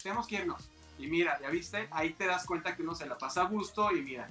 tenemos 0.00 0.26
que 0.28 0.36
irnos. 0.36 0.70
Y 0.98 1.06
mira, 1.08 1.38
ya 1.40 1.50
viste, 1.50 1.88
ahí 1.90 2.10
te 2.12 2.26
das 2.26 2.44
cuenta 2.46 2.74
que 2.76 2.82
uno 2.82 2.94
se 2.94 3.06
la 3.06 3.18
pasa 3.18 3.42
a 3.42 3.44
gusto 3.44 3.94
y 3.94 4.00
mira, 4.02 4.28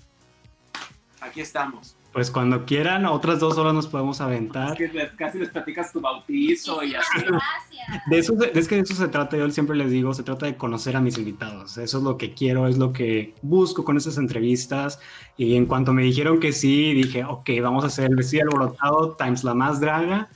aquí 1.21 1.41
estamos. 1.41 1.95
Pues 2.11 2.29
cuando 2.29 2.63
quieran, 2.65 3.05
otras 3.07 3.39
dos 3.39 3.57
horas 3.57 3.73
nos 3.73 3.87
podemos 3.87 4.21
aventar. 4.21 4.73
Es 4.73 4.77
que 4.91 4.97
les- 4.99 5.11
casi 5.13 5.39
les 5.39 5.49
platicas 5.49 5.91
tu 5.91 5.99
bautizo 5.99 6.83
y 6.83 6.93
así. 6.93 7.07
Gracias. 7.17 8.03
De 8.07 8.19
eso, 8.19 8.35
es 8.53 8.67
que 8.67 8.75
de 8.75 8.81
eso 8.81 8.93
se 8.93 9.07
trata, 9.07 9.35
yo 9.35 9.49
siempre 9.49 9.75
les 9.75 9.89
digo, 9.89 10.13
se 10.13 10.21
trata 10.21 10.45
de 10.45 10.55
conocer 10.55 10.95
a 10.95 11.01
mis 11.01 11.17
invitados. 11.17 11.77
Eso 11.79 11.97
es 11.97 12.03
lo 12.03 12.17
que 12.17 12.33
quiero, 12.35 12.67
es 12.67 12.77
lo 12.77 12.93
que 12.93 13.33
busco 13.41 13.83
con 13.83 13.97
esas 13.97 14.17
entrevistas. 14.17 14.99
Y 15.37 15.55
en 15.55 15.65
cuanto 15.65 15.91
me 15.91 16.03
dijeron 16.03 16.39
que 16.39 16.53
sí, 16.53 16.93
dije, 16.93 17.23
ok, 17.25 17.49
vamos 17.63 17.83
a 17.83 17.87
hacer 17.87 18.05
el 18.11 18.15
vestido 18.15 18.43
alborotado 18.43 19.15
times 19.15 19.43
la 19.43 19.55
más 19.55 19.79
draga. 19.79 20.29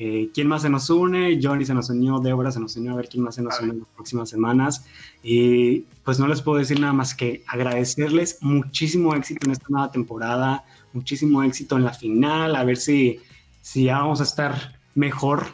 Eh, 0.00 0.30
¿Quién 0.32 0.46
más 0.46 0.62
se 0.62 0.70
nos 0.70 0.88
une? 0.90 1.40
Johnny 1.42 1.64
se 1.64 1.74
nos 1.74 1.90
unió, 1.90 2.20
Débora 2.20 2.52
se 2.52 2.60
nos 2.60 2.76
unió, 2.76 2.92
a 2.92 2.96
ver 2.96 3.08
quién 3.08 3.24
más 3.24 3.34
se 3.34 3.42
nos 3.42 3.58
une 3.60 3.72
en 3.72 3.78
las 3.80 3.88
próximas 3.88 4.30
semanas. 4.30 4.86
Y 5.24 5.80
pues 6.04 6.20
no 6.20 6.28
les 6.28 6.40
puedo 6.40 6.58
decir 6.58 6.78
nada 6.78 6.92
más 6.92 7.16
que 7.16 7.42
agradecerles 7.48 8.38
muchísimo 8.40 9.14
éxito 9.16 9.46
en 9.46 9.52
esta 9.52 9.66
nueva 9.68 9.90
temporada, 9.90 10.64
muchísimo 10.92 11.42
éxito 11.42 11.76
en 11.76 11.84
la 11.84 11.92
final, 11.92 12.54
a 12.54 12.62
ver 12.62 12.76
si, 12.76 13.18
si 13.60 13.84
ya 13.84 13.98
vamos 13.98 14.20
a 14.20 14.24
estar 14.24 14.78
mejor 14.94 15.46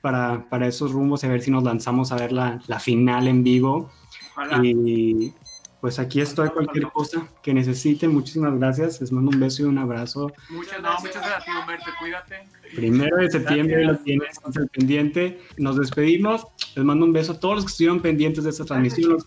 para, 0.00 0.48
para 0.48 0.66
esos 0.66 0.90
rumbos 0.90 1.22
y 1.22 1.26
a 1.26 1.30
ver 1.30 1.42
si 1.42 1.52
nos 1.52 1.62
lanzamos 1.62 2.10
a 2.10 2.16
ver 2.16 2.32
la, 2.32 2.60
la 2.66 2.80
final 2.80 3.28
en 3.28 3.44
vivo. 3.44 3.90
Ojalá. 4.32 4.60
Y 4.66 5.32
pues 5.80 5.98
aquí 6.00 6.20
estoy, 6.20 6.48
cualquier 6.48 6.90
cosa 6.90 7.28
que 7.42 7.54
necesiten. 7.54 8.12
Muchísimas 8.12 8.58
gracias. 8.58 9.00
Les 9.00 9.12
mando 9.12 9.30
un 9.30 9.38
beso 9.38 9.62
y 9.62 9.66
un 9.66 9.78
abrazo. 9.78 10.32
Muchas, 10.50 10.82
no, 10.82 10.90
muchas 11.00 11.24
gracias, 11.24 11.56
Humberto. 11.56 11.86
Cuídate. 12.00 12.48
Primero 12.74 13.16
de 13.16 13.30
septiembre 13.30 13.84
lo 13.84 13.96
tienes 13.98 14.38
al 14.42 14.68
pendiente. 14.68 15.40
Nos 15.56 15.76
despedimos. 15.76 16.46
Les 16.74 16.84
mando 16.84 17.06
un 17.06 17.12
beso 17.12 17.32
a 17.32 17.40
todos 17.40 17.56
los 17.56 17.64
que 17.64 17.70
estuvieron 17.70 18.00
pendientes 18.00 18.42
de 18.42 18.50
esta 18.50 18.64
transmisión, 18.64 19.12
los, 19.12 19.26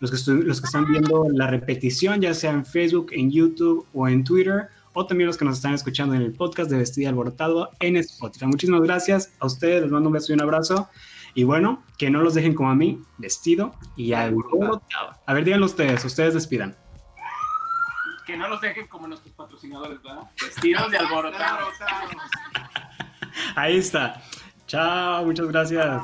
los 0.00 0.10
que, 0.10 0.32
los 0.32 0.60
que 0.60 0.66
están 0.66 0.90
viendo 0.90 1.26
la 1.32 1.46
repetición, 1.48 2.20
ya 2.20 2.32
sea 2.32 2.52
en 2.52 2.64
Facebook, 2.64 3.08
en 3.12 3.30
YouTube 3.30 3.86
o 3.92 4.08
en 4.08 4.24
Twitter, 4.24 4.68
o 4.94 5.06
también 5.06 5.26
los 5.26 5.36
que 5.36 5.44
nos 5.44 5.58
están 5.58 5.74
escuchando 5.74 6.14
en 6.14 6.22
el 6.22 6.32
podcast 6.32 6.70
de 6.70 6.78
Vestida 6.78 7.10
Alborotado 7.10 7.70
en 7.78 7.96
Spotify. 7.98 8.46
Muchísimas 8.46 8.80
gracias 8.80 9.32
a 9.38 9.46
ustedes. 9.46 9.82
Les 9.82 9.90
mando 9.90 10.08
un 10.08 10.14
beso 10.14 10.32
y 10.32 10.34
un 10.34 10.42
abrazo. 10.42 10.88
Y 11.34 11.44
bueno, 11.44 11.82
que 11.98 12.10
no 12.10 12.22
los 12.22 12.34
dejen 12.34 12.54
como 12.54 12.70
a 12.70 12.74
mí, 12.74 13.00
vestido 13.18 13.74
y 13.96 14.12
alborotado. 14.12 14.82
A 15.26 15.34
ver, 15.34 15.44
díganlo 15.44 15.66
ustedes. 15.66 16.04
Ustedes 16.04 16.34
despidan. 16.34 16.76
Que 18.26 18.36
no 18.36 18.48
los 18.48 18.60
dejen 18.60 18.86
como 18.88 19.08
nuestros 19.08 19.34
patrocinadores, 19.34 20.02
¿verdad? 20.02 20.30
Vestidos 20.40 20.90
de 20.90 20.98
alborotados. 20.98 21.74
Ahí 23.56 23.78
está. 23.78 24.22
Chao, 24.66 25.24
muchas 25.24 25.48
gracias. 25.48 26.02